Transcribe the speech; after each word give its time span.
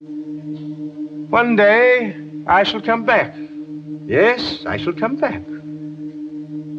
One 0.00 1.56
day 1.56 2.14
I 2.46 2.62
shall 2.62 2.80
come 2.80 3.04
back. 3.04 3.34
Yes, 4.06 4.64
I 4.64 4.76
shall 4.76 4.92
come 4.92 5.16
back. 5.16 5.42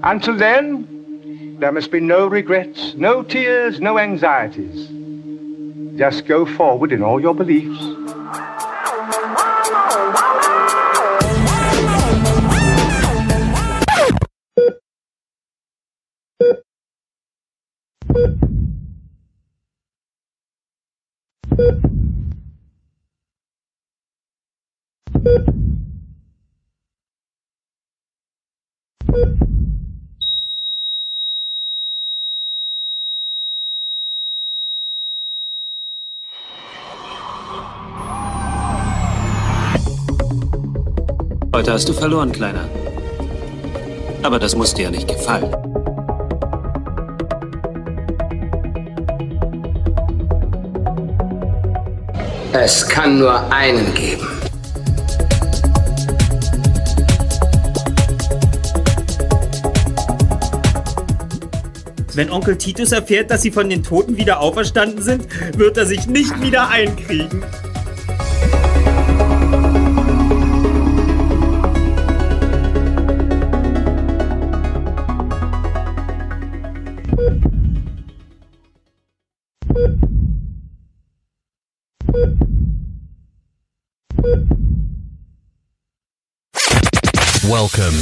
Until 0.03 0.38
then, 0.38 1.58
there 1.59 1.74
must 1.74 1.92
be 1.92 2.00
no 2.00 2.27
regrets, 2.27 2.93
no 2.95 3.21
tears, 3.21 3.82
no 3.82 4.00
anxieties. 4.00 4.87
Just 5.97 6.27
go 6.27 6.45
forward 6.45 6.93
in 6.93 7.03
all 7.03 7.19
your 7.19 7.35
beliefs. 7.35 8.00
Heute 41.70 41.76
hast 41.76 41.90
du 41.90 41.94
verloren, 41.94 42.32
Kleiner. 42.32 42.68
Aber 44.23 44.40
das 44.40 44.55
muss 44.55 44.73
dir 44.73 44.86
ja 44.86 44.90
nicht 44.90 45.08
gefallen. 45.08 45.55
Es 52.54 52.90
kann 52.90 53.20
nur 53.20 53.54
einen 53.54 53.94
geben. 53.94 54.27
Wenn 62.15 62.32
Onkel 62.32 62.58
Titus 62.58 62.91
erfährt, 62.93 63.30
dass 63.30 63.43
sie 63.43 63.52
von 63.52 63.70
den 63.70 63.84
Toten 63.84 64.17
wieder 64.17 64.39
auferstanden 64.39 65.03
sind, 65.03 65.27
wird 65.55 65.77
er 65.77 65.86
sich 65.86 66.08
nicht 66.08 66.41
wieder 66.41 66.67
einkriegen. 66.69 67.43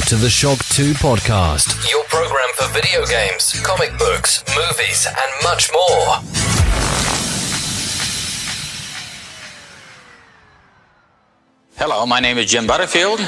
To 0.07 0.15
the 0.15 0.29
Shock 0.29 0.59
2 0.69 0.93
podcast, 0.93 1.91
your 1.91 2.01
program 2.05 2.47
for 2.55 2.65
video 2.73 3.05
games, 3.07 3.59
comic 3.59 3.91
books, 3.99 4.41
movies, 4.55 5.05
and 5.05 5.43
much 5.43 5.69
more. 5.73 6.15
Hello, 11.75 12.05
my 12.05 12.21
name 12.21 12.37
is 12.37 12.49
Jim 12.49 12.65
Butterfield, 12.65 13.19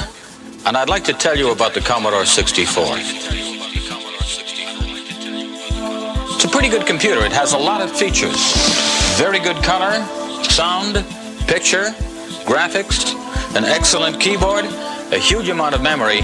and 0.64 0.74
I'd 0.74 0.88
like 0.88 1.04
to 1.04 1.12
tell 1.12 1.36
you 1.36 1.50
about 1.50 1.74
the 1.74 1.82
Commodore 1.82 2.24
64. 2.24 2.82
It's 6.32 6.44
a 6.46 6.48
pretty 6.48 6.70
good 6.70 6.86
computer. 6.86 7.22
It 7.26 7.32
has 7.32 7.52
a 7.52 7.58
lot 7.58 7.82
of 7.82 7.94
features. 7.94 8.54
Very 9.18 9.38
good 9.38 9.62
color, 9.62 10.02
sound, 10.44 11.04
picture, 11.46 11.90
graphics, 12.48 13.14
an 13.54 13.64
excellent 13.64 14.18
keyboard, 14.18 14.64
a 15.12 15.18
huge 15.18 15.50
amount 15.50 15.74
of 15.74 15.82
memory, 15.82 16.22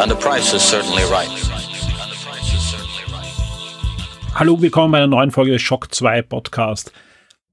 and 0.00 0.12
the 0.12 0.16
price 0.16 0.54
is 0.54 0.62
certainly 0.62 1.02
right. 1.10 1.28
Hallo, 4.34 4.60
willkommen 4.62 4.92
bei 4.92 4.98
einer 4.98 5.08
neuen 5.08 5.32
Folge 5.32 5.52
des 5.52 5.62
Shock 5.62 5.92
2 5.92 6.22
Podcast. 6.22 6.92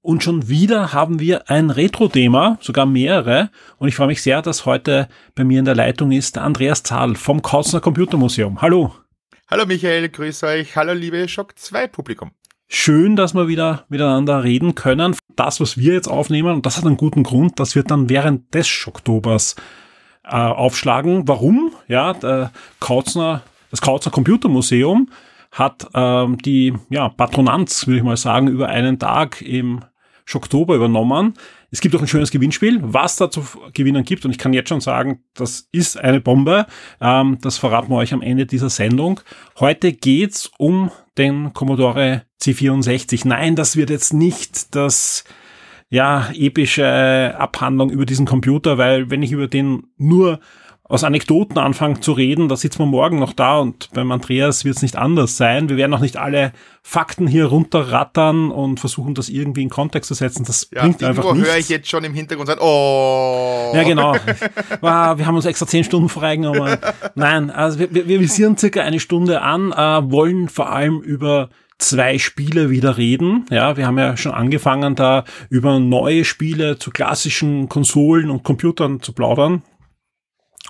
Und 0.01 0.23
schon 0.23 0.47
wieder 0.47 0.94
haben 0.94 1.19
wir 1.19 1.50
ein 1.50 1.72
Retro-Thema, 1.72 2.59
sogar 2.61 2.85
mehrere. 2.85 3.50
Und 3.79 3.88
ich 3.88 3.95
freue 3.95 4.07
mich 4.07 4.22
sehr, 4.22 4.44
dass 4.44 4.67
heute 4.67 5.09
bei 5.34 5.44
mir 5.44 5.57
in 5.57 5.66
der 5.66 5.73
Leitung 5.73 6.11
ist 6.11 6.35
der 6.35 6.44
Andreas 6.44 6.84
Zahl 6.84 7.16
vom 7.16 7.41
Kautzner 7.41 7.81
Computermuseum. 7.81 8.61
Hallo. 8.61 8.94
Hallo 9.50 9.66
Michael, 9.66 10.09
grüß 10.09 10.44
euch. 10.44 10.75
Hallo 10.75 10.94
liebe 10.94 11.28
Shock 11.28 11.57
2 11.57 11.88
Publikum. 11.88 12.31
Schön, 12.67 13.16
dass 13.16 13.34
wir 13.34 13.47
wieder 13.47 13.85
miteinander 13.89 14.44
reden 14.44 14.75
können. 14.75 15.16
Das, 15.35 15.59
was 15.59 15.78
wir 15.78 15.94
jetzt 15.94 16.07
aufnehmen, 16.07 16.53
und 16.53 16.66
das 16.67 16.78
hat 16.78 16.85
einen 16.85 16.97
guten 16.97 17.23
Grund, 17.23 17.59
das 17.59 17.75
wird 17.75 17.89
dann 17.89 18.09
während 18.09 18.53
des 18.53 18.67
Schocktobers 18.67 19.55
äh, 20.25 20.35
aufschlagen. 20.35 21.27
Warum? 21.27 21.73
Ja, 21.87 22.13
der 22.13 22.51
Kautzner, 22.79 23.43
das 23.71 23.81
Kautzner 23.81 24.11
Computermuseum 24.11 25.09
hat 25.51 25.87
ähm, 25.93 26.37
die 26.39 26.73
ja, 26.89 27.09
Patronanz, 27.09 27.87
würde 27.87 27.97
ich 27.97 28.03
mal 28.03 28.17
sagen, 28.17 28.47
über 28.47 28.67
einen 28.67 28.99
Tag 28.99 29.41
im 29.41 29.81
Oktober 30.33 30.75
übernommen. 30.75 31.35
Es 31.71 31.81
gibt 31.81 31.95
auch 31.95 32.01
ein 32.01 32.07
schönes 32.07 32.31
Gewinnspiel, 32.31 32.79
was 32.81 33.15
da 33.17 33.29
zu 33.29 33.45
gewinnen 33.73 34.03
gibt. 34.03 34.25
Und 34.25 34.31
ich 34.31 34.37
kann 34.37 34.53
jetzt 34.53 34.69
schon 34.69 34.81
sagen, 34.81 35.23
das 35.33 35.67
ist 35.71 35.97
eine 35.97 36.19
Bombe. 36.21 36.65
Ähm, 36.99 37.37
das 37.41 37.57
verraten 37.57 37.89
wir 37.89 37.97
euch 37.97 38.13
am 38.13 38.21
Ende 38.21 38.45
dieser 38.45 38.69
Sendung. 38.69 39.19
Heute 39.59 39.93
geht's 39.93 40.51
um 40.57 40.91
den 41.17 41.53
Commodore 41.53 42.23
C64. 42.41 43.27
Nein, 43.27 43.55
das 43.55 43.75
wird 43.75 43.89
jetzt 43.89 44.13
nicht 44.13 44.75
das 44.75 45.23
ja, 45.90 46.29
epische 46.34 47.35
Abhandlung 47.38 47.90
über 47.90 48.06
diesen 48.06 48.25
Computer, 48.25 48.78
weil 48.78 49.09
wenn 49.09 49.23
ich 49.23 49.31
über 49.31 49.47
den 49.47 49.88
nur 49.97 50.40
aus 50.88 51.03
Anekdoten 51.03 51.57
anfange 51.57 52.00
zu 52.00 52.12
reden, 52.12 52.47
da 52.47 52.56
sitzen 52.56 52.79
wir 52.79 52.85
morgen 52.85 53.18
noch 53.18 53.34
da 53.34 53.57
und 53.57 53.90
beim 53.94 54.12
Andreas 54.12 54.66
wird 54.66 54.75
es 54.75 54.81
nicht 54.84 54.97
anders 54.97 55.35
sein. 55.35 55.68
Wir 55.68 55.78
werden 55.78 55.94
auch 55.96 56.00
nicht 56.00 56.18
alle 56.18 56.51
Fakten 56.84 57.25
hier 57.25 57.46
runterrattern 57.46 58.51
und 58.51 58.79
versuchen, 58.79 59.16
das 59.16 59.28
irgendwie 59.28 59.63
in 59.63 59.72
Kontext 59.72 60.09
zu 60.09 60.13
setzen. 60.13 60.46
Das 60.46 60.69
ja, 60.72 60.81
bringt 60.81 61.03
einfach 61.03 61.34
nichts. 61.34 61.50
höre 61.50 61.57
ich 61.57 61.69
jetzt 61.69 61.90
schon 61.90 62.03
im 62.03 62.13
Hintergrund 62.13 62.47
sagen, 62.47 62.62
oh. 62.62 63.72
Ja, 63.73 63.81
genau. 63.81 64.16
Wow, 64.81 65.17
wir 65.17 65.25
haben 65.25 65.35
uns 65.35 65.46
extra 65.46 65.66
zehn 65.66 65.84
Stunden 65.84 66.09
freigenommen. 66.09 66.78
Nein, 67.16 67.50
also 67.50 67.79
wir, 67.79 67.91
wir 67.91 68.19
visieren 68.19 68.56
circa 68.56 68.81
eine 68.81 69.00
Stunde 69.00 69.41
an, 69.41 69.72
äh, 69.72 70.12
wollen 70.12 70.50
vor 70.50 70.69
allem 70.69 71.02
über 71.02 71.50
zwei 71.77 72.17
Spiele 72.17 72.69
wieder 72.69 72.97
reden. 72.97 73.45
Ja, 73.49 73.77
wir 73.77 73.87
haben 73.87 73.97
ja 73.97 74.17
schon 74.17 74.31
angefangen, 74.31 74.95
da 74.95 75.25
über 75.49 75.79
neue 75.79 76.25
Spiele 76.25 76.77
zu 76.77 76.91
klassischen 76.91 77.69
Konsolen 77.69 78.29
und 78.29 78.43
Computern 78.43 79.01
zu 79.01 79.13
plaudern. 79.13 79.63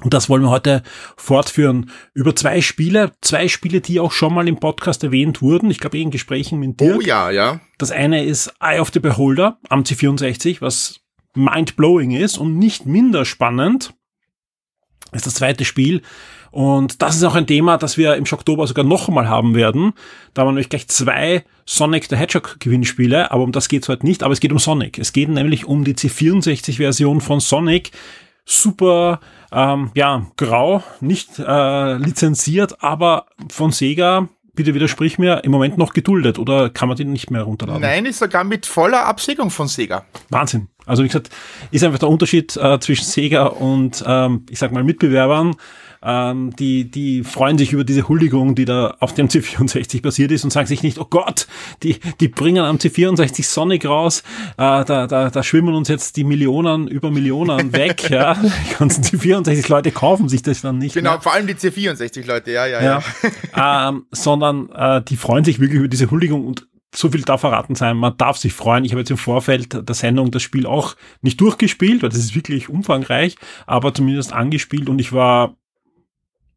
Und 0.01 0.13
das 0.13 0.27
wollen 0.27 0.41
wir 0.41 0.49
heute 0.49 0.83
fortführen 1.15 1.89
über 2.13 2.35
zwei 2.35 2.59
Spiele, 2.59 3.13
zwei 3.21 3.47
Spiele, 3.47 3.79
die 3.79 4.01
auch 4.01 4.11
schon 4.11 4.33
mal 4.33 4.47
im 4.47 4.59
Podcast 4.59 5.03
erwähnt 5.03 5.41
wurden. 5.41 5.71
Ich 5.71 5.79
glaube, 5.79 5.99
in 5.99 6.11
Gesprächen 6.11 6.59
mit 6.59 6.81
dir. 6.81 6.97
Oh 6.97 7.01
ja, 7.01 7.29
ja. 7.31 7.61
Das 7.77 7.91
eine 7.91 8.25
ist 8.25 8.53
Eye 8.59 8.79
of 8.79 8.91
the 8.93 8.99
Beholder 8.99 9.57
am 9.69 9.83
C64, 9.83 10.59
was 10.59 10.99
mind-blowing 11.33 12.11
ist 12.11 12.37
und 12.37 12.57
nicht 12.57 12.85
minder 12.85 13.23
spannend. 13.23 13.93
Das 15.11 15.21
ist 15.21 15.27
das 15.27 15.35
zweite 15.35 15.63
Spiel. 15.63 16.01
Und 16.55 17.01
das 17.01 17.17
ist 17.17 17.23
auch 17.25 17.35
ein 17.35 17.47
Thema, 17.47 17.77
das 17.77 17.97
wir 17.97 18.15
im 18.15 18.23
Oktober 18.31 18.65
sogar 18.65 18.85
noch 18.85 19.09
einmal 19.09 19.27
haben 19.27 19.55
werden. 19.55 19.91
Da 20.33 20.41
haben 20.41 20.47
wir 20.47 20.51
nämlich 20.53 20.69
gleich 20.69 20.87
zwei 20.87 21.43
Sonic 21.65 22.05
the 22.05 22.15
Hedgehog 22.15 22.61
Gewinnspiele, 22.61 23.29
aber 23.29 23.43
um 23.43 23.51
das 23.51 23.67
geht 23.67 23.83
es 23.83 23.89
heute 23.89 24.05
nicht, 24.05 24.23
aber 24.23 24.31
es 24.31 24.39
geht 24.39 24.53
um 24.53 24.57
Sonic. 24.59 24.97
Es 24.97 25.11
geht 25.11 25.27
nämlich 25.27 25.65
um 25.65 25.83
die 25.83 25.95
C64 25.95 26.77
Version 26.77 27.19
von 27.19 27.41
Sonic. 27.41 27.91
Super 28.45 29.19
ähm, 29.51 29.91
ja, 29.95 30.27
grau, 30.37 30.81
nicht 31.01 31.39
äh, 31.39 31.97
lizenziert, 31.97 32.81
aber 32.81 33.25
von 33.49 33.73
Sega, 33.73 34.29
bitte 34.53 34.73
widersprich 34.73 35.19
mir, 35.19 35.43
im 35.43 35.51
Moment 35.51 35.77
noch 35.77 35.91
geduldet 35.91 36.39
oder 36.39 36.69
kann 36.69 36.87
man 36.87 36.95
den 36.95 37.11
nicht 37.11 37.31
mehr 37.31 37.41
runterladen? 37.41 37.81
Nein, 37.81 38.05
ist 38.05 38.19
sogar 38.19 38.45
mit 38.45 38.65
voller 38.65 39.05
Absägung 39.05 39.49
von 39.49 39.67
Sega. 39.67 40.05
Wahnsinn. 40.29 40.69
Also 40.85 41.03
wie 41.03 41.07
gesagt, 41.07 41.29
ist 41.71 41.83
einfach 41.83 41.99
der 41.99 42.09
Unterschied 42.09 42.55
äh, 42.57 42.79
zwischen 42.79 43.05
Sega 43.05 43.45
und 43.45 44.03
ähm, 44.05 44.45
ich 44.49 44.59
sag 44.59 44.71
mal 44.71 44.83
Mitbewerbern 44.83 45.55
ähm, 46.05 46.55
die, 46.55 46.89
die 46.89 47.23
freuen 47.23 47.57
sich 47.57 47.73
über 47.73 47.83
diese 47.83 48.07
Huldigung, 48.07 48.53
die 48.53 48.65
da 48.65 48.95
auf 48.99 49.15
dem 49.15 49.27
C64 49.27 50.03
passiert 50.03 50.31
ist 50.31 50.43
und 50.43 50.51
sagen 50.51 50.67
sich 50.67 50.83
nicht, 50.83 50.99
oh 50.99 51.07
Gott, 51.09 51.47
die, 51.81 51.97
die 52.19 52.27
bringen 52.27 52.63
am 52.63 52.77
C64 52.77 53.43
Sonic 53.43 53.85
raus, 53.85 54.21
äh, 54.51 54.85
da, 54.85 55.07
da, 55.07 55.29
da 55.31 55.43
schwimmen 55.43 55.73
uns 55.73 55.87
jetzt 55.89 56.15
die 56.15 56.23
Millionen 56.23 56.87
über 56.87 57.09
Millionen 57.09 57.73
weg, 57.73 58.09
ja. 58.09 58.35
Die 58.35 58.75
ganzen 58.77 59.03
C64-Leute 59.03 59.91
kaufen 59.91 60.29
sich 60.29 60.43
das 60.43 60.61
dann 60.61 60.77
nicht. 60.77 60.93
Genau, 60.93 61.11
mehr. 61.11 61.21
vor 61.21 61.33
allem 61.33 61.47
die 61.47 61.55
C64-Leute, 61.55 62.51
ja, 62.51 62.67
ja, 62.67 62.83
ja. 62.83 63.03
ja. 63.55 63.89
ähm, 63.89 64.05
sondern 64.11 64.69
äh, 64.69 65.01
die 65.01 65.17
freuen 65.17 65.43
sich 65.43 65.59
wirklich 65.59 65.79
über 65.79 65.87
diese 65.87 66.11
Huldigung 66.11 66.45
und 66.45 66.67
so 66.95 67.09
viel 67.09 67.21
darf 67.21 67.41
verraten 67.41 67.75
sein, 67.75 67.97
man 67.97 68.17
darf 68.17 68.37
sich 68.37 68.53
freuen. 68.53 68.85
Ich 68.85 68.91
habe 68.91 69.01
jetzt 69.01 69.11
im 69.11 69.17
Vorfeld 69.17 69.87
der 69.87 69.95
Sendung 69.95 70.31
das 70.31 70.41
Spiel 70.41 70.65
auch 70.65 70.95
nicht 71.21 71.39
durchgespielt, 71.41 72.03
weil 72.03 72.09
das 72.09 72.19
ist 72.19 72.35
wirklich 72.35 72.69
umfangreich, 72.69 73.35
aber 73.65 73.93
zumindest 73.93 74.33
angespielt 74.33 74.89
und 74.89 74.99
ich 74.99 75.11
war 75.11 75.55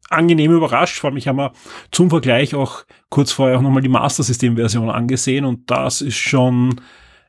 angenehm 0.09 0.51
überrascht. 0.51 0.97
Vor 0.97 1.09
allem, 1.09 1.17
ich 1.17 1.27
habe 1.27 1.37
mir 1.37 1.51
zum 1.91 2.09
Vergleich 2.09 2.55
auch 2.55 2.85
kurz 3.09 3.31
vorher 3.31 3.57
auch 3.57 3.61
nochmal 3.61 3.81
die 3.81 3.89
Master 3.89 4.23
System 4.23 4.55
Version 4.55 4.89
angesehen 4.89 5.45
und 5.45 5.69
das 5.69 6.01
ist 6.01 6.17
schon 6.17 6.81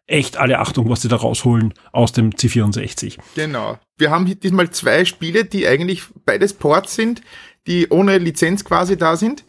echt 0.07 0.37
alle 0.37 0.59
Achtung, 0.59 0.89
was 0.91 1.03
sie 1.03 1.09
da 1.09 1.17
rausholen 1.17 1.73
aus 1.93 2.13
dem 2.13 2.31
C64. 2.31 3.19
Genau. 3.37 3.79
Wir 3.97 4.11
haben 4.11 4.27
diesmal 4.41 4.71
zwei 4.71 5.05
Spiele, 5.05 5.45
die 5.45 5.67
eigentlich 5.67 6.03
beides 6.25 6.53
Ports 6.53 6.97
sind, 6.97 7.23
die 7.67 7.89
ohne 7.91 8.19
Lizenz 8.19 8.65
quasi 8.65 8.97
da 8.97 9.17
sind. 9.17 9.45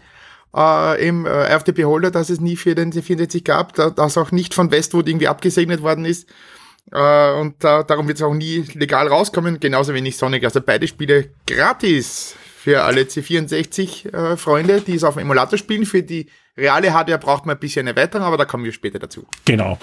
Äh, 0.55 1.07
Im 1.07 1.25
äh, 1.25 1.57
FTP 1.57 1.85
Holder, 1.85 2.11
dass 2.11 2.29
es 2.29 2.41
nie 2.41 2.55
für 2.55 2.75
den 2.75 2.91
C64 2.91 3.43
gab, 3.43 3.73
da, 3.73 3.89
das 3.89 4.17
auch 4.17 4.31
nicht 4.31 4.53
von 4.53 4.71
Westwood 4.71 5.07
irgendwie 5.07 5.27
abgesegnet 5.27 5.81
worden 5.81 6.05
ist. 6.05 6.27
Äh, 6.91 7.31
und 7.33 7.63
da, 7.63 7.83
darum 7.83 8.07
wird 8.07 8.17
es 8.17 8.23
auch 8.23 8.33
nie 8.33 8.65
legal 8.73 9.07
rauskommen, 9.07 9.59
genauso 9.59 9.93
wenig 9.93 10.17
Sonic. 10.17 10.43
Also 10.43 10.61
beide 10.61 10.87
Spiele 10.87 11.29
gratis 11.47 12.35
für 12.57 12.83
alle 12.83 13.03
C64-Freunde, 13.03 14.75
äh, 14.75 14.81
die 14.81 14.95
es 14.95 15.03
auf 15.03 15.15
dem 15.15 15.21
Emulator 15.21 15.57
spielen. 15.57 15.85
Für 15.85 16.03
die 16.03 16.27
reale 16.57 16.93
Hardware 16.93 17.19
braucht 17.19 17.45
man 17.45 17.55
ein 17.55 17.59
bisschen 17.59 17.87
eine 17.87 17.95
Erweiterung, 17.95 18.27
aber 18.27 18.37
da 18.37 18.45
kommen 18.45 18.65
wir 18.65 18.73
später 18.73 18.99
dazu. 18.99 19.25
Genau. 19.45 19.79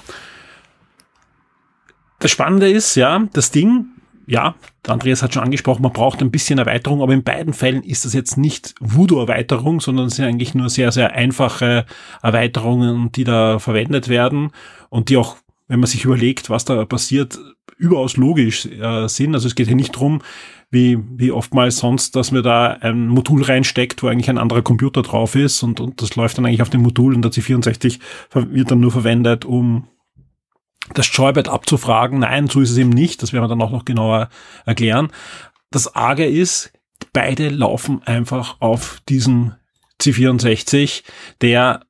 Das 2.19 2.31
Spannende 2.31 2.71
ist, 2.71 2.95
ja, 2.97 3.27
das 3.33 3.51
Ding, 3.51 3.87
ja, 4.29 4.55
Andreas 4.87 5.23
hat 5.23 5.33
schon 5.33 5.43
angesprochen, 5.43 5.83
man 5.83 5.93
braucht 5.93 6.21
ein 6.21 6.31
bisschen 6.31 6.59
Erweiterung, 6.59 7.03
aber 7.03 7.15
in 7.15 7.23
beiden 7.23 7.55
Fällen 7.55 7.83
ist 7.83 8.05
das 8.05 8.13
jetzt 8.13 8.37
nicht 8.37 8.75
Voodoo-Erweiterung, 8.79 9.81
sondern 9.81 10.07
es 10.07 10.17
sind 10.17 10.27
eigentlich 10.27 10.55
nur 10.55 10.69
sehr, 10.69 10.93
sehr 10.93 11.13
einfache 11.13 11.87
Erweiterungen, 12.23 13.11
die 13.11 13.25
da 13.25 13.59
verwendet 13.59 14.09
werden 14.09 14.51
und 14.91 15.09
die 15.09 15.17
auch, 15.17 15.37
wenn 15.67 15.81
man 15.81 15.87
sich 15.87 16.05
überlegt, 16.05 16.51
was 16.51 16.67
da 16.67 16.85
passiert, 16.85 17.39
überaus 17.79 18.17
logisch 18.17 18.67
äh, 18.67 19.09
sind. 19.09 19.35
Also 19.35 19.47
es 19.47 19.55
geht 19.55 19.69
hier 19.69 19.77
nicht 19.77 19.93
drum, 19.93 20.21
wie, 20.71 20.99
wie 21.17 21.33
oftmals 21.33 21.79
sonst, 21.79 22.15
dass 22.15 22.31
mir 22.31 22.43
da 22.43 22.67
ein 22.69 23.09
Modul 23.09 23.43
reinsteckt, 23.43 24.03
wo 24.03 24.09
eigentlich 24.09 24.29
ein 24.29 24.37
anderer 24.37 24.63
Computer 24.63 25.03
drauf 25.03 25.37
ist 25.37 25.63
und, 25.63 25.81
und 25.81 26.03
das 26.03 26.17
läuft 26.17 26.37
dann 26.37 26.45
eigentlich 26.45 26.63
auf 26.63 26.71
dem 26.71 26.83
Modul 26.83 27.15
und 27.15 27.23
der 27.23 27.33
C64 27.33 27.99
wird 28.35 28.71
dann 28.71 28.81
nur 28.81 28.91
verwendet, 28.91 29.47
um 29.47 29.89
das 30.95 31.11
Joybed 31.15 31.49
abzufragen. 31.49 32.21
Nein, 32.21 32.49
so 32.49 32.61
ist 32.61 32.71
es 32.71 32.79
eben 32.79 32.91
nicht. 32.91 33.23
Das 33.23 33.33
werden 33.33 33.45
wir 33.45 33.49
dann 33.49 33.63
auch 33.63 33.71
noch 33.71 33.85
genauer 33.85 34.29
erklären. 34.67 35.11
Das 35.71 35.95
Arge 35.95 36.27
ist, 36.27 36.73
beide 37.13 37.49
laufen 37.49 38.03
einfach 38.05 38.57
auf 38.61 39.01
diesem 39.09 39.55
C64, 40.01 41.03
der 41.41 41.81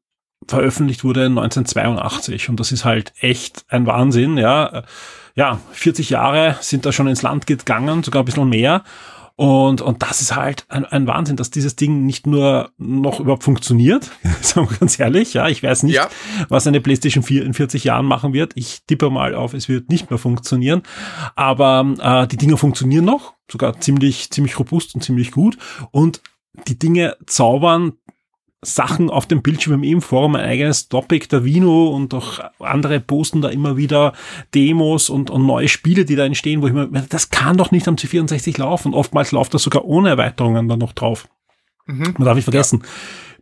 veröffentlicht 0.47 1.05
wurde 1.05 1.27
1982. 1.27 2.49
Und 2.49 2.59
das 2.61 2.73
ist 2.73 2.85
halt 2.85 3.13
echt 3.21 3.65
ein 3.69 3.87
Wahnsinn, 3.87 4.39
ja. 4.39 4.85
Ja, 5.35 5.61
40 5.73 6.11
Jahre 6.11 6.57
sind 6.61 6.85
da 6.85 6.91
schon 6.91 7.07
ins 7.07 7.23
Land 7.23 7.47
gegangen, 7.47 8.03
sogar 8.03 8.23
ein 8.23 8.25
bisschen 8.25 8.49
mehr. 8.49 8.83
Und, 9.39 9.83
und 9.83 10.03
das 10.03 10.21
ist 10.21 10.35
halt 10.35 10.65
ein, 10.69 10.85
ein 10.85 11.07
Wahnsinn, 11.07 11.37
dass 11.37 11.53
dieses 11.53 11.77
Ding 11.77 12.05
nicht 12.05 12.27
nur 12.27 12.73
noch 12.77 13.21
überhaupt 13.21 13.45
funktioniert, 13.45 14.11
sagen 14.43 14.69
wir 14.69 14.79
ganz 14.79 14.99
ehrlich, 14.99 15.33
ja, 15.33 15.47
ich 15.47 15.63
weiß 15.63 15.85
nicht, 15.85 15.95
ja. 15.95 16.09
was 16.49 16.67
eine 16.67 16.81
PlayStation 16.81 17.23
4 17.23 17.45
in 17.45 17.55
40 17.55 17.85
Jahren 17.85 18.05
machen 18.05 18.33
wird. 18.33 18.55
Ich 18.57 18.83
tippe 18.89 19.11
mal 19.11 19.37
auf, 19.37 19.55
es 19.55 19.69
wird 19.69 19.91
nicht 19.91 20.11
mehr 20.11 20.19
funktionieren. 20.19 20.83
Aber 21.37 21.87
äh, 22.01 22.27
die 22.27 22.37
Dinge 22.37 22.57
funktionieren 22.57 23.05
noch, 23.05 23.35
sogar 23.49 23.79
ziemlich, 23.79 24.29
ziemlich 24.33 24.59
robust 24.59 24.97
und 24.97 25.03
ziemlich 25.03 25.31
gut. 25.31 25.57
Und 25.93 26.21
die 26.67 26.77
Dinge 26.77 27.17
zaubern 27.27 27.93
Sachen 28.61 29.09
auf 29.09 29.27
dem 29.27 29.43
Bildschirm 29.43 29.85
im 29.85 30.03
Forum, 30.03 30.35
ein 30.35 30.45
eigenes 30.45 30.89
Topic, 30.89 31.29
der 31.29 31.45
Vino 31.45 31.89
und 31.89 32.13
auch 32.13 32.41
andere 32.59 32.99
posten 32.99 33.41
da 33.41 33.51
immer 33.51 33.77
wieder 33.77 34.15
Demos 34.55 35.11
und, 35.11 35.31
und 35.31 35.47
neue 35.47 35.69
Spiele, 35.69 36.05
die 36.05 36.17
da 36.17 36.25
entstehen, 36.25 36.61
wo 36.61 36.67
ich 36.67 36.73
mir, 36.73 36.89
das 37.09 37.31
kann 37.31 37.57
doch 37.57 37.71
nicht 37.71 37.87
am 37.87 37.95
C64 37.95 38.59
laufen. 38.59 38.95
Oftmals 38.95 39.31
läuft 39.31 39.55
das 39.55 39.63
sogar 39.63 39.85
ohne 39.85 40.09
Erweiterungen 40.09 40.69
dann 40.69 40.81
noch 40.81 40.93
drauf. 40.93 41.29
Mhm. 41.87 42.15
Man 42.19 42.25
darf 42.25 42.35
nicht 42.35 42.45
vergessen. 42.45 42.81
Ja. 42.83 42.89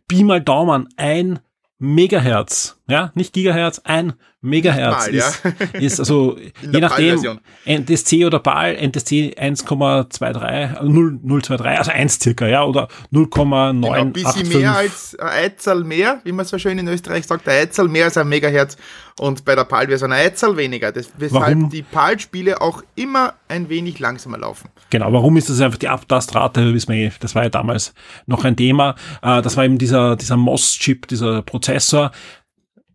Pi 0.07 0.23
mal 0.23 0.41
Daumen, 0.41 0.87
ein 0.97 1.39
Megahertz, 1.79 2.76
ja, 2.89 3.11
nicht 3.15 3.33
Gigahertz, 3.33 3.81
ein 3.83 4.13
Megahertz 4.41 5.07
Mal, 5.07 5.15
ist, 5.15 5.43
ja. 5.43 5.79
ist 5.79 5.99
also 5.99 6.37
je 6.61 6.79
nachdem 6.79 7.39
NTSC 7.65 8.25
oder 8.25 8.39
PAL, 8.39 8.75
NTSC 8.75 9.35
1,23, 9.37 10.83
0,023, 10.83 11.65
also 11.65 11.91
1 11.91 12.19
circa, 12.21 12.47
ja, 12.47 12.63
oder 12.63 12.87
0,985. 13.11 13.81
Genau, 13.81 13.93
ein 13.93 14.13
bisschen 14.13 14.61
mehr 14.61 14.75
als 14.75 15.15
ein 15.19 15.27
Eizahl 15.27 15.83
mehr, 15.83 16.21
wie 16.23 16.31
man 16.31 16.45
so 16.45 16.57
schön 16.57 16.77
in 16.77 16.87
Österreich 16.87 17.25
sagt, 17.25 17.47
ein 17.47 17.63
Eizahl 17.63 17.87
mehr 17.87 18.05
als 18.05 18.17
ein 18.17 18.29
Megahertz 18.29 18.77
und 19.19 19.43
bei 19.43 19.55
der 19.55 19.63
PAL 19.63 19.87
wäre 19.87 19.95
es 19.95 20.03
ein 20.03 20.13
Eizahl 20.13 20.55
weniger, 20.55 20.91
das, 20.91 21.11
weshalb 21.17 21.57
warum? 21.57 21.69
die 21.69 21.81
PAL-Spiele 21.81 22.61
auch 22.61 22.83
immer 22.95 23.33
ein 23.47 23.67
wenig 23.69 23.99
langsamer 23.99 24.37
laufen. 24.37 24.69
Genau, 24.91 25.11
warum 25.11 25.35
ist 25.37 25.49
das 25.49 25.59
einfach 25.59 25.79
die 25.79 25.89
Abtastrate, 25.89 26.73
wissen 26.73 26.93
wir 26.93 27.07
eh, 27.07 27.11
das 27.19 27.33
war 27.33 27.43
ja 27.43 27.49
damals 27.49 27.93
noch 28.27 28.45
ein 28.45 28.55
Thema, 28.55 28.95
äh, 29.23 29.41
das 29.41 29.57
war 29.57 29.65
eben 29.65 29.77
dieser, 29.77 30.15
dieser 30.15 30.37
MOS-Chip, 30.37 31.07
dieser 31.07 31.41
Prozessor, 31.41 32.11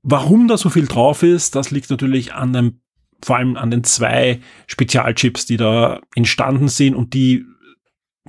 Warum 0.03 0.49
da 0.49 0.57
so 0.57 0.69
viel 0.69 0.87
drauf 0.87 1.23
ist, 1.23 1.55
das 1.55 1.71
liegt 1.71 1.91
natürlich 1.91 2.35
an 2.35 2.53
dem, 2.53 2.81
vor 3.23 3.37
allem 3.37 3.57
an 3.57 3.71
den 3.71 3.85
zwei 3.85 4.41
Spezialchips, 4.67 5.47
die 5.47 5.57
da 5.57 6.01
entstanden 6.15 6.69
sind 6.69 6.95
und 6.95 7.15
die 7.15 7.45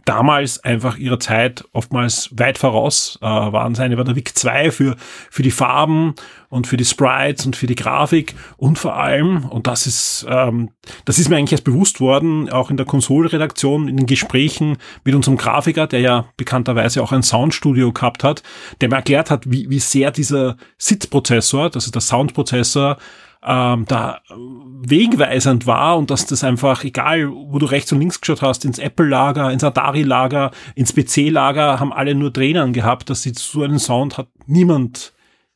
damals 0.05 0.63
einfach 0.63 0.97
ihrer 0.97 1.19
Zeit 1.19 1.63
oftmals 1.71 2.29
weit 2.37 2.57
voraus 2.57 3.17
äh, 3.21 3.25
waren. 3.25 3.75
Seine 3.75 3.97
war 3.97 4.03
der 4.03 4.15
VIC 4.15 4.37
2 4.37 4.71
für, 4.71 4.95
für 5.29 5.43
die 5.43 5.51
Farben 5.51 6.15
und 6.49 6.67
für 6.67 6.77
die 6.77 6.85
Sprites 6.85 7.45
und 7.45 7.55
für 7.55 7.67
die 7.67 7.75
Grafik 7.75 8.35
und 8.57 8.77
vor 8.77 8.95
allem, 8.95 9.45
und 9.45 9.67
das 9.67 9.87
ist, 9.87 10.25
ähm, 10.29 10.71
das 11.05 11.19
ist 11.19 11.29
mir 11.29 11.37
eigentlich 11.37 11.53
erst 11.53 11.63
bewusst 11.63 12.01
worden, 12.01 12.49
auch 12.49 12.69
in 12.69 12.77
der 12.77 12.85
Konsolredaktion, 12.85 13.87
in 13.87 13.97
den 13.97 14.05
Gesprächen 14.05 14.77
mit 15.03 15.15
unserem 15.15 15.37
Grafiker, 15.37 15.87
der 15.87 16.01
ja 16.01 16.25
bekannterweise 16.37 17.01
auch 17.01 17.11
ein 17.11 17.23
Soundstudio 17.23 17.91
gehabt 17.91 18.23
hat, 18.23 18.43
der 18.81 18.89
mir 18.89 18.97
erklärt 18.97 19.31
hat, 19.31 19.49
wie, 19.49 19.69
wie 19.69 19.79
sehr 19.79 20.11
dieser 20.11 20.57
SID-Prozessor, 20.77 21.69
das 21.69 21.85
ist 21.85 21.95
der 21.95 22.01
Soundprozessor, 22.01 22.97
ähm, 23.45 23.85
da 23.87 24.21
wegweisend 24.29 25.67
war 25.67 25.97
und 25.97 26.09
dass 26.09 26.25
das 26.25 26.43
einfach, 26.43 26.83
egal 26.83 27.29
wo 27.29 27.59
du 27.59 27.65
rechts 27.65 27.91
und 27.91 27.99
links 27.99 28.21
geschaut 28.21 28.41
hast, 28.41 28.65
ins 28.65 28.79
Apple-Lager, 28.79 29.51
ins 29.51 29.63
Atari-Lager, 29.63 30.51
ins 30.75 30.93
PC-Lager, 30.93 31.79
haben 31.79 31.93
alle 31.93 32.15
nur 32.15 32.31
Tränen 32.31 32.73
gehabt, 32.73 33.09
dass 33.09 33.23
sie 33.23 33.33
so 33.35 33.63
einen 33.63 33.79
Sound 33.79 34.17
hat 34.17 34.27
niemand 34.45 35.13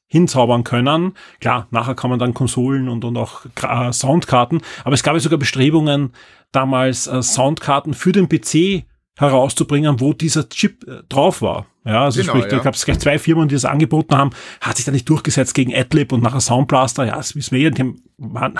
hinzaubern 0.08 0.64
können. 0.64 1.14
Klar, 1.40 1.68
nachher 1.72 1.96
kann 1.96 2.10
man 2.10 2.20
dann 2.20 2.34
Konsolen 2.34 2.88
und, 2.88 3.04
und 3.04 3.18
auch 3.18 3.46
äh, 3.62 3.92
Soundkarten, 3.92 4.62
aber 4.84 4.94
es 4.94 5.04
gab 5.04 5.14
ja 5.14 5.20
sogar 5.20 5.40
Bestrebungen, 5.40 6.14
damals 6.52 7.08
äh, 7.08 7.22
Soundkarten 7.22 7.94
für 7.94 8.14
den 8.14 8.30
PC 8.30 8.86
herauszubringen, 9.18 10.00
wo 10.00 10.14
dieser 10.14 10.48
Chip 10.48 10.88
äh, 10.88 11.02
drauf 11.10 11.42
war. 11.42 11.66
Ja, 11.84 12.04
also 12.04 12.22
genau, 12.22 12.34
sprich, 12.34 12.52
ja. 12.52 12.58
ich 12.58 12.62
glaube, 12.62 12.76
es 12.76 12.86
gab 12.86 13.00
zwei 13.00 13.18
Firmen, 13.18 13.48
die 13.48 13.56
das 13.56 13.66
angeboten 13.66 14.16
haben, 14.16 14.32
hat 14.62 14.78
sich 14.78 14.86
da 14.86 14.92
nicht 14.92 15.10
durchgesetzt 15.10 15.54
gegen 15.54 15.74
Adlib 15.74 16.12
und 16.12 16.22
nachher 16.22 16.42
Soundblaster. 16.42 17.06
Ja, 17.06 17.16
das 17.16 17.36
wissen 17.36 17.56
wir 17.56 17.64
ja, 17.64 17.70
die 17.70 17.82
haben, 17.82 18.02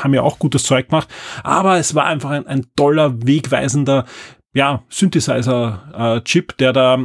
haben 0.02 0.14
ja 0.14 0.22
auch 0.22 0.40
gutes 0.40 0.64
Zeug 0.64 0.90
gemacht. 0.90 1.10
Aber 1.44 1.78
es 1.78 1.94
war 1.94 2.06
einfach 2.06 2.32
ein, 2.32 2.48
ein 2.48 2.66
toller, 2.76 3.26
wegweisender, 3.26 4.06
ja, 4.54 4.84
Synthesizer-Chip, 4.90 6.52
äh, 6.54 6.56
der 6.58 6.74
da 6.74 7.00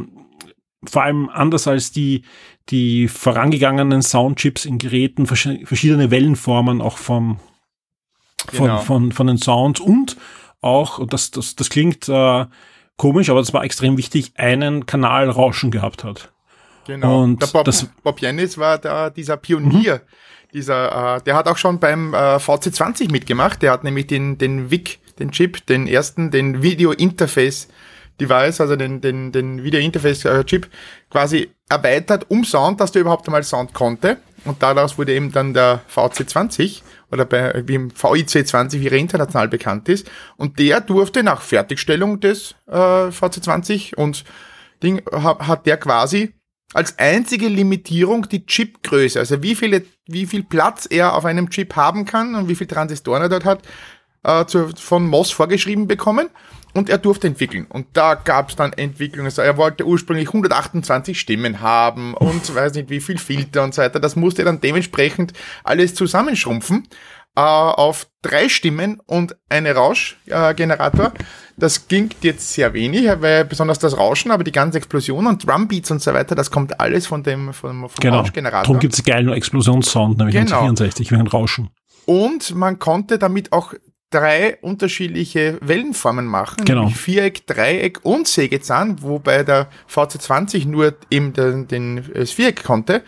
vor 0.85 1.03
allem 1.03 1.29
anders 1.29 1.67
als 1.67 1.91
die, 1.91 2.23
die 2.69 3.07
vorangegangenen 3.07 4.01
Soundchips 4.01 4.65
in 4.65 4.79
Geräten 4.79 5.27
verschiedene 5.27 6.09
Wellenformen 6.09 6.81
auch 6.81 6.97
vom, 6.97 7.39
von, 8.51 8.67
genau. 8.67 8.79
von, 8.79 9.11
von 9.11 9.27
den 9.27 9.37
Sounds 9.37 9.79
und 9.79 10.17
auch, 10.61 10.97
und 10.97 11.11
das, 11.13 11.31
das, 11.31 11.55
das 11.55 11.69
klingt 11.69 12.07
äh, 12.07 12.45
komisch, 12.97 13.29
aber 13.29 13.39
das 13.39 13.53
war 13.53 13.63
extrem 13.63 13.97
wichtig, 13.97 14.33
einen 14.35 14.85
Kanal 14.85 15.29
Rauschen 15.29 15.71
gehabt 15.71 16.03
hat. 16.03 16.31
Genau. 16.85 17.23
Und 17.23 17.41
der 17.41 17.47
Bob, 17.47 17.65
das, 17.65 17.87
Bob 18.03 18.19
Janis 18.19 18.57
war 18.57 18.77
da 18.77 19.09
dieser 19.09 19.37
Pionier. 19.37 19.95
Mhm. 19.95 19.99
Dieser, 20.53 21.15
äh, 21.17 21.21
der 21.21 21.35
hat 21.35 21.47
auch 21.47 21.57
schon 21.57 21.79
beim 21.79 22.13
äh, 22.13 22.35
VC20 22.35 23.11
mitgemacht. 23.11 23.61
Der 23.61 23.71
hat 23.71 23.83
nämlich 23.83 24.07
den, 24.07 24.37
den 24.37 24.69
VIC, 24.69 24.99
den 25.17 25.31
Chip, 25.31 25.65
den 25.65 25.87
ersten, 25.87 26.29
den 26.29 26.61
Video 26.61 26.91
Interface 26.91 27.69
Device, 28.19 28.61
also 28.61 28.75
den, 28.75 29.01
den, 29.01 29.31
den 29.31 29.63
Video 29.63 29.79
Interface 29.79 30.25
äh, 30.25 30.43
Chip, 30.43 30.69
quasi 31.09 31.49
erweitert 31.69 32.29
um 32.29 32.43
Sound, 32.43 32.79
dass 32.79 32.91
der 32.91 33.01
überhaupt 33.01 33.27
einmal 33.27 33.43
Sound 33.43 33.73
konnte. 33.73 34.17
Und 34.45 34.61
daraus 34.61 34.97
wurde 34.97 35.13
eben 35.15 35.31
dann 35.31 35.53
der 35.53 35.81
VC20 35.93 36.81
oder 37.13 37.25
bei, 37.25 37.63
wie 37.67 37.75
im 37.75 37.91
VIC20, 37.91 38.81
wie 38.81 38.87
er 38.87 38.93
international 38.93 39.47
bekannt 39.47 39.87
ist. 39.87 40.09
Und 40.35 40.59
der 40.59 40.81
durfte 40.81 41.23
nach 41.23 41.41
Fertigstellung 41.41 42.19
des 42.19 42.55
äh, 42.67 42.73
VC20 42.73 43.95
und 43.95 44.23
Ding, 44.81 45.01
ha, 45.11 45.47
hat 45.47 45.65
der 45.65 45.77
quasi 45.77 46.33
als 46.73 46.97
einzige 46.97 47.47
Limitierung 47.47 48.27
die 48.27 48.45
Chipgröße, 48.45 49.19
also 49.19 49.43
wie, 49.43 49.55
viele, 49.55 49.85
wie 50.07 50.25
viel 50.25 50.43
Platz 50.43 50.87
er 50.89 51.13
auf 51.13 51.23
einem 51.23 51.49
Chip 51.49 51.75
haben 51.75 52.05
kann 52.05 52.35
und 52.35 52.49
wie 52.49 52.55
viele 52.55 52.69
Transistoren 52.69 53.21
er 53.21 53.29
dort 53.29 53.45
hat, 53.45 53.61
äh, 54.23 54.45
zu, 54.45 54.69
von 54.75 55.07
MOS 55.07 55.31
vorgeschrieben 55.31 55.87
bekommen 55.87 56.29
und 56.73 56.89
er 56.89 56.97
durfte 56.97 57.27
entwickeln. 57.27 57.65
Und 57.69 57.87
da 57.93 58.15
gab 58.15 58.49
es 58.49 58.55
dann 58.55 58.73
Entwicklungen. 58.73 59.25
Also 59.25 59.41
er 59.41 59.57
wollte 59.57 59.85
ursprünglich 59.85 60.27
128 60.27 61.19
Stimmen 61.19 61.61
haben 61.61 62.13
und 62.13 62.53
weiß 62.55 62.73
nicht 62.73 62.89
wie 62.89 63.01
viel 63.01 63.17
Filter 63.17 63.63
und 63.63 63.73
so 63.73 63.81
weiter. 63.81 63.99
Das 63.99 64.15
musste 64.15 64.43
dann 64.43 64.61
dementsprechend 64.61 65.33
alles 65.63 65.95
zusammenschrumpfen 65.95 66.87
äh, 67.35 67.41
auf 67.41 68.07
drei 68.21 68.49
Stimmen 68.49 68.99
und 69.05 69.35
eine 69.49 69.73
Rauschgenerator. 69.75 71.07
Äh, 71.07 71.23
das 71.57 71.87
klingt 71.87 72.15
jetzt 72.21 72.51
sehr 72.53 72.73
wenig, 72.73 73.07
weil 73.21 73.45
besonders 73.45 73.77
das 73.79 73.97
Rauschen, 73.97 74.31
aber 74.31 74.43
die 74.43 74.51
ganze 74.51 74.77
Explosion 74.79 75.27
und 75.27 75.47
Drumbeats 75.47 75.91
und 75.91 76.01
so 76.01 76.13
weiter, 76.13 76.35
das 76.35 76.49
kommt 76.49 76.79
alles 76.79 77.05
von 77.05 77.23
dem 77.23 77.53
vom, 77.53 77.81
vom 77.81 77.89
genau. 77.99 78.19
Rauschgenerator. 78.19 78.63
Darum 78.63 78.79
gibt 78.79 78.93
es 78.93 79.03
geilen 79.03 79.29
Explosionssound, 79.29 80.17
nämlich 80.17 80.35
genau. 80.35 80.61
64 80.61 81.11
während 81.11 81.33
Rauschen. 81.33 81.69
Und 82.05 82.55
man 82.55 82.79
konnte 82.79 83.17
damit 83.17 83.51
auch 83.51 83.73
drei 84.13 84.57
unterschiedliche 84.61 85.57
Wellenformen 85.61 86.25
machen. 86.25 86.65
Genau. 86.65 86.87
Viereck, 86.89 87.47
Dreieck 87.47 87.99
und 88.03 88.27
Sägezahn, 88.27 89.01
wobei 89.01 89.43
der 89.43 89.69
VC20 89.89 90.67
nur 90.67 90.93
eben 91.09 91.33
den, 91.33 91.67
den, 91.67 92.11
das 92.13 92.31
Viereck 92.31 92.63
konnte. 92.63 93.03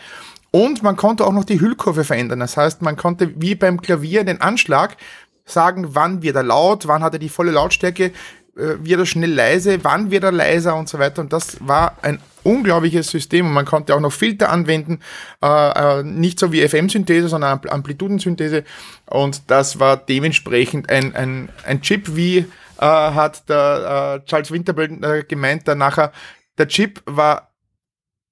Und 0.52 0.84
man 0.84 0.96
konnte 0.96 1.26
auch 1.26 1.34
noch 1.34 1.44
die 1.44 1.60
Hüllkurve 1.60 2.04
verändern. 2.04 2.40
Das 2.40 2.58
heißt, 2.58 2.82
man 2.82 2.96
konnte 2.96 3.34
wie 3.42 3.56
beim 3.56 3.82
Klavier 3.82 4.24
den 4.24 4.42
Anschlag 4.42 4.98
sagen, 5.44 5.90
wann 5.90 6.22
wird 6.24 6.36
er 6.36 6.44
laut, 6.44 6.88
wann 6.88 7.04
hat 7.04 7.14
er 7.14 7.20
die 7.20 7.30
volle 7.30 7.52
Lautstärke, 7.52 8.12
äh, 8.56 8.76
wird 8.80 9.00
er 9.00 9.06
schnell 9.06 9.34
leise, 9.34 9.84
wann 9.84 10.12
wird 10.12 10.24
er 10.24 10.32
leiser 10.32 10.76
und 10.76 10.90
so 10.90 11.00
weiter. 11.00 11.22
Und 11.22 11.34
das 11.34 11.58
war 11.60 11.98
ein 12.02 12.20
unglaubliches 12.44 13.10
System 13.10 13.48
und 13.48 13.54
man 13.54 13.66
konnte 13.66 13.96
auch 13.96 14.00
noch 14.00 14.14
Filter 14.14 14.50
anwenden, 14.50 15.00
äh, 15.42 16.00
äh, 16.00 16.04
nicht 16.04 16.40
so 16.40 16.52
wie 16.52 16.68
FM-Synthese, 16.68 17.28
sondern 17.28 17.60
Amplitudensynthese. 17.68 18.64
Und 19.08 19.50
das 19.50 19.80
war 19.80 19.98
dementsprechend 19.98 20.90
ein, 20.90 21.16
ein, 21.16 21.50
ein 21.66 21.82
Chip, 21.82 22.16
wie 22.16 22.38
äh, 22.38 22.46
hat 22.80 23.50
der 23.50 24.22
äh, 24.24 24.26
Charles 24.28 24.52
Winterbill 24.52 25.04
äh, 25.04 25.24
gemeint, 25.24 25.68
dann 25.68 25.80
nachher, 25.80 26.12
der 26.58 26.68
Chip 26.68 27.02
war 27.06 27.52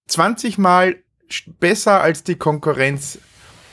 20 0.08 0.58
Mal 0.58 0.98
besser 1.60 2.02
als 2.02 2.24
die 2.24 2.36
Konkurrenz 2.36 3.20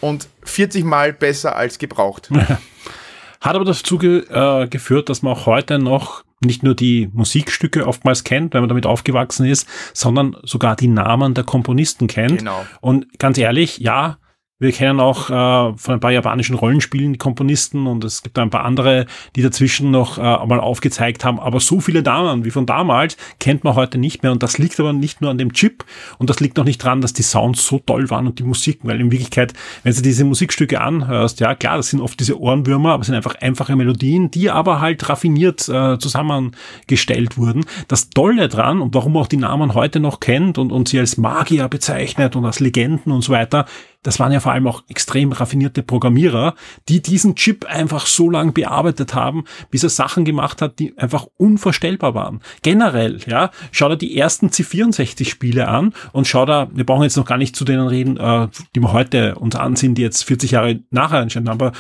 und 0.01 0.29
40 0.45 0.85
Mal 0.85 1.13
besser 1.13 1.57
als 1.57 1.79
gebraucht. 1.79 2.31
Hat 3.41 3.57
aber 3.57 3.65
dazu 3.65 3.99
ge 3.99 4.25
äh, 4.29 4.69
geführt, 4.69 5.09
dass 5.09 5.23
man 5.23 5.35
auch 5.35 5.47
heute 5.47 5.79
noch 5.79 6.25
nicht 6.41 6.63
nur 6.63 6.75
die 6.75 7.11
Musikstücke 7.13 7.87
oftmals 7.87 8.25
kennt, 8.25 8.55
wenn 8.55 8.63
man 8.63 8.69
damit 8.69 8.87
aufgewachsen 8.87 9.47
ist, 9.47 9.69
sondern 9.93 10.37
sogar 10.43 10.75
die 10.75 10.89
Namen 10.89 11.35
der 11.35 11.45
Komponisten 11.45 12.07
kennt. 12.07 12.39
Genau. 12.39 12.65
Und 12.81 13.19
ganz 13.19 13.37
ehrlich, 13.37 13.79
ja, 13.79 14.19
wir 14.61 14.73
kennen 14.73 15.01
auch 15.01 15.31
äh, 15.31 15.77
von 15.77 15.95
ein 15.95 16.01
paar 16.01 16.13
japanischen 16.13 16.55
Rollenspielen 16.55 17.15
die 17.15 17.19
Komponisten 17.19 17.87
und 17.87 18.05
es 18.05 18.23
gibt 18.23 18.39
ein 18.39 18.51
paar 18.51 18.65
andere, 18.65 19.07
die 19.35 19.43
dazwischen 19.43 19.91
noch 19.91 20.19
äh, 20.19 20.21
mal 20.21 20.61
aufgezeigt 20.61 21.25
haben. 21.25 21.41
Aber 21.41 21.61
so 21.61 21.81
viele 21.81 22.03
Damen 22.03 22.45
wie 22.45 22.51
von 22.51 22.67
damals 22.67 23.17
kennt 23.41 23.65
man 23.65 23.75
heute 23.75 23.97
nicht 23.97 24.23
mehr. 24.23 24.33
Und 24.33 24.43
das 24.43 24.59
liegt 24.59 24.79
aber 24.79 24.93
nicht 24.93 25.23
nur 25.23 25.31
an 25.31 25.39
dem 25.39 25.55
Chip 25.55 25.85
und 26.19 26.29
das 26.29 26.41
liegt 26.41 26.59
noch 26.59 26.65
nicht 26.65 26.79
dran, 26.79 27.01
dass 27.01 27.15
die 27.15 27.23
Sounds 27.23 27.67
so 27.67 27.79
toll 27.79 28.11
waren 28.11 28.27
und 28.27 28.39
die 28.39 28.43
Musik, 28.43 28.81
weil 28.83 29.01
in 29.01 29.11
Wirklichkeit, 29.11 29.55
wenn 29.83 29.95
du 29.95 30.03
diese 30.03 30.25
Musikstücke 30.25 30.81
anhörst, 30.81 31.41
ja 31.41 31.55
klar, 31.55 31.79
das 31.79 31.89
sind 31.89 32.03
oft 32.03 32.21
diese 32.21 32.39
Ohrenwürmer, 32.39 32.93
aber 32.93 33.01
es 33.01 33.07
sind 33.07 33.17
einfach 33.17 33.37
einfache 33.37 33.75
Melodien, 33.77 34.31
die 34.31 34.51
aber 34.51 34.81
halt 34.81 35.09
raffiniert 35.09 35.71
äh, 35.71 35.99
zusammengestellt 35.99 37.39
wurden. 37.39 37.65
Das 37.89 38.11
Tolle 38.11 38.49
dran 38.49 38.83
und 38.83 38.95
warum 38.95 39.17
auch 39.17 39.27
die 39.27 39.39
Namen 39.39 39.73
heute 39.73 40.01
noch 40.01 40.21
kennt 40.21 40.59
und, 40.59 40.71
und 40.71 40.89
sie 40.89 40.99
als 40.99 41.17
Magier 41.17 41.69
bezeichnet 41.69 42.37
und 42.37 42.45
als 42.45 42.61
Legenden 42.61 43.11
und 43.11 43.23
so 43.23 43.33
weiter, 43.33 43.65
das 44.03 44.19
waren 44.19 44.33
ja 44.33 44.41
vor 44.41 44.53
allem 44.53 44.67
auch 44.67 44.83
extrem 44.89 45.33
raffinierte 45.33 45.83
Programmierer, 45.83 46.55
die 46.89 47.03
diesen 47.03 47.37
Chip 47.37 47.67
einfach 47.67 48.07
so 48.07 48.31
lange 48.31 48.53
bearbeitet 48.53 49.15
haben, 49.15 49.45
bis 49.71 49.83
er 49.83 49.91
Sachen 49.91 50.25
gemacht 50.25 50.63
hat, 50.63 50.79
die 50.79 50.97
einfach 50.99 51.27
unvorstellbar 51.37 52.15
waren. 52.15 52.41
Generell, 52.63 53.21
ja, 53.27 53.51
schau 53.73 53.89
dir 53.91 53.97
die 53.97 54.17
ersten 54.17 54.49
C64-Spiele 54.49 55.69
an 55.69 55.93
und 56.13 56.27
schau 56.27 56.47
da, 56.47 56.69
wir 56.73 56.85
brauchen 56.85 57.03
jetzt 57.03 57.17
noch 57.17 57.27
gar 57.27 57.39
nicht 57.39 57.55
zu 57.55 57.65
denen 57.65 57.87
reden, 57.87 58.17
äh, 58.17 58.49
die 58.75 58.81
wir 58.81 58.93
heute 58.93 59.35
uns 59.35 59.55
ansehen, 59.55 59.95
die 59.95 60.03
jetzt 60.03 60.25
40 60.25 60.53
Jahre 60.53 60.81
nachher 60.91 61.21
entstanden 61.21 61.51
aber 61.51 61.73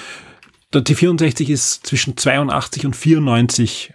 der 0.72 0.82
T64 0.82 1.48
ist 1.48 1.86
zwischen 1.86 2.16
82 2.16 2.86
und 2.86 2.94
94 2.94 3.94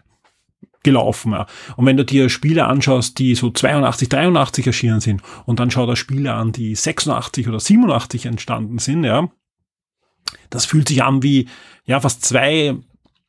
gelaufen. 0.86 1.34
Ja. 1.34 1.48
Und 1.76 1.86
wenn 1.86 1.98
du 1.98 2.06
dir 2.06 2.30
Spiele 2.30 2.66
anschaust, 2.66 3.20
die 3.20 3.36
so 3.36 3.50
82, 3.50 4.08
83 4.08 4.68
erschienen 4.68 5.02
sind 5.02 5.22
und 5.46 5.60
dann 5.60 5.70
schau 5.70 5.86
dir 5.86 5.98
Spiele 5.98 6.34
an, 6.34 6.54
die 6.54 6.74
86 6.76 7.50
oder 7.50 7.60
87 7.60 8.26
entstanden 8.28 8.80
sind, 8.80 9.04
ja, 9.04 9.30
das 10.50 10.66
fühlt 10.66 10.88
sich 10.88 11.04
an 11.04 11.22
wie 11.22 11.50
ja 11.86 12.00
fast 12.00 12.24
zwei 12.24 12.76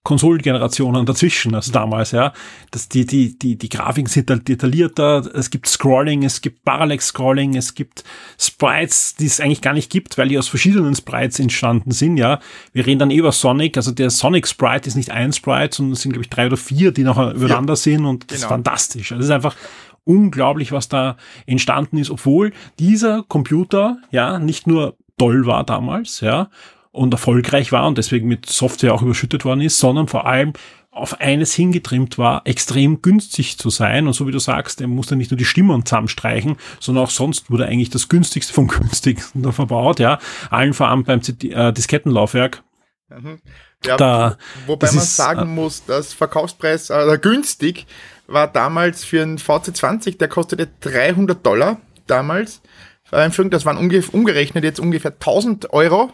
Konsolengenerationen 0.06 1.04
dazwischen, 1.04 1.56
also 1.56 1.72
damals, 1.72 2.12
ja. 2.12 2.32
Das, 2.70 2.88
die, 2.88 3.04
die, 3.06 3.36
die, 3.36 3.56
die 3.56 3.68
Grafiken 3.68 4.08
sind 4.08 4.30
detaillierter, 4.48 5.28
es 5.34 5.50
gibt 5.50 5.66
Scrolling, 5.66 6.22
es 6.22 6.40
gibt 6.42 6.64
Parallax-Scrolling, 6.64 7.56
es 7.56 7.75
gibt 7.75 8.04
Sprites, 8.38 9.16
die 9.16 9.26
es 9.26 9.40
eigentlich 9.40 9.62
gar 9.62 9.72
nicht 9.72 9.90
gibt, 9.90 10.16
weil 10.16 10.28
die 10.28 10.38
aus 10.38 10.46
verschiedenen 10.46 10.94
Sprites 10.94 11.40
entstanden 11.40 11.90
sind, 11.90 12.18
ja. 12.18 12.38
Wir 12.72 12.86
reden 12.86 13.00
dann 13.00 13.10
eh 13.10 13.16
über 13.16 13.32
Sonic, 13.32 13.76
also 13.76 13.90
der 13.90 14.10
Sonic 14.10 14.46
Sprite 14.46 14.88
ist 14.88 14.94
nicht 14.94 15.10
ein 15.10 15.32
Sprite, 15.32 15.75
sondern 15.75 15.94
es 15.94 16.02
sind, 16.02 16.12
glaube 16.12 16.22
ich, 16.22 16.30
drei 16.30 16.46
oder 16.46 16.56
vier, 16.56 16.92
die 16.92 17.02
nachher 17.02 17.32
übereinander 17.32 17.72
ja, 17.72 17.76
sind 17.76 18.04
und 18.04 18.30
das 18.30 18.38
genau. 18.38 18.46
ist 18.46 18.48
fantastisch. 18.48 19.10
Also 19.10 19.22
es 19.22 19.26
ist 19.26 19.34
einfach 19.34 19.56
unglaublich, 20.04 20.70
was 20.70 20.88
da 20.88 21.16
entstanden 21.46 21.98
ist, 21.98 22.10
obwohl 22.10 22.52
dieser 22.78 23.25
Computer, 23.25 23.98
ja, 24.12 24.38
nicht 24.38 24.68
nur 24.68 24.96
toll 25.18 25.46
war 25.46 25.64
damals, 25.64 26.20
ja, 26.20 26.48
und 26.97 27.12
erfolgreich 27.12 27.73
war 27.73 27.87
und 27.87 27.99
deswegen 27.99 28.29
mit 28.29 28.47
Software 28.47 28.95
auch 28.95 29.03
überschüttet 29.03 29.45
worden 29.45 29.61
ist, 29.61 29.79
sondern 29.79 30.09
vor 30.09 30.26
allem 30.26 30.55
auf 30.91 31.21
eines 31.21 31.53
hingetrimmt 31.53 32.17
war, 32.17 32.43
extrem 32.47 33.03
günstig 33.03 33.59
zu 33.59 33.69
sein. 33.69 34.07
Und 34.07 34.15
so 34.15 34.26
wie 34.26 34.33
du 34.33 34.38
sagst, 34.38 34.81
er 34.81 34.87
musste 34.87 35.15
nicht 35.15 35.31
nur 35.31 35.37
die 35.37 35.45
Stimmen 35.45 35.85
zusammenstreichen, 35.85 36.57
sondern 36.81 37.05
auch 37.05 37.11
sonst 37.11 37.50
wurde 37.50 37.67
eigentlich 37.67 37.91
das 37.91 38.09
günstigste 38.09 38.55
vom 38.55 38.69
günstigsten 38.69 39.43
da 39.43 39.53
verbaut, 39.53 40.00
ja. 40.00 40.19
Allen 40.50 40.73
voran 40.73 41.05
beim 41.05 41.21
äh, 41.43 41.73
Diskettenlaufwerk. 41.73 42.62
Mhm. 43.11 43.41
Ja, 43.85 43.97
da, 43.99 44.38
wobei 44.67 44.87
man 44.87 44.97
ist, 44.97 45.17
sagen 45.17 45.43
äh, 45.43 45.45
muss, 45.45 45.85
das 45.85 46.15
Verkaufspreis 46.15 46.88
äh, 46.88 47.19
günstig 47.21 47.87
war 48.26 48.49
damals 48.49 49.05
für 49.05 49.23
einen 49.23 49.38
VC20, 49.38 50.17
der 50.17 50.29
kostete 50.29 50.69
300 50.81 51.45
Dollar 51.45 51.81
damals. 52.07 52.62
Das 53.11 53.67
waren 53.67 53.76
umgerechnet 53.76 54.65
jetzt 54.65 54.81
ungefähr 54.81 55.12
1000 55.12 55.73
Euro 55.73 56.11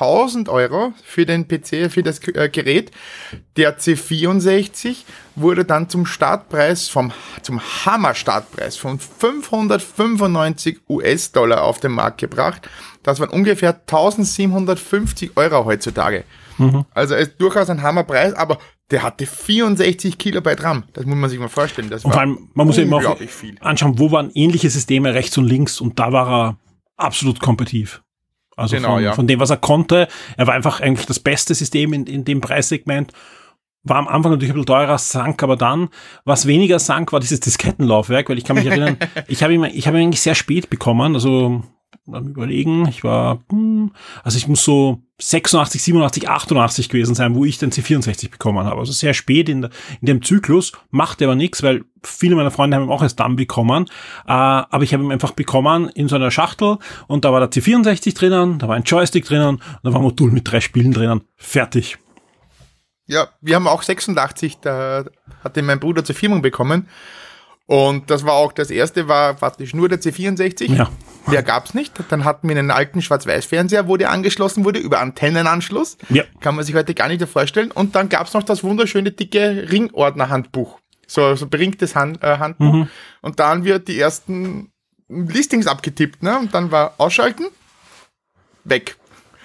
1000 0.00 0.48
Euro 0.48 0.92
für 1.02 1.26
den 1.26 1.48
PC, 1.48 1.90
für 1.90 2.02
das 2.02 2.20
äh, 2.28 2.48
Gerät. 2.48 2.90
Der 3.56 3.78
C64 3.78 5.04
wurde 5.34 5.64
dann 5.64 5.88
zum 5.88 6.06
Startpreis, 6.06 6.88
vom, 6.88 7.12
zum 7.42 7.60
Hammer-Startpreis 7.60 8.76
von 8.76 8.98
595 8.98 10.80
US-Dollar 10.88 11.62
auf 11.62 11.80
den 11.80 11.92
Markt 11.92 12.18
gebracht. 12.18 12.68
Das 13.02 13.20
waren 13.20 13.30
ungefähr 13.30 13.74
1750 13.74 15.36
Euro 15.36 15.64
heutzutage. 15.64 16.24
Mhm. 16.58 16.84
Also 16.92 17.14
ist 17.14 17.40
durchaus 17.40 17.70
ein 17.70 17.82
Hammerpreis, 17.82 18.34
aber 18.34 18.58
der 18.90 19.02
hatte 19.02 19.26
64 19.26 20.18
Kilobyte 20.18 20.62
RAM. 20.62 20.84
Das 20.92 21.04
muss 21.04 21.16
man 21.16 21.30
sich 21.30 21.38
mal 21.38 21.48
vorstellen. 21.48 21.90
Das 21.90 22.04
und 22.04 22.12
vor 22.12 22.20
allem, 22.20 22.48
man 22.54 22.66
muss 22.66 22.76
ja 22.76 22.84
immer 22.84 22.96
auch 22.96 23.18
viel. 23.18 23.56
anschauen, 23.60 23.98
wo 23.98 24.10
waren 24.10 24.30
ähnliche 24.34 24.70
Systeme 24.70 25.14
rechts 25.14 25.36
und 25.38 25.44
links 25.44 25.80
und 25.80 25.98
da 25.98 26.12
war 26.12 26.30
er 26.30 26.56
absolut 26.96 27.40
kompetitiv. 27.40 28.02
Also 28.58 28.76
genau, 28.76 28.94
von, 28.94 29.02
ja. 29.02 29.12
von 29.12 29.26
dem, 29.26 29.40
was 29.40 29.50
er 29.50 29.56
konnte. 29.56 30.08
Er 30.36 30.46
war 30.46 30.54
einfach 30.54 30.80
eigentlich 30.80 31.06
das 31.06 31.20
beste 31.20 31.54
System 31.54 31.92
in, 31.92 32.06
in 32.06 32.24
dem 32.24 32.40
Preissegment. 32.40 33.12
War 33.84 33.96
am 33.96 34.08
Anfang 34.08 34.32
natürlich 34.32 34.50
ein 34.50 34.54
bisschen 34.54 34.66
teurer, 34.66 34.98
sank 34.98 35.42
aber 35.42 35.56
dann. 35.56 35.88
Was 36.24 36.46
weniger 36.46 36.78
sank, 36.78 37.12
war 37.12 37.20
dieses 37.20 37.40
Diskettenlaufwerk, 37.40 38.28
weil 38.28 38.38
ich 38.38 38.44
kann 38.44 38.56
mich 38.56 38.66
erinnern, 38.70 38.98
ich 39.28 39.42
habe 39.42 39.54
ihn, 39.54 39.64
ich 39.64 39.86
habe 39.86 39.98
ihn 39.98 40.04
eigentlich 40.04 40.20
sehr 40.20 40.34
spät 40.34 40.68
bekommen. 40.68 41.14
Also 41.14 41.62
am 42.12 42.28
überlegen, 42.28 42.86
ich 42.88 43.04
war, 43.04 43.40
hm, 43.50 43.92
also 44.22 44.38
ich 44.38 44.48
muss 44.48 44.64
so 44.64 45.02
86, 45.20 45.82
87, 45.82 46.28
88 46.28 46.88
gewesen 46.88 47.14
sein, 47.14 47.34
wo 47.34 47.44
ich 47.44 47.58
den 47.58 47.72
C64 47.72 48.30
bekommen 48.30 48.64
habe. 48.66 48.78
Also 48.78 48.92
sehr 48.92 49.14
spät 49.14 49.48
in, 49.48 49.64
in 49.64 50.06
dem 50.06 50.22
Zyklus, 50.22 50.72
macht 50.90 51.22
aber 51.22 51.34
nichts, 51.34 51.62
weil 51.62 51.84
viele 52.02 52.36
meiner 52.36 52.50
Freunde 52.50 52.76
haben 52.76 52.84
ihn 52.84 52.90
auch 52.90 53.02
erst 53.02 53.18
dann 53.18 53.36
bekommen. 53.36 53.86
Äh, 54.26 54.32
aber 54.32 54.82
ich 54.82 54.94
habe 54.94 55.02
ihn 55.02 55.12
einfach 55.12 55.32
bekommen 55.32 55.88
in 55.88 56.08
so 56.08 56.16
einer 56.16 56.30
Schachtel 56.30 56.78
und 57.08 57.24
da 57.24 57.32
war 57.32 57.40
der 57.40 57.50
C64 57.50 58.16
drinnen, 58.16 58.58
da 58.58 58.68
war 58.68 58.76
ein 58.76 58.84
Joystick 58.84 59.24
drinnen 59.24 59.56
und 59.56 59.62
da 59.82 59.92
war 59.92 60.00
ein 60.00 60.04
Modul 60.04 60.30
mit 60.30 60.50
drei 60.50 60.60
Spielen 60.60 60.92
drinnen. 60.92 61.22
Fertig. 61.36 61.98
Ja, 63.06 63.28
wir 63.40 63.56
haben 63.56 63.66
auch 63.66 63.82
86, 63.82 64.58
da 64.60 65.04
hatte 65.42 65.62
mein 65.62 65.80
Bruder 65.80 66.04
zur 66.04 66.14
Firmung 66.14 66.42
bekommen. 66.42 66.88
Und 67.68 68.10
das 68.10 68.24
war 68.24 68.32
auch 68.32 68.52
das 68.52 68.70
erste, 68.70 69.08
war 69.08 69.34
praktisch 69.34 69.74
nur 69.74 69.90
der 69.90 70.00
C64. 70.00 70.74
Ja. 70.74 70.90
Der 71.30 71.42
gab's 71.42 71.74
nicht. 71.74 71.92
Dann 72.08 72.24
hatten 72.24 72.48
wir 72.48 72.56
einen 72.56 72.70
alten 72.70 73.02
Schwarz-Weiß-Fernseher, 73.02 73.86
wo 73.86 73.98
der 73.98 74.10
angeschlossen 74.10 74.64
wurde, 74.64 74.78
über 74.78 75.00
Antennenanschluss. 75.00 75.98
Ja. 76.08 76.24
Kann 76.40 76.56
man 76.56 76.64
sich 76.64 76.74
heute 76.74 76.94
gar 76.94 77.08
nicht 77.08 77.22
vorstellen. 77.28 77.70
Und 77.70 77.94
dann 77.94 78.08
gab's 78.08 78.32
noch 78.32 78.42
das 78.42 78.64
wunderschöne 78.64 79.12
dicke 79.12 79.68
Ringordner-Handbuch. 79.70 80.78
So, 81.06 81.34
so 81.36 81.46
beringtes 81.46 81.94
Hand, 81.94 82.22
äh, 82.22 82.38
Handbuch. 82.38 82.72
Mhm. 82.72 82.88
Und 83.20 83.38
dann 83.38 83.64
wird 83.64 83.88
die 83.88 84.00
ersten 84.00 84.72
Listings 85.08 85.66
abgetippt, 85.66 86.22
ne? 86.22 86.38
Und 86.38 86.54
dann 86.54 86.70
war 86.70 86.94
ausschalten, 86.96 87.48
weg. 88.64 88.96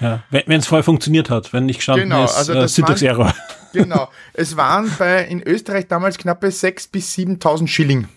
Ja, 0.03 0.24
wenn 0.29 0.60
es 0.60 0.67
vorher 0.67 0.83
funktioniert 0.83 1.29
hat, 1.29 1.53
wenn 1.53 1.65
nicht 1.65 1.77
gestanden 1.77 2.10
genau, 2.10 2.25
ist, 2.25 2.36
also 2.36 2.53
äh, 2.53 2.67
Syntax-Error. 2.67 3.33
Genau. 3.74 4.07
Es 4.33 4.55
waren 4.55 4.91
bei, 5.00 5.25
in 5.25 5.41
Österreich 5.41 5.88
damals 5.88 6.19
knappe 6.19 6.45
6.000 6.50 6.91
bis 6.91 7.15
7.000 7.15 7.67
Schilling. 7.67 8.07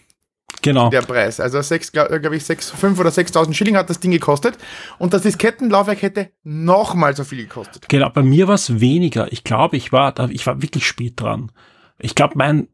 Genau. 0.60 0.90
Der 0.90 1.00
Preis. 1.00 1.40
Also 1.40 1.60
glaube 1.92 2.20
glaub 2.20 2.34
ich, 2.34 2.44
6, 2.44 2.72
5 2.72 3.00
oder 3.00 3.08
6.000 3.08 3.54
Schilling 3.54 3.74
hat 3.74 3.88
das 3.88 3.98
Ding 3.98 4.10
gekostet. 4.10 4.58
Und 4.98 5.14
das 5.14 5.22
Diskettenlaufwerk 5.22 6.02
hätte 6.02 6.30
nochmal 6.42 7.16
so 7.16 7.24
viel 7.24 7.38
gekostet. 7.38 7.88
Genau. 7.88 8.10
Bei 8.10 8.22
mir 8.22 8.48
war 8.48 8.56
es 8.56 8.80
weniger. 8.80 9.32
Ich 9.32 9.44
glaube, 9.44 9.78
ich 9.78 9.92
war 9.92 10.12
da, 10.12 10.28
ich 10.28 10.46
war 10.46 10.60
wirklich 10.60 10.86
spät 10.86 11.14
dran. 11.18 11.50
Ich 11.98 12.14
glaube, 12.14 12.34
mein, 12.36 12.68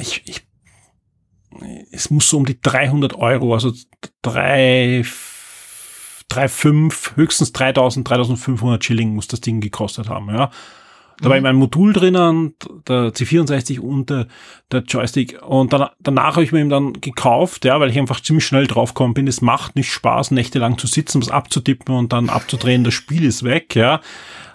ich, 0.00 0.22
ich, 0.24 0.46
es 1.92 2.08
muss 2.10 2.30
so 2.30 2.38
um 2.38 2.46
die 2.46 2.60
300 2.60 3.14
Euro, 3.14 3.52
also 3.52 3.72
drei, 4.22 5.04
3,5, 6.30 7.16
höchstens 7.16 7.52
3000, 7.52 8.08
3500 8.08 8.84
Schilling 8.84 9.14
muss 9.14 9.28
das 9.28 9.40
Ding 9.40 9.60
gekostet 9.60 10.08
haben, 10.08 10.28
ja. 10.28 10.50
Da 11.20 11.28
war 11.28 11.36
mhm. 11.36 11.42
mein 11.42 11.56
Modul 11.56 11.92
drinnen, 11.92 12.54
der 12.88 13.12
C64 13.12 13.78
und 13.78 14.08
der, 14.08 14.26
der 14.72 14.80
Joystick. 14.80 15.40
Und 15.42 15.72
dann, 15.72 15.90
danach 15.98 16.36
habe 16.36 16.44
ich 16.44 16.52
mir 16.52 16.60
ihn 16.60 16.70
dann 16.70 16.94
gekauft, 16.94 17.64
ja, 17.66 17.78
weil 17.78 17.90
ich 17.90 17.98
einfach 17.98 18.20
ziemlich 18.20 18.46
schnell 18.46 18.66
draufgekommen 18.66 19.12
bin. 19.12 19.28
Es 19.28 19.42
macht 19.42 19.76
nicht 19.76 19.92
Spaß, 19.92 20.30
nächtelang 20.30 20.78
zu 20.78 20.86
sitzen, 20.86 21.20
was 21.20 21.30
abzutippen 21.30 21.94
und 21.94 22.12
dann 22.12 22.30
abzudrehen, 22.30 22.84
das 22.84 22.94
Spiel 22.94 23.24
ist 23.24 23.42
weg, 23.42 23.76
ja. 23.76 24.00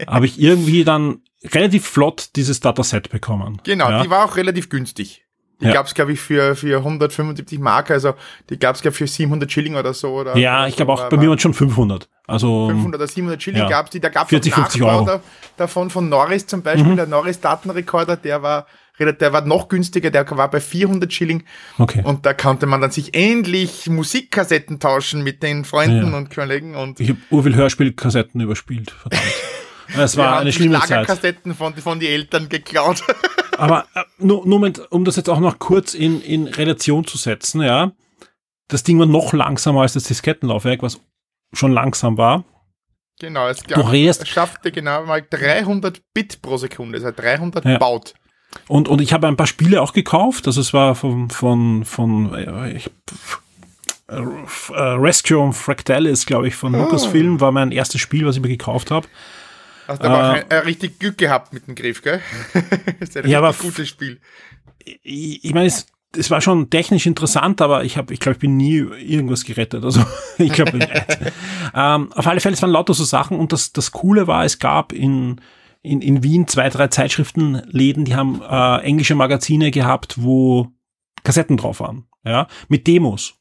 Habe 0.08 0.26
ich 0.26 0.40
irgendwie 0.42 0.84
dann 0.84 1.20
relativ 1.44 1.86
flott 1.86 2.32
dieses 2.36 2.60
Dataset 2.60 3.10
bekommen. 3.10 3.62
Genau, 3.64 3.90
ja. 3.90 4.02
die 4.02 4.10
war 4.10 4.26
auch 4.26 4.36
relativ 4.36 4.70
günstig. 4.70 5.25
Die 5.62 5.66
ja. 5.66 5.74
gab 5.74 5.86
es, 5.86 5.94
glaube 5.94 6.12
ich, 6.12 6.20
für, 6.20 6.56
für 6.56 6.78
175 6.78 7.60
Mark, 7.60 7.90
also 7.90 8.14
die 8.50 8.60
gab 8.60 8.76
es, 8.76 8.82
glaube 8.82 8.94
ich, 8.94 8.98
für 8.98 9.08
700 9.08 9.50
Schilling 9.50 9.76
oder 9.76 9.94
so. 9.94 10.10
Oder, 10.10 10.36
ja, 10.38 10.60
oder 10.60 10.68
ich 10.68 10.76
glaube 10.76 10.92
auch, 10.94 11.10
bei 11.10 11.18
mir 11.18 11.30
waren 11.30 11.40
schon 11.40 11.54
500. 11.54 12.10
Also 12.28 12.68
500 12.68 13.00
oder 13.00 13.08
700 13.08 13.42
Schilling 13.42 13.62
ja. 13.62 13.70
gab 13.70 13.86
es 13.86 13.92
die. 13.92 14.00
Da 14.00 14.10
gab 14.10 14.24
es 14.24 14.30
40, 14.30 14.54
50 14.54 14.84
Euro. 14.84 15.06
Da, 15.06 15.22
davon 15.58 15.90
von 15.90 16.10
Norris 16.10 16.46
zum 16.48 16.62
Beispiel, 16.62 16.92
mhm. 16.92 16.98
der 16.98 17.08
Norris 17.08 17.40
Datenrekorder, 17.40 18.18
der 18.18 18.42
war 18.42 18.66
der 18.98 19.34
war 19.34 19.42
noch 19.42 19.68
günstiger, 19.68 20.10
der 20.10 20.30
war 20.32 20.50
bei 20.50 20.62
400 20.62 21.12
Schilling. 21.12 21.44
Okay. 21.78 22.02
Und 22.04 22.26
da 22.26 22.34
konnte 22.34 22.66
man 22.66 22.80
dann 22.80 22.92
sich 22.92 23.14
endlich 23.14 23.90
Musikkassetten 23.90 24.80
tauschen 24.80 25.22
mit 25.22 25.44
den 25.44 25.66
Freunden 25.66 26.12
ja. 26.12 26.18
und 26.18 26.34
Kollegen. 26.34 26.76
Und 26.76 27.00
ich 27.00 27.10
habe 27.10 27.20
urviel 27.30 27.56
Hörspielkassetten 27.56 28.40
überspielt, 28.40 28.92
verdammt. 28.92 29.24
Es 29.98 30.18
war 30.18 30.40
eine 30.40 30.52
schlimme 30.52 30.80
Zeit. 30.80 30.90
Lagerkassetten 30.90 31.56
von, 31.56 31.76
von 31.76 32.00
den 32.00 32.10
Eltern 32.10 32.50
geklaut. 32.50 33.04
Aber 33.58 33.86
äh, 33.96 34.04
nur, 34.18 34.46
nur 34.46 34.60
mit, 34.60 34.80
um 34.92 35.06
das 35.06 35.16
jetzt 35.16 35.30
auch 35.30 35.40
noch 35.40 35.60
kurz 35.60 35.94
in, 35.94 36.22
in 36.22 36.48
Relation 36.48 37.06
zu 37.06 37.18
setzen, 37.18 37.62
ja, 37.62 37.92
das 38.68 38.84
Ding 38.84 39.00
war 39.00 39.06
noch 39.06 39.34
langsamer 39.34 39.82
als 39.82 39.94
das 39.94 40.06
Diskettenlaufwerk, 40.06 40.82
was 40.82 41.00
schon 41.54 41.72
langsam 41.72 42.18
war. 42.18 42.44
Genau, 43.20 43.48
es, 43.48 43.64
gab, 43.64 43.94
es 43.94 44.28
schaffte 44.28 44.72
genau 44.72 45.06
mal 45.06 45.26
300 45.30 46.02
Bit 46.14 46.42
pro 46.42 46.58
Sekunde, 46.58 46.98
also 46.98 47.12
300 47.12 47.64
ja. 47.64 47.78
baut. 47.78 48.14
Und, 48.68 48.90
und 48.90 49.02
ich 49.02 49.14
habe 49.14 49.28
ein 49.28 49.38
paar 49.38 49.48
Spiele 49.48 49.82
auch 49.82 49.94
gekauft, 49.94 50.48
also 50.48 50.60
es 50.60 50.74
war 50.74 50.96
von, 50.96 51.30
von, 51.30 51.86
von 51.86 52.34
äh, 52.34 52.74
ich, 52.74 52.90
äh, 54.08 54.16
Rescue 54.18 55.38
on 55.38 55.54
Fractalis, 55.54 56.26
glaube 56.26 56.48
ich, 56.48 56.56
von 56.56 56.76
oh. 56.76 56.80
Lucasfilm, 56.80 57.40
war 57.40 57.52
mein 57.52 57.72
erstes 57.72 58.02
Spiel, 58.02 58.26
was 58.26 58.36
ich 58.36 58.42
mir 58.42 58.50
gekauft 58.50 58.92
habe. 58.92 59.08
Hast 59.88 60.02
du 60.02 60.08
aber 60.08 60.38
äh, 60.38 60.42
auch 60.42 60.50
ein, 60.50 60.60
richtig 60.64 61.00
Glück 61.00 61.18
gehabt 61.18 61.54
mit 61.54 61.68
dem 61.68 61.76
Griff, 61.76 62.02
gell? 62.02 62.22
das 63.00 63.10
ist 63.10 63.18
ein 63.18 63.30
ja, 63.30 63.38
aber 63.40 63.54
gutes 63.54 63.88
Spiel. 63.88 64.20
Ich, 65.04 65.44
ich 65.44 65.54
meine, 65.54 65.68
es, 65.68 65.88
es 66.18 66.32
war 66.32 66.42
schon 66.42 66.70
technisch 66.70 67.06
interessant, 67.06 67.62
aber 67.62 67.84
ich 67.84 67.98
habe, 67.98 68.14
ich 68.14 68.20
glaube, 68.20 68.34
ich 68.34 68.40
bin 68.40 68.58
nie 68.58 68.78
irgendwas 68.78 69.44
gerettet. 69.44 69.84
Also 69.84 70.04
ich 70.38 70.52
glaube, 70.52 70.80
ähm, 71.74 72.12
auf 72.14 72.28
alle 72.28 72.40
Fälle, 72.40 72.56
es 72.56 72.62
waren 72.62 72.72
lauter 72.72 72.94
so 72.94 73.04
Sachen 73.04 73.40
und 73.40 73.52
das, 73.52 73.74
das 73.74 73.92
Coole 73.92 74.28
war, 74.28 74.46
es 74.46 74.60
gab 74.60 74.92
in, 74.92 75.42
in, 75.82 76.02
in 76.02 76.24
Wien 76.24 76.48
zwei, 76.48 76.70
drei 76.70 76.88
Zeitschriftenläden, 76.88 78.06
die 78.06 78.16
haben 78.16 78.42
äh, 78.42 78.78
englische 78.84 79.16
Magazine 79.16 79.72
gehabt, 79.72 80.16
wo 80.18 80.72
Kassetten 81.24 81.58
drauf 81.58 81.80
waren, 81.80 82.06
ja, 82.24 82.48
mit 82.68 82.88
Demos. 82.88 83.36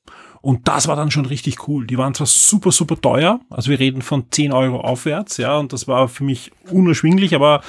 Und 0.45 0.69
das 0.69 0.89
war 0.89 0.95
dann 0.95 1.11
schon 1.11 1.25
richtig 1.25 1.67
cool. 1.69 1.87
Die 1.87 1.97
waren 1.97 2.13
zwar 2.13 2.27
super, 2.27 2.71
super 2.71 3.01
teuer, 3.01 3.41
also 3.49 3.71
wir 3.71 3.79
reden 3.81 4.03
von 4.03 4.27
10 4.31 4.53
Euro 4.53 4.79
aufwärts, 4.79 5.39
ja, 5.39 5.57
und 5.57 5.73
das 5.73 5.89
war 5.89 6.07
für 6.07 6.23
mich 6.23 6.53
unerschwinglich, 6.71 7.35
aber 7.35 7.63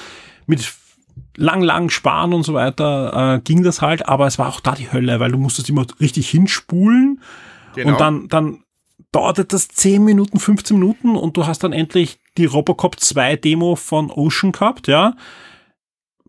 mit 0.46 0.74
lang, 1.38 1.62
lang 1.62 1.89
sparen 1.89 2.34
und 2.34 2.44
so 2.44 2.53
weiter 2.53 3.36
äh, 3.36 3.39
ging 3.39 3.63
das 3.63 3.82
halt, 3.82 4.10
aber 4.10 4.27
es 4.27 4.38
war 4.38 4.50
auch 4.50 4.60
da 4.60 4.74
die 4.74 4.91
Hölle, 4.91 5.22
weil 5.22 5.32
du 5.32 5.38
musstest 5.38 5.70
immer 5.70 5.86
richtig 6.01 6.29
hinspulen 6.29 7.22
genau. 7.75 7.94
und 7.94 8.01
dann, 8.01 8.27
dann 8.27 8.63
dauerte 9.13 9.46
das 9.46 9.70
10 9.70 10.03
Minuten, 10.03 10.38
15 10.38 10.77
Minuten 10.77 11.15
und 11.15 11.38
du 11.38 11.48
hast 11.48 11.63
dann 11.63 11.72
endlich 11.72 12.20
die 12.38 12.44
Robocop 12.44 13.00
2 13.00 13.38
Demo 13.38 13.77
von 13.77 14.12
Ocean 14.12 14.51
gehabt, 14.51 14.89
ja 14.89 15.15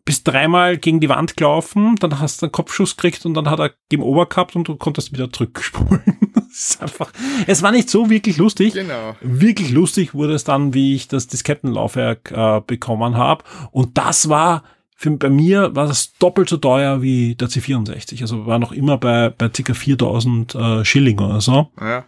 bist 0.07 0.27
dreimal 0.27 0.79
gegen 0.79 1.01
die 1.01 1.09
Wand 1.09 1.37
gelaufen, 1.37 1.97
dann 1.97 2.21
hast 2.21 2.41
du 2.41 2.47
einen 2.47 2.53
Kopfschuss 2.53 2.97
gekriegt 2.97 3.27
und 3.27 3.35
dann 3.35 3.51
hat 3.51 3.59
er 3.59 3.73
Game 3.91 4.03
Over 4.03 4.27
gehabt 4.27 4.57
und 4.57 4.67
du 4.67 4.77
konntest 4.77 5.13
wieder 5.13 5.31
zurückspulen. 5.31 6.01
ist 6.51 6.81
einfach, 6.81 7.11
es 7.47 7.63
war 7.63 7.73
nicht 7.73 7.91
so 7.91 8.09
wirklich 8.09 8.39
lustig. 8.39 8.73
Genau. 8.73 9.17
Wirklich 9.21 9.73
lustig 9.73 10.15
wurde 10.15 10.35
es 10.35 10.45
dann, 10.45 10.73
wie 10.73 10.95
ich 10.95 11.09
das 11.09 11.27
Diskettenlaufwerk 11.27 12.31
äh, 12.31 12.61
bekommen 12.65 13.17
habe. 13.17 13.45
Und 13.73 13.99
das 13.99 14.29
war, 14.29 14.63
für, 14.95 15.11
bei 15.11 15.29
mir 15.29 15.75
war 15.75 15.89
das 15.89 16.15
doppelt 16.15 16.49
so 16.49 16.57
teuer 16.57 17.03
wie 17.03 17.35
der 17.35 17.49
C64. 17.49 18.23
Also 18.23 18.47
war 18.47 18.61
noch 18.61 18.71
immer 18.71 18.99
bei, 18.99 19.31
bei 19.31 19.49
ca. 19.49 19.75
4000 19.75 20.55
äh, 20.55 20.85
Schilling 20.85 21.19
oder 21.19 21.41
so. 21.41 21.73
Ja. 21.81 22.05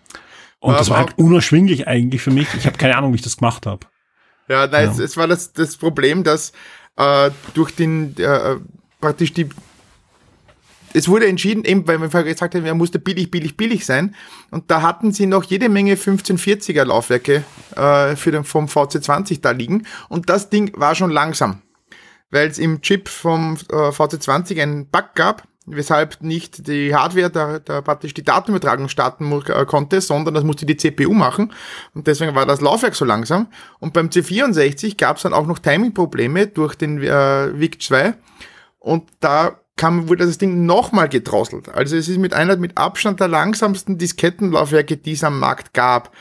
Und 0.60 0.70
war 0.70 0.78
das 0.78 0.90
war 0.90 0.98
halt 0.98 1.18
unerschwinglich 1.18 1.88
eigentlich 1.88 2.22
für 2.22 2.30
mich. 2.30 2.46
Ich 2.56 2.66
habe 2.66 2.78
keine 2.78 2.96
Ahnung, 2.96 3.12
wie 3.12 3.16
ich 3.16 3.22
das 3.22 3.38
gemacht 3.38 3.66
habe. 3.66 3.86
Ja, 4.48 4.66
nein, 4.66 4.86
ja. 4.86 4.92
Es, 4.92 4.98
es 4.98 5.16
war 5.16 5.26
das, 5.26 5.52
das 5.52 5.76
Problem, 5.76 6.24
dass 6.24 6.52
äh, 6.98 7.30
durch 7.54 7.74
den 7.74 8.16
äh, 8.18 8.56
praktisch 9.00 9.32
die 9.32 9.48
es 10.94 11.06
wurde 11.06 11.26
entschieden, 11.26 11.64
eben 11.64 11.86
weil 11.86 12.00
wir 12.00 12.10
vorher 12.10 12.32
gesagt 12.32 12.54
haben, 12.54 12.64
er 12.64 12.74
musste 12.74 12.98
billig, 12.98 13.30
billig, 13.30 13.56
billig 13.58 13.84
sein. 13.84 14.14
Und 14.50 14.70
da 14.70 14.80
hatten 14.80 15.12
sie 15.12 15.26
noch 15.26 15.44
jede 15.44 15.68
Menge 15.68 15.94
1540er 15.94 16.84
Laufwerke 16.84 17.44
äh, 17.76 18.16
für 18.16 18.30
den, 18.30 18.42
vom 18.42 18.66
VC20 18.66 19.42
da 19.42 19.50
liegen. 19.50 19.86
Und 20.08 20.30
das 20.30 20.48
Ding 20.48 20.72
war 20.80 20.94
schon 20.94 21.10
langsam, 21.10 21.60
weil 22.30 22.48
es 22.48 22.58
im 22.58 22.80
Chip 22.80 23.08
vom 23.08 23.58
äh, 23.70 23.74
VC20 23.74 24.62
einen 24.62 24.88
Bug 24.88 25.10
gab, 25.14 25.46
weshalb 25.70 26.22
nicht 26.22 26.66
die 26.66 26.94
Hardware 26.94 27.30
da, 27.30 27.58
da 27.58 27.80
praktisch 27.80 28.14
die 28.14 28.22
Datenübertragung 28.22 28.88
starten 28.88 29.30
äh, 29.32 29.64
konnte, 29.64 30.00
sondern 30.00 30.34
das 30.34 30.44
musste 30.44 30.66
die 30.66 30.76
CPU 30.76 31.12
machen 31.12 31.52
und 31.94 32.06
deswegen 32.06 32.34
war 32.34 32.46
das 32.46 32.60
Laufwerk 32.60 32.94
so 32.94 33.04
langsam. 33.04 33.48
Und 33.78 33.92
beim 33.92 34.08
C64 34.08 34.96
gab 34.96 35.16
es 35.16 35.22
dann 35.22 35.32
auch 35.32 35.46
noch 35.46 35.58
Timing-Probleme 35.58 36.46
durch 36.46 36.74
den 36.74 37.02
äh, 37.02 37.52
VIC-2 37.54 38.14
und 38.78 39.08
da 39.20 39.60
kam, 39.76 40.08
wurde 40.08 40.26
das 40.26 40.38
Ding 40.38 40.66
nochmal 40.66 41.08
gedrosselt. 41.08 41.70
Also 41.70 41.96
es 41.96 42.08
ist 42.08 42.18
mit 42.18 42.34
einer 42.34 42.56
mit 42.56 42.76
Abstand 42.76 43.20
der 43.20 43.28
langsamsten 43.28 43.96
Diskettenlaufwerke, 43.96 44.96
die 44.98 45.12
es 45.12 45.24
am 45.24 45.38
Markt 45.38 45.72
gab. 45.72 46.12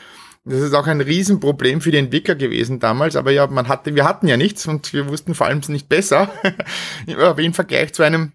Das 0.44 0.62
ist 0.62 0.74
auch 0.74 0.86
ein 0.86 1.02
Riesenproblem 1.02 1.82
für 1.82 1.90
die 1.90 1.98
Entwickler 1.98 2.34
gewesen 2.34 2.80
damals, 2.80 3.16
aber 3.16 3.32
ja, 3.32 3.46
man 3.48 3.68
hatte, 3.68 3.94
wir 3.94 4.04
hatten 4.04 4.28
ja 4.28 4.38
nichts 4.38 4.66
und 4.66 4.94
wir 4.94 5.08
wussten 5.08 5.34
vor 5.34 5.46
allem 5.46 5.60
nicht 5.68 5.90
besser. 5.90 6.30
aber 7.18 7.42
im 7.42 7.52
Vergleich 7.52 7.92
zu 7.92 8.02
einem 8.02 8.32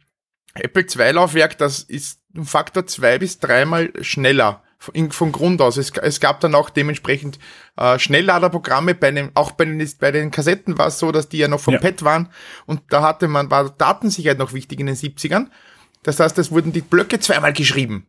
Apple 0.55 0.85
II 0.85 1.11
Laufwerk, 1.11 1.57
das 1.57 1.79
ist 1.79 2.19
ein 2.35 2.45
Faktor 2.45 2.85
zwei 2.87 3.17
bis 3.17 3.39
dreimal 3.39 3.91
schneller 4.01 4.63
von 5.09 5.31
Grund 5.31 5.61
aus. 5.61 5.77
Es, 5.77 5.91
es 5.91 6.19
gab 6.19 6.41
dann 6.41 6.55
auch 6.55 6.69
dementsprechend 6.69 7.39
äh, 7.77 7.97
Schnellladerprogramme, 7.97 8.95
bei 8.95 9.11
den, 9.11 9.31
auch 9.33 9.51
bei 9.51 9.65
den, 9.65 9.89
bei 9.99 10.11
den 10.11 10.29
Kassetten 10.29 10.77
war 10.77 10.87
es 10.87 10.99
so, 10.99 11.11
dass 11.11 11.29
die 11.29 11.37
ja 11.37 11.47
noch 11.47 11.61
vom 11.61 11.75
ja. 11.75 11.79
Pad 11.79 12.03
waren 12.03 12.29
und 12.65 12.81
da 12.89 13.01
hatte 13.01 13.27
man, 13.27 13.49
war 13.49 13.69
Datensicherheit 13.69 14.39
noch 14.39 14.53
wichtig 14.53 14.79
in 14.79 14.87
den 14.87 14.95
70ern. 14.95 15.47
Das 16.03 16.19
heißt, 16.19 16.37
es 16.37 16.51
wurden 16.51 16.73
die 16.73 16.81
Blöcke 16.81 17.19
zweimal 17.21 17.53
geschrieben 17.53 18.05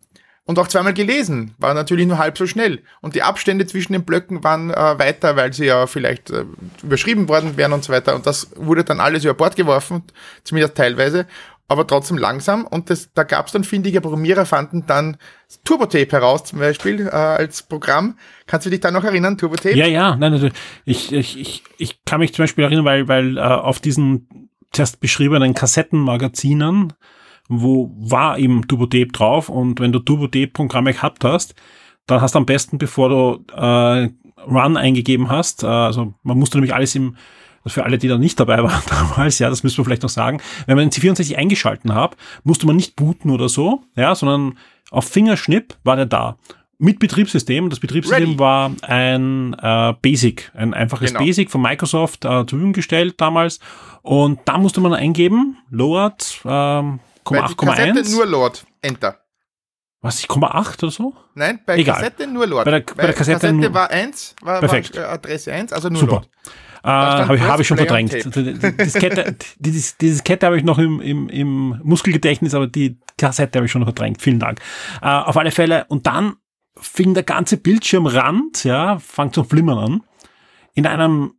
und 0.47 0.59
auch 0.59 0.69
zweimal 0.69 0.93
gelesen, 0.93 1.55
war 1.59 1.73
natürlich 1.73 2.07
nur 2.07 2.19
halb 2.19 2.37
so 2.37 2.47
schnell. 2.47 2.83
Und 3.01 3.15
die 3.15 3.23
Abstände 3.23 3.67
zwischen 3.67 3.95
den 3.95 4.05
Blöcken 4.05 4.45
waren 4.45 4.71
äh, 4.71 4.99
weiter, 4.99 5.37
weil 5.37 5.55
sie 5.55 5.65
ja 5.65 5.87
vielleicht 5.87 6.31
äh, 6.31 6.45
überschrieben 6.83 7.29
worden 7.29 7.57
wären 7.57 7.73
und 7.73 7.83
so 7.83 7.93
weiter. 7.93 8.15
Und 8.15 8.27
das 8.27 8.51
wurde 8.57 8.85
dann 8.85 9.01
alles 9.01 9.25
über 9.25 9.33
Bord 9.33 9.57
geworfen, 9.57 10.03
zumindest 10.43 10.77
teilweise 10.77 11.27
aber 11.69 11.87
trotzdem 11.87 12.19
langsam. 12.19 12.67
Und 12.67 12.91
das, 12.91 13.13
da 13.15 13.25
gab 13.25 13.47
es 13.47 13.53
dann 13.53 13.65
findige 13.65 14.01
Programmierer, 14.01 14.47
fanden 14.47 14.85
dann 14.87 15.17
Turbotape 15.65 16.11
heraus, 16.11 16.45
zum 16.45 16.59
Beispiel, 16.59 17.07
äh, 17.07 17.11
als 17.11 17.63
Programm. 17.63 18.17
Kannst 18.47 18.67
du 18.67 18.71
dich 18.71 18.81
da 18.81 18.91
noch 18.91 19.05
erinnern, 19.05 19.39
Turbotape? 19.39 19.77
Ja, 19.77 19.87
ja, 19.87 20.17
nein, 20.17 20.33
nein, 20.33 20.53
ich, 20.85 21.13
ich, 21.13 21.39
ich, 21.39 21.65
ich 21.79 22.05
kann 22.05 22.21
mich 22.21 22.35
zum 22.35 22.43
Beispiel 22.43 22.65
erinnern, 22.65 22.85
weil, 22.85 23.09
weil 23.09 23.39
äh, 23.39 23.41
auf 23.41 23.81
diesen 23.81 24.51
zuerst 24.73 25.01
beschriebenen 25.01 25.55
Kassettenmagazinen, 25.55 26.93
wo 27.49 27.93
war 27.97 28.39
eben 28.39 28.67
Turbotape 28.67 29.13
drauf 29.13 29.49
und 29.49 29.81
wenn 29.81 29.93
du 29.93 30.01
Turbotape-Programme 30.01 30.93
gehabt 30.93 31.25
hast, 31.25 31.55
dann 32.07 32.21
hast 32.21 32.35
du 32.35 32.39
am 32.39 32.47
besten, 32.47 32.79
bevor 32.79 33.09
du 33.09 33.45
äh, 33.55 34.11
Run 34.47 34.77
eingegeben 34.77 35.31
hast, 35.31 35.63
äh, 35.63 35.67
also 35.67 36.15
man 36.23 36.39
musste 36.39 36.59
nämlich 36.59 36.75
alles 36.75 36.95
im 36.95 37.17
für 37.67 37.85
alle, 37.85 37.99
die 37.99 38.09
da 38.09 38.19
nicht 38.19 38.39
dabei 38.39 38.63
waren 38.63 38.83
damals, 38.89 39.39
ja, 39.39 39.49
das 39.49 39.63
müssen 39.63 39.79
wir 39.79 39.85
vielleicht 39.85 40.03
noch 40.03 40.11
sagen, 40.11 40.41
wenn 40.67 40.77
man 40.77 40.89
den 40.89 40.93
C64 40.93 41.37
eingeschalten 41.37 41.95
hat, 41.95 42.17
musste 42.43 42.67
man 42.67 42.77
nicht 42.77 42.97
booten 42.97 43.31
oder 43.31 43.49
so, 43.49 43.83
ja, 43.97 44.15
sondern 44.15 44.59
auf 44.91 45.09
Fingerschnipp 45.09 45.77
war 45.83 45.97
der 45.97 46.07
da. 46.07 46.37
Mit 46.79 46.99
Betriebssystem. 46.99 47.71
Das 47.71 47.81
Betriebssystem 47.81 48.31
Ready. 48.31 48.39
war 48.39 48.73
ein 48.83 49.55
äh, 49.55 49.95
Basic, 50.03 50.51
ein 50.55 50.75
einfaches 50.75 51.13
genau. 51.13 51.25
Basic 51.25 51.51
von 51.51 51.63
Microsoft 51.63 52.25
äh, 52.25 52.29
zur 52.29 52.47
Verfügung 52.47 52.73
gestellt 52.73 53.15
damals. 53.19 53.61
Und 54.03 54.41
da 54.45 54.59
musste 54.59 54.81
man 54.81 54.93
eingeben, 54.93 55.57
Load, 55.71 56.17
ähm, 56.45 57.01
8,1. 57.25 58.11
nur 58.11 58.27
Load, 58.27 58.61
Enter. 58.83 59.19
Was, 60.03 60.21
ich 60.21 60.29
8 60.29 60.83
oder 60.83 60.93
so? 60.93 61.15
Nein, 61.35 61.61
bei 61.65 61.79
Egal. 61.79 61.97
Kassette 61.97 62.27
nur 62.27 62.47
Load. 62.47 62.65
Bei 62.65 62.81
der, 62.81 62.95
bei 62.95 63.07
der 63.07 63.15
Kassette, 63.15 63.47
Kassette 63.49 63.73
war 63.73 63.91
1, 63.91 64.37
war, 64.43 64.61
Perfekt. 64.61 64.97
war 64.97 65.09
Adresse 65.09 65.53
1, 65.53 65.73
also 65.73 65.89
nur 65.89 66.01
Super. 66.01 66.17
Load. 66.17 66.29
Äh, 66.85 66.89
habe 66.89 67.37
ich, 67.37 67.43
hab 67.43 67.61
ich 67.61 67.67
schon 67.67 67.79
verdrängt. 67.79 68.13
Die 68.13 68.77
Diskette, 68.77 69.35
die, 69.59 69.71
die, 69.71 69.83
die 70.01 70.11
Diskette 70.11 70.45
habe 70.45 70.59
ich 70.59 70.65
noch 70.65 70.79
im, 70.79 71.01
im, 71.01 71.31
im 71.31 71.81
Muskelgedächtnis, 71.83 72.55
aber 72.55 72.67
die 72.67 72.99
Kassette 73.17 73.59
habe 73.59 73.65
ich 73.65 73.73
schon 73.73 73.81
noch 73.81 73.87
verdrängt. 73.87 74.21
Vielen 74.21 74.39
Dank. 74.39 74.61
Äh, 75.01 75.07
auf 75.07 75.35
alle 75.39 75.51
Fälle. 75.51 75.87
Und 75.89 76.07
dann 76.07 76.35
fing 76.77 77.15
der 77.15 77.23
ganze 77.23 77.57
Bildschirmrand, 77.57 78.65
ja, 78.65 78.99
fängt 78.99 79.35
zum 79.35 79.47
Flimmern 79.47 79.79
an, 79.79 80.03
in 80.75 80.87
einem 80.87 81.33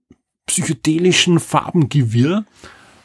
psychedelischen 0.48 1.40
Farbengewirr. 1.40 2.44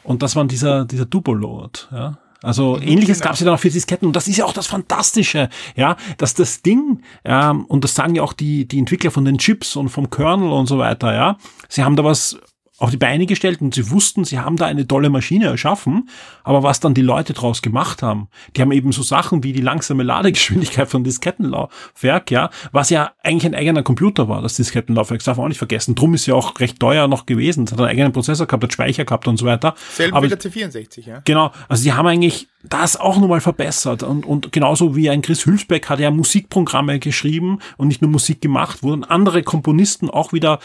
Und 0.03 0.23
das 0.23 0.35
war 0.35 0.43
dieser, 0.45 0.85
dieser 0.85 1.05
Dubolord, 1.05 1.89
ja. 1.91 2.17
Also 2.43 2.77
mhm, 2.77 2.83
ähnliches 2.83 3.19
genau. 3.19 3.29
gab 3.29 3.33
es 3.33 3.39
ja 3.41 3.45
dann 3.45 3.55
auch 3.55 3.59
für 3.59 3.69
Disketten 3.69 4.07
und 4.07 4.15
das 4.15 4.27
ist 4.27 4.37
ja 4.37 4.45
auch 4.45 4.53
das 4.53 4.67
Fantastische, 4.67 5.49
ja, 5.75 5.95
dass 6.17 6.33
das 6.33 6.61
Ding, 6.61 7.01
ähm, 7.23 7.65
und 7.65 7.83
das 7.83 7.93
sagen 7.93 8.15
ja 8.15 8.23
auch 8.23 8.33
die, 8.33 8.67
die 8.67 8.79
Entwickler 8.79 9.11
von 9.11 9.25
den 9.25 9.37
Chips 9.37 9.75
und 9.75 9.89
vom 9.89 10.09
Kernel 10.09 10.51
und 10.51 10.67
so 10.67 10.77
weiter, 10.77 11.13
ja, 11.13 11.37
sie 11.69 11.83
haben 11.83 11.95
da 11.95 12.03
was 12.03 12.39
auf 12.81 12.89
die 12.89 12.97
Beine 12.97 13.27
gestellt 13.27 13.61
und 13.61 13.75
sie 13.75 13.91
wussten, 13.91 14.25
sie 14.25 14.39
haben 14.39 14.57
da 14.57 14.65
eine 14.65 14.87
tolle 14.87 15.11
Maschine 15.11 15.45
erschaffen, 15.45 16.09
aber 16.43 16.63
was 16.63 16.79
dann 16.79 16.95
die 16.95 17.03
Leute 17.03 17.33
draus 17.33 17.61
gemacht 17.61 18.01
haben, 18.01 18.27
die 18.55 18.61
haben 18.61 18.71
eben 18.71 18.91
so 18.91 19.03
Sachen 19.03 19.43
wie 19.43 19.53
die 19.53 19.61
langsame 19.61 20.01
Ladegeschwindigkeit 20.01 20.89
von 20.89 21.03
Diskettenlaufwerk, 21.03 22.31
ja, 22.31 22.49
was 22.71 22.89
ja 22.89 23.11
eigentlich 23.21 23.45
ein 23.45 23.53
eigener 23.53 23.83
Computer 23.83 24.27
war, 24.27 24.41
das 24.41 24.55
Diskettenlaufwerk, 24.55 25.19
das 25.19 25.25
darf 25.25 25.37
man 25.37 25.45
auch 25.45 25.49
nicht 25.49 25.59
vergessen. 25.59 25.93
Drum 25.93 26.15
ist 26.15 26.25
ja 26.25 26.33
auch 26.33 26.59
recht 26.59 26.79
teuer 26.79 27.07
noch 27.07 27.27
gewesen. 27.27 27.65
Es 27.65 27.71
hat 27.71 27.79
einen 27.79 27.89
eigenen 27.89 28.13
Prozessor 28.13 28.47
gehabt, 28.47 28.63
hat 28.63 28.73
Speicher 28.73 29.05
gehabt 29.05 29.27
und 29.27 29.37
so 29.37 29.45
weiter. 29.45 29.75
Selben 29.93 30.17
aber, 30.17 30.25
wie 30.25 30.29
der 30.29 30.39
C64, 30.39 31.05
ja. 31.05 31.21
Genau, 31.23 31.51
also 31.69 31.83
sie 31.83 31.93
haben 31.93 32.07
eigentlich 32.07 32.47
das 32.63 32.97
auch 32.97 33.17
nochmal 33.19 33.41
verbessert 33.41 34.01
und, 34.01 34.25
und 34.25 34.51
genauso 34.51 34.95
wie 34.95 35.09
ein 35.09 35.21
Chris 35.21 35.45
Hülsbeck 35.45 35.89
hat 35.89 35.99
ja 35.99 36.09
Musikprogramme 36.09 36.99
geschrieben 36.99 37.59
und 37.77 37.87
nicht 37.87 38.01
nur 38.01 38.09
Musik 38.09 38.41
gemacht, 38.41 38.79
dann 38.81 39.03
andere 39.03 39.43
Komponisten 39.43 40.09
auch 40.09 40.33
wieder 40.33 40.59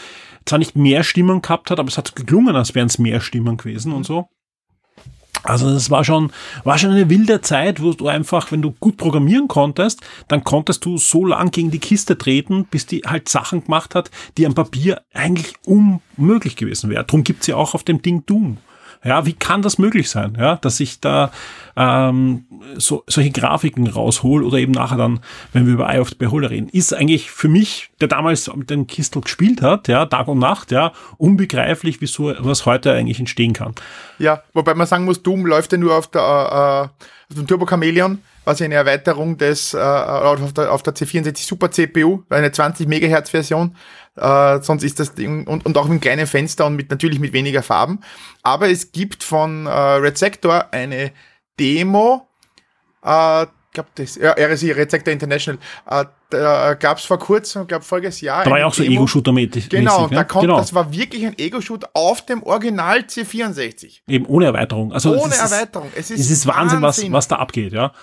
zwar 0.47 0.59
nicht 0.59 0.75
mehr 0.75 1.03
Stimmen 1.03 1.41
gehabt 1.41 1.69
hat, 1.71 1.79
aber 1.79 1.89
es 1.89 1.97
hat 1.97 2.15
geklungen, 2.15 2.55
als 2.55 2.75
wären 2.75 2.87
es 2.87 2.99
mehr 2.99 3.19
Stimmen 3.21 3.57
gewesen 3.57 3.93
und 3.93 4.05
so. 4.05 4.27
Also 5.43 5.71
das 5.71 5.89
war 5.89 6.03
schon, 6.03 6.31
war 6.63 6.77
schon 6.77 6.91
eine 6.91 7.09
wilde 7.09 7.41
Zeit, 7.41 7.81
wo 7.81 7.93
du 7.93 8.07
einfach, 8.07 8.51
wenn 8.51 8.61
du 8.61 8.71
gut 8.71 8.97
programmieren 8.97 9.47
konntest, 9.47 10.01
dann 10.27 10.43
konntest 10.43 10.83
du 10.83 10.97
so 10.97 11.25
lang 11.25 11.51
gegen 11.51 11.71
die 11.71 11.79
Kiste 11.79 12.17
treten, 12.17 12.65
bis 12.65 12.85
die 12.85 13.01
halt 13.05 13.29
Sachen 13.29 13.63
gemacht 13.63 13.95
hat, 13.95 14.11
die 14.37 14.45
am 14.45 14.55
Papier 14.55 15.03
eigentlich 15.13 15.53
unmöglich 15.65 16.55
gewesen 16.57 16.89
wären. 16.89 17.07
Drum 17.07 17.23
gibt's 17.23 17.47
ja 17.47 17.55
auch 17.55 17.75
auf 17.75 17.83
dem 17.83 18.01
Ding 18.01 18.25
Doom. 18.25 18.57
Ja, 19.03 19.25
wie 19.25 19.33
kann 19.33 19.61
das 19.61 19.77
möglich 19.77 20.09
sein, 20.09 20.37
ja, 20.39 20.55
dass 20.57 20.79
ich 20.79 20.99
da 20.99 21.31
ähm, 21.75 22.45
so, 22.77 23.03
solche 23.07 23.31
Grafiken 23.31 23.87
raushol 23.87 24.43
oder 24.43 24.57
eben 24.57 24.71
nachher 24.71 24.97
dann, 24.97 25.19
wenn 25.53 25.65
wir 25.65 25.73
über 25.73 25.89
Eye 25.89 25.99
of 25.99 26.09
the 26.09 26.15
Beholder 26.15 26.49
reden, 26.49 26.69
ist 26.69 26.93
eigentlich 26.93 27.29
für 27.29 27.47
mich, 27.47 27.89
der 28.01 28.07
damals 28.07 28.53
mit 28.53 28.69
dem 28.69 28.87
Kistel 28.87 29.21
gespielt 29.21 29.61
hat, 29.61 29.87
ja, 29.87 30.05
Tag 30.05 30.27
und 30.27 30.39
Nacht, 30.39 30.71
ja, 30.71 30.91
unbegreiflich, 31.17 32.01
wieso 32.01 32.33
was 32.39 32.65
heute 32.65 32.93
eigentlich 32.93 33.19
entstehen 33.19 33.53
kann. 33.53 33.75
Ja, 34.19 34.41
wobei 34.53 34.73
man 34.73 34.87
sagen 34.87 35.05
muss, 35.05 35.21
Doom 35.21 35.45
läuft 35.45 35.71
ja 35.71 35.77
nur 35.77 35.95
auf 35.95 36.07
der 36.07 36.91
äh, 37.01 37.03
auf 37.29 37.35
dem 37.35 37.47
Turbo 37.47 37.65
Chameleon, 37.65 38.19
was 38.45 38.61
eine 38.61 38.75
Erweiterung 38.75 39.37
des 39.37 39.73
äh, 39.73 39.77
auf, 39.77 40.53
der, 40.53 40.71
auf 40.71 40.81
der 40.81 40.95
C64 40.95 41.45
Super 41.45 41.71
CPU, 41.71 42.23
eine 42.29 42.51
20 42.51 42.87
Megahertz 42.87 43.29
Version 43.31 43.75
äh, 44.17 44.61
sonst 44.61 44.83
ist 44.83 44.99
das 44.99 45.13
Ding, 45.13 45.45
und, 45.47 45.65
und 45.65 45.77
auch 45.77 45.87
mit 45.87 46.01
kleinen 46.01 46.27
Fenster 46.27 46.65
und 46.65 46.75
mit 46.75 46.89
natürlich 46.89 47.19
mit 47.19 47.33
weniger 47.33 47.63
Farben. 47.63 47.99
Aber 48.43 48.69
es 48.69 48.91
gibt 48.91 49.23
von 49.23 49.65
äh, 49.65 49.69
Red 49.69 50.17
Sector 50.17 50.67
eine 50.71 51.11
Demo, 51.59 52.27
äh, 53.03 53.45
glaube 53.73 53.89
das, 53.95 54.15
ja, 54.15 54.33
RSI, 54.33 54.71
Red 54.71 54.91
Sector 54.91 55.13
International, 55.13 55.59
äh, 55.85 56.05
da 56.29 56.73
gab 56.73 56.97
es 56.97 57.05
vor 57.05 57.19
kurzem, 57.19 57.67
glaube 57.67 57.85
voriges 57.85 58.19
Jahr. 58.21 58.43
Da 58.43 58.51
war 58.51 58.59
ja 58.59 58.65
auch 58.65 58.73
so 58.73 58.83
Ego-Shooter-mäßig. 58.83 59.69
Genau, 59.69 60.07
da 60.07 60.23
kommt, 60.23 60.41
genau. 60.41 60.57
das 60.57 60.73
war 60.73 60.91
wirklich 60.91 61.25
ein 61.25 61.37
Ego-Shoot 61.37 61.85
auf 61.93 62.25
dem 62.25 62.43
Original 62.43 62.99
C64. 62.99 64.01
Eben 64.07 64.25
ohne 64.25 64.45
Erweiterung. 64.45 64.91
Also 64.91 65.11
ohne 65.11 65.33
es 65.33 65.41
ist, 65.41 65.51
Erweiterung. 65.51 65.89
Es 65.95 66.11
ist, 66.11 66.19
es 66.19 66.31
ist 66.31 66.47
Wahnsinn, 66.47 66.81
Wahnsinn, 66.81 67.11
was, 67.11 67.17
was 67.17 67.27
da 67.29 67.37
abgeht, 67.37 67.71
ja. 67.71 67.93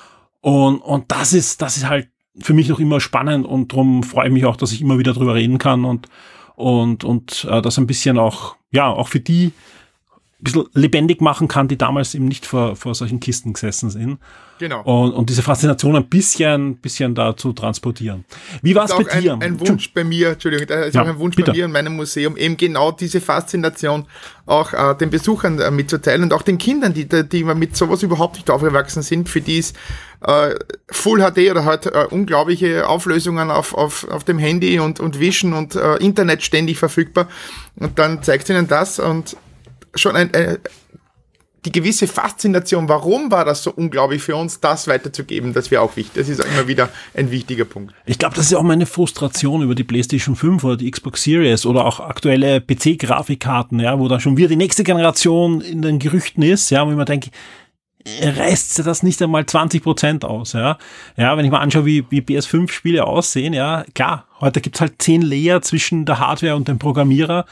Und, 0.41 0.79
und 0.79 1.11
das 1.11 1.33
ist, 1.33 1.61
das 1.61 1.77
ist 1.77 1.89
halt 1.89 2.09
für 2.39 2.55
mich 2.55 2.69
noch 2.69 2.81
immer 2.81 3.01
spannend 3.01 3.47
und 3.47 3.73
darum 3.73 4.03
freue 4.03 4.27
ich 4.27 4.33
mich 4.33 4.45
auch, 4.45 4.57
dass 4.57 4.73
ich 4.73 4.81
immer 4.81 4.99
wieder 4.99 5.13
drüber 5.13 5.35
reden 5.35 5.59
kann 5.59 5.85
und 5.85 6.09
und 6.57 7.05
und 7.05 7.47
äh, 7.51 7.63
das 7.63 7.79
ein 7.79 7.87
bisschen 7.87 8.19
auch 8.19 8.57
ja 8.71 8.89
auch 8.89 9.09
für 9.09 9.21
die 9.21 9.47
ein 9.47 10.45
bisschen 10.45 10.65
lebendig 10.75 11.21
machen 11.21 11.49
kann, 11.49 11.69
die 11.69 11.79
damals 11.79 12.15
eben 12.15 12.27
nicht 12.27 12.47
vor, 12.47 12.77
vor 12.77 12.95
solchen 12.95 13.21
Kisten 13.21 13.53
gesessen 13.53 13.91
sind. 13.91 14.19
Genau. 14.65 14.81
Und, 14.81 15.13
und 15.13 15.29
diese 15.29 15.43
Faszination 15.43 15.95
ein 15.95 16.07
bisschen, 16.07 16.77
bisschen 16.77 17.15
da 17.15 17.37
zu 17.37 17.53
transportieren. 17.53 18.25
Wie 18.63 18.75
war 18.75 18.87
es 18.87 18.97
bei 18.97 19.21
dir? 19.21 19.35
Ein, 19.35 19.43
ein 19.43 19.61
Wunsch 19.61 19.93
bei 19.93 20.05
mir, 20.05 20.31
Entschuldigung, 20.31 20.67
da 20.67 20.85
ist 20.85 20.95
ja, 20.95 21.03
auch 21.03 21.07
ein 21.07 21.19
Wunsch 21.19 21.37
bitte. 21.37 21.51
bei 21.51 21.59
mir 21.59 21.67
in 21.67 21.71
meinem 21.71 21.97
Museum, 21.97 22.35
eben 22.39 22.57
genau 22.57 22.91
diese 22.91 23.21
Faszination 23.21 24.07
auch 24.47 24.73
äh, 24.73 24.97
den 24.97 25.11
Besuchern 25.11 25.59
äh, 25.59 25.71
mitzuteilen 25.71 26.23
und 26.23 26.33
auch 26.33 26.41
den 26.41 26.57
Kindern, 26.57 26.95
die, 26.95 27.07
die 27.07 27.45
mit 27.45 27.77
sowas 27.77 28.03
überhaupt 28.03 28.37
nicht 28.37 28.49
aufgewachsen 28.49 29.03
sind, 29.03 29.29
für 29.29 29.43
die 29.43 29.59
es 29.59 29.75
äh, 30.23 30.55
Full 30.91 31.21
HD 31.21 31.51
oder 31.51 31.67
halt 31.67 31.85
äh, 31.85 32.07
unglaubliche 32.09 32.89
Auflösungen 32.89 33.51
auf, 33.51 33.75
auf, 33.75 34.09
auf 34.09 34.25
dem 34.25 34.39
Handy 34.39 34.79
und, 34.79 34.99
und 34.99 35.21
Vision 35.21 35.53
und 35.53 35.77
äh, 35.77 35.97
Internet 35.97 36.43
ständig 36.43 36.79
verfügbar. 36.79 37.29
Und 37.77 37.99
dann 37.99 38.23
zeigt 38.23 38.49
ihnen 38.49 38.67
das 38.67 38.99
und 38.99 39.37
schon 39.95 40.17
ein, 40.17 40.33
äh, 40.33 40.57
die 41.65 41.73
gewisse 41.73 42.07
Faszination, 42.07 42.89
warum 42.89 43.31
war 43.31 43.45
das 43.45 43.63
so 43.63 43.73
unglaublich 43.73 44.23
für 44.23 44.37
uns, 44.37 44.61
das 44.61 44.87
weiterzugeben, 44.87 45.53
das 45.53 45.71
wäre 45.71 45.83
auch 45.83 45.97
wichtig. 45.97 46.15
Das 46.15 46.29
ist 46.29 46.45
immer 46.45 46.69
wieder 46.69 46.91
ein 47.15 47.31
wichtiger 47.31 47.65
Punkt. 47.65 47.95
Ich 48.05 48.19
glaube, 48.19 48.37
das 48.37 48.47
ist 48.47 48.55
auch 48.55 48.63
meine 48.63 48.87
Frustration 48.87 49.63
über 49.63 49.75
die 49.75 49.85
PlayStation 49.85 50.37
5 50.37 50.63
oder 50.65 50.77
die 50.77 50.91
Xbox 50.91 51.23
Series 51.23 51.65
oder 51.65 51.87
auch 51.87 52.01
aktuelle 52.01 52.61
PC-Grafikkarten, 52.61 53.81
ja, 53.81 53.99
wo 53.99 54.09
da 54.09 54.21
schon 54.21 54.37
wieder 54.37 54.49
die 54.49 54.57
nächste 54.57 54.85
Generation 54.85 55.61
in 55.61 55.83
den 55.83 55.99
Gerüchten 55.99 56.43
ist, 56.43 56.71
ja, 56.71 56.87
wo 56.87 56.91
ich 56.91 56.97
mir 56.97 57.05
denke, 57.05 57.31
reißt 58.07 58.87
das 58.87 59.03
nicht 59.03 59.23
einmal 59.23 59.47
20 59.47 59.83
Prozent 59.83 60.25
aus, 60.25 60.53
ja. 60.53 60.77
Ja, 61.17 61.37
wenn 61.37 61.45
ich 61.45 61.51
mal 61.51 61.61
anschaue, 61.61 61.87
wie, 61.87 62.05
wie 62.11 62.21
PS5-Spiele 62.21 63.07
aussehen, 63.07 63.55
ja, 63.55 63.85
klar, 63.95 64.27
heute 64.41 64.61
gibt's 64.61 64.81
halt 64.81 65.01
zehn 65.01 65.23
Layer 65.23 65.63
zwischen 65.63 66.05
der 66.05 66.19
Hardware 66.19 66.57
und 66.57 66.69
dem 66.69 66.79
Programmierer 66.79 67.47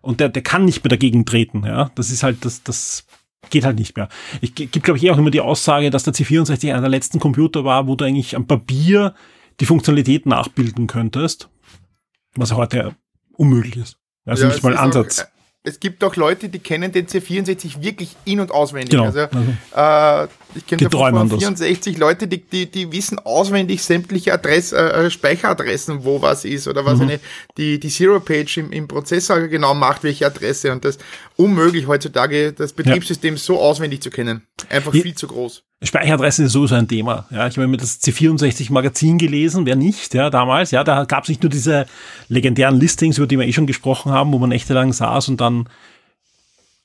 und 0.00 0.20
der, 0.20 0.30
der 0.30 0.42
kann 0.42 0.64
nicht 0.64 0.82
mehr 0.82 0.88
dagegen 0.88 1.26
treten, 1.26 1.64
ja. 1.66 1.90
Das 1.94 2.10
ist 2.10 2.22
halt 2.22 2.44
das, 2.46 2.62
das 2.62 3.04
geht 3.50 3.64
halt 3.64 3.78
nicht 3.78 3.96
mehr. 3.96 4.08
Ich 4.40 4.54
gibt, 4.54 4.82
glaube 4.82 4.98
ich, 4.98 5.04
eh 5.04 5.10
auch 5.10 5.18
immer 5.18 5.30
die 5.30 5.40
Aussage, 5.40 5.90
dass 5.90 6.02
der 6.02 6.14
C64 6.14 6.70
einer 6.70 6.80
der 6.80 6.90
letzten 6.90 7.20
Computer 7.20 7.64
war, 7.64 7.86
wo 7.86 7.94
du 7.94 8.04
eigentlich 8.04 8.36
am 8.36 8.46
Papier 8.46 9.14
die 9.60 9.66
Funktionalität 9.66 10.26
nachbilden 10.26 10.86
könntest, 10.86 11.48
was 12.34 12.52
heute 12.52 12.94
unmöglich 13.32 13.76
ist. 13.76 13.98
Also 14.24 14.44
ja, 14.44 14.50
nicht 14.50 14.62
mal 14.62 14.76
Ansatz. 14.76 15.20
Auch, 15.20 15.24
äh, 15.24 15.28
es 15.64 15.80
gibt 15.80 16.04
auch 16.04 16.16
Leute, 16.16 16.48
die 16.48 16.58
kennen 16.60 16.92
den 16.92 17.06
C64 17.06 17.82
wirklich 17.82 18.16
in- 18.24 18.40
und 18.40 18.50
auswendig. 18.50 18.90
Genau. 18.90 19.04
Also, 19.04 19.20
also 19.72 20.24
äh, 20.24 20.28
ich 20.54 20.66
kenne 20.66 20.88
davon 20.88 21.28
64 21.28 21.98
Leute, 21.98 22.26
die, 22.26 22.40
die, 22.40 22.70
die 22.70 22.90
wissen 22.92 23.18
auswendig 23.18 23.82
sämtliche 23.82 24.32
Adress, 24.32 24.72
äh, 24.72 25.06
äh, 25.06 25.10
Speicheradressen, 25.10 26.04
wo 26.04 26.22
was 26.22 26.44
ist 26.44 26.68
oder 26.68 26.84
was 26.84 26.96
mhm. 26.96 27.02
eine, 27.02 27.20
die, 27.56 27.78
die 27.78 27.88
Zero-Page 27.88 28.58
im, 28.58 28.72
im 28.72 28.88
Prozessor 28.88 29.40
genau 29.48 29.74
macht, 29.74 30.04
welche 30.04 30.26
Adresse 30.26 30.72
und 30.72 30.84
das 30.84 30.98
unmöglich 31.36 31.86
heutzutage, 31.86 32.52
das 32.52 32.72
Betriebssystem 32.72 33.34
ja. 33.34 33.40
so 33.40 33.60
auswendig 33.60 34.00
zu 34.02 34.10
kennen. 34.10 34.42
Einfach 34.70 34.92
viel 34.92 35.14
zu 35.14 35.26
groß. 35.26 35.62
Speicheradressen 35.82 36.46
ist 36.46 36.52
sowieso 36.52 36.74
ein 36.74 36.88
Thema. 36.88 37.26
Ja, 37.30 37.46
ich 37.46 37.56
habe 37.56 37.68
mir 37.68 37.76
das 37.76 38.00
C64 38.00 38.72
Magazin 38.72 39.16
gelesen, 39.16 39.64
wer 39.64 39.76
nicht, 39.76 40.12
ja, 40.12 40.28
damals. 40.28 40.72
Ja, 40.72 40.82
da 40.82 41.04
gab 41.04 41.22
es 41.22 41.28
nicht 41.28 41.42
nur 41.42 41.50
diese 41.50 41.86
legendären 42.28 42.80
Listings, 42.80 43.18
über 43.18 43.28
die 43.28 43.38
wir 43.38 43.46
eh 43.46 43.52
schon 43.52 43.68
gesprochen 43.68 44.10
haben, 44.10 44.32
wo 44.32 44.38
man 44.38 44.48
nächtelang 44.48 44.92
saß 44.92 45.28
und 45.28 45.40
dann 45.40 45.68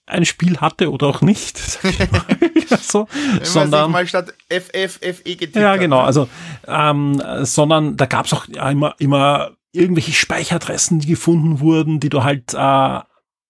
ein 0.06 0.26
Spiel 0.26 0.58
hatte 0.58 0.92
oder 0.92 1.08
auch 1.08 1.22
nicht, 1.22 1.58
so, 2.82 3.08
sondern 3.42 3.92
mal 3.92 4.08
statt 4.08 4.34
FF 4.50 5.00
FE 5.00 5.36
getippt 5.36 5.56
Ja, 5.56 5.78
genau. 5.78 6.02
Ne? 6.02 6.04
Also, 6.04 6.30
ähm, 6.68 7.22
sondern 7.42 7.98
da 7.98 8.06
gab 8.06 8.26
es 8.26 8.34
auch 8.34 8.48
immer 8.48 8.96
immer 9.00 9.52
irgendwelche 9.72 10.12
Speicheradressen, 10.12 11.00
die 11.00 11.08
gefunden 11.08 11.60
wurden, 11.60 12.00
die 12.00 12.10
du 12.10 12.24
halt 12.24 12.54
äh, 12.54 13.00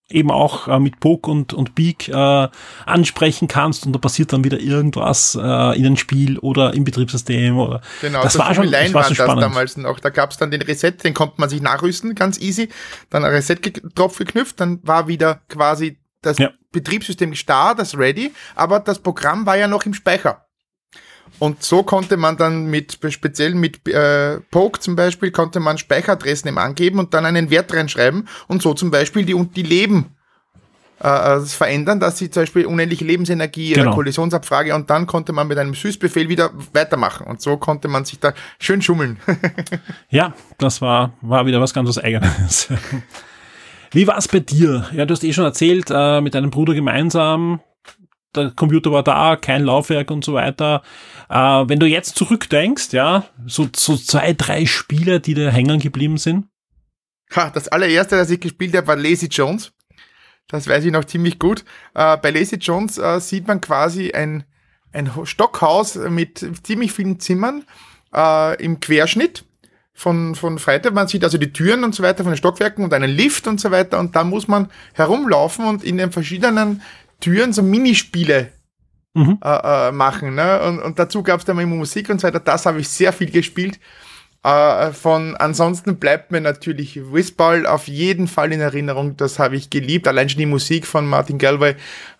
eben 0.09 0.31
auch 0.31 0.67
äh, 0.67 0.79
mit 0.79 0.99
Poke 0.99 1.29
und, 1.29 1.53
und 1.53 1.75
Beak 1.75 2.07
äh, 2.07 2.47
ansprechen 2.85 3.47
kannst 3.47 3.85
und 3.85 3.93
da 3.93 3.99
passiert 3.99 4.31
dann 4.31 4.43
wieder 4.43 4.59
irgendwas 4.59 5.35
äh, 5.35 5.77
in 5.77 5.85
ein 5.85 5.97
Spiel 5.97 6.37
oder 6.39 6.73
im 6.73 6.83
Betriebssystem 6.83 7.57
oder 7.57 7.81
genau, 8.01 8.21
das, 8.23 8.33
das 8.33 8.39
war 8.39 8.53
schon 8.53 8.71
das 8.71 8.93
war 8.93 9.03
so 9.03 9.13
spannend. 9.15 9.41
Das 9.41 9.49
damals 9.49 9.77
noch. 9.77 9.99
Da 9.99 10.09
gab 10.09 10.31
es 10.31 10.37
dann 10.37 10.51
den 10.51 10.61
Reset, 10.61 10.91
den 10.91 11.13
konnte 11.13 11.35
man 11.37 11.49
sich 11.49 11.61
nachrüsten, 11.61 12.15
ganz 12.15 12.39
easy. 12.39 12.69
Dann 13.09 13.25
ein 13.25 13.31
Reset-Tropf 13.31 14.17
geknüpft, 14.17 14.59
dann 14.59 14.79
war 14.83 15.07
wieder 15.07 15.41
quasi 15.49 15.97
das 16.25 16.39
ja. 16.39 16.51
Betriebssystem 16.71 17.35
starr, 17.35 17.75
das 17.75 17.97
ready, 17.97 18.33
aber 18.55 18.79
das 18.79 18.99
Programm 18.99 19.45
war 19.45 19.57
ja 19.57 19.67
noch 19.67 19.85
im 19.85 19.93
Speicher. 19.93 20.43
Und 21.39 21.63
so 21.63 21.83
konnte 21.83 22.17
man 22.17 22.37
dann 22.37 22.67
mit, 22.67 22.99
speziell 23.09 23.55
mit 23.55 23.87
äh, 23.87 24.39
Poke 24.51 24.79
zum 24.79 24.95
Beispiel, 24.95 25.31
konnte 25.31 25.59
man 25.59 25.77
Speicheradressen 25.77 26.47
eben 26.47 26.57
angeben 26.57 26.99
und 26.99 27.13
dann 27.13 27.25
einen 27.25 27.49
Wert 27.49 27.73
reinschreiben 27.73 28.27
und 28.47 28.61
so 28.61 28.73
zum 28.73 28.91
Beispiel 28.91 29.25
die, 29.25 29.35
die 29.47 29.63
Leben 29.63 30.15
äh, 31.01 31.07
äh 31.07 31.41
verändern, 31.41 31.99
dass 31.99 32.17
sie 32.17 32.29
zum 32.29 32.43
Beispiel 32.43 32.65
unendliche 32.65 33.03
Lebensenergie, 33.03 33.73
genau. 33.73 33.95
Kollisionsabfrage 33.95 34.75
und 34.75 34.89
dann 34.89 35.07
konnte 35.07 35.33
man 35.33 35.47
mit 35.47 35.57
einem 35.57 35.73
Süßbefehl 35.73 36.29
wieder 36.29 36.51
weitermachen 36.73 37.25
und 37.25 37.41
so 37.41 37.57
konnte 37.57 37.87
man 37.87 38.05
sich 38.05 38.19
da 38.19 38.33
schön 38.59 38.81
schummeln. 38.81 39.19
ja, 40.09 40.33
das 40.59 40.81
war, 40.81 41.13
war 41.21 41.45
wieder 41.45 41.59
was 41.59 41.73
ganz 41.73 41.89
was 41.89 41.97
Eigenes. 41.97 42.69
Wie 43.93 44.07
war 44.07 44.17
es 44.17 44.27
bei 44.27 44.39
dir? 44.39 44.89
Ja, 44.93 45.05
du 45.05 45.13
hast 45.13 45.23
eh 45.23 45.33
schon 45.33 45.45
erzählt, 45.45 45.89
äh, 45.89 46.19
mit 46.21 46.33
deinem 46.33 46.49
Bruder 46.49 46.73
gemeinsam 46.73 47.61
der 48.35 48.51
Computer 48.51 48.91
war 48.91 49.03
da, 49.03 49.35
kein 49.35 49.63
Laufwerk 49.63 50.11
und 50.11 50.23
so 50.23 50.33
weiter. 50.33 50.81
Äh, 51.29 51.35
wenn 51.35 51.79
du 51.79 51.85
jetzt 51.85 52.15
zurückdenkst, 52.15 52.91
ja, 52.91 53.25
so, 53.45 53.69
so 53.75 53.95
zwei, 53.95 54.33
drei 54.33 54.65
Spiele, 54.65 55.19
die 55.19 55.33
da 55.33 55.49
hängen 55.49 55.79
geblieben 55.79 56.17
sind. 56.17 56.47
Ha, 57.35 57.49
das 57.49 57.67
allererste, 57.67 58.15
das 58.15 58.29
ich 58.29 58.39
gespielt 58.39 58.75
habe, 58.75 58.87
war 58.87 58.95
Lazy 58.95 59.27
Jones. 59.27 59.71
Das 60.47 60.67
weiß 60.67 60.85
ich 60.85 60.91
noch 60.91 61.05
ziemlich 61.05 61.39
gut. 61.39 61.63
Äh, 61.93 62.17
bei 62.17 62.31
Lazy 62.31 62.57
Jones 62.57 62.97
äh, 62.97 63.19
sieht 63.19 63.47
man 63.47 63.61
quasi 63.61 64.11
ein, 64.11 64.43
ein 64.91 65.09
Stockhaus 65.23 65.95
mit 65.95 66.45
ziemlich 66.63 66.91
vielen 66.91 67.19
Zimmern 67.19 67.63
äh, 68.13 68.61
im 68.63 68.79
Querschnitt 68.79 69.45
von, 69.93 70.35
von 70.35 70.59
Freitag. 70.59 70.93
Man 70.93 71.07
sieht 71.07 71.23
also 71.23 71.37
die 71.37 71.53
Türen 71.53 71.83
und 71.83 71.93
so 71.95 72.03
weiter 72.03 72.23
von 72.23 72.33
den 72.33 72.37
Stockwerken 72.37 72.83
und 72.83 72.93
einen 72.93 73.11
Lift 73.11 73.47
und 73.47 73.59
so 73.59 73.71
weiter. 73.71 73.99
Und 73.99 74.15
da 74.15 74.23
muss 74.23 74.47
man 74.47 74.69
herumlaufen 74.93 75.65
und 75.65 75.83
in 75.83 75.97
den 75.97 76.11
verschiedenen 76.11 76.81
Türen 77.19 77.53
so 77.53 77.61
Minispiele 77.61 78.49
mhm. 79.13 79.39
äh, 79.43 79.89
äh, 79.89 79.91
machen. 79.91 80.35
Ne? 80.35 80.61
Und, 80.61 80.79
und 80.79 80.99
dazu 80.99 81.23
gab 81.23 81.39
es 81.39 81.45
dann 81.45 81.59
immer 81.59 81.75
Musik 81.75 82.09
und 82.09 82.19
so 82.19 82.27
weiter. 82.27 82.39
Das 82.39 82.65
habe 82.65 82.79
ich 82.79 82.89
sehr 82.89 83.13
viel 83.13 83.29
gespielt. 83.29 83.79
Äh, 84.43 84.91
von 84.91 85.37
ansonsten 85.37 85.97
bleibt 85.97 86.31
mir 86.31 86.41
natürlich 86.41 86.99
Whistball 87.13 87.65
auf 87.65 87.87
jeden 87.87 88.27
Fall 88.27 88.51
in 88.51 88.59
Erinnerung. 88.59 89.15
Das 89.15 89.39
habe 89.39 89.55
ich 89.55 89.69
geliebt. 89.69 90.07
Allein 90.07 90.27
schon 90.27 90.39
die 90.39 90.45
Musik 90.45 90.85
von 90.85 91.07
Martin 91.07 91.37
Galway 91.37 91.75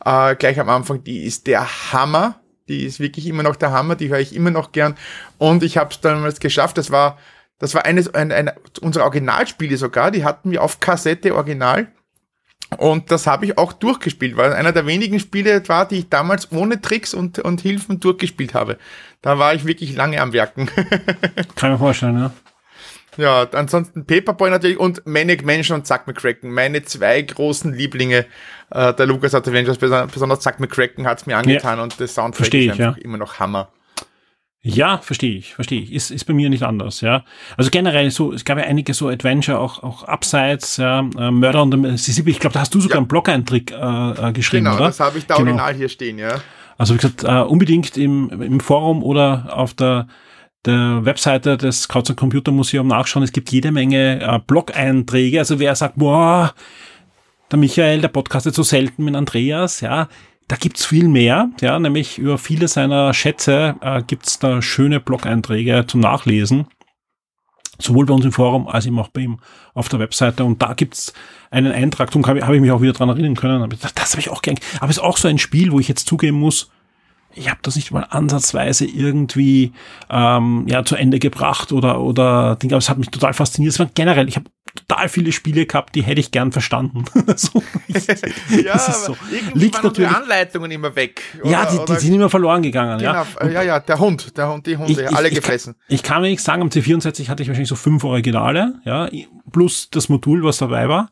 äh, 0.06 0.36
gleich 0.36 0.60
am 0.60 0.70
Anfang, 0.70 1.04
die 1.04 1.24
ist 1.24 1.48
der 1.48 1.92
Hammer. 1.92 2.40
Die 2.70 2.86
ist 2.86 3.02
wirklich 3.02 3.28
immer 3.28 3.44
noch 3.44 3.58
der 3.58 3.72
Hammer. 3.72 3.96
Die 3.96 4.08
höre 4.08 4.20
ich 4.20 4.34
immer 4.34 4.52
noch 4.52 4.72
gern. 4.72 4.96
Und 5.38 5.64
ich 5.64 5.78
habe 5.78 5.90
es 5.92 6.00
damals 6.00 6.40
geschafft. 6.40 6.78
Das 6.78 6.92
war 6.92 7.18
das 7.64 7.74
war 7.76 7.86
eines 7.86 8.14
ein, 8.14 8.30
ein, 8.34 8.52
unserer 8.82 9.06
Originalspiele 9.06 9.78
sogar. 9.78 10.12
Die 10.12 10.26
hatten 10.26 10.52
wir 10.52 10.62
auf 10.62 10.82
Kassette 10.82 11.34
original. 11.34 11.88
Und 12.78 13.10
das 13.10 13.26
habe 13.26 13.46
ich 13.46 13.58
auch 13.58 13.72
durchgespielt, 13.72 14.36
weil 14.36 14.52
einer 14.52 14.74
der 14.74 14.86
wenigen 14.86 15.18
Spiele 15.18 15.66
war, 15.70 15.88
die 15.88 16.00
ich 16.00 16.10
damals 16.10 16.52
ohne 16.52 16.82
Tricks 16.82 17.14
und, 17.14 17.40
und 17.40 17.62
Hilfen 17.62 18.02
durchgespielt 18.02 18.54
habe. 18.54 18.78
Da 19.22 19.40
war 19.40 19.54
ich 19.54 19.64
wirklich 19.64 19.96
lange 19.96 20.20
am 20.20 20.34
Werken. 20.34 20.66
Kann 21.56 21.72
ich 21.72 21.76
mir 21.76 21.78
vorstellen, 21.78 22.20
ja. 22.20 22.34
Ja, 23.16 23.48
ansonsten 23.54 24.06
Paperboy 24.06 24.50
natürlich 24.50 24.78
und 24.78 25.08
Manic 25.08 25.46
Mansion 25.46 25.78
und 25.80 25.88
Zack 25.88 26.06
McCracken. 26.06 26.52
Meine 26.52 26.84
zwei 26.84 27.22
großen 27.22 27.74
Lieblinge 27.74 28.26
äh, 28.72 28.94
der 28.94 29.06
Lucas 29.06 29.34
Adventures, 29.34 29.78
besonders 29.78 30.42
Zack 30.42 30.60
McCracken 30.60 31.08
hat 31.08 31.22
es 31.22 31.28
mir 31.28 31.38
angetan 31.38 31.78
ja, 31.78 31.84
und 31.84 31.98
das 32.02 32.14
Soundtrack 32.14 32.54
ist 32.54 32.72
einfach 32.72 32.98
ja. 32.98 33.04
immer 33.04 33.18
noch 33.18 33.40
Hammer. 33.40 33.70
Ja, 34.66 35.00
verstehe 35.00 35.36
ich, 35.36 35.56
verstehe 35.56 35.82
ich. 35.82 35.92
Ist, 35.92 36.10
ist 36.10 36.24
bei 36.24 36.34
mir 36.34 36.50
nicht 36.50 36.64
anders, 36.64 37.02
ja. 37.02 37.26
Also 37.58 37.70
generell 37.70 38.10
so, 38.12 38.32
es 38.32 38.46
gab 38.46 38.58
ja 38.58 38.64
einige 38.64 38.94
so 38.94 39.10
Adventure, 39.10 39.60
auch, 39.60 39.84
auch 39.84 40.04
Abseits, 40.04 40.78
ja, 40.78 41.00
äh, 41.00 41.32
Mörder 41.32 41.64
und 41.64 41.78
Mississippi. 41.78 42.32
Ich 42.32 42.40
glaube, 42.40 42.54
da 42.54 42.62
hast 42.62 42.74
du 42.74 42.80
sogar 42.80 42.96
ja. 42.96 43.00
einen 43.00 43.10
Blog-Eintrick 43.10 43.72
äh, 43.72 43.76
äh, 43.76 44.32
geschrieben, 44.32 44.66
genau, 44.66 44.78
oder? 44.78 44.86
das 44.86 45.02
habe 45.02 45.18
ich 45.18 45.26
da 45.26 45.36
genau. 45.36 45.50
original 45.50 45.74
hier 45.76 45.90
stehen, 45.90 46.18
ja. 46.18 46.40
Also 46.78 46.94
wie 46.94 46.98
gesagt, 46.98 47.26
äh, 47.26 47.42
unbedingt 47.42 47.98
im, 47.98 48.30
im 48.42 48.62
Forum 48.62 49.04
oder 49.04 49.50
auf 49.52 49.74
der 49.74 50.08
der 50.66 51.04
Webseite 51.04 51.58
des 51.58 51.90
Couch 51.90 52.16
Computer 52.16 52.52
Museum 52.52 52.88
nachschauen. 52.88 53.24
Es 53.24 53.34
gibt 53.34 53.52
jede 53.52 53.72
Menge 53.72 54.22
äh, 54.22 54.40
Blog-Einträge. 54.48 55.40
Also 55.40 55.60
wer 55.60 55.76
sagt, 55.76 55.96
boah, 55.98 56.54
der 57.52 57.60
Michael, 57.60 58.02
der 58.02 58.08
podcastet 58.08 58.56
so 58.56 58.64
selten 58.64 59.04
mit 59.04 59.16
Andreas, 59.16 59.82
ja, 59.82 60.08
da 60.48 60.56
gibt's 60.56 60.86
viel 60.86 61.08
mehr, 61.08 61.50
ja, 61.62 61.80
nämlich 61.80 62.18
über 62.18 62.38
viele 62.38 62.68
seiner 62.68 63.14
Schätze 63.14 63.76
äh, 63.82 64.02
gibt's 64.06 64.40
da 64.40 64.62
schöne 64.62 65.00
Blog-Einträge 65.00 65.86
zum 65.88 66.02
Nachlesen. 66.02 66.68
Sowohl 67.80 68.06
bei 68.06 68.14
uns 68.14 68.24
im 68.24 68.32
Forum 68.32 68.68
als 68.68 68.86
eben 68.86 69.00
auch 69.00 69.08
bei 69.08 69.22
ihm 69.22 69.40
auf 69.74 69.90
der 69.90 70.00
Webseite. 70.00 70.44
Und 70.44 70.62
da 70.62 70.74
gibt's 70.74 71.14
einen 71.50 71.72
Eintrag, 71.72 72.12
darum 72.12 72.26
habe 72.28 72.46
hab 72.46 72.54
ich 72.54 72.62
mich 72.62 72.72
auch 72.72 72.82
wieder 72.82 72.94
dran 72.94 73.10
erinnern 73.10 73.36
können. 73.36 73.68
Das 73.96 74.12
habe 74.12 74.20
ich 74.20 74.30
auch 74.30 74.42
gern. 74.42 74.60
Aber 74.80 74.90
es 74.90 74.98
ist 74.98 75.04
auch 75.04 75.18
so 75.18 75.28
ein 75.28 75.40
Spiel, 75.40 75.72
wo 75.72 75.80
ich 75.80 75.88
jetzt 75.88 76.08
zugeben 76.08 76.40
muss, 76.40 76.70
ich 77.36 77.50
habe 77.50 77.60
das 77.64 77.76
nicht 77.76 77.92
mal 77.92 78.06
ansatzweise 78.10 78.86
irgendwie 78.86 79.74
ähm, 80.10 80.66
ja 80.68 80.84
zu 80.86 80.96
Ende 80.96 81.20
gebracht 81.20 81.72
oder 81.72 82.02
oder 82.02 82.56
Ding, 82.56 82.72
aber 82.72 82.80
es 82.80 82.90
hat 82.90 82.98
mich 82.98 83.10
total 83.10 83.34
fasziniert. 83.34 83.74
Es 83.74 83.80
war 83.80 83.90
generell, 83.94 84.28
ich 84.28 84.36
habe 84.36 84.50
total 84.76 85.10
viele 85.10 85.32
Spiele 85.32 85.66
gehabt, 85.66 85.96
die 85.96 86.04
hätte 86.04 86.20
ich 86.20 86.32
gern 86.32 86.52
verstanden. 86.52 87.06
so, 87.36 87.64
ja, 88.64 88.78
so. 88.78 89.16
Liegt 89.54 89.84
natürlich 89.84 90.10
Anleitungen 90.10 90.72
immer 90.72 90.96
weg. 90.96 91.22
Oder, 91.42 91.52
ja, 91.52 91.66
die, 91.66 91.94
die 91.94 92.00
sind 92.00 92.14
immer 92.14 92.30
verloren 92.30 92.62
gegangen. 92.62 93.00
Genau, 93.00 93.26
ja. 93.42 93.48
ja, 93.50 93.62
ja, 93.62 93.80
der 93.80 94.00
Hund, 94.00 94.38
der 94.38 94.50
Hund, 94.52 94.66
die 94.66 94.78
Hunde, 94.78 95.04
ich, 95.04 95.16
alle 95.16 95.30
ich, 95.30 95.36
gefressen. 95.36 95.76
Ich 95.88 95.88
kann, 95.88 95.96
ich 95.96 96.04
kann 96.04 96.22
mir 96.22 96.30
nichts 96.30 96.44
sagen, 96.44 96.62
am 96.62 96.70
C64 96.70 97.30
hatte 97.30 97.44
ich 97.44 97.50
wahrscheinlich 97.50 97.70
so 97.70 97.76
fünf 97.76 98.04
Originale, 98.04 98.76
ja, 98.86 99.10
plus 99.52 99.90
das 99.90 100.10
Modul, 100.10 100.44
was 100.44 100.58
dabei 100.58 100.90
war. 100.90 101.10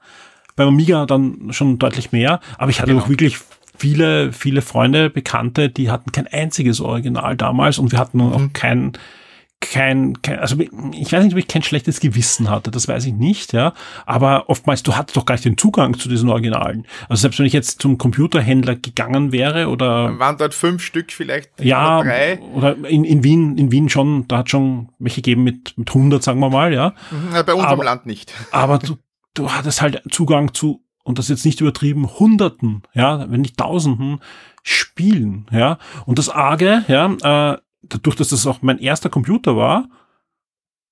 Beim 0.55 0.69
Amiga 0.69 1.05
dann 1.05 1.53
schon 1.53 1.79
deutlich 1.79 2.11
mehr, 2.11 2.39
aber 2.57 2.69
ich 2.69 2.81
hatte 2.81 2.91
genau. 2.91 3.03
auch 3.03 3.09
wirklich 3.09 3.37
viele, 3.81 4.31
viele 4.31 4.61
Freunde, 4.61 5.09
Bekannte, 5.09 5.69
die 5.69 5.89
hatten 5.89 6.11
kein 6.11 6.27
einziges 6.27 6.81
Original 6.81 7.35
damals 7.35 7.79
und 7.79 7.91
wir 7.91 7.97
hatten 7.97 8.19
mhm. 8.19 8.31
auch 8.31 8.53
kein, 8.53 8.91
kein, 9.59 10.21
kein, 10.21 10.37
also 10.37 10.55
ich 10.59 11.11
weiß 11.11 11.23
nicht, 11.23 11.33
ob 11.33 11.39
ich 11.39 11.47
kein 11.47 11.63
schlechtes 11.63 11.99
Gewissen 11.99 12.47
hatte, 12.47 12.69
das 12.69 12.87
weiß 12.87 13.07
ich 13.07 13.13
nicht, 13.13 13.53
ja, 13.53 13.73
aber 14.05 14.49
oftmals, 14.51 14.83
du 14.83 14.95
hattest 14.95 15.17
doch 15.17 15.25
gar 15.25 15.33
nicht 15.33 15.45
den 15.45 15.57
Zugang 15.57 15.97
zu 15.97 16.09
diesen 16.09 16.29
Originalen. 16.29 16.85
Also 17.09 17.21
selbst 17.21 17.39
wenn 17.39 17.47
ich 17.47 17.53
jetzt 17.53 17.81
zum 17.81 17.97
Computerhändler 17.97 18.75
gegangen 18.75 19.31
wäre 19.31 19.67
oder... 19.67 20.05
Dann 20.05 20.19
waren 20.19 20.37
dort 20.37 20.53
fünf 20.53 20.83
Stück 20.83 21.11
vielleicht 21.11 21.49
ja, 21.59 22.01
oder 22.01 22.07
drei. 22.07 22.39
Oder 22.53 22.75
in, 22.87 23.03
in 23.03 23.23
Wien, 23.23 23.57
in 23.57 23.71
Wien 23.71 23.89
schon, 23.89 24.27
da 24.27 24.39
hat 24.39 24.51
schon 24.51 24.89
welche 24.99 25.23
gegeben 25.23 25.43
mit, 25.43 25.75
mit 25.75 25.89
100, 25.89 26.21
sagen 26.21 26.39
wir 26.39 26.51
mal, 26.51 26.71
ja. 26.71 26.93
Mhm, 27.09 27.43
bei 27.43 27.53
uns 27.55 27.63
aber, 27.63 27.83
Land 27.83 28.05
nicht. 28.05 28.31
Aber 28.51 28.77
du, 28.77 28.97
du 29.33 29.51
hattest 29.51 29.81
halt 29.81 30.03
Zugang 30.11 30.53
zu 30.53 30.83
und 31.03 31.19
das 31.19 31.29
jetzt 31.29 31.45
nicht 31.45 31.61
übertrieben, 31.61 32.07
Hunderten, 32.19 32.83
ja, 32.93 33.29
wenn 33.29 33.41
nicht 33.41 33.57
Tausenden 33.57 34.19
Spielen, 34.63 35.47
ja. 35.51 35.79
Und 36.05 36.19
das 36.19 36.29
Arge, 36.29 36.85
ja, 36.87 37.53
äh, 37.53 37.57
dadurch, 37.81 38.15
dass 38.15 38.29
das 38.29 38.45
auch 38.45 38.61
mein 38.61 38.77
erster 38.77 39.09
Computer 39.09 39.55
war, 39.55 39.89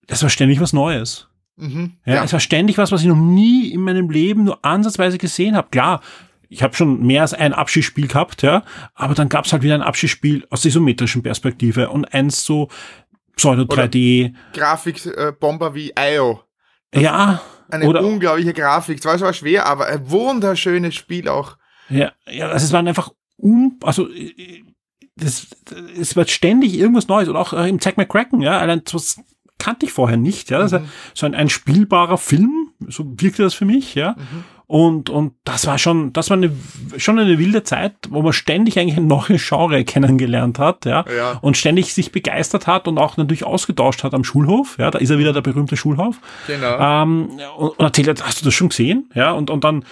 das 0.07 0.23
war 0.23 0.29
ständig 0.29 0.59
was 0.59 0.73
Neues. 0.73 1.27
Mhm, 1.55 1.97
ja, 2.05 2.15
ja, 2.15 2.23
Es 2.23 2.33
war 2.33 2.39
ständig 2.39 2.77
was, 2.77 2.91
was 2.91 3.01
ich 3.01 3.07
noch 3.07 3.15
nie 3.15 3.71
in 3.71 3.81
meinem 3.81 4.09
Leben 4.09 4.45
nur 4.45 4.63
ansatzweise 4.65 5.17
gesehen 5.17 5.55
habe. 5.55 5.69
Klar, 5.69 6.01
ich 6.47 6.63
habe 6.63 6.75
schon 6.75 7.05
mehr 7.05 7.21
als 7.21 7.33
ein 7.33 7.53
Abschießspiel 7.53 8.07
gehabt, 8.07 8.41
ja, 8.41 8.63
aber 8.95 9.13
dann 9.13 9.29
gab 9.29 9.45
es 9.45 9.53
halt 9.53 9.61
wieder 9.61 9.75
ein 9.75 9.83
Abschießspiel 9.83 10.47
aus 10.49 10.61
der 10.61 10.69
isometrischen 10.69 11.21
Perspektive 11.21 11.89
und 11.89 12.11
eins 12.11 12.43
so 12.43 12.69
Pseudo-3D. 13.35 14.33
Grafikbomber 14.53 15.75
wie 15.75 15.93
IO. 15.95 16.41
ja 16.95 17.39
eine 17.69 17.87
Oder, 17.87 18.03
unglaubliche 18.03 18.53
Grafik. 18.53 19.01
Zwar 19.01 19.19
war 19.19 19.33
schwer, 19.33 19.65
aber 19.65 19.87
ein 19.87 20.09
wunderschönes 20.09 20.95
Spiel 20.95 21.27
auch. 21.27 21.57
Ja, 21.89 22.11
ja, 22.29 22.49
also 22.49 22.65
es 22.65 22.71
waren 22.71 22.87
einfach 22.87 23.11
um, 23.37 23.79
also 23.83 24.07
das, 25.15 25.47
es 25.99 26.15
wird 26.15 26.29
ständig 26.29 26.77
irgendwas 26.77 27.07
Neues 27.07 27.29
und 27.29 27.35
auch 27.35 27.53
äh, 27.53 27.69
im 27.69 27.79
Zack 27.79 27.97
McCracken, 27.97 28.41
ja, 28.41 28.59
allein 28.59 28.83
das 28.83 29.19
kannte 29.57 29.85
ich 29.85 29.91
vorher 29.91 30.17
nicht, 30.17 30.49
ja, 30.49 30.59
also 30.59 30.79
mhm. 30.79 30.89
so 31.13 31.25
ein, 31.25 31.35
ein 31.35 31.49
spielbarer 31.49 32.17
Film, 32.17 32.71
so 32.87 33.05
wirkte 33.19 33.43
das 33.43 33.53
für 33.53 33.65
mich, 33.65 33.95
ja. 33.95 34.15
Mhm. 34.17 34.45
Und, 34.71 35.09
und 35.09 35.33
das 35.45 35.65
war 35.65 35.79
schon, 35.79 36.13
das 36.13 36.29
war 36.29 36.37
eine, 36.37 36.51
schon 36.97 37.17
eine 37.17 37.39
wilde 37.39 37.63
Zeit, 37.63 37.95
wo 38.11 38.21
man 38.21 38.33
ständig 38.33 38.77
eigentlich 38.77 38.97
ein 38.97 39.07
neues 39.07 39.43
Genre 39.49 39.83
kennengelernt 39.83 40.59
hat, 40.59 40.85
ja, 40.85 41.05
ja. 41.09 41.39
und 41.41 41.57
ständig 41.57 41.91
sich 41.91 42.11
begeistert 42.11 42.67
hat 42.67 42.87
und 42.87 42.99
auch 42.99 43.17
natürlich 43.17 43.43
ausgetauscht 43.43 44.03
hat 44.03 44.13
am 44.13 44.23
Schulhof, 44.23 44.77
ja, 44.77 44.91
da 44.91 44.99
ist 44.99 45.09
er 45.09 45.17
wieder 45.17 45.33
der 45.33 45.41
berühmte 45.41 45.75
Schulhof. 45.75 46.17
Genau. 46.45 46.77
Ähm, 46.79 47.31
und, 47.57 47.69
und 47.69 47.79
erzählt 47.79 48.09
hat, 48.09 48.23
hast 48.23 48.41
du 48.41 48.45
das 48.45 48.53
schon 48.53 48.69
gesehen? 48.69 49.09
Ja, 49.15 49.31
und, 49.31 49.49
und 49.49 49.63
dann, 49.63 49.85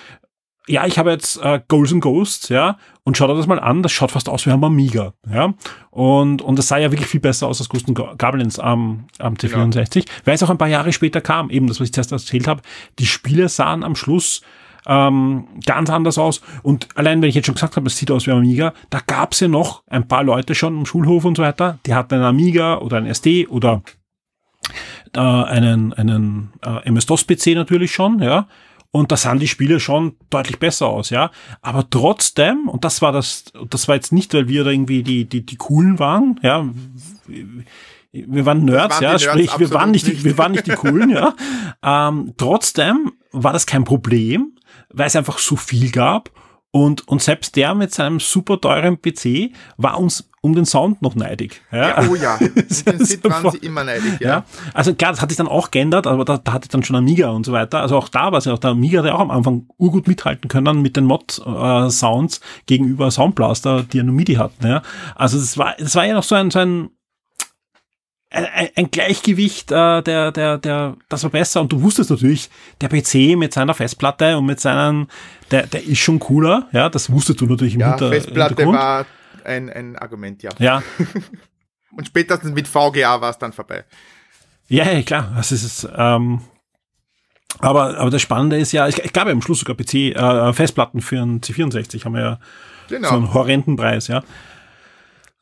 ja, 0.67 0.85
ich 0.85 0.99
habe 0.99 1.09
jetzt 1.09 1.41
äh, 1.41 1.59
Goals 1.67 1.91
and 1.91 2.03
Ghosts, 2.03 2.49
ja, 2.49 2.77
und 3.03 3.17
schau 3.17 3.25
dir 3.25 3.33
das 3.33 3.47
mal 3.47 3.59
an, 3.59 3.81
das 3.81 3.91
schaut 3.91 4.11
fast 4.11 4.29
aus 4.29 4.45
wie 4.45 4.51
ein 4.51 4.63
Amiga, 4.63 5.13
ja, 5.27 5.55
und, 5.89 6.43
und 6.43 6.59
das 6.59 6.67
sah 6.67 6.77
ja 6.77 6.91
wirklich 6.91 7.09
viel 7.09 7.19
besser 7.19 7.47
aus 7.47 7.59
als 7.59 7.69
Ghosts 7.69 7.89
and 7.89 8.19
Goblins 8.19 8.59
am, 8.59 9.07
am 9.17 9.33
T64, 9.33 9.91
genau. 9.91 10.05
weil 10.25 10.35
es 10.35 10.43
auch 10.43 10.51
ein 10.51 10.59
paar 10.59 10.67
Jahre 10.67 10.93
später 10.93 11.19
kam, 11.19 11.49
eben 11.49 11.65
das, 11.65 11.79
was 11.79 11.85
ich 11.85 11.93
zuerst 11.93 12.11
erzählt 12.11 12.47
habe, 12.47 12.61
die 12.99 13.07
Spiele 13.07 13.49
sahen 13.49 13.83
am 13.83 13.95
Schluss 13.95 14.43
ähm, 14.87 15.47
ganz 15.65 15.89
anders 15.89 16.17
aus. 16.17 16.41
Und 16.63 16.87
allein, 16.95 17.21
wenn 17.21 17.29
ich 17.29 17.35
jetzt 17.35 17.45
schon 17.45 17.55
gesagt 17.55 17.75
habe, 17.75 17.87
es 17.87 17.97
sieht 17.97 18.09
aus 18.09 18.25
wie 18.25 18.31
ein 18.31 18.37
Amiga, 18.37 18.73
da 18.89 18.99
gab 19.05 19.33
es 19.33 19.41
ja 19.41 19.47
noch 19.47 19.83
ein 19.87 20.07
paar 20.07 20.23
Leute 20.23 20.55
schon 20.55 20.77
im 20.77 20.85
Schulhof 20.85 21.25
und 21.25 21.37
so 21.37 21.43
weiter, 21.43 21.79
die 21.85 21.93
hatten 21.93 22.15
einen 22.15 22.23
Amiga 22.23 22.77
oder 22.77 22.97
einen 22.97 23.07
SD 23.07 23.47
oder 23.47 23.83
äh, 25.13 25.19
einen, 25.19 25.93
einen 25.93 26.53
äh, 26.65 26.87
MS-DOS-PC 26.87 27.55
natürlich 27.55 27.91
schon, 27.91 28.21
ja. 28.21 28.47
Und 28.91 29.11
da 29.11 29.17
sahen 29.17 29.39
die 29.39 29.49
Spiele 29.49 29.81
schon 29.81 30.15
deutlich 30.29 30.59
besser 30.59 30.87
aus, 30.87 31.09
ja. 31.09 31.31
Aber 31.61 31.89
trotzdem, 31.89 32.69
und 32.69 32.85
das 32.85 33.01
war 33.01 33.11
das, 33.11 33.45
das 33.69 33.87
war 33.87 33.95
jetzt 33.95 34.13
nicht, 34.13 34.33
weil 34.33 34.47
wir 34.47 34.63
da 34.63 34.71
irgendwie 34.71 35.03
die, 35.03 35.25
die, 35.25 35.45
die 35.45 35.55
coolen 35.57 35.99
waren, 35.99 36.39
ja. 36.41 36.65
Wir 38.13 38.45
waren 38.45 38.63
Nerds, 38.63 38.95
waren 38.95 39.03
ja, 39.03 39.09
Nerds 39.09 39.23
sprich, 39.23 39.59
wir 39.59 39.71
waren 39.71 39.91
nicht, 39.91 40.07
die, 40.07 40.23
wir 40.23 40.37
waren 40.37 40.53
nicht 40.53 40.65
die 40.65 40.71
coolen, 40.71 41.09
ja. 41.09 41.35
Ähm, 41.83 42.33
trotzdem 42.37 43.11
war 43.31 43.53
das 43.53 43.67
kein 43.67 43.83
Problem, 43.83 44.56
weil 44.89 45.07
es 45.07 45.15
einfach 45.15 45.39
so 45.39 45.55
viel 45.55 45.91
gab. 45.91 46.31
Und, 46.71 47.07
und 47.07 47.23
selbst 47.23 47.55
der 47.55 47.73
mit 47.73 47.93
seinem 47.93 48.19
super 48.19 48.59
teuren 48.59 49.01
PC 49.01 49.51
war 49.77 49.97
uns 49.99 50.29
um 50.41 50.53
den 50.53 50.65
Sound 50.65 51.01
noch 51.01 51.15
neidig. 51.15 51.61
Ja. 51.71 52.01
ja 52.01 52.09
oh 52.09 52.15
ja, 52.15 52.37
den 52.39 53.23
waren 53.23 53.51
sie 53.51 53.57
immer 53.57 53.83
neidig, 53.83 54.19
ja. 54.19 54.27
ja. 54.27 54.45
Also 54.73 54.93
klar, 54.93 55.11
das 55.11 55.21
hat 55.21 55.29
sich 55.29 55.37
dann 55.37 55.47
auch 55.47 55.71
geändert, 55.71 56.07
aber 56.07 56.25
da, 56.25 56.37
da 56.37 56.53
hatte 56.53 56.65
ich 56.65 56.69
dann 56.69 56.83
schon 56.83 56.95
Amiga 56.95 57.29
und 57.29 57.45
so 57.45 57.51
weiter. 57.51 57.81
Also 57.81 57.97
auch 57.97 58.09
da 58.09 58.31
war 58.31 58.39
es 58.39 58.45
ja 58.45 58.53
auch, 58.53 58.59
der 58.59 58.71
Amiga 58.71 58.99
hat 58.99 59.07
ja 59.07 59.15
auch 59.15 59.21
am 59.21 59.31
Anfang 59.31 59.67
urgut 59.77 60.07
mithalten 60.07 60.49
können 60.49 60.81
mit 60.81 60.95
den 60.95 61.05
Mod-Sounds 61.05 62.37
äh, 62.37 62.41
gegenüber 62.65 63.11
Soundblaster, 63.11 63.83
die 63.83 63.97
ja 63.97 64.03
nur 64.03 64.15
MIDI 64.15 64.35
hatten. 64.35 64.67
Ja. 64.67 64.83
Also 65.15 65.37
das 65.37 65.57
war, 65.57 65.75
das 65.79 65.95
war 65.95 66.05
ja 66.05 66.13
noch 66.13 66.23
so 66.23 66.35
ein, 66.35 66.51
so 66.51 66.59
ein 66.59 66.89
ein, 68.29 68.69
ein 68.75 68.91
Gleichgewicht, 68.91 69.71
äh, 69.71 70.01
der, 70.01 70.31
der, 70.31 70.57
der, 70.57 70.97
das 71.09 71.23
war 71.23 71.29
besser. 71.29 71.61
Und 71.61 71.71
du 71.71 71.81
wusstest 71.81 72.09
natürlich, 72.09 72.49
der 72.81 72.89
PC 72.89 73.37
mit 73.37 73.53
seiner 73.53 73.73
Festplatte 73.73 74.37
und 74.37 74.45
mit 74.45 74.59
seinen, 74.59 75.07
der, 75.51 75.67
der 75.67 75.83
ist 75.83 75.99
schon 75.99 76.19
cooler. 76.19 76.67
Ja, 76.71 76.89
das 76.89 77.11
wusstest 77.11 77.41
du 77.41 77.45
natürlich 77.45 77.75
im 77.75 77.81
ja, 77.81 77.91
Hinter, 77.91 78.09
Festplatte 78.09 78.65
war 78.67 79.05
ein, 79.45 79.69
ein 79.69 79.95
Argument, 79.97 80.43
ja. 80.43 80.51
Ja. 80.59 80.83
und 81.91 82.07
spätestens 82.07 82.51
mit 82.51 82.67
VGA 82.67 83.21
war 83.21 83.29
es 83.29 83.37
dann 83.37 83.53
vorbei. 83.53 83.85
Ja, 84.67 84.91
ja 84.91 85.01
klar. 85.03 85.31
Das 85.35 85.51
ist, 85.53 85.87
ähm, 85.95 86.41
aber, 87.59 87.97
aber 87.97 88.09
das 88.09 88.21
Spannende 88.21 88.57
ist 88.57 88.73
ja, 88.73 88.87
ich, 88.87 88.99
ich 88.99 89.13
glaube 89.13 89.31
am 89.31 89.41
Schluss 89.41 89.59
sogar 89.59 89.75
PC, 89.75 90.15
äh, 90.15 90.53
Festplatten 90.53 91.01
für 91.01 91.21
einen 91.21 91.39
C64 91.39 92.03
haben 92.03 92.13
wir 92.13 92.21
ja 92.21 92.39
genau. 92.89 93.09
so 93.09 93.15
einen 93.15 93.33
horrenden 93.33 93.77
Preis, 93.77 94.07
ja. 94.07 94.23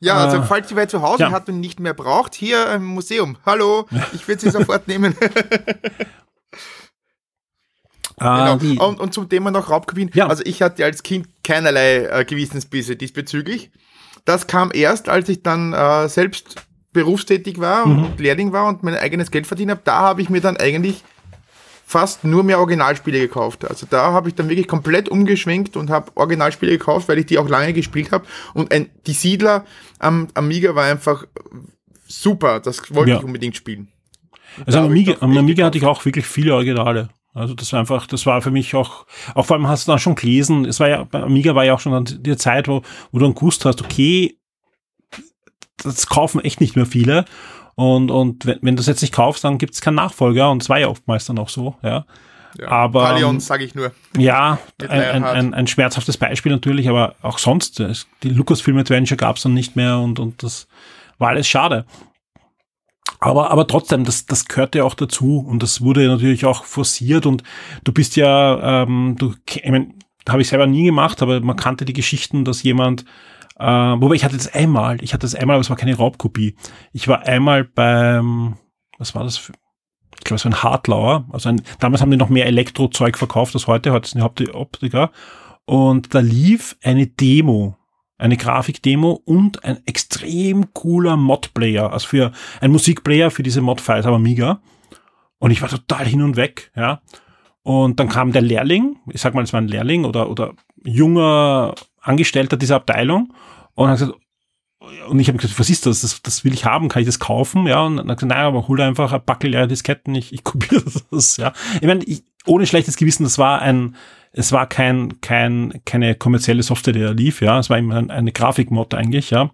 Ja, 0.00 0.16
also 0.16 0.42
falls 0.42 0.70
ihr 0.70 0.76
wer 0.76 0.88
zu 0.88 1.00
Hause 1.00 1.24
ja. 1.24 1.30
hat 1.30 1.48
und 1.48 1.60
nicht 1.60 1.80
mehr 1.80 1.94
braucht, 1.94 2.34
hier 2.34 2.70
im 2.72 2.84
Museum. 2.84 3.38
Hallo, 3.46 3.86
ich 4.12 4.28
würde 4.28 4.42
sie 4.42 4.50
sofort 4.50 4.88
nehmen. 4.88 5.16
Ah, 8.18 8.56
genau. 8.56 8.88
und, 8.88 8.98
und, 8.98 9.12
zum 9.12 9.28
Thema 9.28 9.50
noch 9.50 9.68
Raubkopien. 9.68 10.10
Ja. 10.14 10.26
Also 10.26 10.42
ich 10.46 10.62
hatte 10.62 10.82
als 10.86 11.02
Kind 11.02 11.28
keinerlei 11.44 12.06
äh, 12.06 12.24
Gewissensbisse 12.24 12.96
diesbezüglich. 12.96 13.70
Das 14.24 14.46
kam 14.46 14.70
erst, 14.72 15.10
als 15.10 15.28
ich 15.28 15.42
dann 15.42 15.74
äh, 15.74 16.08
selbst 16.08 16.56
berufstätig 16.94 17.60
war 17.60 17.84
mhm. 17.84 18.04
und 18.04 18.18
Lehrling 18.18 18.52
war 18.52 18.68
und 18.68 18.82
mein 18.82 18.94
eigenes 18.94 19.30
Geld 19.30 19.46
verdient 19.46 19.70
habe. 19.70 19.82
Da 19.84 19.98
habe 19.98 20.22
ich 20.22 20.30
mir 20.30 20.40
dann 20.40 20.56
eigentlich 20.56 21.04
fast 21.88 22.24
nur 22.24 22.42
mehr 22.42 22.58
Originalspiele 22.58 23.20
gekauft. 23.20 23.64
Also 23.64 23.86
da 23.88 24.12
habe 24.12 24.28
ich 24.28 24.34
dann 24.34 24.48
wirklich 24.48 24.66
komplett 24.66 25.08
umgeschwenkt 25.08 25.76
und 25.76 25.88
habe 25.88 26.10
Originalspiele 26.16 26.72
gekauft, 26.72 27.08
weil 27.08 27.18
ich 27.18 27.26
die 27.26 27.38
auch 27.38 27.48
lange 27.48 27.72
gespielt 27.72 28.10
habe. 28.10 28.26
Und 28.54 28.72
ein, 28.72 28.90
die 29.06 29.12
Siedler 29.12 29.64
am 30.00 30.26
Amiga 30.34 30.74
war 30.74 30.84
einfach 30.84 31.24
super. 32.08 32.58
Das 32.58 32.92
wollte 32.92 33.12
ja. 33.12 33.18
ich 33.18 33.24
unbedingt 33.24 33.54
spielen. 33.54 33.86
Und 34.58 34.66
also 34.66 34.80
am 34.80 34.86
Amiga, 34.86 35.14
am 35.20 35.38
Amiga 35.38 35.64
hatte 35.64 35.78
ich 35.78 35.84
auch 35.84 36.04
wirklich 36.04 36.26
viele 36.26 36.54
Originale. 36.54 37.08
Also 37.34 37.54
das 37.54 37.72
war 37.72 37.80
einfach, 37.80 38.08
das 38.08 38.26
war 38.26 38.42
für 38.42 38.50
mich 38.50 38.74
auch, 38.74 39.06
auch 39.34 39.46
vor 39.46 39.56
allem 39.56 39.68
hast 39.68 39.86
du 39.86 39.92
dann 39.92 40.00
schon 40.00 40.16
gelesen, 40.16 40.64
es 40.64 40.80
war 40.80 40.88
ja, 40.88 41.04
bei 41.04 41.22
Amiga 41.22 41.54
war 41.54 41.64
ja 41.64 41.74
auch 41.74 41.80
schon 41.80 42.04
die 42.04 42.36
Zeit, 42.36 42.66
wo, 42.66 42.82
wo 43.12 43.18
du 43.18 43.26
dann 43.26 43.34
gewusst 43.34 43.64
hast, 43.64 43.82
okay, 43.82 44.38
das 45.82 46.06
kaufen 46.06 46.40
echt 46.40 46.60
nicht 46.60 46.74
mehr 46.74 46.86
viele. 46.86 47.26
Und, 47.76 48.10
und 48.10 48.46
wenn, 48.46 48.58
wenn 48.62 48.76
du 48.76 48.80
es 48.80 48.86
jetzt 48.86 49.02
nicht 49.02 49.14
kaufst, 49.14 49.44
dann 49.44 49.58
gibt 49.58 49.74
es 49.74 49.80
keinen 49.80 49.96
Nachfolger 49.96 50.50
und 50.50 50.62
es 50.62 50.68
war 50.68 50.78
ja 50.78 50.88
oftmals 50.88 51.26
dann 51.26 51.38
auch 51.38 51.50
so, 51.50 51.76
ja. 51.82 52.04
Ja, 52.58 52.68
aber 52.68 53.02
Palion, 53.02 53.38
sage 53.38 53.64
ich 53.64 53.74
nur. 53.74 53.92
Ja, 54.16 54.58
ein, 54.88 55.24
ein, 55.24 55.52
ein, 55.52 55.66
schmerzhaftes 55.66 56.16
Beispiel 56.16 56.52
natürlich, 56.52 56.88
aber 56.88 57.14
auch 57.20 57.36
sonst, 57.36 57.82
die 58.22 58.30
Lucasfilm 58.30 58.78
Adventure 58.78 59.18
gab 59.18 59.36
es 59.36 59.42
dann 59.42 59.52
nicht 59.52 59.76
mehr 59.76 59.98
und, 59.98 60.18
und 60.18 60.42
das 60.42 60.66
war 61.18 61.28
alles 61.28 61.46
schade. 61.46 61.84
Aber, 63.20 63.50
aber 63.50 63.66
trotzdem, 63.66 64.04
das, 64.04 64.24
das 64.24 64.46
gehörte 64.46 64.78
ja 64.78 64.84
auch 64.84 64.94
dazu 64.94 65.44
und 65.46 65.62
das 65.62 65.82
wurde 65.82 66.06
natürlich 66.06 66.46
auch 66.46 66.64
forciert 66.64 67.26
und 67.26 67.42
du 67.84 67.92
bist 67.92 68.16
ja, 68.16 68.82
ähm, 68.82 69.16
du, 69.18 69.34
ich 69.48 69.62
mein, 69.66 69.94
habe 70.26 70.40
ich 70.40 70.48
selber 70.48 70.66
nie 70.66 70.84
gemacht, 70.84 71.20
aber 71.22 71.40
man 71.40 71.56
kannte 71.56 71.84
die 71.84 71.92
Geschichten, 71.92 72.44
dass 72.44 72.62
jemand 72.62 73.04
äh, 73.58 73.64
wobei 73.64 74.14
ich 74.14 74.24
hatte 74.24 74.36
das 74.36 74.52
einmal, 74.52 75.02
ich 75.02 75.14
hatte 75.14 75.22
das 75.22 75.34
einmal, 75.34 75.54
aber 75.54 75.62
es 75.62 75.70
war 75.70 75.76
keine 75.76 75.96
Raubkopie. 75.96 76.56
Ich 76.92 77.08
war 77.08 77.22
einmal 77.22 77.64
beim, 77.64 78.56
was 78.98 79.14
war 79.14 79.24
das 79.24 79.38
für, 79.38 79.52
ich 80.18 80.24
glaube, 80.24 80.36
es 80.36 80.44
war 80.44 80.52
ein 80.52 80.62
Hartlauer. 80.62 81.26
Also 81.32 81.48
ein, 81.48 81.62
damals 81.78 82.02
haben 82.02 82.10
die 82.10 82.16
noch 82.16 82.28
mehr 82.28 82.46
Elektrozeug 82.46 83.16
verkauft 83.16 83.54
als 83.54 83.66
heute, 83.66 83.92
heute 83.92 84.10
sind 84.10 84.38
die 84.38 84.54
Optiker. 84.54 85.10
Und 85.64 86.14
da 86.14 86.20
lief 86.20 86.76
eine 86.82 87.06
Demo, 87.06 87.76
eine 88.18 88.36
Grafikdemo 88.36 89.20
und 89.24 89.64
ein 89.64 89.78
extrem 89.86 90.72
cooler 90.74 91.16
Mod-Player, 91.16 91.92
also 91.92 92.06
für 92.06 92.32
ein 92.60 92.70
Musikplayer 92.70 93.30
für 93.30 93.42
diese 93.42 93.62
Mod-Files, 93.62 94.06
aber 94.06 94.16
Amiga. 94.16 94.60
Und 95.38 95.50
ich 95.50 95.62
war 95.62 95.68
total 95.68 96.06
hin 96.06 96.22
und 96.22 96.36
weg, 96.36 96.70
ja. 96.76 97.00
Und 97.62 97.98
dann 97.98 98.08
kam 98.08 98.32
der 98.32 98.42
Lehrling, 98.42 98.96
ich 99.10 99.20
sag 99.20 99.34
mal, 99.34 99.42
es 99.42 99.52
war 99.52 99.60
ein 99.60 99.68
Lehrling 99.68 100.04
oder, 100.04 100.30
oder 100.30 100.54
junger 100.84 101.74
Angestellter 102.06 102.56
dieser 102.56 102.76
Abteilung 102.76 103.32
und 103.74 103.88
hat 103.88 103.98
gesagt, 103.98 104.18
und 105.08 105.18
ich 105.18 105.28
habe 105.28 105.38
gesagt, 105.38 105.58
was 105.58 105.70
ist 105.70 105.86
das? 105.86 106.02
das? 106.02 106.22
Das 106.22 106.44
will 106.44 106.52
ich 106.52 106.64
haben, 106.64 106.88
kann 106.88 107.00
ich 107.00 107.06
das 107.06 107.18
kaufen? 107.18 107.66
Ja, 107.66 107.82
und 107.82 107.96
dann 107.96 108.10
hat 108.10 108.18
gesagt, 108.18 108.30
naja, 108.30 108.46
aber 108.46 108.68
hol 108.68 108.80
einfach 108.80 109.12
ein 109.12 109.24
Backel 109.24 109.50
leere 109.50 109.68
Disketten, 109.68 110.14
ich, 110.14 110.32
ich 110.32 110.44
kopiere 110.44 110.82
das, 111.10 111.36
ja. 111.36 111.52
Ich 111.80 111.86
meine, 111.86 112.04
ich, 112.04 112.24
ohne 112.46 112.66
schlechtes 112.66 112.96
Gewissen, 112.96 113.24
das 113.24 113.38
war 113.38 113.60
ein, 113.62 113.96
es 114.32 114.52
war 114.52 114.66
kein, 114.66 115.20
kein, 115.20 115.80
keine 115.84 116.14
kommerzielle 116.14 116.62
Software, 116.62 116.92
die 116.92 117.00
da 117.00 117.10
lief, 117.10 117.40
ja. 117.40 117.58
Es 117.58 117.70
war 117.70 117.78
immer 117.78 117.96
ein, 117.96 118.10
eine 118.10 118.32
Grafikmod 118.32 118.94
eigentlich, 118.94 119.30
ja. 119.30 119.50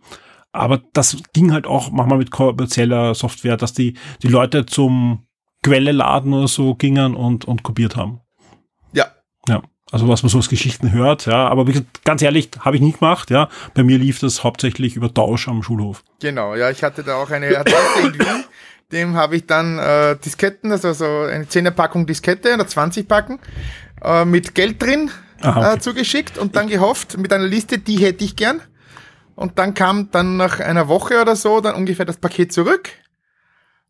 Aber 0.52 0.82
das 0.92 1.16
ging 1.32 1.52
halt 1.52 1.66
auch 1.66 1.90
manchmal 1.90 2.18
mit 2.18 2.30
kommerzieller 2.30 3.14
Software, 3.14 3.56
dass 3.56 3.72
die, 3.72 3.94
die 4.22 4.28
Leute 4.28 4.66
zum 4.66 5.26
Quelle 5.62 5.92
laden 5.92 6.34
oder 6.34 6.48
so 6.48 6.74
gingen 6.74 7.14
und, 7.14 7.46
und 7.46 7.62
kopiert 7.62 7.96
haben. 7.96 8.20
Ja. 8.92 9.06
Ja. 9.48 9.62
Also 9.92 10.08
was 10.08 10.22
man 10.22 10.30
so 10.30 10.38
aus 10.38 10.48
Geschichten 10.48 10.90
hört, 10.90 11.26
ja. 11.26 11.48
Aber 11.48 11.66
ganz 12.04 12.22
ehrlich, 12.22 12.48
habe 12.60 12.76
ich 12.76 12.82
nie 12.82 12.92
gemacht, 12.92 13.30
ja. 13.30 13.50
Bei 13.74 13.82
mir 13.82 13.98
lief 13.98 14.18
das 14.18 14.42
hauptsächlich 14.42 14.96
über 14.96 15.12
Tausch 15.12 15.48
am 15.48 15.62
Schulhof. 15.62 16.02
Genau, 16.20 16.54
ja, 16.54 16.70
ich 16.70 16.82
hatte 16.82 17.04
da 17.04 17.16
auch 17.16 17.30
eine 17.30 17.56
Adresse 17.56 18.00
in 18.00 18.14
Wien. 18.14 18.44
Dem 18.90 19.14
habe 19.14 19.36
ich 19.36 19.46
dann 19.46 19.78
äh, 19.78 20.16
Disketten, 20.16 20.72
also 20.72 20.92
so 20.94 21.04
eine 21.04 21.44
10er 21.44 21.70
Packung 21.70 22.06
Diskette 22.06 22.54
oder 22.54 22.66
20 22.66 23.06
Packen 23.06 23.38
äh, 24.02 24.24
mit 24.24 24.54
Geld 24.54 24.82
drin 24.82 25.10
Aha, 25.42 25.60
okay. 25.60 25.76
äh, 25.76 25.78
zugeschickt 25.78 26.38
und 26.38 26.56
dann 26.56 26.68
gehofft 26.68 27.18
mit 27.18 27.32
einer 27.32 27.46
Liste, 27.46 27.78
die 27.78 27.96
hätte 27.96 28.24
ich 28.24 28.34
gern. 28.34 28.60
Und 29.34 29.58
dann 29.58 29.74
kam 29.74 30.10
dann 30.10 30.36
nach 30.36 30.60
einer 30.60 30.88
Woche 30.88 31.20
oder 31.20 31.36
so 31.36 31.60
dann 31.60 31.74
ungefähr 31.74 32.04
das 32.04 32.16
Paket 32.16 32.52
zurück. 32.52 32.90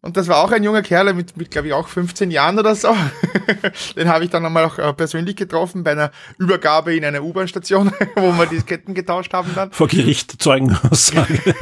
Und 0.05 0.17
das 0.17 0.27
war 0.27 0.43
auch 0.43 0.51
ein 0.51 0.65
junger 0.65 0.83
Kerl 0.83 1.15
mit, 1.15 1.37
mit 1.37 1.53
glaube 1.53 1.69
ich, 1.69 1.73
auch 1.75 1.87
15 1.87 2.33
Jahren 2.33 2.59
oder 2.59 2.75
so. 2.75 2.89
Den 3.97 4.09
habe 4.09 4.25
ich 4.25 4.31
dann 4.31 4.45
einmal 4.45 4.65
auch 4.65 4.77
äh, 4.77 4.93
persönlich 4.93 5.37
getroffen 5.37 5.85
bei 5.85 5.93
einer 5.93 6.11
Übergabe 6.39 6.97
in 6.97 7.05
einer 7.05 7.23
U-Bahn-Station, 7.23 7.93
wo 8.17 8.33
wir 8.33 8.47
die 8.47 8.61
Ketten 8.63 8.95
getauscht 8.95 9.33
haben 9.33 9.53
dann. 9.55 9.71
Vor 9.71 9.87
Gericht 9.87 10.43
Zeugenaussage. 10.43 11.39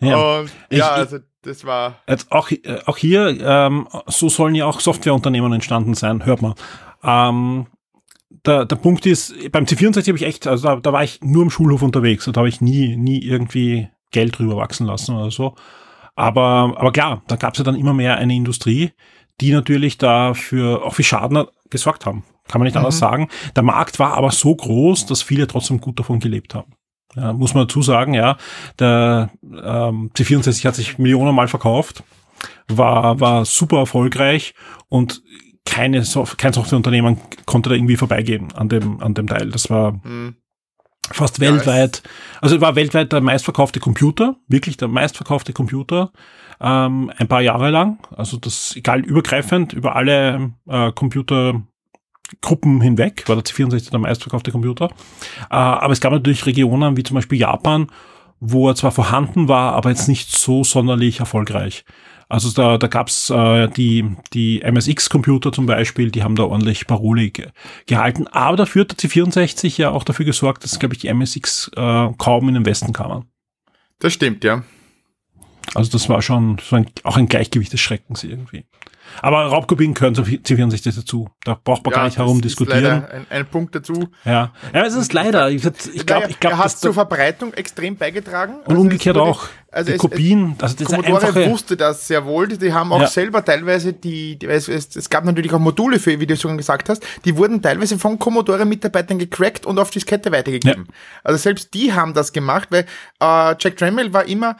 ja. 0.00 0.38
Und 0.38 0.50
ja, 0.70 0.76
ich, 0.78 0.82
also 0.84 1.18
das 1.42 1.66
war. 1.66 1.98
Jetzt 2.08 2.32
auch, 2.32 2.50
äh, 2.50 2.80
auch 2.86 2.96
hier, 2.96 3.38
ähm, 3.42 3.88
so 4.06 4.30
sollen 4.30 4.54
ja 4.54 4.64
auch 4.64 4.80
Softwareunternehmen 4.80 5.52
entstanden 5.52 5.92
sein, 5.92 6.24
hört 6.24 6.40
man. 6.40 6.54
Ähm, 7.04 7.66
der, 8.46 8.64
der 8.64 8.76
Punkt 8.76 9.04
ist, 9.04 9.34
beim 9.52 9.66
C64 9.66 10.08
habe 10.08 10.16
ich 10.16 10.24
echt, 10.24 10.46
also 10.46 10.66
da, 10.66 10.76
da 10.76 10.92
war 10.94 11.04
ich 11.04 11.20
nur 11.20 11.42
im 11.42 11.50
Schulhof 11.50 11.82
unterwegs, 11.82 12.24
da 12.24 12.38
habe 12.38 12.48
ich 12.48 12.62
nie, 12.62 12.96
nie 12.96 13.22
irgendwie 13.22 13.90
Geld 14.12 14.38
drüber 14.38 14.56
wachsen 14.56 14.86
lassen 14.86 15.14
oder 15.14 15.30
so. 15.30 15.54
Aber, 16.14 16.74
aber 16.76 16.92
klar, 16.92 17.22
da 17.26 17.36
gab 17.36 17.54
es 17.54 17.58
ja 17.58 17.64
dann 17.64 17.76
immer 17.76 17.94
mehr 17.94 18.16
eine 18.16 18.34
Industrie, 18.34 18.92
die 19.40 19.52
natürlich 19.52 19.98
dafür 19.98 20.84
auch 20.84 20.94
für 20.94 21.02
Schaden 21.02 21.46
gesorgt 21.70 22.06
haben. 22.06 22.24
Kann 22.48 22.60
man 22.60 22.66
nicht 22.66 22.74
mhm. 22.74 22.80
anders 22.80 22.98
sagen. 22.98 23.28
Der 23.56 23.62
Markt 23.62 23.98
war 23.98 24.14
aber 24.14 24.30
so 24.30 24.54
groß, 24.54 25.06
dass 25.06 25.22
viele 25.22 25.46
trotzdem 25.46 25.80
gut 25.80 25.98
davon 25.98 26.20
gelebt 26.20 26.54
haben. 26.54 26.72
Ja, 27.14 27.32
muss 27.32 27.54
man 27.54 27.66
dazu 27.66 27.82
sagen, 27.82 28.14
ja, 28.14 28.36
der 28.78 29.30
ähm, 29.42 30.10
C64 30.14 30.66
hat 30.66 30.74
sich 30.74 30.98
Millionen 30.98 31.34
Mal 31.34 31.48
verkauft, 31.48 32.04
war, 32.68 33.20
war 33.20 33.44
super 33.44 33.78
erfolgreich 33.78 34.54
und 34.88 35.22
keine 35.64 36.04
Sof 36.04 36.38
kein 36.38 36.52
Softwareunternehmen 36.52 37.18
konnte 37.46 37.68
da 37.68 37.76
irgendwie 37.76 37.96
vorbeigehen 37.96 38.52
an 38.52 38.68
dem, 38.68 39.00
an 39.02 39.14
dem 39.14 39.26
Teil. 39.26 39.50
Das 39.50 39.68
war, 39.70 40.00
mhm 40.04 40.36
fast 41.14 41.38
ja, 41.38 41.50
weltweit, 41.50 42.02
also 42.40 42.60
war 42.60 42.76
weltweit 42.76 43.12
der 43.12 43.20
meistverkaufte 43.20 43.80
Computer, 43.80 44.36
wirklich 44.48 44.76
der 44.76 44.88
meistverkaufte 44.88 45.52
Computer, 45.52 46.12
ähm, 46.60 47.10
ein 47.16 47.28
paar 47.28 47.42
Jahre 47.42 47.70
lang. 47.70 47.98
Also 48.16 48.36
das, 48.36 48.74
egal, 48.76 49.00
übergreifend, 49.00 49.72
über 49.72 49.96
alle 49.96 50.52
äh, 50.68 50.92
Computergruppen 50.92 52.80
hinweg, 52.80 53.28
war 53.28 53.36
der 53.36 53.44
C64 53.44 53.90
der 53.90 54.00
meistverkaufte 54.00 54.52
Computer. 54.52 54.86
Äh, 55.50 55.54
aber 55.54 55.92
es 55.92 56.00
gab 56.00 56.12
natürlich 56.12 56.46
Regionen 56.46 56.96
wie 56.96 57.02
zum 57.02 57.16
Beispiel 57.16 57.38
Japan, 57.38 57.88
wo 58.40 58.68
er 58.68 58.74
zwar 58.74 58.92
vorhanden 58.92 59.48
war, 59.48 59.74
aber 59.74 59.90
jetzt 59.90 60.08
nicht 60.08 60.36
so 60.36 60.64
sonderlich 60.64 61.20
erfolgreich. 61.20 61.84
Also 62.32 62.50
da, 62.50 62.78
da 62.78 62.86
gab's 62.86 63.28
äh, 63.28 63.68
die, 63.68 64.06
die 64.32 64.62
MSX-Computer 64.62 65.52
zum 65.52 65.66
Beispiel, 65.66 66.10
die 66.10 66.22
haben 66.22 66.34
da 66.34 66.44
ordentlich 66.44 66.86
Parole 66.86 67.28
ge 67.28 67.48
gehalten. 67.84 68.26
Aber 68.26 68.56
dafür 68.56 68.84
hat 68.84 69.02
der 69.02 69.10
C64 69.10 69.78
ja 69.78 69.90
auch 69.90 70.02
dafür 70.02 70.24
gesorgt, 70.24 70.64
dass, 70.64 70.78
glaube 70.78 70.94
ich, 70.94 71.02
die 71.02 71.12
MSX 71.12 71.70
äh, 71.76 72.08
kaum 72.16 72.48
in 72.48 72.54
den 72.54 72.64
Westen 72.64 72.94
kamen. 72.94 73.26
Das 73.98 74.14
stimmt, 74.14 74.44
ja. 74.44 74.62
Also 75.74 75.92
das 75.92 76.08
war 76.08 76.22
schon 76.22 76.56
so 76.58 76.76
ein, 76.76 76.86
auch 77.02 77.18
ein 77.18 77.26
Gleichgewicht 77.26 77.74
des 77.74 77.82
Schreckens 77.82 78.24
irgendwie. 78.24 78.64
Aber 79.20 79.46
Raubkopien 79.46 79.94
gehören 79.94 80.14
zu 80.14 80.22
C64 80.22 80.96
dazu. 80.96 81.28
Da 81.44 81.58
braucht 81.62 81.84
man 81.84 81.92
ja, 81.92 81.98
gar 81.98 82.04
nicht 82.06 82.18
herumdiskutieren. 82.18 83.04
Ein, 83.04 83.26
ein, 83.28 83.46
Punkt 83.46 83.74
dazu. 83.74 84.08
Ja, 84.24 84.52
ja 84.72 84.86
es 84.86 84.94
ist 84.94 85.12
leider. 85.12 85.50
Ich, 85.50 85.64
ich 85.64 86.06
glaube, 86.06 86.28
ich 86.28 86.40
glaube, 86.40 86.56
er 86.56 86.64
hat 86.64 86.78
zur 86.78 86.94
Verbreitung 86.94 87.52
extrem 87.54 87.96
beigetragen. 87.96 88.56
Und 88.64 88.70
also 88.70 88.80
umgekehrt 88.80 89.16
auch. 89.16 89.48
Also 89.72 89.86
die 89.86 89.94
es, 89.94 90.00
Kopien, 90.00 90.54
also 90.60 90.76
das 90.76 90.86
Commodore 90.86 91.26
einfache, 91.26 91.50
wusste 91.50 91.78
das 91.78 92.06
sehr 92.06 92.26
wohl. 92.26 92.46
Die 92.46 92.72
haben 92.74 92.92
auch 92.92 93.00
ja. 93.00 93.06
selber 93.06 93.42
teilweise 93.42 93.94
die, 93.94 94.38
die 94.38 94.46
es, 94.46 94.68
es, 94.68 95.08
gab 95.08 95.24
natürlich 95.24 95.52
auch 95.54 95.58
Module 95.58 95.98
für, 95.98 96.20
wie 96.20 96.26
du 96.26 96.36
schon 96.36 96.58
gesagt 96.58 96.90
hast, 96.90 97.02
die 97.24 97.38
wurden 97.38 97.62
teilweise 97.62 97.98
von 97.98 98.18
Commodore-Mitarbeitern 98.18 99.18
gecrackt 99.18 99.64
und 99.64 99.78
auf 99.78 99.90
Diskette 99.90 100.30
weitergegeben. 100.30 100.84
Ja. 100.86 100.94
Also 101.24 101.38
selbst 101.38 101.72
die 101.72 101.94
haben 101.94 102.12
das 102.12 102.34
gemacht, 102.34 102.68
weil 102.70 102.84
äh, 103.20 103.54
Jack 103.58 103.78
Dremel 103.78 104.12
war 104.12 104.26
immer 104.26 104.56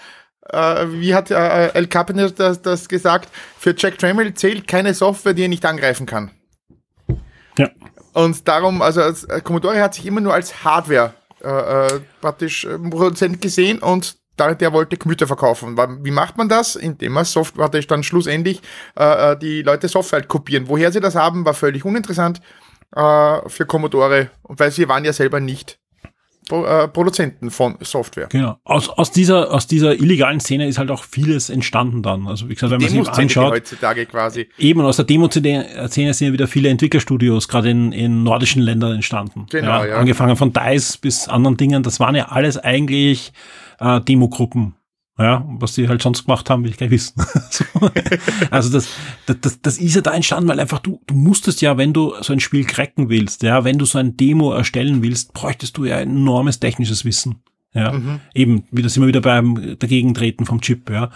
äh, 0.52 0.86
wie 0.92 1.14
hat 1.14 1.30
äh, 1.30 1.68
El 1.68 1.86
Carpenter 1.86 2.30
das, 2.30 2.62
das 2.62 2.88
gesagt, 2.88 3.28
für 3.58 3.74
Jack 3.76 3.98
Tramiel 3.98 4.34
zählt 4.34 4.68
keine 4.68 4.94
Software, 4.94 5.34
die 5.34 5.42
er 5.42 5.48
nicht 5.48 5.64
angreifen 5.64 6.06
kann. 6.06 6.30
Ja. 7.58 7.70
Und 8.12 8.46
darum, 8.46 8.82
also 8.82 9.02
als, 9.02 9.24
äh, 9.24 9.40
Commodore 9.40 9.80
hat 9.80 9.94
sich 9.94 10.06
immer 10.06 10.20
nur 10.20 10.34
als 10.34 10.64
Hardware 10.64 11.14
äh, 11.42 11.48
äh 11.48 12.00
praktisch 12.20 12.64
äh, 12.64 12.78
Produzent 12.78 13.40
gesehen 13.40 13.78
und 13.78 14.16
da, 14.36 14.54
der 14.54 14.72
wollte 14.72 14.96
Gemüter 14.96 15.26
verkaufen. 15.26 15.76
Wie 16.02 16.10
macht 16.10 16.38
man 16.38 16.48
das? 16.48 16.74
Indem 16.74 17.12
man 17.12 17.24
Software, 17.24 17.68
dann 17.68 18.02
schlussendlich 18.02 18.62
äh, 18.94 19.36
die 19.36 19.62
Leute 19.62 19.88
Software 19.88 20.20
halt 20.20 20.28
kopieren. 20.28 20.68
Woher 20.68 20.90
sie 20.90 21.00
das 21.00 21.14
haben, 21.14 21.44
war 21.44 21.52
völlig 21.52 21.84
uninteressant 21.84 22.40
äh, 22.96 23.48
für 23.48 23.66
Commodore, 23.66 24.30
weil 24.44 24.70
sie 24.70 24.88
waren 24.88 25.04
ja 25.04 25.12
selber 25.12 25.38
nicht 25.40 25.78
Produzenten 26.48 27.50
von 27.50 27.76
Software. 27.80 28.26
Genau. 28.28 28.58
Aus, 28.64 28.88
aus, 28.88 29.10
dieser, 29.10 29.52
aus 29.52 29.66
dieser 29.66 29.94
illegalen 29.94 30.40
Szene 30.40 30.66
ist 30.66 30.78
halt 30.78 30.90
auch 30.90 31.04
vieles 31.04 31.50
entstanden 31.50 32.02
dann. 32.02 32.26
Also 32.26 32.48
wie 32.48 32.54
gesagt, 32.54 32.72
wenn 32.72 32.80
man 32.80 32.90
sich 32.90 33.08
anschaut. 33.08 33.52
heutzutage 33.52 34.06
quasi. 34.06 34.48
Eben, 34.58 34.80
aus 34.80 34.96
der 34.96 35.04
Demo-Szene 35.04 35.88
sind 35.88 36.20
ja 36.20 36.32
wieder 36.32 36.48
viele 36.48 36.68
Entwicklerstudios, 36.68 37.48
gerade 37.48 37.70
in, 37.70 37.92
in 37.92 38.22
nordischen 38.22 38.60
Ländern 38.60 38.92
entstanden. 38.92 39.46
Genau, 39.50 39.68
ja, 39.68 39.86
ja. 39.86 39.96
Angefangen 39.96 40.36
von 40.36 40.52
DICE 40.52 40.98
bis 40.98 41.28
anderen 41.28 41.56
Dingen. 41.56 41.82
Das 41.82 42.00
waren 42.00 42.14
ja 42.14 42.26
alles 42.26 42.58
eigentlich 42.58 43.32
äh, 43.78 44.00
Demogruppen. 44.00 44.74
Ja, 45.18 45.44
was 45.46 45.74
die 45.74 45.88
halt 45.88 46.00
sonst 46.00 46.24
gemacht 46.24 46.48
haben, 46.48 46.64
will 46.64 46.70
ich 46.70 46.78
gleich 46.78 46.90
wissen. 46.90 47.22
also 48.50 48.70
das, 48.70 48.88
das, 49.26 49.60
das 49.60 49.78
ist 49.78 49.94
ja 49.94 50.00
da 50.00 50.14
entstanden, 50.14 50.48
weil 50.48 50.58
einfach 50.58 50.78
du, 50.78 51.00
du 51.06 51.14
musstest 51.14 51.60
ja, 51.60 51.76
wenn 51.76 51.92
du 51.92 52.14
so 52.22 52.32
ein 52.32 52.40
Spiel 52.40 52.64
cracken 52.64 53.10
willst, 53.10 53.42
ja, 53.42 53.62
wenn 53.62 53.78
du 53.78 53.84
so 53.84 53.98
ein 53.98 54.16
Demo 54.16 54.52
erstellen 54.52 55.02
willst, 55.02 55.34
bräuchtest 55.34 55.76
du 55.76 55.84
ja 55.84 56.00
enormes 56.00 56.60
technisches 56.60 57.04
Wissen. 57.04 57.42
Ja, 57.74 57.92
mhm. 57.92 58.20
eben, 58.34 58.64
wie 58.70 58.82
das 58.82 58.96
immer 58.96 59.06
wieder 59.06 59.20
beim 59.20 59.76
Dagegentreten 59.78 60.46
vom 60.46 60.60
Chip, 60.60 60.90
ja. 60.90 61.10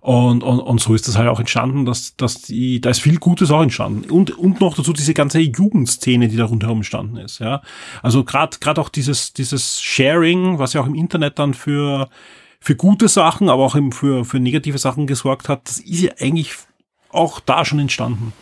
Und, 0.00 0.44
und, 0.44 0.60
und 0.60 0.80
so 0.80 0.94
ist 0.94 1.08
das 1.08 1.18
halt 1.18 1.28
auch 1.28 1.40
entstanden, 1.40 1.84
dass, 1.84 2.14
dass 2.16 2.42
die, 2.42 2.80
da 2.80 2.90
ist 2.90 3.00
viel 3.00 3.18
Gutes 3.18 3.50
auch 3.50 3.62
entstanden. 3.62 4.08
Und, 4.08 4.38
und 4.38 4.60
noch 4.60 4.74
dazu 4.74 4.92
diese 4.92 5.14
ganze 5.14 5.40
Jugendszene, 5.40 6.28
die 6.28 6.36
da 6.36 6.44
rundherum 6.44 6.78
entstanden 6.78 7.16
ist, 7.16 7.40
ja. 7.40 7.60
Also 8.02 8.22
gerade 8.22 8.58
gerade 8.60 8.80
auch 8.80 8.88
dieses, 8.88 9.32
dieses 9.32 9.80
Sharing, 9.80 10.60
was 10.60 10.74
ja 10.74 10.80
auch 10.80 10.86
im 10.86 10.94
Internet 10.94 11.40
dann 11.40 11.54
für 11.54 12.08
für 12.60 12.76
gute 12.76 13.08
Sachen, 13.08 13.48
aber 13.48 13.64
auch 13.64 13.76
eben 13.76 13.92
für, 13.92 14.24
für 14.24 14.40
negative 14.40 14.78
Sachen 14.78 15.06
gesorgt 15.06 15.48
hat, 15.48 15.68
das 15.68 15.78
ist 15.78 16.00
ja 16.00 16.12
eigentlich 16.20 16.54
auch 17.10 17.40
da 17.40 17.64
schon 17.64 17.78
entstanden. 17.78 18.32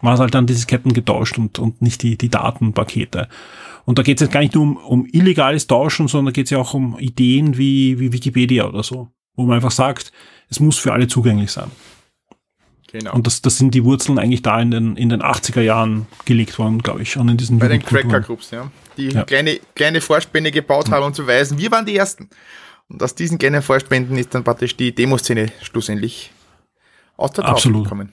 Man 0.00 0.14
hat 0.14 0.20
halt 0.20 0.34
dann 0.34 0.46
diese 0.46 0.66
Ketten 0.66 0.92
getauscht 0.92 1.38
und, 1.38 1.58
und 1.58 1.80
nicht 1.80 2.02
die, 2.02 2.18
die 2.18 2.28
Datenpakete. 2.28 3.28
Und 3.84 3.98
da 3.98 4.02
geht 4.02 4.18
es 4.18 4.26
jetzt 4.26 4.32
gar 4.32 4.40
nicht 4.40 4.54
nur 4.54 4.64
um, 4.64 4.76
um 4.76 5.06
illegales 5.06 5.66
Tauschen, 5.66 6.08
sondern 6.08 6.32
geht 6.32 6.46
es 6.46 6.50
ja 6.50 6.58
auch 6.58 6.74
um 6.74 6.98
Ideen 6.98 7.56
wie, 7.56 7.98
wie 7.98 8.12
Wikipedia 8.12 8.66
oder 8.66 8.82
so, 8.82 9.08
wo 9.34 9.44
man 9.44 9.56
einfach 9.56 9.70
sagt, 9.70 10.12
es 10.48 10.60
muss 10.60 10.78
für 10.78 10.92
alle 10.92 11.08
zugänglich 11.08 11.50
sein. 11.50 11.70
Genau. 12.92 13.14
Und 13.14 13.26
das, 13.26 13.40
das 13.40 13.56
sind 13.56 13.74
die 13.74 13.84
Wurzeln 13.84 14.18
eigentlich 14.18 14.42
da 14.42 14.60
in 14.60 14.70
den, 14.70 14.96
in 14.96 15.08
den 15.08 15.22
80er 15.22 15.62
Jahren 15.62 16.06
gelegt 16.26 16.58
worden, 16.58 16.82
glaube 16.82 17.02
ich, 17.02 17.10
schon 17.10 17.28
in 17.28 17.38
diesen 17.38 17.58
Bei 17.58 17.68
den 17.68 17.82
Cracker 17.82 18.20
Groups, 18.20 18.50
ja. 18.50 18.70
Die 18.98 19.08
ja. 19.08 19.24
kleine, 19.24 19.60
kleine 19.74 20.02
Vorspänne 20.02 20.50
gebaut 20.50 20.90
haben, 20.90 21.06
um 21.06 21.14
zu 21.14 21.26
weisen, 21.26 21.56
wir 21.56 21.70
waren 21.70 21.86
die 21.86 21.96
Ersten. 21.96 22.28
Und 22.92 23.02
aus 23.02 23.14
diesen 23.14 23.38
kleinen 23.38 23.62
Vorspenden 23.62 24.18
ist 24.18 24.34
dann 24.34 24.44
praktisch 24.44 24.76
die 24.76 24.94
Demoszene 24.94 25.50
schlussendlich 25.62 26.30
aus 27.16 27.32
der 27.32 27.44
Taufe 27.44 27.72
gekommen. 27.72 28.12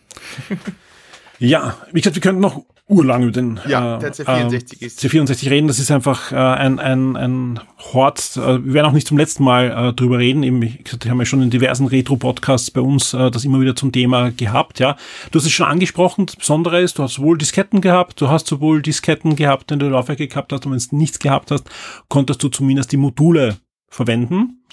ja, 1.40 1.76
wie 1.92 2.00
gesagt, 2.00 2.16
wir 2.16 2.22
könnten 2.22 2.40
noch 2.40 2.64
urlang 2.88 3.24
über 3.24 3.32
den 3.34 3.60
ja, 3.68 3.98
äh, 3.98 4.06
C64, 4.06 4.82
äh, 4.82 4.86
C64 4.86 5.50
reden. 5.50 5.68
Das 5.68 5.80
ist 5.80 5.92
einfach 5.92 6.32
äh, 6.32 6.36
ein, 6.36 6.80
ein, 6.80 7.18
ein 7.18 7.60
Hort. 7.94 8.38
Äh, 8.38 8.64
wir 8.66 8.74
werden 8.74 8.88
auch 8.88 8.94
nicht 8.94 9.08
zum 9.08 9.18
letzten 9.18 9.44
Mal 9.44 9.90
äh, 9.90 9.94
drüber 9.94 10.18
reden. 10.18 10.44
Eben, 10.44 10.62
wie 10.62 10.78
gesagt, 10.82 11.04
wir 11.04 11.12
haben 11.12 11.20
ja 11.20 11.26
schon 11.26 11.42
in 11.42 11.50
diversen 11.50 11.86
Retro-Podcasts 11.86 12.72
bei 12.72 12.82
uns 12.82 13.12
das 13.12 13.44
immer 13.44 13.60
wieder 13.60 13.76
zum 13.76 13.92
Thema 13.92 14.32
gehabt. 14.32 14.80
Ja, 14.80 14.96
Du 15.32 15.40
hast 15.40 15.46
es 15.46 15.52
schon 15.52 15.68
angesprochen. 15.68 16.26
Das 16.26 16.38
Besondere 16.38 16.82
ist, 16.82 16.98
du 16.98 17.04
hast 17.04 17.16
sowohl 17.16 17.38
Disketten 17.38 17.82
gehabt, 17.82 18.22
du 18.22 18.30
hast 18.30 18.48
sowohl 18.48 18.82
Disketten 18.82 19.36
gehabt, 19.36 19.72
wenn 19.72 19.80
du 19.80 19.90
Laufwerke 19.90 20.28
gehabt 20.28 20.54
hast 20.54 20.66
und 20.66 20.72
wenn 20.72 20.80
du 20.80 20.96
nichts 20.96 21.20
gehabt 21.20 21.52
hast, 21.52 21.70
konntest 22.08 22.42
du 22.42 22.48
zumindest 22.48 22.94
die 22.94 22.98
Module 22.98 23.58
verwenden. 23.90 24.64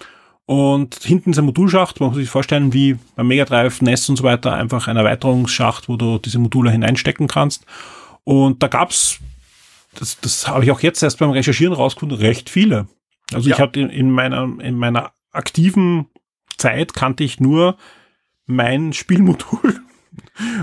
Und 0.47 0.95
hinten 1.03 1.33
ist 1.33 1.39
ein 1.39 1.45
Modulschacht, 1.45 1.99
man 1.99 2.11
muss 2.11 2.19
sich 2.19 2.31
vorstellen, 2.31 2.73
wie 2.73 2.97
beim 3.17 3.27
Mega 3.27 3.45
Drive, 3.45 3.83
NES 3.83 4.09
und 4.09 4.17
so 4.17 4.23
weiter, 4.23 4.53
einfach 4.53 4.87
ein 4.87 4.97
Erweiterungsschacht, 4.97 5.89
wo 5.89 5.97
du 5.97 6.19
diese 6.19 6.39
Module 6.39 6.71
hineinstecken 6.71 7.27
kannst. 7.27 7.67
Und 8.23 8.63
da 8.63 8.69
gab's, 8.69 9.19
das, 9.97 10.21
das 10.21 10.47
habe 10.47 10.65
ich 10.65 10.71
auch 10.71 10.81
jetzt 10.81 11.03
erst 11.03 11.19
beim 11.19 11.31
Recherchieren 11.31 11.75
rausgefunden, 11.75 12.19
recht 12.19 12.49
viele. 12.49 12.87
Also 13.33 13.49
ja. 13.49 13.57
ich 13.57 13.61
habe 13.61 13.81
in, 13.81 13.91
in 13.91 14.11
meiner, 14.13 14.49
in 14.61 14.77
meiner 14.77 15.13
aktiven 15.33 16.07
Zeit 16.59 16.95
kannte 16.95 17.25
ich 17.25 17.41
nur 17.41 17.77
mein 18.47 18.93
Spielmodul 18.93 19.81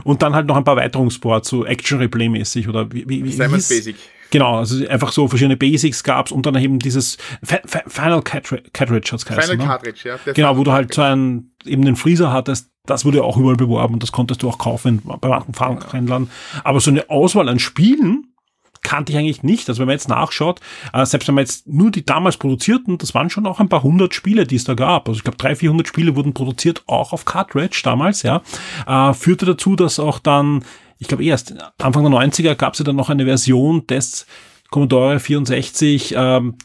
und 0.06 0.22
dann 0.22 0.34
halt 0.34 0.48
noch 0.48 0.56
ein 0.56 0.64
paar 0.64 0.78
Erweiterungsboards, 0.78 1.50
so 1.50 1.66
Action 1.66 2.00
Replay 2.00 2.30
mäßig 2.30 2.70
oder 2.70 2.92
wie, 2.92 3.08
wie, 3.08 3.24
wie 3.24 3.32
Simon's 3.32 3.68
Basic. 3.68 3.98
Genau, 4.34 4.58
also 4.58 4.84
einfach 4.88 5.12
so 5.12 5.28
verschiedene 5.28 5.58
Basics 5.58 6.04
gab's 6.04 6.32
und 6.32 6.48
dann 6.48 6.56
eben 6.56 6.80
dieses 6.80 7.18
F 7.44 7.52
F 7.52 7.84
Final 7.86 8.24
Cartridge, 8.24 8.72
Cartridge 8.74 9.12
hat's 9.12 9.28
geheißen. 9.28 9.52
Final 9.52 9.58
ne? 9.58 9.72
Cartridge, 9.72 10.10
ja. 10.10 10.34
Genau, 10.34 10.58
wo 10.58 10.64
du 10.64 10.72
halt 10.72 10.92
so 10.92 11.04
einen, 11.04 11.54
eben 11.66 11.86
den 11.86 11.96
Freezer 11.96 12.34
hattest, 12.34 12.72
das 12.88 13.06
wurde 13.06 13.24
auch 13.24 13.38
überall 13.38 13.58
beworben 13.58 13.94
und 13.94 14.02
das 14.02 14.12
konntest 14.12 14.42
du 14.42 14.50
auch 14.50 14.58
kaufen 14.58 15.04
bei 15.22 15.30
manchen 15.30 15.54
Fachhändlern. 15.54 16.32
Aber 16.64 16.80
so 16.80 16.90
eine 16.90 17.12
Auswahl 17.12 17.48
an 17.48 17.60
Spielen 17.60 18.34
kannte 18.82 19.12
ich 19.12 19.20
eigentlich 19.20 19.44
nicht. 19.44 19.70
Also 19.70 19.82
wenn 19.82 19.86
man 19.86 19.94
jetzt 19.98 20.10
nachschaut, 20.10 20.62
äh, 20.94 21.06
selbst 21.06 21.28
wenn 21.28 21.36
man 21.36 21.44
jetzt 21.44 21.68
nur 21.68 21.92
die 21.92 22.04
damals 22.04 22.38
produzierten, 22.38 22.98
das 22.98 23.14
waren 23.14 23.30
schon 23.30 23.46
auch 23.46 23.60
ein 23.60 23.70
paar 23.70 23.84
hundert 23.84 24.16
Spiele, 24.16 24.48
die 24.48 24.56
es 24.56 24.64
da 24.64 24.74
gab. 24.74 25.08
Also 25.08 25.20
ich 25.20 25.24
glaube, 25.24 25.38
drei, 25.38 25.56
vierhundert 25.56 25.88
Spiele 25.88 26.16
wurden 26.16 26.34
produziert, 26.34 26.82
auch 26.88 27.14
auf 27.14 27.24
Cartridge 27.24 27.82
damals, 27.84 28.24
ja. 28.24 28.42
Äh, 28.88 29.14
führte 29.14 29.46
dazu, 29.46 29.76
dass 29.76 30.00
auch 30.00 30.18
dann 30.18 30.66
ich 31.04 31.10
glaube 31.10 31.26
erst 31.26 31.54
Anfang 31.80 32.04
der 32.04 32.14
90er 32.14 32.56
gab 32.56 32.74
es 32.74 32.80
ja 32.80 32.86
dann 32.86 32.96
noch 32.96 33.10
eine 33.10 33.26
Version 33.26 33.86
des 33.88 34.26
Commodore 34.72 35.20
64 35.20 36.16
ähm, 36.18 36.56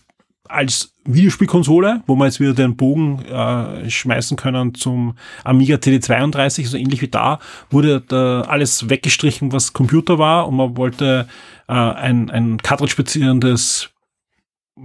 als 0.44 0.94
Videospielkonsole, 1.04 2.02
wo 2.06 2.14
man 2.14 2.28
jetzt 2.28 2.38
wieder 2.38 2.54
den 2.54 2.76
Bogen 2.76 3.24
äh, 3.24 3.90
schmeißen 3.90 4.36
können 4.36 4.74
zum 4.74 5.16
Amiga 5.42 5.76
CD32, 5.76 6.68
so 6.68 6.76
ähnlich 6.76 7.02
wie 7.02 7.08
da, 7.08 7.40
wurde 7.68 8.00
da 8.00 8.42
alles 8.42 8.88
weggestrichen, 8.88 9.50
was 9.50 9.72
Computer 9.72 10.18
war 10.18 10.46
und 10.46 10.54
man 10.56 10.76
wollte 10.76 11.26
äh, 11.66 11.72
ein, 11.72 12.30
ein 12.30 12.58
Cartridge-beziehendes 12.58 13.90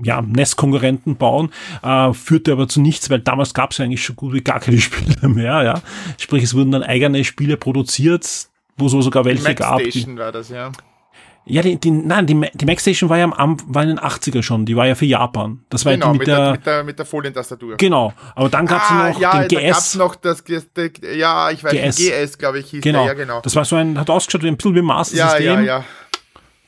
ja, 0.04 0.24
NES-Konkurrenten 0.24 1.18
bauen, 1.18 1.52
äh, 1.84 2.14
führte 2.14 2.54
aber 2.54 2.68
zu 2.68 2.82
nichts, 2.82 3.12
weil 3.12 3.20
damals 3.20 3.54
gab 3.54 3.72
es 3.72 3.78
ja 3.78 3.86
eigentlich 3.86 4.04
schon 4.04 4.16
gut 4.16 4.34
wie 4.34 4.42
gar 4.42 4.60
keine 4.60 4.80
Spiele 4.82 5.30
mehr, 5.30 5.62
ja. 5.62 5.82
Sprich, 6.18 6.44
es 6.44 6.56
wurden 6.56 6.72
dann 6.72 6.84
eigene 6.84 7.24
Spiele 7.24 7.58
produziert, 7.58 8.50
wo 8.78 8.88
so 8.88 9.02
sogar 9.02 9.26
welche 9.26 9.48
die 9.48 9.56
gab. 9.56 9.82
Station 9.82 10.18
war 10.18 10.32
das, 10.32 10.50
ja. 10.50 10.72
Ja, 11.46 11.62
die, 11.62 11.76
die, 11.76 11.92
nein, 11.92 12.26
die, 12.26 12.40
die 12.54 12.66
Mac 12.66 12.80
Station 12.80 13.10
war 13.10 13.18
ja 13.18 13.30
am, 13.30 13.58
war 13.68 13.84
in 13.84 13.90
den 13.90 14.00
80er 14.00 14.42
schon, 14.42 14.66
die 14.66 14.78
war 14.78 14.88
ja 14.88 14.96
für 14.96 15.06
Japan. 15.06 15.60
Das 15.70 15.84
war 15.84 15.92
genau, 15.92 16.14
die 16.14 16.20
mit, 16.20 16.20
mit, 16.20 16.28
der, 16.28 16.52
mit 16.52 16.66
der, 16.66 16.84
mit 16.86 17.00
der 17.00 17.06
Folientastatur. 17.06 17.76
Genau, 17.76 18.14
aber 18.34 18.48
dann 18.48 18.66
gab's 18.66 18.86
ah, 18.90 19.10
noch 19.10 19.20
ja, 19.20 19.44
den 19.46 19.60
GS. 19.60 19.72
gab's 19.74 19.96
noch 19.96 20.16
das, 20.16 20.44
ja, 21.14 21.52
ich 21.52 21.62
weiß, 21.62 21.74
GS, 21.74 21.98
GS 21.98 22.38
glaube 22.38 22.60
ich, 22.60 22.70
hieß 22.70 22.82
genau. 22.82 23.00
der, 23.00 23.08
ja, 23.08 23.14
genau. 23.14 23.42
Das 23.42 23.58
war 23.58 23.66
so 23.66 23.76
ein, 23.76 24.00
hat 24.00 24.10
ausgeschaut 24.10 24.44
wie 24.44 24.48
ein 24.48 24.56
bisschen 24.56 24.74
wie 24.76 24.80
ein 24.80 24.86
Master 24.86 25.18
System. 25.18 25.46
Ja, 25.46 25.60
ja, 25.60 25.62
ja. 25.62 25.86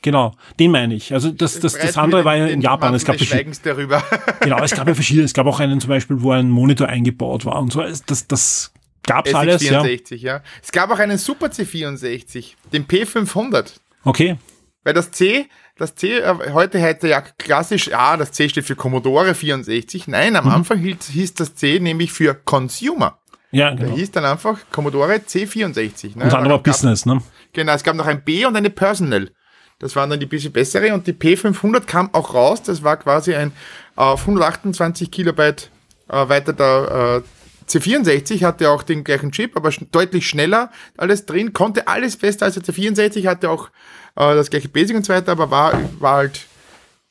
Genau, 0.01 0.33
den 0.59 0.69
meine 0.69 0.93
ich. 0.93 1.13
Also 1.13 1.31
das, 1.31 1.59
das, 1.59 1.73
das 1.73 1.97
andere 1.97 2.23
war 2.25 2.35
ja 2.35 2.45
in 2.45 2.61
Japan. 2.61 2.93
Es 2.93 3.05
gab 3.05 3.15
darüber. 3.63 4.03
genau, 4.41 4.61
es 4.61 4.75
gab 4.75 4.87
ja 4.87 4.93
verschiedene. 4.93 5.25
Es 5.25 5.33
gab 5.33 5.47
auch 5.47 5.59
einen 5.59 5.81
zum 5.81 5.89
Beispiel, 5.89 6.21
wo 6.21 6.29
ein 6.29 6.47
Monitor 6.47 6.87
eingebaut 6.87 7.43
war 7.45 7.59
und 7.59 7.73
so. 7.73 7.81
Das, 8.05 8.27
das 8.27 8.71
Gab's 9.05 9.33
alles, 9.33 9.61
ja. 9.63 9.83
ja. 9.83 10.41
Es 10.63 10.71
gab 10.71 10.91
auch 10.91 10.99
einen 10.99 11.17
Super 11.17 11.47
C64, 11.47 12.53
den 12.73 12.87
P500. 12.87 13.73
Okay. 14.03 14.37
Weil 14.83 14.93
das 14.93 15.11
C, 15.11 15.47
das 15.77 15.95
C, 15.95 16.19
äh, 16.19 16.51
heute 16.53 16.79
hätte 16.79 17.07
ja 17.07 17.21
klassisch, 17.21 17.87
ja, 17.87 18.17
das 18.17 18.31
C 18.31 18.49
steht 18.49 18.65
für 18.65 18.75
Commodore 18.75 19.35
64. 19.35 20.07
Nein, 20.07 20.35
am 20.35 20.45
mhm. 20.45 20.51
Anfang 20.51 20.79
hieß, 20.79 21.07
hieß 21.09 21.33
das 21.33 21.55
C 21.55 21.79
nämlich 21.79 22.11
für 22.11 22.33
Consumer. 22.33 23.19
Ja, 23.51 23.71
genau. 23.73 23.91
Da 23.91 23.95
hieß 23.95 24.11
dann 24.11 24.25
einfach 24.25 24.59
Commodore 24.71 25.15
C64. 25.15 26.17
Ne? 26.17 26.25
Und 26.25 26.33
dann 26.33 26.49
war 26.49 26.61
Business, 26.61 27.05
ne? 27.05 27.21
Genau, 27.53 27.73
es 27.73 27.83
gab 27.83 27.95
noch 27.95 28.05
ein 28.05 28.23
B 28.23 28.45
und 28.45 28.55
eine 28.55 28.69
Personal. 28.69 29.31
Das 29.79 29.95
waren 29.95 30.09
dann 30.09 30.19
die 30.19 30.25
bisschen 30.25 30.51
bessere 30.51 30.93
und 30.93 31.07
die 31.07 31.13
P500 31.13 31.81
kam 31.81 32.13
auch 32.13 32.33
raus. 32.33 32.63
Das 32.63 32.83
war 32.83 32.97
quasi 32.97 33.35
ein 33.35 33.51
auf 33.95 34.21
128 34.21 35.11
Kilobyte 35.11 35.69
äh, 36.09 36.29
weiter 36.29 36.53
der 36.53 37.23
äh, 37.23 37.44
C64 37.67 38.43
hatte 38.43 38.69
auch 38.69 38.83
den 38.83 39.03
gleichen 39.03 39.31
Chip, 39.31 39.55
aber 39.55 39.71
deutlich 39.91 40.27
schneller 40.27 40.71
alles 40.97 41.25
drin, 41.25 41.53
konnte 41.53 41.87
alles 41.87 42.17
besser 42.17 42.45
als 42.45 42.55
der 42.55 42.63
C64, 42.63 43.27
hatte 43.27 43.49
auch 43.49 43.69
äh, 44.15 44.35
das 44.35 44.49
gleiche 44.49 44.69
Basic 44.69 44.95
und 44.95 45.05
so 45.05 45.13
weiter, 45.13 45.31
aber 45.31 45.51
war, 45.51 45.79
war 45.99 46.17
halt 46.17 46.45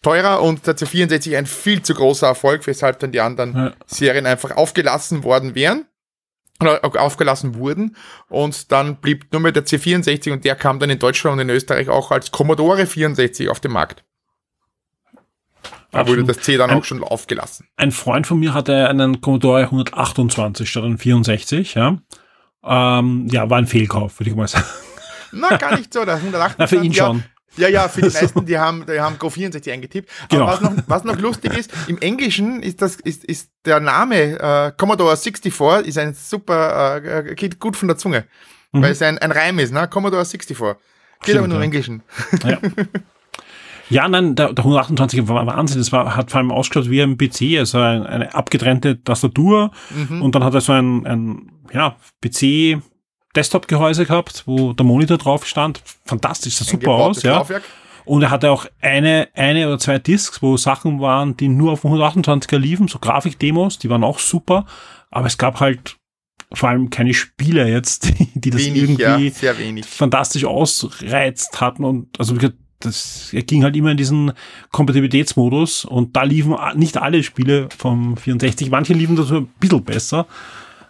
teurer 0.03 0.43
und 0.43 0.67
der 0.67 0.77
C64 0.77 1.37
ein 1.37 1.47
viel 1.47 1.83
zu 1.83 1.95
großer 1.95 2.27
Erfolg, 2.27 2.67
weshalb 2.67 2.99
dann 3.01 3.13
die 3.13 3.21
anderen 3.21 3.55
ja. 3.55 3.73
Serien 3.87 4.27
einfach 4.27 4.53
aufgelassen 4.53 5.25
worden 5.25 5.55
wären 5.55 5.87
oder 6.61 6.85
aufgelassen 6.85 7.57
wurden 7.57 7.97
und 8.29 8.71
dann 8.71 8.97
blieb 8.97 9.33
nur 9.33 9.41
mehr 9.41 9.53
der 9.53 9.65
C64 9.65 10.33
und 10.33 10.45
der 10.45 10.55
kam 10.55 10.79
dann 10.79 10.91
in 10.91 10.99
Deutschland 10.99 11.35
und 11.35 11.41
in 11.41 11.51
Österreich 11.51 11.89
auch 11.89 12.11
als 12.11 12.31
Commodore 12.31 12.87
64 12.87 13.49
auf 13.49 13.61
den 13.61 13.73
Markt. 13.73 14.05
Da 15.95 16.09
wurde 16.09 16.25
das 16.25 16.39
C 16.39 16.57
dann 16.57 16.71
ein, 16.71 16.79
auch 16.79 16.85
schon 16.85 17.03
aufgelassen. 17.03 17.67
Ein 17.77 17.93
Freund 17.93 18.27
von 18.27 18.39
mir 18.39 18.55
hatte 18.55 18.89
einen 18.89 19.21
Commodore 19.21 19.63
128 19.63 20.69
statt 20.69 20.85
einen 20.85 20.99
64, 20.99 21.75
ja. 21.75 21.99
Ähm, 22.65 23.29
ja, 23.31 23.49
war 23.51 23.59
ein 23.59 23.67
Fehlkauf, 23.67 24.19
würde 24.19 24.31
ich 24.31 24.37
mal 24.37 24.49
sagen. 24.49 24.65
Na, 25.33 25.57
gar 25.57 25.77
nicht 25.77 25.93
so. 25.93 26.05
Der 26.05 26.17
128, 26.17 26.57
Na, 26.59 26.67
für 26.67 26.85
ihn 26.85 26.93
ja, 26.93 27.07
schon. 27.07 27.25
Ja, 27.57 27.69
ja, 27.69 27.89
für 27.89 28.03
die 28.03 28.09
meisten, 28.13 28.47
die 28.47 28.59
haben, 28.59 28.85
die 28.87 29.01
haben 29.01 29.19
Go 29.19 29.31
64 29.31 29.73
eingetippt. 29.73 30.11
Genau. 30.29 30.47
Aber 30.47 30.53
was 30.53 30.61
noch, 30.61 30.83
was 30.87 31.05
noch 31.05 31.19
lustig 31.19 31.57
ist, 31.57 31.71
im 31.87 31.99
Englischen 31.99 32.63
ist 32.63 32.83
das, 32.83 32.97
ist, 32.97 33.25
ist 33.25 33.51
der 33.65 33.81
Name 33.81 34.39
äh, 34.39 34.73
Commodore 34.77 35.17
64 35.17 35.87
ist 35.87 35.99
ein 35.99 36.15
super, 36.15 37.03
äh, 37.05 37.35
geht 37.35 37.61
gut 37.61 37.77
von 37.77 37.89
der 37.89 37.97
Zunge. 37.97 38.25
Mhm. 38.73 38.83
Weil 38.83 38.93
es 38.93 39.03
ein, 39.03 39.19
ein 39.19 39.31
Reim 39.31 39.59
ist, 39.59 39.73
ne? 39.73 39.87
Commodore 39.89 40.25
64. 40.25 40.57
Geht 40.57 40.77
Stimmt, 41.23 41.39
aber 41.39 41.49
nur 41.49 41.57
im 41.59 41.63
Englischen. 41.63 42.03
Ja. 42.45 42.59
Ja, 43.91 44.09
nein, 44.09 44.35
der, 44.35 44.53
der 44.53 44.65
128 44.65 45.29
war 45.29 45.47
Wahnsinn. 45.47 45.79
Das 45.79 45.93
war, 45.93 46.17
hat 46.17 46.31
vor 46.31 46.39
allem 46.39 46.51
ausgeschaut 46.51 46.91
wie 46.91 47.03
ein 47.03 47.19
PC, 47.19 47.59
also 47.59 47.79
eine, 47.79 48.09
eine 48.09 48.35
abgetrennte 48.35 49.03
Tastatur. 49.03 49.71
Mhm. 49.91 50.23
Und 50.23 50.35
dann 50.35 50.45
hat 50.45 50.55
er 50.55 50.61
so 50.61 50.73
ein, 50.73 51.07
ein 51.07 51.53
ja, 51.73 51.97
PC 52.21 52.83
Desktop-Gehäuse 53.37 54.07
gehabt, 54.07 54.45
wo 54.47 54.73
der 54.73 54.87
Monitor 54.87 55.19
drauf 55.19 55.47
stand. 55.47 55.83
Fantastisch, 56.05 56.55
sah 56.55 56.65
super 56.65 56.93
aus, 56.93 57.23
ja. 57.23 57.45
Und 58.05 58.23
er 58.23 58.31
hatte 58.31 58.51
auch 58.51 58.67
eine, 58.81 59.29
eine 59.35 59.67
oder 59.67 59.79
zwei 59.79 59.99
Discs, 59.99 60.43
wo 60.43 60.57
Sachen 60.57 61.01
waren, 61.01 61.37
die 61.37 61.49
nur 61.49 61.73
auf 61.73 61.85
128er 61.85 62.59
liefen, 62.59 62.87
so 62.87 62.99
Grafikdemos, 62.99 63.79
die 63.79 63.89
waren 63.89 64.05
auch 64.05 64.19
super. 64.19 64.67
Aber 65.11 65.27
es 65.27 65.39
gab 65.39 65.61
halt 65.61 65.97
vor 66.53 66.69
allem 66.69 66.91
keine 66.91 67.15
Spiele 67.15 67.69
jetzt, 67.69 68.19
die, 68.19 68.29
die 68.35 68.51
das 68.51 68.65
wenig, 68.65 68.99
irgendwie 68.99 69.33
ja, 69.41 69.83
fantastisch 69.87 70.45
ausreizt 70.45 71.61
hatten. 71.61 71.85
Und 71.85 72.21
also 72.21 72.37
das 72.85 73.29
ging 73.33 73.65
halt 73.65 73.77
immer 73.77 73.91
in 73.91 73.97
diesen 73.97 74.33
Kompatibilitätsmodus 74.71 75.85
und 75.85 76.17
da 76.17 76.23
liefen 76.23 76.57
nicht 76.75 76.97
alle 76.97 77.23
Spiele 77.23 77.69
vom 77.77 78.17
64. 78.17 78.71
Manche 78.71 78.93
liefen 78.93 79.17
da 79.17 79.23
so 79.23 79.37
ein 79.37 79.47
bisschen 79.59 79.85
besser. 79.85 80.27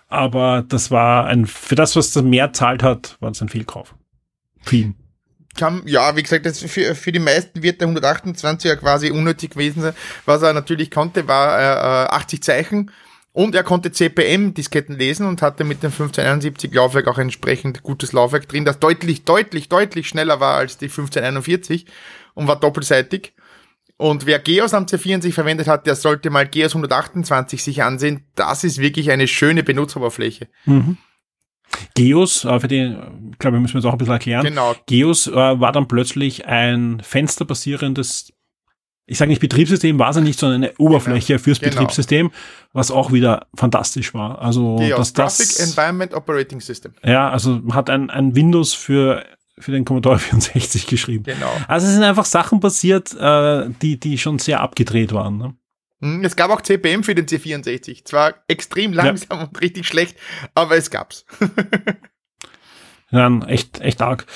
Aber 0.09 0.65
das 0.69 0.91
war 0.91 1.27
ein, 1.27 1.47
für 1.47 1.75
das, 1.75 1.97
was 1.97 2.15
er 2.15 2.23
mehr 2.23 2.53
zahlt 2.53 2.83
hat, 2.83 3.17
war 3.21 3.31
das 3.31 3.43
ein 3.43 3.49
Fehlkauf. 3.49 3.95
Kann, 5.57 5.83
ja, 5.87 6.17
wie 6.17 6.23
gesagt, 6.23 6.47
das 6.47 6.61
für, 6.61 6.95
für 6.95 7.13
die 7.13 7.21
meisten 7.21 7.63
wird 7.63 7.81
der 7.81 7.89
128er 7.89 8.77
quasi 8.77 9.11
unnötig 9.11 9.51
gewesen 9.51 9.83
sein. 9.83 9.95
Was 10.25 10.43
er 10.43 10.53
natürlich 10.53 10.91
konnte, 10.91 11.29
war 11.29 12.07
äh, 12.07 12.09
80 12.11 12.43
Zeichen 12.43 12.91
und 13.35 13.57
er 13.57 13.65
konnte 13.65 13.91
CPM-Disketten 13.91 14.97
lesen 14.97 15.27
und 15.27 15.43
hatte 15.43 15.65
mit 15.65 15.83
dem 15.83 15.91
1571 15.91 16.73
Laufwerk 16.73 17.09
auch 17.09 17.19
ein 17.19 17.23
entsprechend 17.23 17.83
gutes 17.83 18.13
Laufwerk 18.13 18.49
drin, 18.49 18.65
das 18.65 18.79
deutlich, 18.79 19.25
deutlich, 19.25 19.69
deutlich 19.69 20.09
schneller 20.09 20.39
war 20.39 20.55
als 20.55 20.79
die 20.79 20.87
1541 20.87 21.87
und 22.35 22.47
war 22.47 22.61
doppelseitig. 22.61 23.35
Und 23.97 24.27
wer 24.27 24.39
Geos 24.39 24.73
am 24.73 24.85
C64 24.85 25.33
verwendet 25.33 25.67
hat, 25.67 25.87
der 25.87 25.97
sollte 25.97 26.31
mal 26.31 26.47
Geos 26.47 26.73
128 26.77 27.63
sich 27.63 27.83
ansehen. 27.83 28.25
Das 28.37 28.63
ist 28.63 28.79
wirklich 28.79 29.11
eine 29.11 29.27
schöne 29.27 29.65
Benutzeroberfläche. 29.65 30.49
Mhm. 30.65 30.97
Geos, 31.95 32.45
äh, 32.45 32.61
für 32.61 32.69
die, 32.69 32.97
ich 33.33 33.39
glaube, 33.39 33.59
müssen 33.59 33.75
wir 33.75 33.81
es 33.81 33.85
auch 33.85 33.93
ein 33.93 33.99
bisschen 33.99 34.13
erklären. 34.13 34.45
Genau. 34.45 34.77
Geos 34.87 35.27
äh, 35.27 35.33
war 35.33 35.73
dann 35.73 35.89
plötzlich 35.89 36.47
ein 36.47 37.01
fensterbasierendes, 37.03 38.33
ich 39.07 39.19
sage 39.19 39.29
nicht 39.29 39.41
Betriebssystem, 39.41 39.99
war 39.99 40.11
es 40.11 40.17
ja 40.17 40.23
nicht, 40.23 40.39
sondern 40.39 40.65
eine 40.65 40.73
Oberfläche 40.79 41.35
genau. 41.35 41.43
fürs 41.43 41.61
genau. 41.61 41.73
Betriebssystem, 41.73 42.31
was 42.73 42.91
auch 42.91 43.13
wieder 43.13 43.47
fantastisch 43.55 44.15
war. 44.15 44.41
Also 44.41 44.77
Geos, 44.77 45.13
das, 45.13 45.39
Graphic 45.39 45.69
Environment 45.69 46.15
Operating 46.15 46.61
System. 46.61 46.95
Ja, 47.05 47.31
also 47.31 47.61
hat 47.73 47.91
ein, 47.91 48.11
ein 48.11 48.35
Windows 48.35 48.73
für 48.75 49.25
für 49.59 49.73
den 49.73 49.85
Commodore 49.85 50.19
64 50.21 50.87
geschrieben. 50.87 51.25
Genau. 51.25 51.53
Also 51.69 51.87
es 51.87 51.93
sind 51.93 52.03
einfach 52.03 52.25
Sachen 52.25 52.61
passiert, 52.61 53.15
äh, 53.15 53.69
die, 53.83 54.01
die 54.01 54.19
schon 54.19 54.39
sehr 54.39 54.61
abgedreht 54.61 55.13
waren. 55.13 55.39
Ne? 55.39 55.55
Hm, 56.01 56.25
es 56.25 56.37
gab 56.37 56.51
auch 56.51 56.61
CPM 56.61 57.05
für 57.05 57.15
den 57.15 57.27
C64. 57.27 58.05
Zwar 58.05 58.35
extrem 58.49 58.93
langsam 58.93 59.39
ja. 59.39 59.45
und 59.45 59.61
richtig 59.61 59.87
schlecht, 59.87 60.17
aber 60.55 60.77
es 60.77 60.91
gab's. 60.91 61.25
Dann 63.11 63.43
echt, 63.43 63.81
echt 63.81 64.03
arg. 64.03 64.27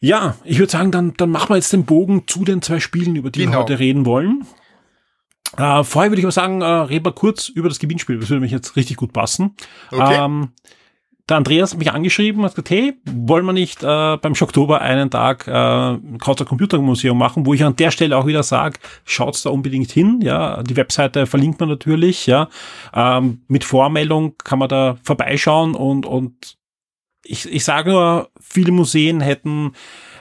Ja, 0.00 0.36
ich 0.44 0.58
würde 0.58 0.72
sagen, 0.72 0.90
dann, 0.90 1.14
dann 1.14 1.30
machen 1.30 1.50
wir 1.50 1.56
jetzt 1.56 1.72
den 1.72 1.84
Bogen 1.84 2.24
zu 2.26 2.44
den 2.44 2.62
zwei 2.62 2.80
Spielen, 2.80 3.16
über 3.16 3.30
die 3.30 3.40
genau. 3.40 3.52
wir 3.52 3.58
heute 3.60 3.78
reden 3.78 4.06
wollen. 4.06 4.46
Äh, 5.56 5.84
vorher 5.84 6.10
würde 6.10 6.20
ich 6.20 6.24
aber 6.24 6.32
sagen, 6.32 6.62
äh, 6.62 6.64
reden 6.64 7.04
wir 7.04 7.12
kurz 7.12 7.48
über 7.48 7.68
das 7.68 7.78
Gewinnspiel. 7.78 8.18
Das 8.18 8.30
würde 8.30 8.40
mich 8.40 8.52
jetzt 8.52 8.76
richtig 8.76 8.96
gut 8.96 9.12
passen. 9.12 9.56
Okay. 9.90 10.24
Ähm, 10.24 10.50
der 11.28 11.36
Andreas 11.36 11.72
hat 11.72 11.78
mich 11.78 11.92
angeschrieben 11.92 12.40
und 12.40 12.46
hat 12.46 12.54
gesagt, 12.54 12.70
hey, 12.70 12.94
wollen 13.04 13.46
wir 13.46 13.52
nicht 13.52 13.82
äh, 13.82 14.16
beim 14.16 14.34
Schocktober 14.34 14.80
einen 14.80 15.10
Tag 15.10 15.46
äh, 15.46 15.98
Krauzer 16.18 16.44
Computermuseum 16.44 17.16
machen, 17.16 17.46
wo 17.46 17.54
ich 17.54 17.62
an 17.62 17.76
der 17.76 17.92
Stelle 17.92 18.16
auch 18.16 18.26
wieder 18.26 18.42
sage, 18.42 18.78
schaut's 19.04 19.42
da 19.42 19.50
unbedingt 19.50 19.92
hin, 19.92 20.20
ja, 20.22 20.62
die 20.64 20.76
Webseite 20.76 21.26
verlinkt 21.26 21.60
man 21.60 21.68
natürlich, 21.68 22.26
ja, 22.26 22.48
ähm, 22.92 23.42
mit 23.46 23.62
Vormeldung 23.62 24.34
kann 24.38 24.58
man 24.58 24.68
da 24.68 24.96
vorbeischauen 25.04 25.76
und, 25.76 26.04
und 26.04 26.58
ich, 27.24 27.50
ich 27.50 27.64
sage 27.64 27.90
nur, 27.90 28.30
viele 28.40 28.72
Museen 28.72 29.20
hätten 29.20 29.72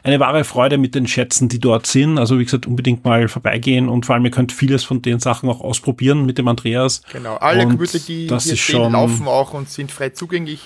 eine 0.03 0.19
wahre 0.19 0.43
Freude 0.43 0.77
mit 0.77 0.95
den 0.95 1.07
Schätzen, 1.07 1.49
die 1.49 1.59
dort 1.59 1.85
sind. 1.85 2.17
Also 2.17 2.39
wie 2.39 2.45
gesagt, 2.45 2.67
unbedingt 2.67 3.03
mal 3.03 3.27
vorbeigehen 3.27 3.89
und 3.89 4.05
vor 4.05 4.15
allem 4.15 4.25
ihr 4.25 4.31
könnt 4.31 4.51
vieles 4.51 4.83
von 4.83 5.01
den 5.01 5.19
Sachen 5.19 5.49
auch 5.49 5.61
ausprobieren 5.61 6.25
mit 6.25 6.37
dem 6.37 6.47
Andreas. 6.47 7.01
Genau, 7.11 7.35
alle 7.35 7.63
Computer, 7.65 7.99
die 7.99 8.27
das 8.27 8.45
hier 8.45 8.55
stehen, 8.55 8.91
laufen 8.93 9.27
auch 9.27 9.53
und 9.53 9.69
sind 9.69 9.91
frei 9.91 10.09
zugänglich 10.09 10.61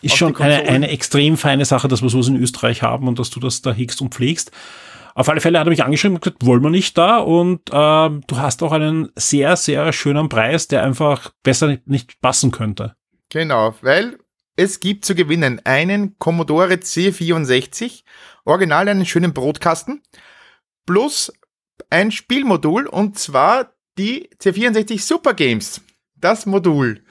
ist 0.00 0.16
schon 0.16 0.36
eine, 0.36 0.62
eine 0.68 0.88
extrem 0.90 1.36
feine 1.36 1.64
Sache, 1.64 1.88
dass 1.88 2.02
wir 2.02 2.08
sowas 2.08 2.28
in 2.28 2.36
Österreich 2.36 2.82
haben 2.82 3.08
und 3.08 3.18
dass 3.18 3.30
du 3.30 3.40
das 3.40 3.62
da 3.62 3.72
hegst 3.72 4.00
und 4.00 4.14
pflegst. 4.14 4.52
Auf 5.14 5.28
alle 5.28 5.40
Fälle 5.40 5.58
hat 5.58 5.66
er 5.66 5.70
mich 5.70 5.82
angeschrieben 5.82 6.16
und 6.16 6.22
gesagt, 6.22 6.46
wollen 6.46 6.62
wir 6.62 6.70
nicht 6.70 6.96
da 6.96 7.18
und 7.18 7.68
äh, 7.70 7.72
du 7.72 8.36
hast 8.36 8.62
auch 8.62 8.70
einen 8.70 9.08
sehr, 9.16 9.56
sehr 9.56 9.92
schönen 9.92 10.28
Preis, 10.28 10.68
der 10.68 10.84
einfach 10.84 11.32
besser 11.42 11.78
nicht 11.86 12.20
passen 12.20 12.52
könnte. 12.52 12.94
Genau, 13.28 13.74
weil 13.82 14.18
es 14.58 14.80
gibt 14.80 15.04
zu 15.04 15.14
gewinnen 15.14 15.60
einen 15.64 16.18
Commodore 16.18 16.74
C64, 16.74 18.02
original 18.44 18.88
einen 18.88 19.06
schönen 19.06 19.32
Brotkasten, 19.32 20.02
plus 20.84 21.32
ein 21.90 22.10
Spielmodul 22.10 22.88
und 22.88 23.16
zwar 23.16 23.72
die 23.98 24.28
C64 24.42 25.00
Super 25.00 25.34
Games. 25.34 25.80
Das 26.16 26.44
Modul 26.44 27.04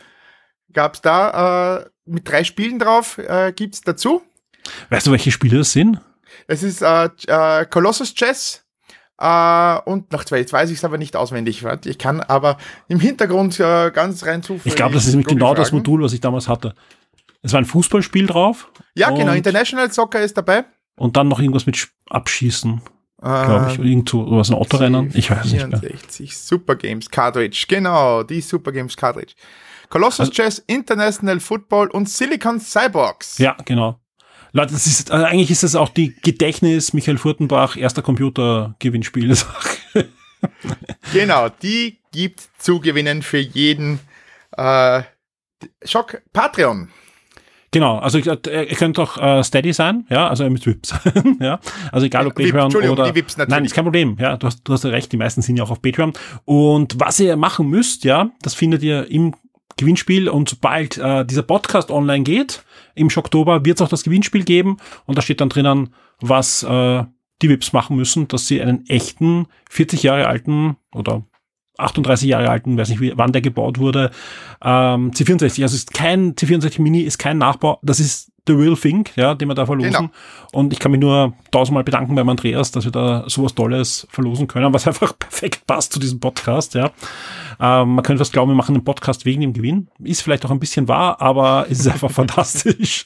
gab 0.74 0.96
es 0.96 1.02
da 1.02 1.78
äh, 1.78 1.90
mit 2.04 2.30
drei 2.30 2.44
Spielen 2.44 2.80
drauf, 2.80 3.18
äh, 3.18 3.54
gibt's 3.56 3.80
dazu. 3.80 4.24
Weißt 4.90 5.08
du, 5.08 5.12
welche 5.12 5.32
Spiele 5.32 5.60
das 5.60 5.72
sind? 5.72 6.02
Es 6.48 6.64
ist 6.64 6.82
äh, 6.82 7.10
äh, 7.28 7.66
Colossus 7.66 8.14
Chess 8.14 8.66
äh, 9.20 9.78
und 9.86 10.12
noch 10.12 10.26
zwei. 10.26 10.40
Jetzt 10.40 10.52
weiß 10.52 10.70
ich 10.70 10.80
es 10.80 10.84
aber 10.84 10.98
nicht 10.98 11.16
auswendig. 11.16 11.64
Ich 11.86 11.98
kann 11.98 12.20
aber 12.20 12.58
im 12.90 13.00
Hintergrund 13.00 13.58
äh, 13.62 13.90
ganz 13.92 14.26
rein 14.26 14.44
zufällig. 14.44 14.66
Ich 14.66 14.76
glaube, 14.76 14.96
das 14.96 15.06
ist 15.06 15.12
nämlich 15.12 15.28
genau 15.28 15.54
das 15.54 15.72
Modul, 15.72 16.04
was 16.04 16.12
ich 16.12 16.20
damals 16.20 16.50
hatte. 16.50 16.76
Es 17.42 17.54
war 17.54 17.60
ein 17.60 17.66
Fußballspiel 17.66 18.28
drauf. 18.28 18.72
Ja, 18.96 19.12
genau. 19.12 19.34
International 19.34 19.92
Soccer 19.92 20.22
ist 20.22 20.38
dabei. 20.38 20.66
Und 20.98 21.16
dann 21.16 21.28
noch 21.28 21.40
irgendwas 21.40 21.66
mit 21.66 21.88
Abschießen. 22.10 22.82
Glaube 23.20 23.68
ich. 23.72 23.80
Ähm, 23.80 23.86
Irgend 23.86 24.10
so 24.10 24.30
was 24.32 24.50
ein 24.50 24.56
Autorennen. 24.56 25.12
Ich 25.16 25.32
weiß 25.32 25.50
64 25.50 26.20
nicht 26.20 26.20
mehr. 26.20 26.28
Super 26.32 26.76
Games 26.76 27.10
Cartridge. 27.10 27.66
Genau, 27.68 28.24
die 28.24 28.42
Super 28.42 28.72
Games 28.72 28.96
Cartridge. 28.96 29.34
Colossus 29.90 30.20
also, 30.20 30.32
Chess, 30.34 30.64
International 30.68 31.40
Football 31.40 31.88
und 31.88 32.10
Silicon 32.10 32.60
Cyborgs. 32.60 33.38
Ja, 33.38 33.56
genau. 33.66 34.00
Leute, 34.52 34.74
das 34.74 34.88
ist, 34.88 35.12
also 35.12 35.26
eigentlich 35.26 35.52
ist 35.52 35.64
das 35.64 35.76
auch 35.76 35.90
die 35.90 36.16
Gedächtnis 36.16 36.94
Michael 36.94 37.18
Furtenbach, 37.18 37.78
erster 37.78 38.02
Computer-Gewinnspiel. 38.02 39.36
genau, 41.14 41.50
die 41.50 42.00
gibt 42.12 42.42
zu 42.58 42.80
gewinnen 42.80 43.22
für 43.22 43.40
jeden 43.40 44.00
äh, 44.56 45.04
Schock 45.84 46.22
Patreon. 46.34 46.90
Genau, 47.72 47.98
also 47.98 48.18
ihr 48.18 48.38
könnt 48.38 48.98
auch 48.98 49.18
äh, 49.18 49.44
Steady 49.44 49.74
sein, 49.74 50.06
ja, 50.10 50.30
also 50.30 50.50
mit 50.50 50.66
Vips, 50.66 50.94
ja, 51.42 51.60
also 51.92 52.06
egal 52.06 52.28
ob 52.28 52.36
Patreon 52.36 52.74
oder, 52.74 53.12
die 53.12 53.16
Vips 53.16 53.36
natürlich. 53.36 53.52
nein, 53.52 53.66
ist 53.66 53.76
kein 53.76 53.84
Problem, 53.84 54.16
ja, 54.20 54.38
du 54.38 54.48
hast, 54.48 54.64
du 54.64 54.72
hast 54.72 54.86
recht, 54.86 55.12
die 55.12 55.18
meisten 55.18 55.42
sind 55.42 55.58
ja 55.58 55.66
auch 55.66 55.72
auf 55.72 55.82
Patreon. 55.82 56.14
Und 56.46 56.98
was 57.00 57.20
ihr 57.20 57.36
machen 57.36 57.70
müsst, 57.70 58.06
ja, 58.06 58.32
das 58.42 58.54
findet 58.54 58.84
ihr 58.84 59.12
im 59.12 59.34
Gewinnspiel. 59.78 60.28
Und 60.28 60.50
sobald 60.50 60.98
äh, 60.98 61.26
dieser 61.26 61.44
Podcast 61.44 61.92
online 61.92 62.24
geht, 62.24 62.64
im 62.96 63.10
Oktober 63.16 63.64
wird 63.64 63.80
es 63.80 63.82
auch 63.82 63.90
das 63.90 64.04
Gewinnspiel 64.04 64.44
geben. 64.44 64.78
Und 65.06 65.18
da 65.18 65.22
steht 65.22 65.40
dann 65.40 65.50
drinnen, 65.50 65.94
was 66.20 66.64
äh, 66.64 67.04
die 67.42 67.50
Vips 67.50 67.74
machen 67.74 67.96
müssen, 67.96 68.28
dass 68.28 68.48
sie 68.48 68.62
einen 68.62 68.86
echten 68.88 69.48
40 69.70 70.04
Jahre 70.04 70.28
alten 70.28 70.78
oder 70.94 71.24
38 71.78 72.28
Jahre 72.28 72.50
alten, 72.50 72.78
weiß 72.78 72.90
nicht, 72.90 73.02
wie, 73.02 73.14
wann 73.16 73.32
der 73.32 73.42
gebaut 73.42 73.80
wurde, 73.80 74.12
ähm, 74.64 75.12
C64. 75.12 75.62
Also 75.64 75.76
ist 75.76 75.94
kein 75.94 76.36
C64 76.36 76.82
Mini, 76.82 77.02
ist 77.02 77.18
kein 77.18 77.38
Nachbau. 77.38 77.80
Das 77.82 78.00
ist 78.00 78.32
the 78.48 78.54
real 78.54 78.76
thing, 78.76 79.08
ja, 79.16 79.36
den 79.36 79.48
wir 79.50 79.56
da 79.56 79.66
verlosen. 79.66 79.92
Genau. 79.92 80.10
Und 80.54 80.74
ich 80.74 80.80
kann 80.80 80.92
mich 80.92 81.02
nur 81.02 81.34
tausendmal 81.52 81.84
bedanken 81.84 82.16
beim 82.16 82.28
Andreas, 82.30 82.72
dass 82.72 82.86
wir 82.86 82.92
da 82.92 83.26
sowas 83.28 83.54
Tolles 83.54 84.08
verlosen 84.10 84.48
können, 84.48 84.74
was 84.74 84.88
einfach 84.88 85.18
perfekt 85.18 85.68
passt 85.68 85.94
zu 85.94 86.00
diesem 86.00 86.20
Podcast, 86.20 86.74
ja. 86.74 86.92
Ähm, 87.60 87.96
man 87.96 88.04
könnte 88.04 88.20
fast 88.20 88.34
glauben, 88.34 88.52
wir 88.52 88.56
machen 88.56 88.76
einen 88.76 88.84
Podcast 88.84 89.26
wegen 89.26 89.42
dem 89.42 89.54
Gewinn. 89.54 89.88
Ist 90.04 90.22
vielleicht 90.22 90.46
auch 90.46 90.52
ein 90.52 90.60
bisschen 90.60 90.88
wahr, 90.88 91.22
aber 91.22 91.68
es 91.70 91.80
ist 91.80 91.88
einfach 91.88 92.12
fantastisch. 92.12 93.06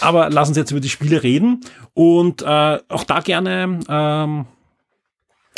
Aber 0.00 0.30
lassen 0.30 0.54
Sie 0.54 0.60
jetzt 0.60 0.70
über 0.70 0.80
die 0.80 0.88
Spiele 0.88 1.22
reden 1.22 1.60
und 1.94 2.42
äh, 2.42 2.78
auch 2.88 3.04
da 3.04 3.20
gerne 3.20 3.80
ähm, 3.88 4.46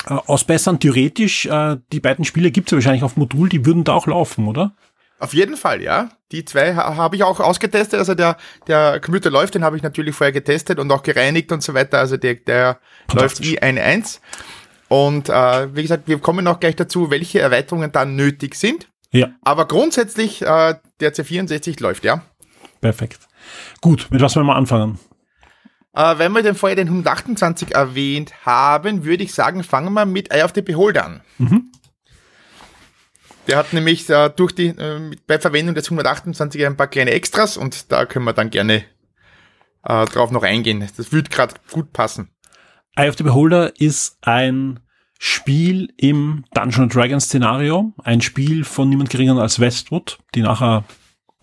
äh, 0.07 0.15
ausbessern. 0.15 0.81
Theoretisch, 0.81 1.47
äh, 1.47 1.77
die 1.93 2.01
beiden 2.01 2.25
Spiele 2.25 2.51
gibt 2.51 2.69
es 2.69 2.73
ja 2.73 2.77
wahrscheinlich 2.77 3.03
auf 3.03 3.17
Modul, 3.17 3.49
die 3.49 3.65
würden 3.67 3.85
da 3.85 3.95
auch 3.95 4.07
laufen, 4.07 4.47
oder? 4.47 4.75
Auf 5.19 5.33
jeden 5.33 5.57
Fall, 5.57 5.81
ja. 5.81 6.11
Die 6.33 6.45
zwei 6.45 6.75
ha 6.75 6.97
habe 6.97 7.17
ich 7.17 7.23
auch 7.23 7.41
ausgetestet. 7.41 7.99
Also 7.99 8.15
der, 8.15 8.37
der 8.67 9.01
Computer 9.01 9.31
läuft, 9.31 9.55
den 9.55 9.65
habe 9.65 9.77
ich 9.77 9.83
natürlich 9.83 10.15
vorher 10.15 10.33
getestet 10.33 10.79
und 10.79 10.91
auch 10.91 11.03
gereinigt 11.03 11.53
und 11.53 11.63
so 11.63 11.73
weiter. 11.73 11.99
Also 11.99 12.17
der, 12.17 12.35
der 12.35 12.79
läuft 13.13 13.43
wie 13.43 13.61
ein 13.63 13.79
Eins. 13.79 14.21
Und 14.89 15.29
äh, 15.29 15.75
wie 15.75 15.83
gesagt, 15.83 16.09
wir 16.09 16.19
kommen 16.19 16.47
auch 16.47 16.61
gleich 16.61 16.77
dazu, 16.77 17.11
welche 17.11 17.41
Erweiterungen 17.41 17.91
dann 17.93 18.17
nötig 18.17 18.55
sind. 18.55 18.89
Ja. 19.13 19.29
Aber 19.43 19.67
grundsätzlich, 19.67 20.43
äh, 20.43 20.75
der 21.01 21.15
C64 21.15 21.81
läuft, 21.81 22.05
ja. 22.05 22.23
Perfekt. 22.81 23.21
Gut, 23.81 24.09
mit 24.11 24.21
was 24.21 24.37
wollen 24.37 24.47
wir 24.47 24.57
anfangen? 24.57 24.99
Äh, 25.95 26.19
wenn 26.19 26.33
wir 26.33 26.43
den 26.43 26.55
vorher 26.55 26.77
den 26.77 26.89
128 26.89 27.75
erwähnt 27.75 28.33
haben, 28.45 29.05
würde 29.05 29.23
ich 29.23 29.33
sagen, 29.33 29.63
fangen 29.63 29.93
wir 29.93 30.07
mit 30.07 30.33
Eye 30.33 30.43
of 30.43 30.53
the 30.55 30.63
Beholder 30.63 31.05
an. 31.05 31.23
Mhm. 31.39 31.73
Der 33.47 33.59
hat 33.59 33.73
nämlich 33.73 34.09
äh, 34.09 34.31
durch 34.35 34.53
die, 34.53 34.69
äh, 34.69 35.11
bei 35.27 35.39
Verwendung 35.39 35.75
des 35.75 35.87
128 35.87 36.67
ein 36.67 36.77
paar 36.77 36.89
kleine 36.89 37.13
Extras 37.13 37.57
und 37.57 37.93
da 37.93 38.07
können 38.07 38.25
wir 38.25 38.33
dann 38.33 38.51
gerne 38.51 38.85
äh, 39.85 40.05
drauf 40.07 40.31
noch 40.31 40.43
eingehen. 40.43 40.89
Das 40.97 41.13
würde 41.13 41.31
gerade 41.31 41.55
gut 41.71 41.93
passen. 41.93 42.31
Eye 42.97 43.09
of 43.09 43.17
the 43.17 43.25
Beholder 43.25 43.79
ist 43.79 44.19
ein 44.23 44.81
Spiel 45.19 45.93
im 45.97 46.45
Dungeon 46.55 46.89
Dragons 46.89 47.27
Szenario. 47.27 47.93
Ein 48.03 48.21
Spiel 48.21 48.65
von 48.65 48.89
niemand 48.89 49.11
geringer 49.11 49.41
als 49.41 49.61
Westwood, 49.61 50.19
die 50.35 50.43
nachher 50.43 50.85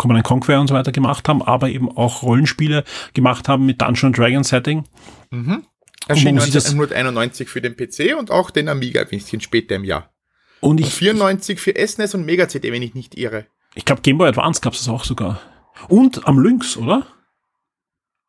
Command 0.02 0.24
Conquer 0.24 0.60
und 0.60 0.68
so 0.68 0.74
weiter 0.74 0.91
gemacht 0.91 1.30
haben, 1.30 1.41
aber 1.41 1.70
eben 1.70 1.95
auch 1.95 2.24
Rollenspiele 2.24 2.84
gemacht 3.14 3.47
haben 3.47 3.66
mit 3.66 3.82
Dungeon 3.82 4.14
Dragons 4.14 4.49
Setting. 4.49 4.84
Mhm. 5.30 5.64
Erschien 6.08 6.39
1991 6.39 7.47
für 7.47 7.62
den 7.62 7.76
PC 7.76 8.18
und 8.18 8.32
auch 8.32 8.49
den 8.49 8.68
Amiga 8.68 9.02
ein 9.02 9.08
bisschen 9.08 9.41
später 9.41 9.76
im 9.76 9.84
Jahr. 9.84 10.12
Und 10.60 10.80
ich. 10.80 10.88
Und 10.88 10.93
94 10.93 11.60
für 11.60 11.74
SNES 11.76 12.14
e 12.14 12.18
und 12.18 12.26
Mega 12.26 12.47
CD, 12.47 12.72
wenn 12.72 12.82
ich 12.82 12.95
nicht 12.95 13.18
irre. 13.18 13.45
Ich 13.76 13.86
glaube, 13.86 14.02
Game 14.02 14.18
Boy 14.18 14.30
Advance 14.30 14.62
gab 14.62 14.74
es 14.74 14.88
auch 14.89 15.04
sogar. 15.04 15.39
Und 15.88 16.28
am 16.28 16.39
Lynx, 16.39 16.78
oder? 16.78 17.06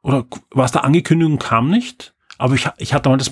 Oder 0.02 0.26
war 0.50 0.64
es 0.64 0.72
der 0.72 0.84
Ankündigung, 0.84 1.38
kam 1.38 1.70
nicht? 1.70 2.14
Aber 2.38 2.54
ich, 2.54 2.68
ich 2.78 2.92
hatte 2.92 3.08
mal 3.08 3.16
das, 3.16 3.30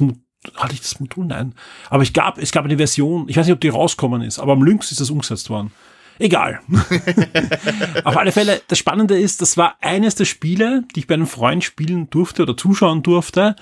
hatte 0.55 0.73
ich 0.73 0.81
das 0.81 1.01
Modul? 1.01 1.27
Nein. 1.27 1.55
Aber 1.89 2.03
ich 2.03 2.13
gab, 2.13 2.39
es 2.39 2.53
gab 2.53 2.65
eine 2.65 2.77
Version, 2.77 3.29
ich 3.29 3.37
weiß 3.37 3.47
nicht, 3.47 3.55
ob 3.55 3.61
die 3.61 3.69
rauskommen 3.69 4.23
ist, 4.23 4.39
aber 4.39 4.53
am 4.53 4.63
Lynx 4.63 4.91
ist 4.91 5.01
das 5.01 5.11
umgesetzt 5.11 5.51
worden. 5.51 5.73
Egal. 6.21 6.61
Auf 8.05 8.17
alle 8.19 8.31
Fälle, 8.31 8.61
das 8.69 8.79
Spannende 8.79 9.19
ist, 9.19 9.41
das 9.41 9.57
war 9.57 9.77
eines 9.81 10.15
der 10.17 10.27
Spiele, 10.27 10.85
die 10.95 11.01
ich 11.01 11.07
bei 11.07 11.15
einem 11.15 11.27
Freund 11.27 11.65
spielen 11.65 12.11
durfte 12.11 12.43
oder 12.43 12.59
zuschauen 12.59 13.03
durfte 13.03 13.57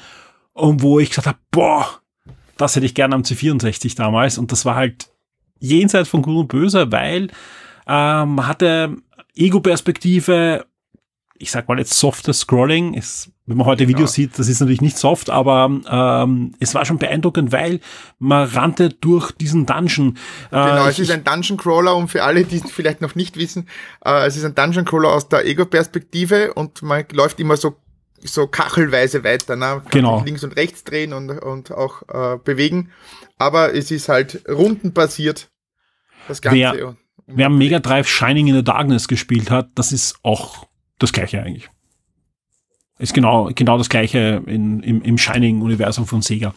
und 0.55 0.83
wo 0.83 0.99
ich 0.99 1.11
gesagt 1.11 1.29
habe, 1.29 1.39
boah, 1.53 2.01
das 2.57 2.75
hätte 2.75 2.85
ich 2.85 2.97
gerne 2.97 3.15
am 3.15 3.23
C64 3.23 3.97
damals 3.97 4.39
und 4.39 4.51
das 4.51 4.65
war 4.65 4.75
halt 4.75 5.09
jenseits 5.61 6.09
von 6.09 6.21
Gut 6.23 6.37
und 6.37 6.49
Böse, 6.49 6.91
weil 6.91 7.29
ähm, 7.87 8.35
man 8.35 8.49
hatte 8.49 8.97
Ego-Perspektive, 9.37 10.67
ich 11.39 11.53
sag 11.53 11.69
mal 11.69 11.79
jetzt 11.79 11.95
softes 11.95 12.41
Scrolling, 12.41 12.95
ist, 12.95 13.31
wenn 13.49 13.57
man 13.57 13.67
heute 13.67 13.89
Videos 13.89 14.17
ja. 14.17 14.23
sieht, 14.23 14.39
das 14.39 14.49
ist 14.49 14.61
natürlich 14.61 14.81
nicht 14.81 14.97
soft, 14.97 15.31
aber 15.31 15.71
ähm, 15.91 16.55
es 16.61 16.75
war 16.75 16.85
schon 16.85 16.99
beeindruckend, 16.99 17.51
weil 17.51 17.81
man 18.19 18.47
rannte 18.49 18.91
durch 18.91 19.33
diesen 19.33 19.67
Dungeon. 19.67 20.17
Äh, 20.51 20.51
genau, 20.51 20.87
es 20.87 20.99
ist 20.99 21.11
ein 21.11 21.25
Dungeon 21.25 21.57
Crawler 21.57 21.97
und 21.97 22.09
für 22.09 22.23
alle, 22.23 22.45
die 22.45 22.57
es 22.57 22.71
vielleicht 22.71 23.01
noch 23.01 23.15
nicht 23.15 23.37
wissen, 23.37 23.69
äh, 24.05 24.27
es 24.27 24.37
ist 24.37 24.45
ein 24.45 24.55
Dungeon 24.55 24.85
Crawler 24.85 25.13
aus 25.13 25.29
der 25.29 25.45
Ego-Perspektive 25.47 26.55
und 26.55 26.83
man 26.83 27.05
läuft 27.13 27.41
immer 27.41 27.57
so 27.57 27.77
so 28.21 28.49
kachelweise 28.49 29.23
weiter, 29.23 29.55
ne? 29.55 29.81
Kann 29.85 29.91
genau. 29.91 30.25
links 30.25 30.43
und 30.43 30.57
rechts 30.57 30.83
drehen 30.83 31.13
und, 31.13 31.31
und 31.31 31.71
auch 31.71 32.03
äh, 32.09 32.37
bewegen 32.43 32.91
aber 33.39 33.75
es 33.75 33.91
ist 33.91 34.09
halt 34.09 34.43
rundenbasiert. 34.49 35.51
Das 36.27 36.43
Ganze. 36.43 36.59
Wer, 36.59 36.97
wer 37.27 37.49
Mega 37.49 37.79
Drive 37.79 38.09
Shining 38.09 38.49
in 38.49 38.55
the 38.55 38.65
Darkness 38.65 39.09
gespielt 39.09 39.51
hat, 39.51 39.71
das 39.77 39.93
ist 39.93 40.19
auch 40.23 40.67
das 40.99 41.13
gleiche 41.13 41.43
eigentlich. 41.43 41.71
Ist 42.99 43.15
genau, 43.15 43.51
genau 43.55 43.79
das 43.79 43.89
gleiche 43.89 44.43
in, 44.47 44.81
im, 44.81 45.03
im 45.03 45.19
Shining-Universum 45.19 46.07
von 46.07 46.23
Sega. 46.23 46.53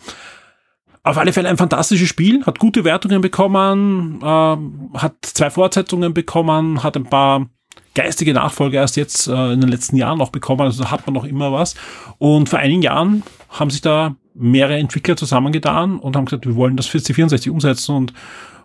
Auf 1.03 1.17
alle 1.17 1.33
Fälle 1.33 1.49
ein 1.49 1.57
fantastisches 1.57 2.07
Spiel, 2.07 2.45
hat 2.45 2.59
gute 2.59 2.83
Wertungen 2.83 3.21
bekommen, 3.21 4.19
äh, 4.21 4.97
hat 4.97 5.15
zwei 5.21 5.49
Fortsetzungen 5.49 6.13
bekommen, 6.13 6.83
hat 6.83 6.95
ein 6.95 7.05
paar 7.05 7.47
geistige 7.95 8.33
Nachfolger 8.33 8.81
erst 8.81 8.97
jetzt 8.97 9.27
äh, 9.27 9.53
in 9.53 9.61
den 9.61 9.69
letzten 9.69 9.97
Jahren 9.97 10.19
noch 10.19 10.29
bekommen, 10.29 10.61
also 10.61 10.83
da 10.83 10.91
hat 10.91 11.05
man 11.07 11.13
noch 11.13 11.25
immer 11.25 11.51
was. 11.51 11.75
Und 12.19 12.49
vor 12.49 12.59
einigen 12.59 12.83
Jahren 12.83 13.23
haben 13.49 13.69
sich 13.69 13.81
da 13.81 14.15
mehrere 14.33 14.77
Entwickler 14.77 15.17
zusammengetan 15.17 15.99
und 15.99 16.15
haben 16.15 16.25
gesagt, 16.25 16.45
wir 16.45 16.55
wollen 16.55 16.77
das 16.77 16.87
für 16.87 16.99
C64 16.99 17.49
umsetzen 17.49 17.95
und 17.95 18.13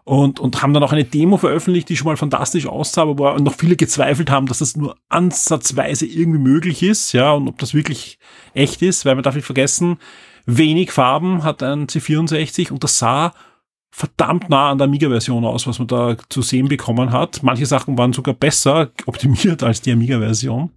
und, 0.07 0.38
und 0.38 0.62
haben 0.62 0.72
dann 0.72 0.84
auch 0.84 0.92
eine 0.92 1.02
Demo 1.02 1.36
veröffentlicht, 1.36 1.88
die 1.88 1.96
schon 1.96 2.07
mal 2.07 2.16
fantastisch 2.16 2.68
aussah, 2.68 3.02
aber 3.02 3.18
wo 3.18 3.38
noch 3.42 3.54
viele 3.54 3.74
gezweifelt 3.74 4.30
haben, 4.30 4.46
dass 4.46 4.59
das 4.59 4.76
nur 4.76 4.96
ansatzweise 5.09 6.07
irgendwie 6.07 6.38
möglich 6.38 6.84
ist, 6.84 7.11
ja, 7.11 7.32
und 7.32 7.48
ob 7.48 7.59
das 7.59 7.74
wirklich 7.74 8.20
echt 8.54 8.82
ist, 8.82 9.04
weil 9.04 9.16
man 9.16 9.24
darf 9.24 9.34
nicht 9.34 9.44
vergessen, 9.44 9.98
wenig 10.46 10.92
Farben 10.92 11.42
hat 11.42 11.61
ein 11.64 11.88
C64 11.88 12.70
und 12.70 12.84
das 12.84 13.00
sah 13.00 13.34
verdammt 13.90 14.48
nah 14.48 14.70
an 14.70 14.78
der 14.78 14.86
Amiga-Version 14.86 15.44
aus, 15.44 15.66
was 15.66 15.80
man 15.80 15.88
da 15.88 16.16
zu 16.28 16.40
sehen 16.40 16.68
bekommen 16.68 17.11
hat. 17.11 17.42
Manche 17.42 17.66
Sachen 17.66 17.98
waren 17.98 18.12
sogar 18.12 18.34
besser 18.34 18.92
optimiert 19.07 19.64
als 19.64 19.80
die 19.80 19.90
Amiga-Version. 19.90 20.70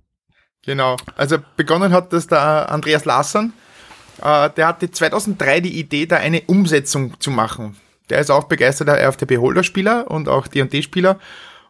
Genau. 0.65 0.97
Also 1.15 1.37
begonnen 1.55 1.93
hat 1.93 2.13
das 2.13 2.25
der 2.25 2.71
Andreas 2.71 3.05
Lassern. 3.05 3.53
Äh, 4.23 4.49
der 4.49 4.67
hatte 4.67 4.89
2003 4.89 5.61
die 5.61 5.79
Idee, 5.79 6.07
da 6.07 6.15
eine 6.15 6.41
Umsetzung 6.47 7.19
zu 7.19 7.29
machen. 7.29 7.77
Der 8.09 8.19
ist 8.19 8.29
auch 8.29 8.45
begeisterter 8.45 8.97
FTP-Holder-Spieler 9.11 10.09
und 10.09 10.29
auch 10.29 10.47
D&D-Spieler 10.47 11.19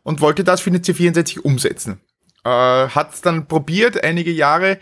und 0.03 0.21
wollte 0.21 0.43
das 0.43 0.61
für 0.61 0.69
eine 0.69 0.79
C64 0.79 1.41
umsetzen. 1.41 1.99
Äh, 2.43 2.49
hat 2.49 3.13
es 3.13 3.21
dann 3.21 3.47
probiert, 3.47 4.03
einige 4.03 4.31
Jahre. 4.31 4.79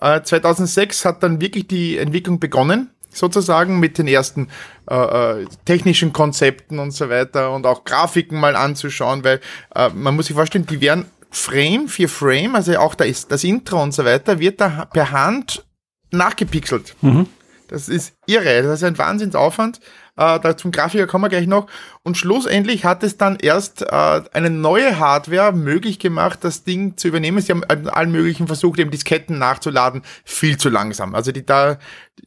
Äh, 0.00 0.22
2006 0.22 1.04
hat 1.04 1.22
dann 1.22 1.40
wirklich 1.40 1.68
die 1.68 1.98
Entwicklung 1.98 2.40
begonnen 2.40 2.90
sozusagen 3.16 3.80
mit 3.80 3.98
den 3.98 4.08
ersten 4.08 4.48
äh, 4.90 4.94
äh, 5.40 5.46
technischen 5.64 6.12
Konzepten 6.12 6.78
und 6.78 6.90
so 6.90 7.08
weiter 7.08 7.52
und 7.52 7.66
auch 7.66 7.84
Grafiken 7.84 8.38
mal 8.38 8.56
anzuschauen, 8.56 9.24
weil 9.24 9.40
äh, 9.74 9.88
man 9.90 10.14
muss 10.14 10.26
sich 10.26 10.36
vorstellen, 10.36 10.66
die 10.66 10.80
werden 10.80 11.06
Frame 11.30 11.88
für 11.88 12.08
Frame, 12.08 12.54
also 12.54 12.76
auch 12.78 12.94
da 12.94 13.04
ist 13.04 13.32
das 13.32 13.44
Intro 13.44 13.82
und 13.82 13.92
so 13.92 14.04
weiter, 14.04 14.38
wird 14.38 14.60
da 14.60 14.86
per 14.86 15.10
Hand 15.10 15.64
nachgepixelt. 16.10 16.94
Mhm. 17.00 17.26
Das 17.68 17.88
ist 17.88 18.14
irre, 18.26 18.62
das 18.62 18.80
ist 18.80 18.84
ein 18.84 18.98
Wahnsinnsaufwand. 18.98 19.80
Äh, 20.16 20.40
da 20.40 20.56
zum 20.56 20.70
Grafiker 20.72 21.06
kommen 21.06 21.24
wir 21.24 21.28
gleich 21.28 21.46
noch. 21.46 21.66
Und 22.02 22.16
schlussendlich 22.16 22.84
hat 22.84 23.02
es 23.02 23.18
dann 23.18 23.36
erst 23.36 23.82
äh, 23.82 24.22
eine 24.32 24.50
neue 24.50 24.98
Hardware 24.98 25.52
möglich 25.52 25.98
gemacht, 25.98 26.40
das 26.42 26.64
Ding 26.64 26.96
zu 26.96 27.08
übernehmen. 27.08 27.40
Sie 27.40 27.52
haben 27.52 27.64
allen 27.64 28.10
möglichen 28.10 28.46
versucht, 28.46 28.78
eben 28.78 28.90
Disketten 28.90 29.38
nachzuladen, 29.38 30.02
viel 30.24 30.56
zu 30.56 30.70
langsam. 30.70 31.14
Also 31.14 31.32
die 31.32 31.44
da, 31.44 31.78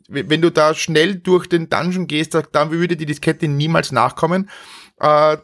wenn 0.08 0.42
du 0.42 0.52
da 0.52 0.74
schnell 0.74 1.16
durch 1.16 1.48
den 1.48 1.70
Dungeon 1.70 2.08
gehst, 2.08 2.38
dann 2.52 2.72
würde 2.72 2.96
die 2.96 3.06
Diskette 3.06 3.48
niemals 3.48 3.92
nachkommen. 3.92 4.50
Äh, 5.00 5.38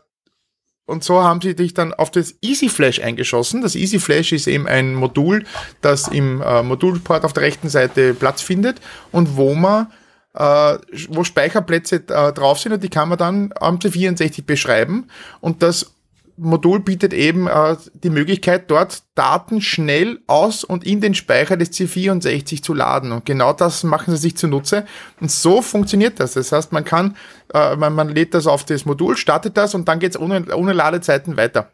und 0.88 1.04
so 1.04 1.24
haben 1.24 1.42
sie 1.42 1.56
dich 1.56 1.74
dann 1.74 1.96
auf 1.96 2.12
das 2.12 2.36
Easy 2.42 2.70
Flash 2.70 3.00
eingeschossen. 3.00 3.64
Das 3.64 3.74
Easy 3.74 4.00
Flash 4.00 4.32
ist 4.32 4.46
eben 4.46 4.68
ein 4.68 4.94
Modul, 4.94 5.44
das 5.82 6.08
im 6.08 6.44
äh, 6.44 6.62
Modulport 6.62 7.26
auf 7.26 7.34
der 7.34 7.42
rechten 7.42 7.70
Seite 7.70 8.14
Platz 8.14 8.44
findet 8.44 8.80
und 9.12 9.36
wo 9.36 9.56
man 9.56 9.88
äh, 10.36 10.78
wo 11.10 11.24
Speicherplätze 11.24 12.04
äh, 12.08 12.34
drauf 12.34 12.60
sind 12.60 12.74
und 12.74 12.84
die 12.84 12.90
kann 12.90 13.10
man 13.10 13.18
dann 13.18 13.54
am 13.60 13.78
C64 13.78 14.46
beschreiben. 14.46 15.08
Und 15.40 15.64
das 15.64 15.96
Modul 16.38 16.82
bietet 16.82 17.14
eben 17.14 17.48
äh, 17.48 17.78
die 17.94 18.10
Möglichkeit, 18.10 18.70
dort 18.70 19.04
Daten 19.16 19.62
schnell 19.62 20.20
aus 20.28 20.66
und 20.66 20.86
in 20.86 21.00
den 21.00 21.14
Speicher 21.14 21.56
des 21.56 21.72
C64 21.72 22.62
zu 22.62 22.74
laden. 22.74 23.14
Und 23.14 23.26
genau 23.26 23.54
das 23.54 23.84
machen 23.84 24.12
sie 24.16 24.22
sich 24.22 24.36
zunutze. 24.36 24.86
Und 25.22 25.32
so 25.32 25.62
funktioniert 25.62 26.20
das. 26.20 26.34
Das 26.34 26.52
heißt, 26.52 26.74
man 26.74 26.84
kann, 26.84 27.16
äh, 27.54 27.78
man, 27.78 27.94
man 27.94 28.10
lädt 28.10 28.34
das 28.34 28.48
auf 28.48 28.66
das 28.66 28.86
Modul, 28.86 29.16
startet 29.16 29.56
das 29.56 29.76
und 29.76 29.88
dann 29.88 30.00
geht's 30.00 30.20
ohne, 30.20 30.54
ohne 30.56 30.74
Ladezeiten 30.74 31.38
weiter. 31.38 31.72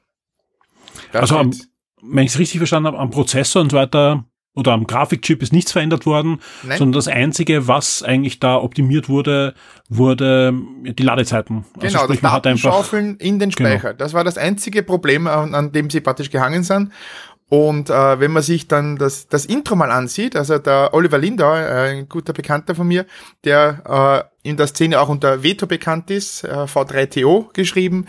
Das 1.12 1.22
also, 1.22 1.38
am, 1.38 1.52
wenn 2.04 2.26
ich 2.26 2.34
es 2.34 2.40
richtig 2.40 2.60
verstanden 2.60 2.88
habe, 2.88 3.00
am 3.00 3.10
Prozessor 3.10 3.64
und 3.64 3.72
so 3.72 3.78
weiter 3.78 4.26
oder 4.54 4.74
am 4.74 4.86
Grafikchip 4.86 5.42
ist 5.42 5.54
nichts 5.54 5.72
verändert 5.72 6.06
worden, 6.06 6.42
Nein. 6.64 6.78
sondern 6.78 6.94
das 6.94 7.08
einzige, 7.08 7.68
was 7.68 8.04
eigentlich 8.04 8.40
da 8.40 8.58
optimiert 8.58 9.08
wurde, 9.08 9.54
wurde 9.88 10.54
die 10.84 11.04
Ladezeiten. 11.04 11.66
Also 11.76 11.88
genau, 11.88 12.04
sprich, 12.04 12.22
das 12.22 12.32
Datenschaufeln 12.32 13.18
in 13.18 13.40
den 13.40 13.52
genau. 13.52 13.70
Speicher. 13.70 13.90
Genau. 13.90 13.98
Das 13.98 14.14
war 14.14 14.24
das 14.24 14.38
einzige 14.38 14.84
Problem, 14.84 15.28
an, 15.28 15.56
an 15.56 15.72
dem 15.72 15.90
sie 15.90 16.02
praktisch 16.02 16.30
gehangen 16.30 16.64
sind. 16.64 16.92
Und 17.48 17.90
äh, 17.90 18.20
wenn 18.20 18.32
man 18.32 18.44
sich 18.44 18.70
dann 18.70 18.96
das, 18.96 19.28
das 19.28 19.46
Intro 19.46 19.76
mal 19.76 19.92
ansieht, 19.92 20.38
also 20.38 20.58
der 20.58 20.94
Oliver 20.94 21.18
Lindau, 21.18 21.54
äh, 21.54 21.98
ein 22.00 22.08
guter 22.08 22.32
Bekannter 22.32 22.76
von 22.76 22.88
mir, 22.88 23.06
der 23.44 24.30
äh, 24.44 24.50
in 24.50 24.56
der 24.56 24.68
Szene 24.68 25.02
auch 25.02 25.10
unter 25.10 25.44
Veto 25.44 25.68
bekannt 25.68 26.10
ist, 26.12 26.46
äh, 26.46 26.48
V3TO 26.48 27.52
geschrieben, 27.52 28.08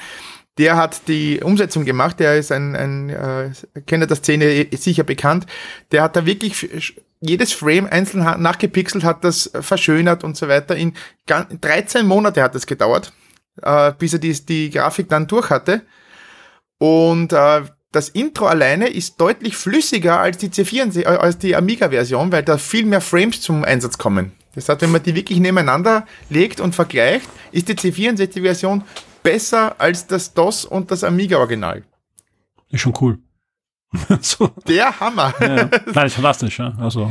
der 0.59 0.77
hat 0.77 1.09
die 1.09 1.41
Umsetzung 1.41 1.85
gemacht, 1.85 2.21
der 2.21 2.37
ist 2.37 2.53
ein, 2.53 2.77
ein 2.77 3.11
äh, 3.11 3.51
Kenner 3.87 4.07
der 4.07 4.17
Szene 4.17 4.67
sicher 4.73 5.05
bekannt, 5.05 5.47
der 5.93 6.03
hat 6.03 6.17
da 6.17 6.27
wirklich 6.27 6.95
jedes 7.21 7.53
Frame 7.53 7.87
einzeln 7.87 8.25
nachgepixelt, 8.43 9.05
hat 9.05 9.25
das 9.25 9.51
verschönert 9.61 10.25
und 10.25 10.37
so 10.37 10.49
weiter. 10.49 10.77
In 10.77 10.95
13 11.27 12.05
Monate 12.05 12.43
hat 12.43 12.55
das 12.55 12.67
gedauert, 12.67 13.13
äh, 13.63 13.93
bis 13.97 14.13
er 14.13 14.19
die, 14.19 14.33
die 14.45 14.71
Grafik 14.71 15.09
dann 15.09 15.29
durch 15.29 15.49
hatte. 15.49 15.83
Und 16.79 17.33
äh, 17.33 17.63
das 17.93 18.09
Intro 18.09 18.47
alleine 18.47 18.89
ist 18.89 19.21
deutlich 19.21 19.57
flüssiger 19.57 20.19
als 20.19 20.39
die 20.39 20.49
C64, 20.49 21.03
äh, 21.03 21.05
als 21.05 21.39
die 21.39 21.55
Amiga-Version, 21.55 22.33
weil 22.33 22.43
da 22.43 22.59
viel 22.59 22.85
mehr 22.85 23.01
Frames 23.01 23.41
zum 23.41 23.65
Einsatz 23.65 23.99
kommen. 23.99 24.33
Das 24.55 24.69
heißt, 24.69 24.83
wenn 24.83 24.91
man 24.91 25.03
die 25.03 25.15
wirklich 25.15 25.39
nebeneinander 25.39 26.07
legt 26.29 26.61
und 26.61 26.75
vergleicht, 26.75 27.29
ist 27.53 27.69
die 27.69 27.75
C64-Version 27.75 28.83
besser 29.23 29.81
als 29.81 30.07
das 30.07 30.35
DOS 30.35 30.65
und 30.65 30.91
das 30.91 31.05
Amiga-Original. 31.05 31.85
Ist 32.71 32.81
schon 32.81 32.95
cool. 33.01 33.19
so. 34.21 34.49
Der 34.67 34.99
Hammer. 35.01 35.35
Ja, 35.41 35.69
Nein, 35.93 36.07
ist 36.07 36.15
fantastisch, 36.15 36.59
ja. 36.59 36.75
Also. 36.79 37.11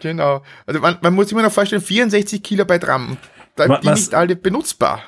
Genau. 0.00 0.42
Also 0.66 0.80
man, 0.80 0.98
man 1.02 1.14
muss 1.14 1.26
sich 1.26 1.32
immer 1.32 1.42
noch 1.42 1.52
vorstellen, 1.52 1.82
64 1.82 2.42
Kilobyte 2.42 2.86
RAM. 2.86 3.16
Da, 3.56 3.68
was, 3.68 3.80
die 3.80 3.90
nicht 3.90 4.14
alle 4.14 4.36
benutzbar. 4.36 5.02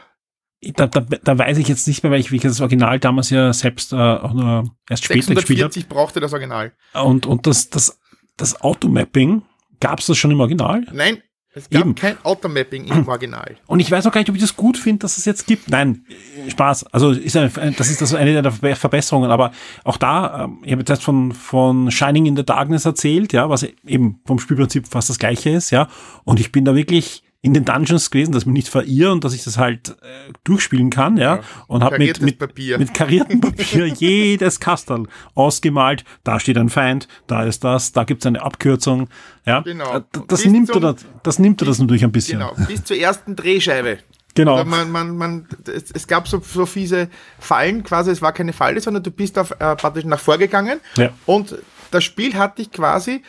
Da, 0.60 0.86
da, 0.86 1.00
da 1.00 1.38
weiß 1.38 1.58
ich 1.58 1.68
jetzt 1.68 1.88
nicht 1.88 2.02
mehr, 2.02 2.12
weil 2.12 2.20
ich, 2.20 2.30
wie 2.30 2.36
ich 2.36 2.42
das 2.42 2.60
Original 2.60 3.00
damals 3.00 3.30
ja 3.30 3.52
selbst 3.52 3.92
äh, 3.92 3.96
auch 3.96 4.32
nur 4.32 4.64
erst 4.88 5.04
später 5.04 5.34
gespielt 5.34 5.62
habe. 5.62 5.86
brauchte 5.88 6.20
das 6.20 6.32
Original. 6.32 6.72
Und, 6.94 7.26
und 7.26 7.46
das, 7.46 7.70
das, 7.70 7.98
das 8.36 8.60
Automapping, 8.60 9.42
gab 9.80 10.00
es 10.00 10.06
das 10.06 10.18
schon 10.18 10.30
im 10.30 10.40
Original? 10.40 10.86
Nein, 10.92 11.22
es 11.54 11.68
gab 11.68 11.82
Eben. 11.82 11.94
kein 11.94 12.16
Automapping 12.22 12.86
im 12.86 13.06
Original. 13.06 13.56
Und 13.66 13.80
ich 13.80 13.90
weiß 13.90 14.06
auch 14.06 14.12
gar 14.12 14.20
nicht, 14.20 14.30
ob 14.30 14.36
ich 14.36 14.40
das 14.40 14.56
gut 14.56 14.78
finde, 14.78 15.00
dass 15.00 15.18
es 15.18 15.26
jetzt 15.26 15.46
gibt. 15.46 15.68
Nein, 15.68 16.06
Spaß. 16.48 16.84
Also 16.86 17.10
ist 17.10 17.36
eine, 17.36 17.50
das 17.72 17.90
ist 17.90 18.00
das 18.00 18.14
eine 18.14 18.40
der 18.40 18.52
Verbesserungen. 18.76 19.30
Aber 19.30 19.52
auch 19.84 19.98
da, 19.98 20.44
ähm, 20.44 20.60
ich 20.62 20.72
habe 20.72 20.80
jetzt 20.80 20.88
erst 20.88 21.04
von, 21.04 21.32
von 21.32 21.90
Shining 21.90 22.24
in 22.24 22.36
the 22.36 22.44
Darkness 22.44 22.86
erzählt, 22.86 23.34
ja, 23.34 23.50
was 23.50 23.66
eben 23.86 24.20
vom 24.24 24.38
Spielprinzip 24.38 24.88
fast 24.88 25.10
das 25.10 25.18
gleiche 25.18 25.50
ist, 25.50 25.70
ja. 25.70 25.88
Und 26.24 26.40
ich 26.40 26.52
bin 26.52 26.64
da 26.64 26.74
wirklich 26.74 27.22
in 27.44 27.54
den 27.54 27.64
Dungeons 27.64 28.12
gewesen, 28.12 28.30
dass 28.30 28.46
mich 28.46 28.52
nicht 28.52 28.68
verirre 28.68 29.10
und 29.10 29.24
dass 29.24 29.34
ich 29.34 29.42
das 29.42 29.58
halt 29.58 29.90
äh, 30.00 30.32
durchspielen 30.44 30.90
kann, 30.90 31.16
ja. 31.16 31.36
ja. 31.36 31.42
Und 31.66 31.82
habe 31.82 31.98
mit, 31.98 32.22
mit, 32.22 32.38
Papier. 32.38 32.78
mit 32.78 32.94
kariertem 32.94 33.40
Papier 33.40 33.86
jedes 33.98 34.60
Kastel 34.60 35.08
ausgemalt. 35.34 36.04
Da 36.22 36.38
steht 36.38 36.56
ein 36.56 36.68
Feind, 36.68 37.08
da 37.26 37.42
ist 37.42 37.64
das, 37.64 37.90
da 37.90 38.04
gibt's 38.04 38.26
eine 38.26 38.40
Abkürzung. 38.40 39.08
Ja. 39.44 39.60
Genau. 39.60 39.96
Äh, 39.96 40.02
das, 40.28 40.44
nimmt 40.44 40.68
zum, 40.68 40.82
das, 40.82 41.04
das 41.24 41.40
nimmt 41.40 41.60
er 41.60 41.66
das 41.66 41.80
natürlich 41.80 42.04
ein 42.04 42.12
bisschen. 42.12 42.38
Genau, 42.38 42.54
bis 42.68 42.84
zur 42.84 42.96
ersten 42.96 43.34
Drehscheibe. 43.34 43.98
Genau. 44.34 44.54
Also 44.54 44.70
man, 44.70 44.90
man, 44.92 45.16
man, 45.16 45.48
es, 45.66 45.90
es, 45.90 46.06
gab 46.06 46.28
so, 46.28 46.40
so 46.40 46.64
fiese 46.64 47.08
Fallen, 47.40 47.82
quasi, 47.82 48.12
es 48.12 48.22
war 48.22 48.32
keine 48.32 48.52
Falle, 48.52 48.80
sondern 48.80 49.02
du 49.02 49.10
bist 49.10 49.36
auf, 49.36 49.50
äh, 49.50 49.74
praktisch 49.74 50.04
nach 50.04 50.20
vorgegangen 50.20 50.80
ja. 50.96 51.10
und 51.26 51.56
das 51.90 52.04
Spiel 52.04 52.34
hat 52.34 52.58
dich 52.58 52.70
quasi 52.70 53.22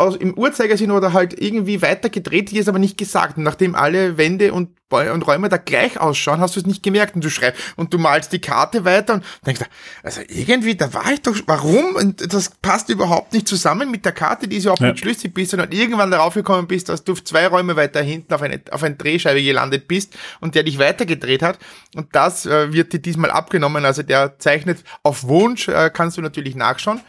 aus, 0.00 0.16
im 0.16 0.34
Uhrzeigersinn 0.34 0.90
oder 0.90 1.12
halt 1.12 1.40
irgendwie 1.40 1.82
weiter 1.82 2.08
gedreht, 2.08 2.50
die 2.50 2.58
ist 2.58 2.68
aber 2.68 2.78
nicht 2.78 2.96
gesagt. 2.96 3.36
Und 3.36 3.44
nachdem 3.44 3.74
alle 3.74 4.16
Wände 4.16 4.52
und, 4.52 4.70
und 4.90 5.26
Räume 5.26 5.48
da 5.48 5.58
gleich 5.58 6.00
ausschauen, 6.00 6.40
hast 6.40 6.56
du 6.56 6.60
es 6.60 6.66
nicht 6.66 6.82
gemerkt 6.82 7.14
und 7.14 7.22
du 7.22 7.30
schreibst 7.30 7.60
und 7.76 7.92
du 7.92 7.98
malst 7.98 8.32
die 8.32 8.40
Karte 8.40 8.84
weiter 8.84 9.14
und 9.14 9.24
denkst, 9.46 9.60
also 10.02 10.22
irgendwie, 10.28 10.74
da 10.74 10.92
war 10.94 11.12
ich 11.12 11.20
doch, 11.22 11.36
warum? 11.46 11.94
Und 11.96 12.32
das 12.32 12.50
passt 12.62 12.88
überhaupt 12.88 13.34
nicht 13.34 13.46
zusammen 13.46 13.90
mit 13.90 14.04
der 14.04 14.12
Karte, 14.12 14.48
die 14.48 14.56
ist 14.56 14.64
überhaupt 14.64 14.80
ja. 14.80 14.90
nicht 14.90 15.00
schlüssig 15.00 15.34
bist, 15.34 15.50
sondern 15.50 15.70
irgendwann 15.70 16.10
darauf 16.10 16.34
gekommen 16.34 16.66
bist, 16.66 16.88
dass 16.88 17.04
du 17.04 17.14
zwei 17.14 17.46
Räume 17.46 17.76
weiter 17.76 18.02
hinten 18.02 18.32
auf 18.32 18.42
eine, 18.42 18.60
auf 18.70 18.82
eine 18.82 18.96
Drehscheibe 18.96 19.42
gelandet 19.42 19.86
bist 19.86 20.16
und 20.40 20.54
der 20.54 20.62
dich 20.62 20.78
weitergedreht 20.78 21.42
hat. 21.42 21.58
Und 21.94 22.14
das 22.14 22.46
äh, 22.46 22.72
wird 22.72 22.92
dir 22.92 23.00
diesmal 23.00 23.30
abgenommen. 23.30 23.84
Also 23.84 24.02
der 24.02 24.38
zeichnet 24.38 24.82
auf 25.02 25.24
Wunsch, 25.24 25.68
äh, 25.68 25.90
kannst 25.92 26.16
du 26.16 26.22
natürlich 26.22 26.56
nachschauen 26.56 27.00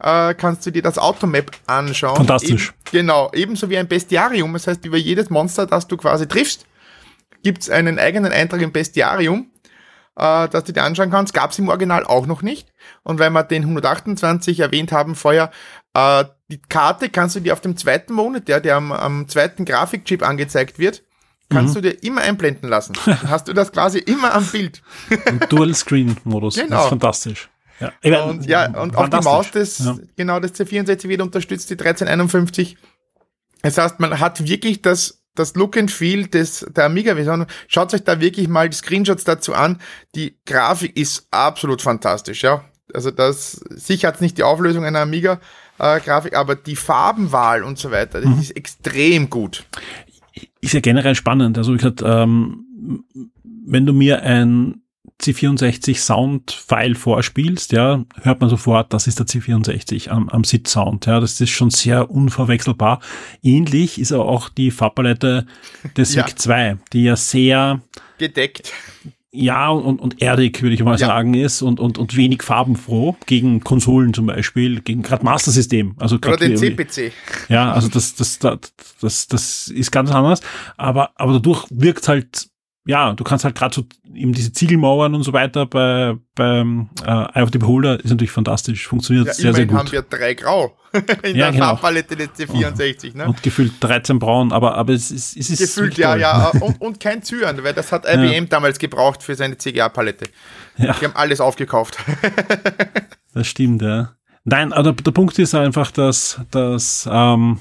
äh, 0.00 0.34
kannst 0.34 0.66
du 0.66 0.70
dir 0.70 0.82
das 0.82 0.98
Automap 0.98 1.50
anschauen. 1.66 2.16
Fantastisch. 2.16 2.68
Eben, 2.68 2.98
genau, 2.98 3.30
ebenso 3.34 3.70
wie 3.70 3.78
ein 3.78 3.88
Bestiarium. 3.88 4.52
Das 4.52 4.66
heißt, 4.66 4.84
über 4.84 4.96
jedes 4.96 5.30
Monster, 5.30 5.66
das 5.66 5.86
du 5.86 5.96
quasi 5.96 6.26
triffst, 6.26 6.66
gibt's 7.42 7.70
einen 7.70 7.98
eigenen 7.98 8.32
Eintrag 8.32 8.60
im 8.60 8.72
Bestiarium, 8.72 9.50
äh, 10.16 10.48
dass 10.48 10.64
du 10.64 10.72
dir 10.72 10.82
anschauen 10.82 11.10
kannst. 11.10 11.34
Gab's 11.34 11.58
im 11.58 11.68
Original 11.68 12.04
auch 12.04 12.26
noch 12.26 12.42
nicht. 12.42 12.72
Und 13.02 13.18
weil 13.18 13.30
wir 13.30 13.44
den 13.44 13.62
128 13.62 14.60
erwähnt 14.60 14.92
haben 14.92 15.14
vorher, 15.14 15.50
äh, 15.94 16.24
die 16.48 16.60
Karte 16.60 17.08
kannst 17.08 17.36
du 17.36 17.40
dir 17.40 17.52
auf 17.52 17.60
dem 17.60 17.76
zweiten 17.76 18.12
Monat, 18.12 18.48
der, 18.48 18.60
der 18.60 18.76
am, 18.76 18.92
am 18.92 19.28
zweiten 19.28 19.64
Grafikchip 19.64 20.22
angezeigt 20.22 20.78
wird, 20.78 21.02
kannst 21.48 21.74
mhm. 21.74 21.82
du 21.82 21.90
dir 21.90 22.02
immer 22.02 22.22
einblenden 22.22 22.68
lassen. 22.68 22.94
Dann 23.04 23.22
hast 23.30 23.48
du 23.48 23.52
das 23.52 23.72
quasi 23.72 23.98
immer 23.98 24.34
am 24.34 24.44
Bild. 24.44 24.82
Dual-Screen-Modus. 25.48 26.56
Genau. 26.66 26.76
Das 26.76 26.84
ist 26.84 26.88
fantastisch. 26.90 27.48
Ja, 27.80 28.24
und 28.24 28.46
ja, 28.46 28.78
und 28.80 28.96
auch 28.96 29.08
die 29.08 29.24
Maus 29.24 29.50
des, 29.50 29.78
ja. 29.80 29.96
genau, 30.16 30.40
das 30.40 30.54
C64 30.54 31.08
wird 31.08 31.20
unterstützt, 31.20 31.68
die 31.70 31.74
1351. 31.74 32.76
Das 33.62 33.78
heißt, 33.78 34.00
man 34.00 34.18
hat 34.18 34.46
wirklich 34.46 34.82
das, 34.82 35.22
das 35.34 35.54
Look 35.54 35.76
and 35.76 35.90
Feel 35.90 36.26
des, 36.26 36.66
der 36.74 36.84
Amiga-Version. 36.84 37.46
Schaut 37.68 37.92
euch 37.92 38.04
da 38.04 38.20
wirklich 38.20 38.48
mal 38.48 38.68
die 38.68 38.76
Screenshots 38.76 39.24
dazu 39.24 39.54
an. 39.54 39.80
Die 40.14 40.38
Grafik 40.46 40.96
ist 40.96 41.26
absolut 41.30 41.82
fantastisch, 41.82 42.42
ja. 42.42 42.64
Also 42.94 43.10
das, 43.10 43.52
sicher 43.70 44.08
hat 44.08 44.16
es 44.16 44.20
nicht 44.20 44.38
die 44.38 44.44
Auflösung 44.44 44.84
einer 44.84 45.00
Amiga-Grafik, 45.00 46.32
äh, 46.32 46.36
aber 46.36 46.54
die 46.54 46.76
Farbenwahl 46.76 47.64
und 47.64 47.78
so 47.78 47.90
weiter, 47.90 48.20
das 48.20 48.30
mhm. 48.30 48.40
ist 48.40 48.56
extrem 48.56 49.28
gut. 49.28 49.64
Ist 50.60 50.74
ja 50.74 50.80
generell 50.80 51.14
spannend. 51.14 51.58
Also 51.58 51.74
ich 51.74 51.78
gesagt, 51.78 52.02
ähm, 52.04 53.04
wenn 53.66 53.84
du 53.84 53.92
mir 53.92 54.22
ein 54.22 54.82
C64 55.22 55.96
Sound-File 55.96 56.94
vorspielst, 56.94 57.72
ja, 57.72 58.04
hört 58.22 58.40
man 58.40 58.50
sofort, 58.50 58.92
das 58.92 59.06
ist 59.06 59.18
der 59.18 59.26
C64 59.26 60.08
am, 60.08 60.28
am 60.28 60.44
Sit-Sound. 60.44 61.06
Ja, 61.06 61.20
das 61.20 61.40
ist 61.40 61.50
schon 61.50 61.70
sehr 61.70 62.10
unverwechselbar. 62.10 63.00
Ähnlich 63.42 63.98
ist 63.98 64.12
auch 64.12 64.48
die 64.48 64.70
Farbpalette 64.70 65.46
des 65.96 66.14
ja. 66.16 66.26
VIC 66.26 66.38
2, 66.38 66.76
die 66.92 67.04
ja 67.04 67.16
sehr 67.16 67.80
gedeckt. 68.18 68.72
Ja, 69.32 69.68
und, 69.68 70.00
und 70.00 70.22
erdig, 70.22 70.62
würde 70.62 70.74
ich 70.74 70.82
mal 70.82 70.98
ja. 70.98 71.06
sagen, 71.08 71.34
ist 71.34 71.60
und, 71.60 71.78
und, 71.78 71.98
und 71.98 72.16
wenig 72.16 72.42
farbenfroh 72.42 73.16
gegen 73.26 73.60
Konsolen 73.60 74.14
zum 74.14 74.26
Beispiel, 74.26 74.80
gegen 74.80 75.02
gerade 75.02 75.24
Master 75.24 75.50
System. 75.50 75.94
Also 75.98 76.16
Oder 76.16 76.38
den 76.38 76.56
CPC. 76.56 77.12
Ja, 77.50 77.72
also 77.72 77.88
das, 77.88 78.14
das, 78.14 78.38
das, 78.38 78.58
das, 79.00 79.26
das 79.26 79.68
ist 79.68 79.90
ganz 79.90 80.10
anders. 80.10 80.40
Aber, 80.78 81.10
aber 81.16 81.34
dadurch 81.34 81.66
wirkt 81.70 82.08
halt 82.08 82.48
ja, 82.86 83.14
du 83.14 83.24
kannst 83.24 83.44
halt 83.44 83.56
gerade 83.56 83.74
so 83.74 83.84
eben 84.14 84.32
diese 84.32 84.52
Ziegelmauern 84.52 85.14
und 85.14 85.24
so 85.24 85.32
weiter 85.32 85.66
bei 85.66 86.14
beim 86.36 86.88
äh, 87.04 87.10
Eye 87.10 87.42
of 87.42 87.50
the 87.52 87.58
Beholder 87.58 87.98
ist 87.98 88.10
natürlich 88.10 88.30
fantastisch, 88.30 88.86
funktioniert 88.86 89.26
ja, 89.26 89.32
sehr, 89.34 89.54
sehr 89.54 89.66
gut. 89.66 89.76
haben 89.76 89.92
wir 89.92 90.02
drei 90.02 90.34
Grau 90.34 90.76
in 91.22 91.34
ja, 91.34 91.46
der 91.46 91.52
genau. 91.52 91.64
Farbpalette 91.66 92.14
des 92.14 92.28
C64. 92.30 93.16
Ne? 93.16 93.26
Und 93.26 93.42
gefühlt 93.42 93.72
13 93.80 94.20
Braun, 94.20 94.52
aber, 94.52 94.76
aber 94.76 94.92
es 94.92 95.10
ist, 95.10 95.36
es 95.36 95.50
ist 95.50 95.58
Gefühlt, 95.58 95.98
ja, 95.98 96.14
ja. 96.16 96.48
Und, 96.60 96.80
und 96.80 97.00
kein 97.00 97.22
Zyan, 97.22 97.62
weil 97.64 97.74
das 97.74 97.90
hat 97.90 98.06
IBM 98.06 98.32
ja. 98.32 98.40
damals 98.42 98.78
gebraucht 98.78 99.22
für 99.22 99.34
seine 99.34 99.58
CGA-Palette. 99.58 100.26
Ja. 100.76 100.92
Die 100.92 101.04
haben 101.06 101.16
alles 101.16 101.40
aufgekauft. 101.40 101.98
das 103.34 103.46
stimmt, 103.46 103.82
ja. 103.82 104.12
Nein, 104.44 104.72
aber 104.72 104.92
der, 104.92 104.92
der 104.92 105.10
Punkt 105.10 105.38
ist 105.38 105.54
einfach, 105.54 105.90
dass, 105.90 106.40
dass 106.50 107.08
ähm, 107.10 107.58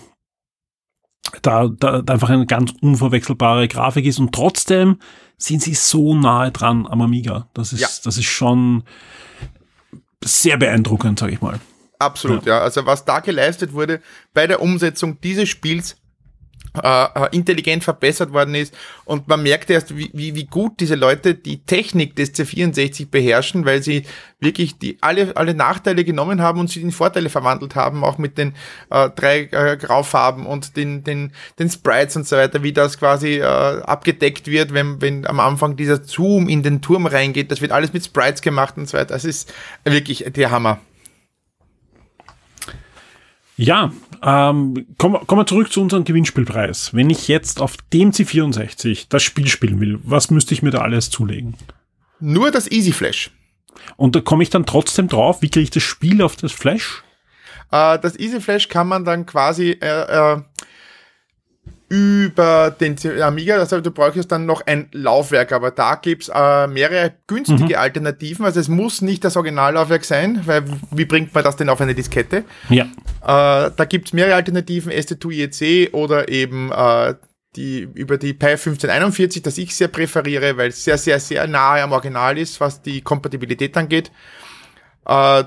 da, 1.42 1.68
da, 1.68 2.04
einfach 2.08 2.30
eine 2.30 2.46
ganz 2.46 2.74
unverwechselbare 2.82 3.68
Grafik 3.68 4.06
ist 4.06 4.20
und 4.20 4.34
trotzdem 4.34 5.00
sind 5.38 5.62
sie 5.62 5.74
so 5.74 6.16
nahe 6.16 6.52
dran 6.52 6.88
am 6.88 7.02
Amiga. 7.02 7.48
Das 7.54 7.74
ist, 7.74 7.82
ja. 7.82 7.88
das 8.04 8.18
ist 8.18 8.26
schon 8.26 8.84
sehr 10.24 10.58
beeindruckend, 10.58 11.20
sage 11.20 11.34
ich 11.34 11.42
mal. 11.42 11.60
Absolut, 12.00 12.46
ja. 12.46 12.58
ja. 12.58 12.62
Also 12.62 12.86
was 12.86 13.06
da 13.06 13.20
geleistet 13.20 13.74
wurde 13.74 14.02
bei 14.34 14.48
der 14.48 14.62
Umsetzung 14.62 15.20
dieses 15.22 15.50
Spiels 15.50 15.98
äh, 16.84 17.06
äh, 17.16 17.36
intelligent 17.36 17.84
verbessert 17.84 18.34
worden 18.34 18.56
ist. 18.56 18.74
Und 19.06 19.28
man 19.28 19.44
merkt 19.44 19.70
erst, 19.70 19.96
wie, 19.96 20.10
wie, 20.14 20.36
wie 20.36 20.46
gut 20.46 20.80
diese 20.80 20.96
Leute 20.96 21.36
die 21.36 21.60
Technik 21.60 22.16
des 22.16 22.34
C64 22.34 23.10
beherrschen, 23.10 23.66
weil 23.66 23.82
sie 23.82 24.04
wirklich 24.40 24.78
die 24.78 24.98
alle, 25.02 25.36
alle 25.36 25.54
Nachteile 25.54 26.04
genommen 26.04 26.42
haben 26.42 26.60
und 26.60 26.70
sie 26.70 26.82
in 26.82 26.92
Vorteile 26.92 27.30
verwandelt 27.30 27.76
haben, 27.76 28.04
auch 28.04 28.18
mit 28.18 28.38
den 28.38 28.54
äh, 28.90 29.10
drei 29.10 29.50
äh, 29.52 29.78
Graufarben 29.78 30.46
und 30.46 30.78
den, 30.78 31.04
den, 31.04 31.32
den 31.60 31.70
Sprites 31.70 32.16
und 32.16 32.28
so 32.28 32.36
weiter, 32.36 32.64
wie 32.64 32.74
das 32.74 32.98
quasi 32.98 33.40
äh, 33.40 33.44
abgedeckt 33.44 34.48
wird, 34.48 34.74
wenn, 34.74 35.02
wenn 35.02 35.26
am 35.28 35.40
Anfang 35.40 35.76
dieser 35.76 36.04
Zoom 36.04 36.50
in 36.50 36.64
den 36.64 36.82
Turm 36.82 37.06
reingeht. 37.06 37.52
Das 37.52 37.62
wird 37.62 37.72
alles 37.72 37.94
mit 37.94 38.06
Sprites 38.06 38.42
gemacht 38.42 38.78
und 38.78 38.88
so 38.88 38.98
weiter. 38.98 39.14
Das 39.14 39.26
ist 39.26 39.54
wirklich 39.84 40.26
der 40.28 40.52
Hammer. 40.52 40.80
Ja, 43.58 43.94
ähm, 44.24 44.86
kommen 44.98 45.20
komm 45.26 45.40
wir 45.40 45.46
zurück 45.46 45.72
zu 45.72 45.82
unserem 45.82 46.04
Gewinnspielpreis. 46.04 46.94
Wenn 46.94 47.10
ich 47.10 47.28
jetzt 47.28 47.62
auf 47.62 47.78
dem 47.94 48.12
C64 48.12 49.08
das 49.10 49.24
Spiel 49.24 49.48
spielen 49.48 49.80
will, 49.80 50.00
was 50.04 50.32
müsste 50.32 50.54
ich 50.54 50.62
mir 50.62 50.72
da 50.72 50.80
alles 50.80 51.10
zulegen? 51.10 51.56
Nur 52.20 52.52
das 52.52 52.70
Easy 52.70 52.92
Flash. 52.92 53.32
Und 53.98 54.16
da 54.16 54.22
komme 54.22 54.44
ich 54.44 54.50
dann 54.50 54.66
trotzdem 54.66 55.08
drauf, 55.08 55.42
wie 55.42 55.50
kriege 55.50 55.64
ich 55.64 55.70
das 55.70 55.84
Spiel 55.84 56.22
auf 56.22 56.36
das 56.36 56.52
Flash? 56.52 57.04
Äh, 57.72 58.00
das 58.00 58.18
Easy 58.18 58.42
Flash 58.42 58.68
kann 58.68 58.88
man 58.88 59.06
dann 59.06 59.26
quasi 59.26 59.72
äh, 59.72 60.34
äh, 60.34 60.42
über 61.88 62.72
den 62.72 62.98
Amiga, 63.22 63.58
also 63.58 63.80
du 63.80 63.92
brauchst 63.92 64.32
dann 64.32 64.46
noch 64.46 64.66
ein 64.66 64.88
Laufwerk, 64.92 65.52
aber 65.52 65.70
da 65.70 65.96
gibt's 65.96 66.32
äh, 66.34 66.68
mehrere 66.68 67.14
günstige 67.28 67.76
mhm. 67.76 67.76
Alternativen. 67.76 68.44
Also 68.46 68.60
es 68.60 68.68
muss 68.68 69.02
nicht 69.02 69.24
das 69.24 69.38
Originallaufwerk 69.38 70.04
sein, 70.04 70.42
weil 70.46 70.64
wie 70.92 71.06
bringt 71.06 71.34
man 71.34 71.44
das 71.44 71.58
denn 71.58 71.70
auf 71.70 71.80
eine 71.82 71.94
Diskette? 71.94 72.44
Ja. 72.70 72.86
Äh, 73.22 73.72
da 73.76 73.86
gibt's 73.88 74.14
mehrere 74.14 74.36
Alternativen, 74.36 74.92
ST2IEC 74.92 75.94
oder 75.94 76.28
eben 76.30 76.72
äh, 76.72 77.14
die 77.56 77.88
über 77.94 78.18
die 78.18 78.34
Pi 78.34 78.48
1541, 78.48 79.42
das 79.44 79.58
ich 79.58 79.76
sehr 79.76 79.88
präferiere, 79.88 80.58
weil 80.58 80.70
es 80.70 80.84
sehr, 80.84 80.98
sehr, 80.98 81.20
sehr 81.20 81.48
nahe 81.48 81.84
am 81.84 81.92
Original 81.92 82.38
ist, 82.38 82.60
was 82.60 82.82
die 82.82 83.02
Kompatibilität 83.02 83.78
angeht. 83.78 84.12
Äh, 85.06 85.44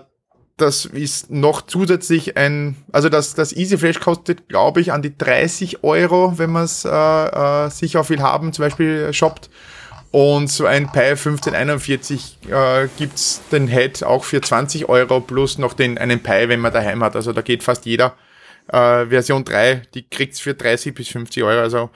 das 0.58 0.84
ist 0.84 1.30
noch 1.30 1.62
zusätzlich 1.62 2.36
ein, 2.36 2.76
also 2.92 3.08
das, 3.08 3.34
das 3.34 3.52
Easy 3.52 3.78
Flash 3.78 4.00
kostet, 4.00 4.48
glaube 4.48 4.80
ich, 4.80 4.92
an 4.92 5.02
die 5.02 5.16
30 5.16 5.84
Euro, 5.84 6.36
wenn 6.36 6.50
man 6.50 6.64
es 6.64 6.84
äh, 6.84 6.90
äh, 6.90 7.70
sicher 7.70 8.04
viel 8.04 8.20
haben, 8.20 8.52
zum 8.52 8.64
Beispiel 8.64 9.12
shoppt. 9.12 9.48
Und 10.10 10.50
so 10.50 10.66
ein 10.66 10.90
Pi 10.90 11.00
1541 11.00 12.38
äh, 12.50 12.88
gibt's 12.96 13.42
den 13.52 13.68
Head 13.68 14.02
auch 14.02 14.24
für 14.24 14.40
20 14.40 14.88
Euro 14.88 15.20
plus 15.20 15.58
noch 15.58 15.74
den 15.74 15.98
einen 15.98 16.22
Pi, 16.22 16.48
wenn 16.48 16.60
man 16.60 16.72
daheim 16.72 17.04
hat. 17.04 17.14
Also 17.14 17.32
da 17.32 17.42
geht 17.42 17.62
fast 17.62 17.86
jeder. 17.86 18.14
Äh, 18.68 19.06
Version 19.06 19.44
3, 19.44 19.82
die 19.94 20.02
kriegt's 20.08 20.40
für 20.40 20.54
30 20.54 20.94
bis 20.94 21.08
50 21.08 21.42
Euro. 21.42 21.60
Also 21.60 21.90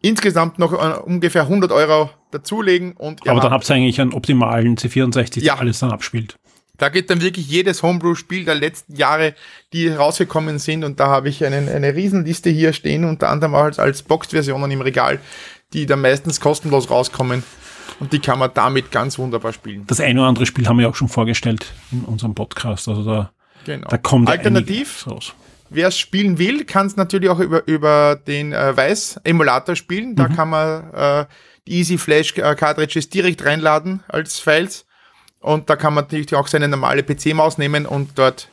insgesamt 0.00 0.58
noch 0.58 0.72
äh, 0.72 0.98
ungefähr 1.00 1.42
100 1.42 1.72
Euro 1.72 2.10
dazulegen. 2.30 2.92
Und 2.92 3.28
Aber 3.28 3.40
dann 3.40 3.52
habt 3.52 3.68
ihr 3.68 3.74
eigentlich 3.74 4.00
einen 4.00 4.14
optimalen 4.14 4.76
C64, 4.76 5.34
der 5.34 5.42
ja. 5.42 5.54
alles 5.56 5.80
dann 5.80 5.90
abspielt. 5.90 6.38
Da 6.78 6.88
geht 6.88 7.10
dann 7.10 7.20
wirklich 7.20 7.48
jedes 7.48 7.82
Homebrew-Spiel 7.82 8.44
der 8.44 8.54
letzten 8.54 8.96
Jahre, 8.96 9.34
die 9.72 9.88
rausgekommen 9.88 10.58
sind. 10.58 10.84
Und 10.84 11.00
da 11.00 11.08
habe 11.08 11.28
ich 11.28 11.44
einen, 11.44 11.68
eine 11.68 11.94
Riesenliste 11.94 12.50
hier 12.50 12.72
stehen, 12.72 13.04
unter 13.04 13.28
anderem 13.28 13.54
auch 13.54 13.64
als, 13.64 13.78
als 13.78 14.02
Boxed-Versionen 14.02 14.70
im 14.70 14.80
Regal, 14.80 15.20
die 15.72 15.86
dann 15.86 16.00
meistens 16.00 16.40
kostenlos 16.40 16.90
rauskommen. 16.90 17.42
Und 18.00 18.12
die 18.12 18.18
kann 18.18 18.38
man 18.38 18.50
damit 18.52 18.90
ganz 18.90 19.18
wunderbar 19.18 19.52
spielen. 19.52 19.84
Das 19.86 20.00
eine 20.00 20.20
oder 20.20 20.28
andere 20.28 20.44
Spiel 20.44 20.66
haben 20.66 20.78
wir 20.78 20.88
auch 20.88 20.94
schon 20.94 21.08
vorgestellt 21.08 21.72
in 21.92 22.02
unserem 22.02 22.34
Podcast. 22.34 22.88
Also 22.88 23.04
da, 23.04 23.30
genau. 23.64 23.88
da 23.88 23.96
kommt 23.96 24.28
Alternativ, 24.28 25.06
raus. 25.06 25.32
Wer 25.70 25.88
es 25.88 25.98
spielen 25.98 26.38
will, 26.38 26.64
kann 26.64 26.86
es 26.86 26.96
natürlich 26.96 27.30
auch 27.30 27.40
über, 27.40 27.66
über 27.66 28.16
den 28.16 28.52
äh, 28.52 28.76
Weiß-Emulator 28.76 29.76
spielen. 29.76 30.14
Da 30.14 30.28
mhm. 30.28 30.36
kann 30.36 30.50
man 30.50 30.92
äh, 30.92 31.26
die 31.66 31.78
Easy 31.78 31.98
Flash 31.98 32.36
äh, 32.36 32.54
Cartridges 32.54 33.08
direkt 33.08 33.44
reinladen 33.44 34.02
als 34.08 34.38
Files 34.38 34.85
und 35.40 35.70
da 35.70 35.76
kann 35.76 35.94
man 35.94 36.04
natürlich 36.04 36.34
auch 36.34 36.48
seine 36.48 36.68
normale 36.68 37.02
PC-Maus 37.02 37.58
nehmen 37.58 37.86
und 37.86 38.18
dort 38.18 38.48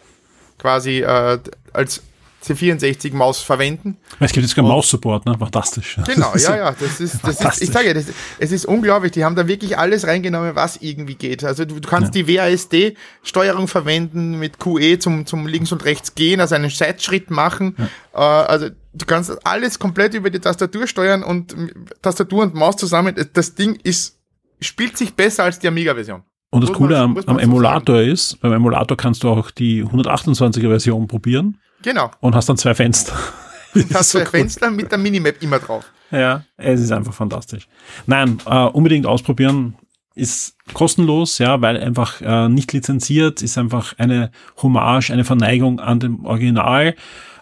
quasi 0.57 0.99
äh, 1.01 1.39
als 1.73 2.01
C64-Maus 2.43 3.41
verwenden. 3.41 3.97
Es 4.19 4.31
gibt 4.31 4.43
jetzt 4.43 4.55
sogar 4.55 4.69
Maus-Support, 4.69 5.25
ne? 5.25 5.37
Fantastisch. 5.37 5.97
Genau, 6.05 6.35
ja, 6.35 6.57
ja. 6.57 6.75
Das 6.77 6.99
ist, 6.99 7.19
das 7.23 7.39
ist, 7.39 7.61
ich 7.61 7.71
sage 7.71 7.87
ja, 7.87 7.93
das, 7.93 8.05
es 8.37 8.51
ist 8.51 8.65
unglaublich. 8.65 9.13
Die 9.13 9.23
haben 9.23 9.35
da 9.35 9.47
wirklich 9.47 9.77
alles 9.77 10.05
reingenommen, 10.05 10.55
was 10.55 10.77
irgendwie 10.77 11.15
geht. 11.15 11.43
Also 11.43 11.65
du, 11.65 11.79
du 11.79 11.87
kannst 11.87 12.13
ja. 12.13 12.21
die 12.21 12.35
WASD-Steuerung 12.35 13.67
verwenden 13.67 14.37
mit 14.37 14.59
QE 14.59 14.99
zum, 14.99 15.25
zum 15.25 15.47
links 15.47 15.71
und 15.71 15.85
rechts 15.85 16.15
gehen, 16.15 16.41
also 16.41 16.55
einen 16.55 16.69
Seitschritt 16.69 17.31
machen. 17.31 17.75
Ja. 18.13 18.43
Äh, 18.43 18.47
also 18.47 18.69
du 18.93 19.05
kannst 19.05 19.45
alles 19.45 19.79
komplett 19.79 20.13
über 20.13 20.29
die 20.29 20.39
Tastatur 20.39 20.87
steuern 20.87 21.23
und 21.23 21.55
Tastatur 22.01 22.43
und 22.43 22.53
Maus 22.53 22.75
zusammen. 22.75 23.15
Das 23.33 23.55
Ding 23.55 23.79
ist, 23.83 24.17
spielt 24.59 24.97
sich 24.97 25.13
besser 25.15 25.45
als 25.45 25.59
die 25.59 25.67
Amiga-Version. 25.67 26.23
Und 26.53 26.61
das 26.61 26.69
muss 26.69 26.77
Coole 26.77 26.95
man, 26.95 27.17
am, 27.17 27.23
am 27.25 27.39
Emulator 27.39 27.95
so 27.95 28.01
ist, 28.01 28.39
beim 28.39 28.53
Emulator 28.53 28.95
kannst 28.95 29.23
du 29.23 29.29
auch 29.29 29.49
die 29.49 29.83
128er 29.83 30.67
Version 30.67 31.07
probieren. 31.07 31.57
Genau. 31.81 32.11
Und 32.19 32.35
hast 32.35 32.47
dann 32.47 32.57
zwei 32.57 32.75
Fenster. 32.75 33.13
Und 33.73 33.91
hast 33.91 34.11
so 34.11 34.19
zwei 34.19 34.25
cool. 34.25 34.29
Fenster 34.29 34.69
mit 34.69 34.91
der 34.91 34.99
Minimap 34.99 35.41
immer 35.41 35.57
drauf. 35.57 35.91
Ja, 36.11 36.43
es 36.57 36.79
ist 36.79 36.91
einfach 36.91 37.11
fantastisch. 37.13 37.67
Nein, 38.05 38.37
äh, 38.45 38.65
unbedingt 38.65 39.07
ausprobieren. 39.07 39.75
Ist 40.13 40.55
kostenlos, 40.75 41.39
ja, 41.39 41.59
weil 41.59 41.75
einfach 41.75 42.21
äh, 42.21 42.47
nicht 42.47 42.71
lizenziert, 42.71 43.41
ist 43.41 43.57
einfach 43.57 43.97
eine 43.97 44.29
Hommage, 44.61 45.09
eine 45.09 45.23
Verneigung 45.23 45.79
an 45.79 45.99
dem 45.99 46.23
Original. 46.23 46.93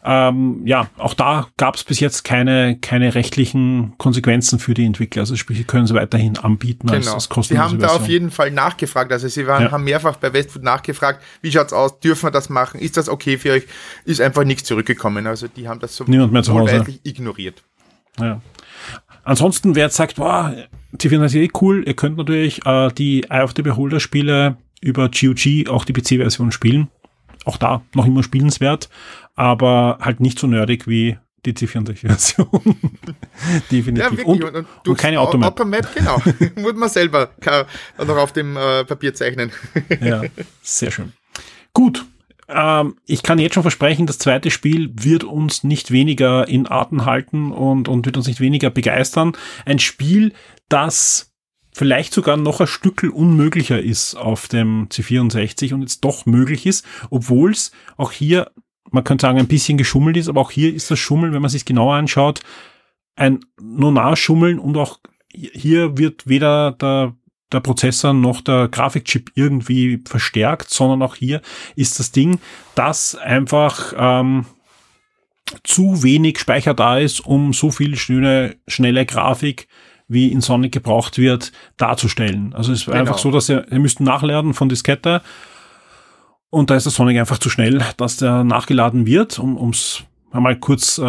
Ähm, 0.03 0.61
ja, 0.65 0.87
auch 0.97 1.13
da 1.13 1.47
gab 1.57 1.75
es 1.75 1.83
bis 1.83 1.99
jetzt 1.99 2.23
keine, 2.23 2.77
keine 2.79 3.13
rechtlichen 3.13 3.93
Konsequenzen 3.97 4.57
für 4.57 4.73
die 4.73 4.85
Entwickler. 4.85 5.21
Also 5.21 5.35
sprich, 5.35 5.65
können 5.67 5.85
sie 5.85 5.93
weiterhin 5.93 6.37
anbieten 6.37 6.87
genau. 6.87 6.97
als, 6.97 7.13
als 7.13 7.29
kostenlose 7.29 7.69
Sie 7.69 7.71
haben 7.71 7.79
Version. 7.79 7.97
da 7.99 8.03
auf 8.03 8.09
jeden 8.09 8.31
Fall 8.31 8.51
nachgefragt. 8.51 9.11
Also 9.11 9.27
sie 9.27 9.45
waren, 9.45 9.63
ja. 9.63 9.71
haben 9.71 9.83
mehrfach 9.83 10.15
bei 10.15 10.33
Westwood 10.33 10.63
nachgefragt, 10.63 11.21
wie 11.41 11.51
schaut's 11.51 11.73
aus, 11.73 11.99
dürfen 11.99 12.23
wir 12.23 12.31
das 12.31 12.49
machen, 12.49 12.79
ist 12.79 12.97
das 12.97 13.09
okay 13.09 13.37
für 13.37 13.51
euch? 13.51 13.67
Ist 14.05 14.21
einfach 14.21 14.43
nichts 14.43 14.63
zurückgekommen. 14.63 15.27
Also 15.27 15.47
die 15.47 15.67
haben 15.67 15.79
das 15.79 15.95
so 15.95 16.03
Niemand 16.05 16.33
mehr 16.33 16.43
zu 16.43 16.53
Hause. 16.53 16.83
ignoriert. 17.03 17.63
Ja. 18.19 18.41
Ansonsten, 19.23 19.75
wer 19.75 19.85
jetzt 19.85 19.97
sagt, 19.97 20.15
boah, 20.15 20.55
C4 20.97 21.25
ist 21.25 21.35
eh 21.35 21.49
cool, 21.61 21.83
ihr 21.85 21.93
könnt 21.93 22.17
natürlich 22.17 22.65
äh, 22.65 22.89
die 22.91 23.23
Eye 23.29 23.43
of 23.43 23.53
the 23.55 23.61
Beholder 23.61 23.99
Spiele 23.99 24.57
über 24.81 25.09
GOG 25.09 25.69
auch 25.69 25.85
die 25.85 25.93
PC-Version 25.93 26.51
spielen. 26.51 26.89
Auch 27.45 27.57
da 27.57 27.83
noch 27.93 28.05
immer 28.05 28.23
spielenswert 28.23 28.89
aber 29.35 29.99
halt 30.01 30.19
nicht 30.19 30.39
so 30.39 30.47
nerdig 30.47 30.87
wie 30.87 31.17
die 31.45 31.53
C64-Version. 31.53 32.49
Definitiv. 33.71 34.03
Ja, 34.03 34.17
wirklich. 34.17 34.27
Und, 34.27 34.43
und, 34.43 34.67
und 34.87 34.97
keine 34.97 35.19
Automap. 35.19 35.53
Automap, 35.53 35.93
genau. 35.95 36.21
Muss 36.61 36.75
man 36.75 36.89
selber 36.89 37.29
noch 37.97 38.17
auf 38.17 38.33
dem 38.33 38.57
äh, 38.57 38.85
Papier 38.85 39.13
zeichnen. 39.13 39.51
ja, 40.01 40.23
sehr 40.61 40.91
schön. 40.91 41.13
Gut. 41.73 42.05
Ähm, 42.47 42.95
ich 43.05 43.23
kann 43.23 43.39
jetzt 43.39 43.53
schon 43.53 43.63
versprechen, 43.63 44.05
das 44.05 44.19
zweite 44.19 44.51
Spiel 44.51 44.91
wird 44.93 45.23
uns 45.23 45.63
nicht 45.63 45.91
weniger 45.91 46.47
in 46.47 46.69
Atem 46.69 47.05
halten 47.05 47.51
und, 47.51 47.87
und 47.87 48.05
wird 48.05 48.17
uns 48.17 48.27
nicht 48.27 48.41
weniger 48.41 48.69
begeistern. 48.69 49.33
Ein 49.65 49.79
Spiel, 49.79 50.33
das 50.69 51.31
vielleicht 51.73 52.13
sogar 52.13 52.37
noch 52.37 52.59
ein 52.59 52.67
Stückel 52.67 53.09
unmöglicher 53.09 53.81
ist 53.81 54.15
auf 54.15 54.49
dem 54.49 54.89
C64 54.89 55.73
und 55.73 55.81
jetzt 55.81 56.01
doch 56.01 56.25
möglich 56.25 56.65
ist, 56.65 56.85
obwohl 57.09 57.51
es 57.51 57.71
auch 57.95 58.11
hier 58.11 58.51
man 58.91 59.03
könnte 59.03 59.23
sagen, 59.23 59.39
ein 59.39 59.47
bisschen 59.47 59.77
geschummelt 59.77 60.17
ist, 60.17 60.29
aber 60.29 60.41
auch 60.41 60.51
hier 60.51 60.73
ist 60.73 60.91
das 60.91 60.99
Schummeln, 60.99 61.33
wenn 61.33 61.41
man 61.41 61.49
sich 61.49 61.65
genauer 61.65 61.95
anschaut, 61.95 62.41
ein 63.15 63.39
Nonar-Schummeln 63.61 64.59
und 64.59 64.77
auch 64.77 64.99
hier 65.33 65.97
wird 65.97 66.27
weder 66.27 66.71
der, 66.73 67.15
der 67.51 67.59
Prozessor 67.61 68.13
noch 68.13 68.41
der 68.41 68.67
Grafikchip 68.67 69.31
irgendwie 69.35 70.01
verstärkt, 70.05 70.69
sondern 70.69 71.01
auch 71.01 71.15
hier 71.15 71.41
ist 71.75 71.99
das 71.99 72.11
Ding, 72.11 72.39
dass 72.75 73.15
einfach 73.15 73.93
ähm, 73.97 74.45
zu 75.63 76.03
wenig 76.03 76.39
Speicher 76.39 76.73
da 76.73 76.97
ist, 76.97 77.25
um 77.25 77.53
so 77.53 77.71
viel 77.71 77.95
schöne, 77.95 78.55
schnelle 78.67 79.05
Grafik 79.05 79.67
wie 80.07 80.31
in 80.31 80.41
Sonic 80.41 80.73
gebraucht 80.73 81.17
wird, 81.17 81.53
darzustellen. 81.77 82.53
Also 82.53 82.73
es 82.73 82.79
ist 82.79 82.85
genau. 82.85 82.97
einfach 82.97 83.17
so, 83.17 83.31
dass 83.31 83.47
ihr, 83.47 83.65
ihr 83.71 83.79
müsst 83.79 84.01
nachladen 84.01 84.53
von 84.53 84.67
Diskette 84.67 85.21
und 86.51 86.69
da 86.69 86.75
ist 86.75 86.83
der 86.83 86.91
Sonic 86.91 87.17
einfach 87.17 87.39
zu 87.39 87.49
schnell, 87.49 87.83
dass 87.97 88.17
der 88.17 88.43
nachgeladen 88.43 89.07
wird, 89.07 89.39
um 89.39 89.69
es 89.71 90.03
einmal 90.31 90.57
kurz 90.57 90.97
äh, 90.97 91.01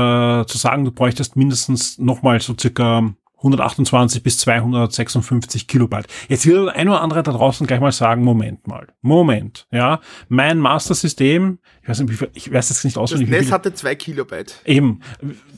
zu 0.47 0.59
sagen, 0.59 0.85
du 0.85 0.91
bräuchtest 0.91 1.37
mindestens 1.37 1.99
nochmal 1.99 2.41
so 2.41 2.55
circa 2.59 3.13
128 3.43 4.23
bis 4.23 4.39
256 4.39 5.67
Kilobyte. 5.67 6.07
Jetzt 6.29 6.47
will 6.47 6.69
ein 6.69 6.89
oder 6.89 7.01
andere 7.01 7.23
da 7.23 7.33
draußen 7.33 7.67
gleich 7.67 7.81
mal 7.81 7.93
sagen, 7.93 8.23
Moment 8.23 8.67
mal, 8.67 8.89
Moment, 9.01 9.67
ja, 9.73 10.01
mein 10.29 10.59
Master-System, 10.59 11.59
ich 11.83 11.89
weiß 11.89 12.01
nicht, 12.01 12.29
ich 12.35 12.53
weiß 12.53 12.69
jetzt 12.69 12.85
nicht 12.85 12.97
auswendig. 12.97 13.31
Das 13.31 13.41
NES 13.41 13.53
hatte 13.53 13.75
zwei 13.75 13.95
Kilobyte. 13.95 14.55
Eben, 14.65 15.01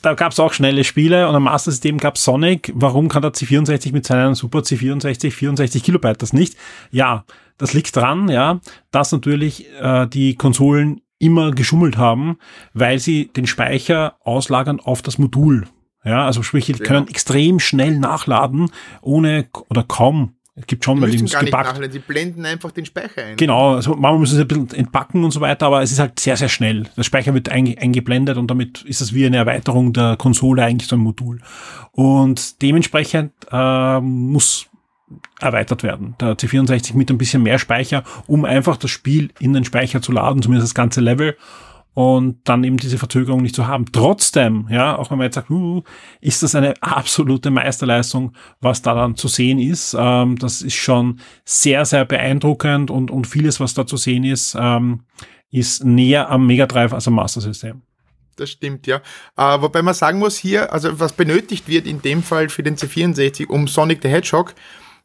da 0.03 0.14
gab 0.14 0.32
es 0.32 0.41
auch 0.41 0.53
schnelle 0.53 0.85
Spiele 0.85 1.28
und 1.28 1.35
am 1.35 1.45
Master-System 1.45 1.99
gab 1.99 2.16
Sonic. 2.18 2.72
Warum 2.74 3.09
kann 3.09 3.22
der 3.22 3.32
C64 3.32 3.93
mit 3.93 4.07
seinen 4.07 4.35
Super 4.35 4.61
C64 4.61 5.30
64 5.30 5.82
Kilobyte 5.82 6.22
das 6.22 6.32
nicht? 6.32 6.57
Ja, 6.91 7.24
das 7.59 7.72
liegt 7.72 7.95
dran, 7.95 8.28
ja, 8.28 8.61
dass 8.91 9.12
natürlich 9.12 9.66
äh, 9.80 10.07
die 10.07 10.35
Konsolen 10.35 11.01
immer 11.18 11.53
geschummelt 11.53 11.97
haben, 11.97 12.39
weil 12.72 12.99
sie 12.99 13.28
den 13.28 13.47
Speicher 13.47 14.16
auslagern 14.20 14.80
auf 14.80 15.03
das 15.03 15.18
Modul. 15.18 15.66
Ja, 16.05 16.27
also 16.27 16.43
sprich, 16.43 16.67
die 16.67 16.75
können 16.75 17.09
extrem 17.09 17.61
schnell 17.61 17.99
nachladen, 17.99 18.71
ohne 19.01 19.47
oder 19.69 19.83
kaum 19.83 20.35
es 20.57 20.69
gibt 20.69 20.85
schon, 20.85 21.01
weil 21.01 21.11
die 21.11 21.25
gar 21.25 21.43
gepackt. 21.43 21.67
Nachladen. 21.67 21.91
Sie 21.91 21.99
blenden 21.99 22.47
einfach 22.47 22.71
den 22.71 22.87
Speicher 22.87 23.25
ein. 23.25 23.37
Genau, 23.37 23.75
also 23.75 23.91
manchmal 23.91 24.19
müssen 24.19 24.37
sie 24.37 24.43
ein 24.43 24.49
bisschen 24.49 24.71
entpacken 24.73 25.25
und 25.25 25.33
so 25.33 25.41
weiter, 25.41 25.67
aber 25.67 25.83
es 25.83 25.91
ist 25.91 25.99
halt 25.99 26.21
sehr, 26.21 26.37
sehr 26.37 26.49
schnell. 26.49 26.85
Der 26.97 27.03
Speicher 27.03 27.35
wird 27.35 27.49
einge 27.49 27.77
eingeblendet 27.77 28.37
und 28.37 28.49
damit 28.49 28.83
ist 28.83 29.01
es 29.01 29.13
wie 29.13 29.27
eine 29.27 29.37
Erweiterung 29.37 29.93
der 29.93 30.17
Konsole 30.17 30.63
eigentlich 30.63 30.89
so 30.89 30.95
ein 30.95 31.01
Modul. 31.01 31.41
Und 31.91 32.63
dementsprechend 32.63 33.33
äh, 33.51 34.01
muss 34.01 34.67
erweitert 35.41 35.83
werden. 35.83 36.15
Der 36.21 36.37
C64 36.37 36.97
mit 36.97 37.11
ein 37.11 37.19
bisschen 37.19 37.43
mehr 37.43 37.59
Speicher, 37.59 38.05
um 38.29 38.45
einfach 38.45 38.77
das 38.77 38.93
Spiel 38.93 39.31
in 39.41 39.55
den 39.55 39.65
Speicher 39.65 40.03
zu 40.03 40.13
laden, 40.13 40.41
zumindest 40.41 40.71
das 40.71 40.75
ganze 40.75 41.01
Level. 41.01 41.37
Und 41.95 42.40
dann 42.45 42.64
eben 42.64 42.76
diese 42.76 42.99
Verzögerung 42.99 43.42
nicht 43.42 43.55
zu 43.55 43.66
haben. 43.66 43.86
Trotzdem, 43.92 44.66
ja, 44.68 44.97
auch 44.99 45.11
wenn 45.11 45.18
man 45.18 45.26
jetzt 45.26 45.36
sagt, 45.36 45.51
uh, 45.51 45.82
ist 46.20 46.42
das 46.42 46.55
eine 46.55 46.74
absolute 46.82 47.51
Meisterleistung, 47.51 48.32
was 48.61 48.82
da 48.82 48.95
dann 48.95 49.16
zu 49.16 49.28
sehen 49.28 49.61
ist. 49.61 49.97
Ähm, 49.99 50.36
das 50.36 50.61
ist 50.61 50.74
schon 50.74 51.20
sehr, 51.45 51.84
sehr 51.84 52.05
beeindruckend 52.05 52.90
und, 52.90 53.11
und 53.11 53.26
vieles, 53.26 53.61
was 53.61 53.74
da 53.74 53.86
zu 53.86 53.97
sehen 53.97 54.24
ist, 54.24 54.57
ähm, 54.59 55.05
ist 55.51 55.84
näher 55.84 56.30
am 56.30 56.47
Mega 56.47 56.66
Drive 56.66 56.92
als 56.92 57.07
am 57.07 57.14
Master 57.14 57.40
System. 57.40 57.82
Das 58.36 58.51
stimmt, 58.51 58.88
ja. 58.88 58.97
Äh, 59.36 59.61
wobei 59.61 59.80
man 59.82 59.95
sagen 59.95 60.18
muss 60.18 60.36
hier, 60.36 60.72
also 60.72 60.99
was 60.99 61.12
benötigt 61.12 61.68
wird 61.68 61.86
in 61.86 62.03
dem 62.03 62.24
Fall 62.24 62.49
für 62.49 62.64
den 62.64 62.76
C64, 62.76 63.47
um 63.47 63.68
Sonic 63.68 64.01
the 64.03 64.09
Hedgehog 64.09 64.55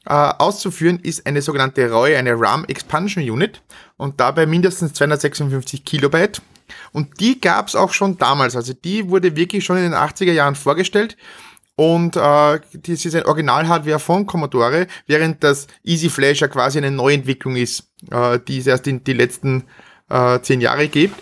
äh, 0.05 0.13
auszuführen, 0.13 0.99
ist 0.99 1.27
eine 1.27 1.43
sogenannte 1.43 1.91
ROI, 1.91 2.17
eine 2.17 2.33
RAM 2.35 2.65
Expansion 2.65 3.23
Unit 3.23 3.61
und 3.97 4.19
dabei 4.19 4.47
mindestens 4.47 4.93
256 4.93 5.85
Kilobyte. 5.85 6.41
Und 6.91 7.19
die 7.19 7.39
gab 7.39 7.67
es 7.67 7.75
auch 7.75 7.93
schon 7.93 8.17
damals. 8.17 8.55
Also 8.55 8.73
die 8.73 9.09
wurde 9.09 9.35
wirklich 9.35 9.63
schon 9.65 9.77
in 9.77 9.83
den 9.83 9.93
80er 9.93 10.31
Jahren 10.31 10.55
vorgestellt. 10.55 11.17
Und 11.75 12.17
äh, 12.17 12.59
das 12.73 13.05
ist 13.05 13.15
ein 13.15 13.25
Original-Hardware 13.25 13.99
von 13.99 14.25
Commodore, 14.25 14.87
während 15.07 15.43
das 15.43 15.67
Easy 15.83 16.09
Flash 16.09 16.41
ja 16.41 16.49
quasi 16.49 16.77
eine 16.77 16.91
Neuentwicklung 16.91 17.55
ist, 17.55 17.89
äh, 18.11 18.37
die 18.45 18.57
es 18.57 18.67
erst 18.67 18.85
in 18.87 19.03
die 19.05 19.13
letzten 19.13 19.63
äh, 20.09 20.41
zehn 20.41 20.59
Jahre 20.59 20.89
gibt. 20.89 21.15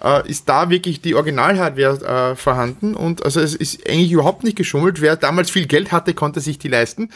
Äh, 0.00 0.30
ist 0.30 0.48
da 0.48 0.70
wirklich 0.70 1.00
die 1.00 1.16
Original-Hardware 1.16 2.32
äh, 2.32 2.36
vorhanden 2.36 2.94
und 2.94 3.24
also 3.24 3.40
es 3.40 3.54
ist 3.54 3.88
eigentlich 3.88 4.12
überhaupt 4.12 4.44
nicht 4.44 4.56
geschummelt. 4.56 5.00
Wer 5.00 5.16
damals 5.16 5.50
viel 5.50 5.66
Geld 5.66 5.90
hatte, 5.90 6.14
konnte 6.14 6.40
sich 6.40 6.58
die 6.58 6.68
leisten. 6.68 7.10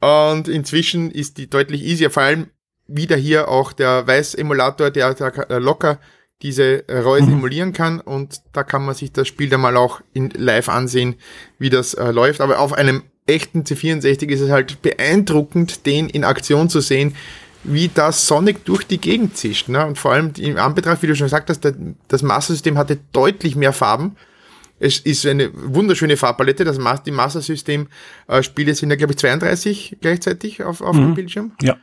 Und 0.00 0.46
inzwischen 0.46 1.10
ist 1.10 1.38
die 1.38 1.50
deutlich 1.50 1.82
easier, 1.82 2.10
vor 2.10 2.22
allem 2.22 2.50
wieder 2.86 3.16
hier 3.16 3.48
auch 3.48 3.72
der 3.72 4.06
Weiß-Emulator, 4.06 4.90
der, 4.90 5.14
der 5.14 5.50
äh, 5.50 5.58
locker 5.58 5.98
diese 6.42 6.88
äh, 6.88 6.98
Reue 6.98 7.22
mhm. 7.22 7.26
simulieren 7.26 7.72
kann 7.72 8.00
und 8.00 8.42
da 8.52 8.62
kann 8.62 8.84
man 8.84 8.94
sich 8.94 9.12
das 9.12 9.26
Spiel 9.26 9.48
dann 9.48 9.60
mal 9.60 9.76
auch 9.76 10.00
in 10.12 10.30
live 10.30 10.68
ansehen, 10.68 11.16
wie 11.58 11.70
das 11.70 11.94
äh, 11.94 12.10
läuft. 12.10 12.40
Aber 12.40 12.60
auf 12.60 12.72
einem 12.72 13.02
echten 13.26 13.62
C64 13.62 14.28
ist 14.28 14.40
es 14.40 14.50
halt 14.50 14.80
beeindruckend, 14.82 15.86
den 15.86 16.08
in 16.08 16.24
Aktion 16.24 16.68
zu 16.70 16.80
sehen, 16.80 17.14
wie 17.64 17.90
das 17.92 18.26
Sonic 18.26 18.64
durch 18.64 18.84
die 18.84 18.98
Gegend 18.98 19.36
zischt. 19.36 19.68
Ne? 19.68 19.84
Und 19.84 19.98
vor 19.98 20.12
allem 20.12 20.32
im 20.38 20.56
Anbetracht, 20.56 21.02
wie 21.02 21.08
du 21.08 21.16
schon 21.16 21.26
gesagt 21.26 21.50
hast, 21.50 21.68
das 22.06 22.22
Master-System 22.22 22.78
hatte 22.78 22.98
deutlich 23.12 23.56
mehr 23.56 23.72
Farben. 23.72 24.16
Es 24.80 25.00
ist 25.00 25.26
eine 25.26 25.50
wunderschöne 25.52 26.16
Farbpalette. 26.16 26.64
Das 26.64 26.78
Master, 26.78 27.04
die 27.04 27.10
Master 27.10 27.40
System 27.40 27.88
äh, 28.28 28.42
sind 28.42 28.90
ja, 28.90 28.96
glaube 28.96 29.12
ich, 29.12 29.18
32 29.18 29.98
gleichzeitig 30.00 30.62
auf, 30.62 30.80
auf 30.80 30.94
mhm. 30.94 31.00
dem 31.00 31.14
Bildschirm. 31.14 31.52
Ja. 31.60 31.76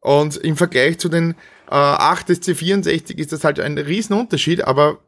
Und 0.00 0.36
im 0.36 0.56
Vergleich 0.56 0.98
zu 0.98 1.08
den 1.08 1.34
äh, 1.70 1.74
8 1.74 2.28
des 2.28 2.42
C64 2.42 3.16
ist 3.16 3.32
das 3.32 3.44
halt 3.44 3.60
ein 3.60 3.78
Riesenunterschied, 3.78 4.64
aber 4.64 4.98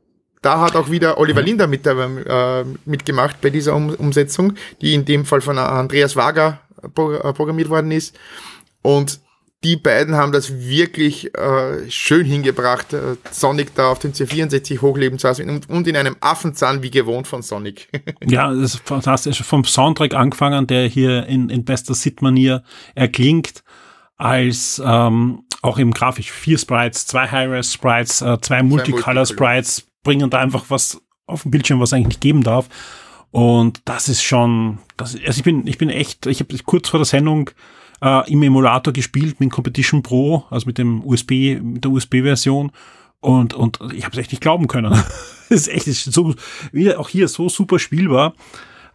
da 0.42 0.60
hat 0.60 0.76
auch 0.76 0.90
wieder 0.90 1.18
Oliver 1.18 1.42
Linder 1.42 1.66
mit, 1.66 1.86
äh, 1.86 2.64
mitgemacht 2.84 3.40
bei 3.40 3.50
dieser 3.50 3.74
um 3.74 3.90
Umsetzung, 3.90 4.54
die 4.80 4.94
in 4.94 5.04
dem 5.04 5.24
Fall 5.24 5.40
von 5.40 5.58
Andreas 5.58 6.16
Wager 6.16 6.60
pro 6.94 7.12
äh, 7.12 7.32
programmiert 7.32 7.68
worden 7.68 7.90
ist. 7.90 8.18
Und 8.82 9.20
die 9.62 9.76
beiden 9.76 10.14
haben 10.14 10.32
das 10.32 10.58
wirklich 10.58 11.34
äh, 11.36 11.90
schön 11.90 12.24
hingebracht, 12.24 12.94
äh, 12.94 13.16
Sonic 13.30 13.74
da 13.74 13.90
auf 13.90 13.98
dem 13.98 14.12
C64 14.12 14.80
hochleben 14.80 15.18
zu 15.18 15.26
lassen 15.26 15.50
und, 15.50 15.68
und 15.68 15.86
in 15.86 15.96
einem 15.96 16.16
Affenzahn 16.20 16.82
wie 16.82 16.90
gewohnt 16.90 17.26
von 17.26 17.42
Sonic. 17.42 17.88
ja, 18.26 18.50
das 18.50 18.74
ist 18.74 18.88
fantastisch. 18.88 19.42
Vom 19.42 19.64
Soundtrack 19.64 20.14
angefangen, 20.14 20.66
der 20.66 20.86
hier 20.86 21.26
in, 21.26 21.50
in 21.50 21.66
bester 21.66 21.94
Sid-Manier 21.94 22.62
erklingt, 22.94 23.62
als 24.16 24.80
ähm, 24.82 25.44
auch 25.62 25.78
eben 25.78 25.92
grafisch. 25.92 26.30
Vier 26.30 26.58
Sprites, 26.58 27.06
zwei 27.06 27.28
High-Res-Sprites, 27.28 28.22
äh, 28.22 28.38
zwei 28.40 28.62
Multicolor-Sprites 28.62 29.86
bringen 30.02 30.30
da 30.30 30.38
einfach 30.38 30.66
was 30.68 31.00
auf 31.26 31.42
dem 31.42 31.50
Bildschirm, 31.50 31.80
was 31.80 31.92
eigentlich 31.92 32.08
nicht 32.08 32.20
geben 32.20 32.42
darf. 32.42 32.68
Und 33.30 33.82
das 33.84 34.08
ist 34.08 34.22
schon, 34.22 34.78
das, 34.96 35.14
also 35.14 35.38
ich 35.38 35.44
bin, 35.44 35.66
ich 35.66 35.78
bin 35.78 35.88
echt, 35.88 36.26
ich 36.26 36.40
habe 36.40 36.56
kurz 36.64 36.88
vor 36.88 36.98
der 36.98 37.04
Sendung 37.04 37.50
äh, 38.02 38.30
im 38.30 38.42
Emulator 38.42 38.92
gespielt 38.92 39.40
mit 39.40 39.50
Competition 39.50 40.02
Pro, 40.02 40.44
also 40.50 40.66
mit 40.66 40.78
dem 40.78 41.04
USB, 41.04 41.60
mit 41.60 41.84
der 41.84 41.90
USB-Version. 41.90 42.72
Und, 43.20 43.54
und 43.54 43.78
ich 43.94 44.04
habe 44.04 44.12
es 44.12 44.18
echt 44.18 44.32
nicht 44.32 44.42
glauben 44.42 44.66
können. 44.66 44.92
Es 45.52 45.66
ist 45.66 45.68
echt 45.68 45.88
ist 45.88 46.04
so, 46.04 46.36
wieder 46.70 47.00
auch 47.00 47.08
hier 47.08 47.26
so 47.26 47.48
super 47.48 47.80
spielbar. 47.80 48.34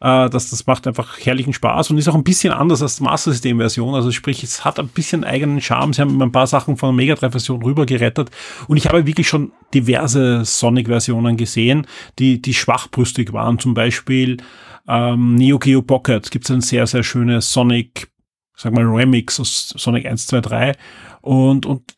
Äh, 0.06 0.30
dass 0.30 0.52
das 0.52 0.68
macht 0.68 0.86
einfach 0.86 1.18
herrlichen 1.20 1.52
Spaß 1.52 1.90
und 1.90 1.98
ist 1.98 2.08
auch 2.08 2.14
ein 2.14 2.24
bisschen 2.24 2.54
anders 2.54 2.84
als 2.84 2.98
die 2.98 3.04
Master 3.04 3.32
System 3.32 3.58
Version. 3.58 3.96
Also 3.96 4.12
sprich, 4.12 4.44
es 4.44 4.64
hat 4.64 4.78
ein 4.78 4.88
bisschen 4.88 5.24
eigenen 5.24 5.62
Charme. 5.62 5.94
Sie 5.94 6.02
haben 6.02 6.22
ein 6.22 6.32
paar 6.32 6.46
Sachen 6.46 6.78
von 6.78 6.90
der 6.90 6.96
Mega 6.96 7.16
Drive 7.16 7.32
Version 7.32 7.64
rüber 7.64 7.88
gerettet 7.88 8.30
und 8.68 8.78
ich 8.78 8.86
habe 8.86 9.08
wirklich 9.08 9.28
schon 9.28 9.52
diverse 9.74 10.46
Sonic 10.46 10.90
Versionen 10.90 11.38
gesehen, 11.38 11.88
die, 12.20 12.40
die 12.40 12.54
schwachbrüstig 12.54 13.34
waren. 13.34 13.58
Zum 13.58 13.74
Beispiel 13.74 14.38
ähm, 14.88 15.34
Neo 15.34 15.58
Geo 15.58 15.82
Pocket 15.82 16.30
gibt 16.30 16.46
es 16.46 16.52
ein 16.52 16.62
sehr, 16.62 16.86
sehr 16.86 17.02
schönes 17.02 17.52
Sonic 17.52 18.12
sag 18.56 18.74
mal, 18.74 18.86
Remix 18.86 19.40
aus 19.40 19.74
Sonic 19.76 20.06
1, 20.06 20.28
2, 20.28 20.42
3 20.42 20.76
und, 21.22 21.66
und 21.66 21.96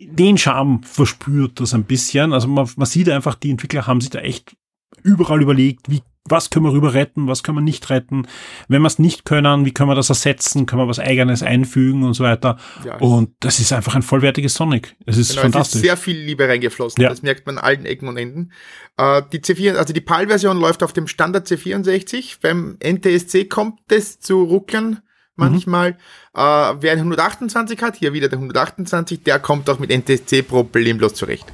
den 0.00 0.36
Charme 0.36 0.82
verspürt 0.82 1.60
das 1.60 1.74
ein 1.74 1.84
bisschen. 1.84 2.32
Also 2.32 2.48
man, 2.48 2.68
man 2.74 2.86
sieht 2.86 3.08
einfach, 3.08 3.36
die 3.36 3.52
Entwickler 3.52 3.86
haben 3.86 4.00
sich 4.00 4.10
da 4.10 4.18
echt 4.18 4.56
überall 5.04 5.40
überlegt, 5.40 5.88
wie, 5.88 6.02
was 6.28 6.50
können 6.50 6.64
wir 6.64 6.72
rüber 6.72 6.94
retten, 6.94 7.28
was 7.28 7.42
können 7.42 7.58
wir 7.58 7.62
nicht 7.62 7.90
retten. 7.90 8.26
Wenn 8.68 8.82
wir 8.82 8.86
es 8.86 8.98
nicht 8.98 9.24
können, 9.24 9.64
wie 9.64 9.72
können 9.72 9.90
wir 9.90 9.94
das 9.94 10.08
ersetzen, 10.08 10.66
können 10.66 10.82
wir 10.82 10.88
was 10.88 10.98
eigenes 10.98 11.42
einfügen 11.42 12.02
und 12.04 12.14
so 12.14 12.24
weiter. 12.24 12.58
Ja, 12.84 12.96
und 12.96 13.30
das 13.40 13.58
ist 13.58 13.72
einfach 13.72 13.94
ein 13.94 14.02
vollwertiges 14.02 14.54
Sonic. 14.54 14.96
Es 15.06 15.16
ist 15.16 15.30
genau, 15.30 15.42
fantastisch. 15.42 15.76
Es 15.76 15.82
ist 15.82 15.86
sehr 15.86 15.96
viel 15.96 16.16
Liebe 16.16 16.48
reingeflossen. 16.48 17.02
Ja. 17.02 17.08
Das 17.08 17.22
merkt 17.22 17.46
man 17.46 17.58
an 17.58 17.64
allen 17.64 17.86
Ecken 17.86 18.08
und 18.08 18.16
Enden. 18.16 18.52
Äh, 18.96 19.22
die 19.32 19.40
C4, 19.40 19.76
also 19.76 19.92
die 19.92 20.00
PAL-Version 20.00 20.58
läuft 20.58 20.82
auf 20.82 20.92
dem 20.92 21.06
Standard 21.06 21.46
C64. 21.46 22.38
Beim 22.40 22.78
NTSC 22.82 23.44
kommt 23.44 23.80
es 23.90 24.20
zu 24.20 24.42
ruckeln 24.42 25.00
manchmal. 25.36 25.92
Mhm. 25.92 25.96
Äh, 26.34 26.82
wer 26.82 26.92
einen 26.92 27.00
128 27.00 27.82
hat, 27.82 27.96
hier 27.96 28.12
wieder 28.12 28.28
der 28.28 28.38
128, 28.38 29.22
der 29.22 29.38
kommt 29.38 29.70
auch 29.70 29.78
mit 29.78 29.90
NTSC 29.90 30.42
problemlos 30.42 31.14
zurecht. 31.14 31.46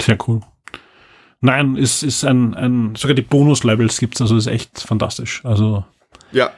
Sehr 0.00 0.16
cool. 0.26 0.40
Nein, 1.40 1.76
ist, 1.76 2.02
ist 2.02 2.24
ein, 2.24 2.54
ein, 2.54 2.94
sogar 2.96 3.14
die 3.14 3.22
Bonus-Levels 3.22 3.98
gibt's, 3.98 4.20
also 4.20 4.36
ist 4.36 4.46
echt 4.46 4.80
fantastisch. 4.80 5.44
Also. 5.44 5.84
Ja. 6.32 6.50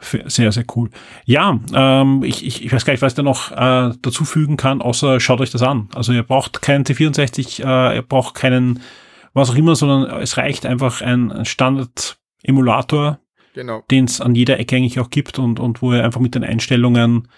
Sehr, 0.00 0.52
sehr 0.52 0.64
cool. 0.76 0.90
Ja, 1.24 1.58
ähm, 1.74 2.22
ich, 2.22 2.46
ich, 2.46 2.64
ich 2.64 2.72
weiß 2.72 2.84
gar 2.84 2.92
nicht, 2.92 3.02
was 3.02 3.12
ich 3.12 3.16
da 3.16 3.22
noch 3.24 3.50
äh, 3.50 3.92
dazu 4.00 4.24
fügen 4.24 4.56
kann, 4.56 4.80
außer 4.80 5.18
schaut 5.18 5.40
euch 5.40 5.50
das 5.50 5.62
an. 5.62 5.88
Also 5.92 6.12
ihr 6.12 6.22
braucht 6.22 6.62
keinen 6.62 6.84
T64, 6.84 7.64
äh, 7.64 7.96
ihr 7.96 8.02
braucht 8.02 8.36
keinen 8.36 8.80
was 9.34 9.50
auch 9.50 9.56
immer, 9.56 9.76
sondern 9.76 10.20
es 10.20 10.36
reicht 10.36 10.66
einfach 10.66 11.00
ein, 11.00 11.32
ein 11.32 11.44
Standard-Emulator, 11.44 13.18
genau. 13.54 13.82
den 13.90 14.04
es 14.04 14.20
an 14.20 14.34
jeder 14.34 14.58
Ecke 14.58 14.76
eigentlich 14.76 15.00
auch 15.00 15.10
gibt 15.10 15.38
und, 15.38 15.60
und 15.60 15.82
wo 15.82 15.92
ihr 15.92 16.04
einfach 16.04 16.20
mit 16.20 16.34
den 16.34 16.44
Einstellungen 16.44 17.28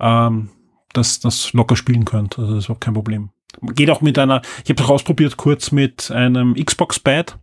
ähm, 0.00 0.50
das, 0.92 1.20
das 1.20 1.52
locker 1.52 1.76
spielen 1.76 2.04
könnt. 2.04 2.38
Also 2.38 2.54
das 2.54 2.64
ist 2.64 2.64
überhaupt 2.66 2.84
kein 2.84 2.94
Problem. 2.94 3.30
Geht 3.74 3.90
auch 3.90 4.00
mit 4.00 4.18
einer, 4.18 4.42
ich 4.64 4.70
habe 4.70 4.82
es 4.82 4.88
ausprobiert 4.88 5.36
kurz 5.36 5.72
mit 5.72 6.10
einem 6.10 6.54
Xbox-Pad, 6.54 7.38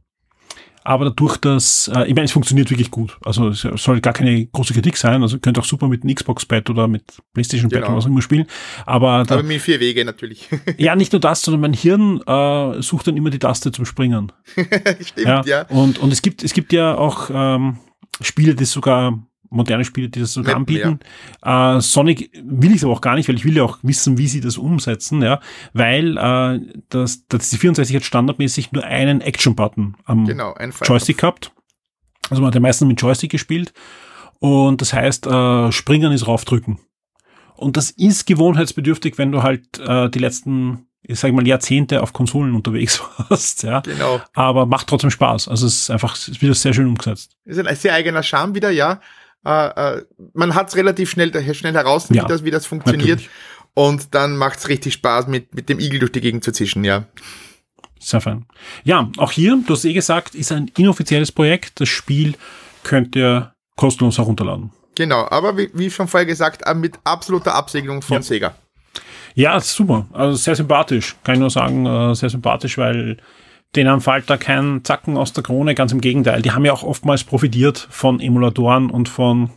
aber 0.86 1.06
dadurch, 1.06 1.38
dass, 1.38 1.90
äh, 1.94 2.04
ich 2.04 2.14
meine, 2.14 2.26
es 2.26 2.32
funktioniert 2.32 2.70
wirklich 2.70 2.92
gut. 2.92 3.18
Also 3.26 3.50
es 3.50 3.62
soll 3.62 4.02
gar 4.02 4.14
keine 4.14 4.46
große 4.46 4.72
Kritik 4.72 4.98
sein. 4.98 5.24
Also 5.24 5.38
ihr 5.38 5.42
könnt 5.42 5.58
auch 5.58 5.66
super 5.66 5.88
mit 5.88 6.04
einem 6.04 6.14
Xbox-Pad 6.14 6.70
oder 6.70 6.88
mit 6.88 7.04
PlayStation-Pad 7.34 7.80
genau. 7.80 7.88
oder 7.88 7.98
was 7.98 8.06
immer 8.06 8.22
spielen. 8.22 8.46
Aber, 8.86 9.24
da, 9.26 9.34
aber 9.34 9.44
mit 9.44 9.62
vier 9.62 9.80
Wege 9.80 10.06
natürlich. 10.06 10.48
ja, 10.78 10.96
nicht 10.96 11.12
nur 11.12 11.20
das, 11.20 11.42
sondern 11.42 11.62
mein 11.62 11.74
Hirn 11.74 12.22
äh, 12.28 12.82
sucht 12.84 13.08
dann 13.08 13.18
immer 13.18 13.32
die 13.32 13.40
Taste 13.40 13.72
zum 13.72 13.86
Springen. 13.86 14.32
Stimmt, 15.02 15.28
ja. 15.28 15.44
ja. 15.46 15.62
Und, 15.70 15.98
und 15.98 16.14
es 16.14 16.22
gibt, 16.22 16.44
es 16.44 16.54
gibt 16.54 16.72
ja 16.72 16.96
auch 16.96 17.32
ähm, 17.34 17.80
Spiele, 18.22 18.54
die 18.54 18.66
sogar 18.66 19.26
moderne 19.50 19.86
Spiele, 19.86 20.10
die 20.10 20.20
das 20.20 20.34
sogar 20.34 20.60
Mappen, 20.60 20.76
anbieten. 20.76 21.00
Ja. 21.44 21.78
Äh, 21.78 21.82
Sonic 21.82 22.32
will 22.44 22.76
ich 22.76 22.84
aber 22.84 22.94
auch 22.94 23.02
gar 23.02 23.16
nicht, 23.16 23.28
weil 23.28 23.36
ich 23.36 23.46
will 23.46 23.56
ja 23.56 23.64
auch 23.64 23.80
wissen, 23.82 24.18
wie 24.18 24.28
sie 24.28 24.42
das 24.42 24.58
umsetzen, 24.58 25.22
ja, 25.22 25.40
weil 25.74 26.18
äh, 26.18 26.60
das, 26.90 27.28
das 27.28 27.50
die 27.50 27.58
64 27.58 27.96
hat 27.96 28.04
standardmäßig 28.04 28.72
nur 28.72 28.84
einen 28.84 29.22
Action-Button 29.22 29.96
am 30.06 30.26
genau, 30.26 30.56
Joystick 30.84 31.20
gehabt. 31.20 31.52
Also 32.30 32.42
man 32.42 32.48
hat 32.48 32.56
ja 32.56 32.62
meistens 32.62 32.88
mit 32.88 33.02
Joystick 33.02 33.32
gespielt 33.32 33.74
und 34.40 34.82
das 34.82 34.94
heißt, 34.94 35.28
äh, 35.28 35.72
springen 35.72 36.12
ist 36.12 36.28
raufdrücken. 36.28 36.80
Und 37.56 37.78
das 37.78 37.92
ist 37.92 38.26
gewohnheitsbedürftig, 38.26 39.18
wenn 39.18 39.32
du 39.32 39.44
halt 39.44 39.80
äh, 39.80 40.10
die 40.10 40.20
letzten 40.20 40.88
ich 41.08 41.20
sag 41.20 41.34
mal, 41.34 41.48
Jahrzehnte 41.48 42.02
auf 42.02 42.14
Konsolen 42.14 42.56
unterwegs 42.56 43.02
warst, 43.18 43.64
ja. 43.64 43.82
Genau. 43.82 44.22
Aber 44.34 44.66
macht 44.66 44.88
trotzdem 44.88 45.12
Spaß. 45.12 45.48
Also 45.48 45.68
es 45.68 45.82
ist 45.82 45.90
einfach, 45.92 46.16
es 46.16 46.42
wieder 46.42 46.54
sehr 46.54 46.74
schön 46.74 46.88
umgesetzt. 46.88 47.36
Ist 47.46 47.60
ein 47.60 47.76
sehr 47.76 47.94
eigener 47.94 48.24
Charme 48.24 48.56
wieder, 48.56 48.72
ja. 48.72 49.02
Äh, 49.46 49.98
äh, 49.98 50.06
man 50.34 50.56
hat 50.56 50.70
es 50.70 50.76
relativ 50.76 51.10
schnell, 51.10 51.32
schnell 51.54 51.74
heraus, 51.74 52.08
ja, 52.10 52.24
wie, 52.24 52.28
das, 52.28 52.44
wie 52.44 52.52
das 52.52 52.66
funktioniert. 52.66 53.20
Natürlich. 53.20 53.30
Und 53.74 54.16
dann 54.16 54.38
macht 54.38 54.60
es 54.60 54.70
richtig 54.70 54.94
Spaß, 54.94 55.28
mit, 55.28 55.54
mit 55.54 55.70
dem 55.70 55.80
Igel 55.80 56.00
durch 56.00 56.12
die 56.12 56.22
Gegend 56.22 56.44
zu 56.44 56.52
zischen, 56.52 56.84
ja. 56.84 57.06
Sehr 58.00 58.22
fein. 58.22 58.46
Ja, 58.84 59.10
auch 59.18 59.32
hier, 59.32 59.58
du 59.66 59.74
hast 59.74 59.86
eh 59.86 59.94
gesagt, 59.94 60.36
ist 60.36 60.52
ein 60.52 60.72
inoffizielles 60.78 61.32
Projekt. 61.32 61.80
Das 61.82 61.90
Spiel 61.90 62.36
könnt 62.84 63.16
ihr 63.16 63.54
kostenlos 63.76 64.18
herunterladen. 64.18 64.72
Genau, 64.96 65.28
aber 65.30 65.58
wie, 65.58 65.70
wie 65.74 65.92
schon 65.92 66.08
vorher 66.08 66.26
gesagt, 66.26 66.64
mit 66.76 66.98
absoluter 67.04 67.54
Absegnung 67.54 68.02
von 68.02 68.18
ja. 68.18 68.22
Sega. 68.22 68.56
Ja, 69.34 69.60
super. 69.60 70.08
Also 70.14 70.38
sehr 70.38 70.56
sympathisch. 70.56 71.16
Kann 71.24 71.36
ich 71.36 71.42
nur 71.42 71.50
sagen, 71.50 71.86
äh, 71.86 72.16
sehr 72.16 72.30
sympathisch, 72.30 72.78
weil 72.78 73.18
denen 73.76 74.02
fällt 74.02 74.30
da 74.30 74.38
kein 74.38 74.84
Zacken 74.84 75.18
aus 75.18 75.34
der 75.34 75.44
Krone. 75.44 75.76
Ganz 75.76 75.92
im 75.92 76.02
Gegenteil. 76.02 76.42
Die 76.42 76.52
haben 76.52 76.66
ja 76.66 76.74
auch 76.74 76.84
oftmals 76.84 77.24
profitiert 77.24 77.88
von 77.90 78.20
Emulatoren 78.20 78.90
und 78.90 79.10
von, 79.10 79.50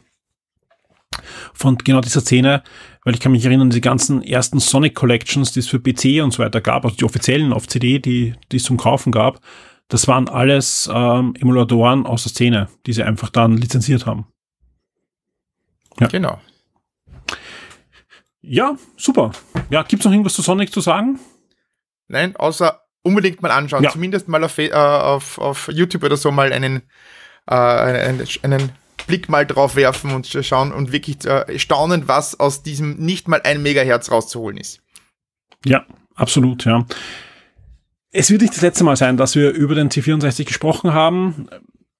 von 1.55 1.79
genau 1.79 2.01
dieser 2.01 2.21
Szene, 2.21 2.62
weil 3.05 3.14
ich 3.14 3.21
kann 3.21 3.33
mich 3.33 3.45
erinnern, 3.45 3.71
die 3.71 3.81
ganzen 3.81 4.23
ersten 4.23 4.61
Sonic 4.61 4.95
Collections, 4.95 5.53
die 5.53 5.61
es 5.61 5.69
für 5.69 5.81
PC 5.81 6.23
und 6.23 6.33
so 6.33 6.43
weiter 6.43 6.61
gab, 6.61 6.85
also 6.85 6.97
die 6.97 7.05
offiziellen 7.05 7.53
auf 7.53 7.66
CD, 7.69 7.99
die, 7.99 8.35
die 8.53 8.57
es 8.57 8.64
zum 8.64 8.77
Kaufen 8.77 9.12
gab, 9.12 9.41
das 9.89 10.07
waren 10.07 10.29
alles 10.29 10.89
ähm, 10.93 11.35
Emulatoren 11.41 12.05
aus 12.05 12.25
der 12.25 12.31
Szene, 12.31 12.69
die 12.87 12.93
sie 12.93 13.03
einfach 13.03 13.31
dann 13.31 13.57
lizenziert 13.57 14.07
haben. 14.07 14.27
Ja. 15.99 16.09
Genau. 16.09 16.39
Ja, 18.41 18.77
super. 18.97 19.33
Ja, 19.71 19.83
gibt 19.83 20.01
es 20.01 20.05
noch 20.05 20.12
irgendwas 20.12 20.35
zu 20.35 20.43
Sonic 20.43 20.73
zu 20.73 20.81
sagen? 20.81 21.19
Nein, 22.07 22.37
außer 22.37 22.81
unbedingt 23.03 23.42
mal 23.42 23.51
anschauen. 23.51 23.84
Ja. 23.84 23.90
Zumindest 23.90 24.28
mal 24.28 24.42
auf, 24.44 24.59
äh, 24.59 24.72
auf, 24.72 25.38
auf 25.38 25.68
YouTube 25.72 26.05
oder 26.05 26.16
so 26.16 26.30
mal 26.30 26.53
einen, 26.53 26.82
äh, 27.46 27.55
einen, 27.55 28.26
einen 28.42 28.72
Blick 29.07 29.28
mal 29.28 29.46
drauf 29.46 29.76
werfen 29.76 30.12
und 30.12 30.26
schauen 30.26 30.72
und 30.72 30.92
wirklich 30.92 31.24
äh, 31.24 31.59
staunen, 31.59 32.09
was 32.09 32.38
aus 32.38 32.62
diesem 32.62 32.96
nicht 32.96 33.28
mal 33.28 33.40
ein 33.42 33.62
Megahertz 33.62 34.11
rauszuholen 34.11 34.59
ist. 34.59 34.80
Ja, 35.64 35.86
absolut, 36.14 36.64
ja. 36.64 36.86
Es 38.11 38.30
wird 38.30 38.42
nicht 38.42 38.55
das 38.55 38.62
letzte 38.62 38.84
Mal 38.84 38.96
sein, 38.96 39.16
dass 39.16 39.34
wir 39.34 39.51
über 39.51 39.74
den 39.74 39.90
C64 39.90 40.44
gesprochen 40.44 40.92
haben 40.92 41.49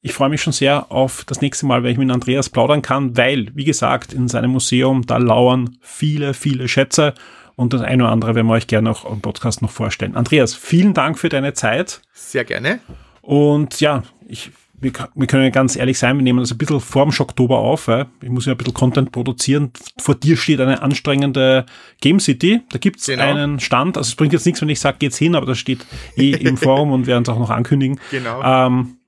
ich 0.01 0.12
freue 0.12 0.28
mich 0.28 0.40
schon 0.40 0.53
sehr 0.53 0.92
auf 0.92 1.24
das 1.24 1.40
nächste 1.40 1.66
Mal, 1.66 1.82
wenn 1.82 1.92
ich 1.92 1.99
mit 1.99 2.11
Andreas 2.11 2.49
plaudern 2.49 2.82
kann, 2.82 3.16
weil, 3.16 3.51
wie 3.55 3.64
gesagt, 3.64 4.12
in 4.12 4.28
seinem 4.28 4.53
Museum, 4.53 5.05
da 5.05 5.16
lauern 5.16 5.76
viele, 5.80 6.34
viele 6.34 6.68
Schätze 6.68 7.14
und 7.59 7.73
das 7.73 7.83
eine 7.83 8.05
oder 8.05 8.13
andere 8.13 8.37
werden 8.37 8.47
wir 8.47 8.55
euch 8.55 8.69
gerne 8.69 8.89
auch 8.89 9.05
im 9.11 9.21
Podcast 9.21 9.63
noch 9.63 9.71
vorstellen. 9.73 10.15
Andreas, 10.15 10.55
vielen 10.55 10.95
Dank 10.95 11.19
für 11.19 11.29
deine 11.29 11.55
Zeit. 11.55 12.01
Sehr 12.13 12.45
gerne. 12.45 12.79
Und 13.21 13.81
ja, 13.81 14.05
ich, 14.29 14.53
wir, 14.75 14.93
wir 15.17 15.27
können 15.27 15.51
ganz 15.51 15.75
ehrlich 15.75 15.99
sein, 15.99 16.17
wir 16.17 16.23
nehmen 16.23 16.39
das 16.39 16.53
ein 16.53 16.59
bisschen 16.59 16.79
vorm 16.79 17.11
Oktober 17.19 17.59
auf. 17.59 17.89
Weil 17.89 18.07
ich 18.23 18.29
muss 18.29 18.47
ja 18.47 18.53
ein 18.53 18.59
bisschen 18.59 18.75
Content 18.75 19.11
produzieren. 19.11 19.73
Vor 19.99 20.15
dir 20.15 20.37
steht 20.37 20.61
eine 20.61 20.83
anstrengende 20.83 21.67
Game 22.01 22.21
City. 22.21 22.61
Da 22.71 22.79
gibt's 22.79 23.07
genau. 23.07 23.25
einen 23.25 23.59
Stand. 23.59 23.97
Also 23.97 24.07
es 24.07 24.15
bringt 24.15 24.33
jetzt 24.33 24.47
nichts, 24.47 24.63
wenn 24.63 24.69
ich 24.69 24.79
sage, 24.79 24.99
geht's 25.01 25.19
hin, 25.19 25.35
aber 25.35 25.47
das 25.47 25.59
steht 25.59 25.85
eh 26.17 26.31
im 26.31 26.57
Forum 26.57 26.93
und 26.93 27.09
werden 27.09 27.25
es 27.25 27.29
auch 27.29 27.41
noch 27.41 27.51
ankündigen. 27.51 27.99
Genau. 28.13 28.41
Ähm, 28.41 28.99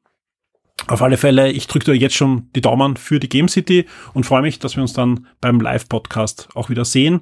auf 0.89 1.03
alle 1.03 1.19
Fälle, 1.19 1.53
ich 1.53 1.69
drücke 1.69 1.85
dir 1.85 1.95
jetzt 1.95 2.17
schon 2.17 2.49
die 2.57 2.63
Daumen 2.63 2.97
für 2.97 3.21
die 3.21 3.29
Game 3.29 3.49
City 3.49 3.87
und 4.13 4.27
freue 4.27 4.43
mich, 4.43 4.59
dass 4.59 4.75
wir 4.75 4.83
uns 4.83 4.93
dann 4.93 5.27
beim 5.41 5.61
Live-Podcast 5.61 6.49
auch 6.55 6.69
wieder 6.69 6.85
sehen. 6.85 7.21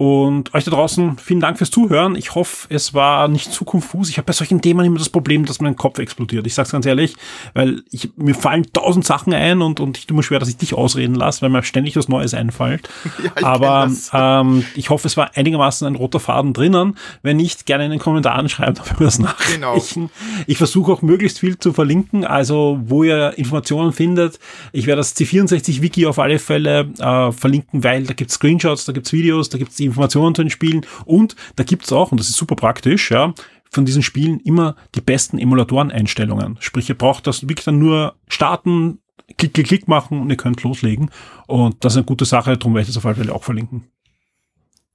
Und 0.00 0.54
euch 0.54 0.64
da 0.64 0.70
draußen, 0.70 1.18
vielen 1.18 1.40
Dank 1.40 1.58
fürs 1.58 1.70
Zuhören. 1.70 2.16
Ich 2.16 2.34
hoffe, 2.34 2.68
es 2.70 2.94
war 2.94 3.28
nicht 3.28 3.52
zu 3.52 3.66
konfus. 3.66 4.08
Ich 4.08 4.16
habe 4.16 4.24
bei 4.24 4.32
solchen 4.32 4.62
Themen 4.62 4.86
immer 4.86 4.96
das 4.96 5.10
Problem, 5.10 5.44
dass 5.44 5.60
mein 5.60 5.76
Kopf 5.76 5.98
explodiert. 5.98 6.46
Ich 6.46 6.54
sag's 6.54 6.70
ganz 6.70 6.86
ehrlich, 6.86 7.16
weil 7.52 7.82
ich, 7.90 8.08
mir 8.16 8.34
fallen 8.34 8.64
tausend 8.72 9.04
Sachen 9.04 9.34
ein 9.34 9.60
und, 9.60 9.78
und 9.78 9.98
ich 9.98 10.06
tue 10.06 10.16
mir 10.16 10.22
schwer, 10.22 10.38
dass 10.38 10.48
ich 10.48 10.56
dich 10.56 10.72
ausreden 10.72 11.16
lasse, 11.16 11.42
weil 11.42 11.50
mir 11.50 11.62
ständig 11.64 11.96
was 11.96 12.08
Neues 12.08 12.32
einfällt. 12.32 12.88
Ja, 13.22 13.46
Aber 13.46 13.90
ähm, 14.14 14.64
ich 14.74 14.88
hoffe, 14.88 15.06
es 15.06 15.16
war 15.18 15.36
einigermaßen 15.36 15.86
ein 15.86 15.94
roter 15.94 16.20
Faden 16.20 16.54
drinnen. 16.54 16.96
Wenn 17.22 17.36
nicht, 17.36 17.66
gerne 17.66 17.84
in 17.84 17.90
den 17.90 18.00
Kommentaren 18.00 18.48
schreiben, 18.48 18.78
ob 18.80 18.98
wir 18.98 19.04
das 19.04 19.18
nachreichen. 19.18 19.54
Genau. 19.54 20.10
Ich 20.46 20.56
versuche 20.56 20.92
auch 20.92 21.02
möglichst 21.02 21.40
viel 21.40 21.58
zu 21.58 21.74
verlinken, 21.74 22.24
also 22.24 22.80
wo 22.86 23.04
ihr 23.04 23.36
Informationen 23.36 23.92
findet. 23.92 24.38
Ich 24.72 24.86
werde 24.86 25.00
das 25.00 25.14
C64-Wiki 25.16 26.06
auf 26.06 26.18
alle 26.18 26.38
Fälle 26.38 26.88
äh, 26.98 27.32
verlinken, 27.32 27.84
weil 27.84 28.04
da 28.04 28.14
gibt's 28.14 28.34
Screenshots, 28.34 28.86
da 28.86 28.92
gibt's 28.92 29.12
Videos, 29.12 29.50
da 29.50 29.58
gibt's 29.58 29.78
Informationen 29.90 30.34
zu 30.34 30.42
den 30.42 30.50
Spielen 30.50 30.86
und 31.04 31.36
da 31.56 31.64
gibt's 31.64 31.92
auch, 31.92 32.12
und 32.12 32.18
das 32.18 32.28
ist 32.28 32.36
super 32.36 32.56
praktisch, 32.56 33.10
ja, 33.10 33.34
von 33.70 33.84
diesen 33.84 34.02
Spielen 34.02 34.40
immer 34.40 34.74
die 34.94 35.00
besten 35.00 35.38
Emulatoren-Einstellungen. 35.38 36.56
Sprich, 36.60 36.88
ihr 36.88 36.98
braucht 36.98 37.26
das 37.26 37.42
wirklich 37.42 37.64
dann 37.64 37.78
nur 37.78 38.16
starten, 38.28 38.98
klick, 39.38 39.54
klick, 39.54 39.66
klick 39.66 39.88
machen 39.88 40.20
und 40.20 40.30
ihr 40.30 40.36
könnt 40.36 40.62
loslegen. 40.62 41.10
Und 41.46 41.84
das 41.84 41.92
ist 41.92 41.98
eine 41.98 42.06
gute 42.06 42.24
Sache, 42.24 42.56
darum 42.56 42.74
werde 42.74 42.82
ich 42.82 42.88
das 42.88 42.96
auf 42.96 43.06
alle 43.06 43.14
Fälle 43.14 43.34
auch 43.34 43.44
verlinken. 43.44 43.88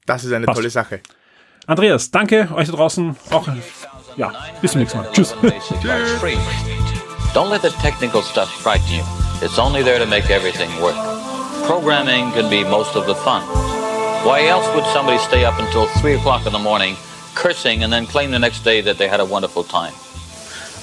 Das 0.06 0.24
ist 0.24 0.34
eine 0.34 0.46
Passt. 0.46 0.58
tolle 0.58 0.70
Sache. 0.70 1.00
Andreas, 1.68 2.12
danke 2.12 2.50
euch 2.54 2.68
da 2.68 2.76
draußen. 2.76 3.16
Auch, 3.32 3.48
ja, 4.18 4.34
bis 4.62 4.74
zum 4.74 4.82
nächsten 4.82 5.00
Mal. 5.00 5.10
Tschüss. 5.12 5.34
Don't 7.34 7.50
let 7.50 7.62
the 7.64 7.70
technical 7.82 8.22
stuff 8.22 8.50
frighten 8.50 8.94
you. 8.94 9.04
It's 9.42 9.58
only 9.58 9.84
there 9.84 10.00
to 10.00 10.06
make 10.06 10.30
everything 10.30 10.70
work. 10.80 10.96
Programming 11.66 12.32
can 12.34 12.50
be 12.50 12.64
most 12.64 12.96
of 12.96 13.08
the 13.08 13.16
fun. 13.16 13.42
Why 14.26 14.48
else 14.48 14.66
would 14.74 14.86
somebody 14.86 15.20
stay 15.20 15.46
up 15.46 15.60
until 15.60 15.86
3 15.86 16.16
o'clock 16.16 16.48
in 16.48 16.52
the 16.52 16.58
morning 16.58 16.96
cursing 17.36 17.84
and 17.84 17.94
then 17.94 18.08
claim 18.08 18.32
the 18.32 18.40
next 18.40 18.64
day 18.64 18.82
that 18.82 18.98
they 18.98 19.08
had 19.08 19.20
a 19.20 19.26
wonderful 19.26 19.64
time? 19.64 19.94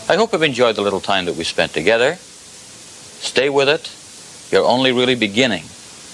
I 0.08 0.14
hope 0.14 0.32
you've 0.32 0.44
enjoyed 0.44 0.76
the 0.76 0.82
little 0.82 1.00
time 1.00 1.24
that 1.24 1.34
we 1.34 1.42
spent 1.42 1.72
together. 1.72 2.14
Stay 2.14 3.50
with 3.50 3.68
it. 3.68 3.90
You're 4.52 4.64
only 4.64 4.92
really 4.92 5.16
beginning 5.16 5.64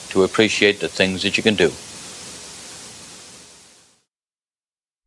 to 0.08 0.22
appreciate 0.24 0.80
the 0.80 0.88
things 0.88 1.22
that 1.22 1.36
you 1.36 1.42
can 1.42 1.54
do. 1.54 1.70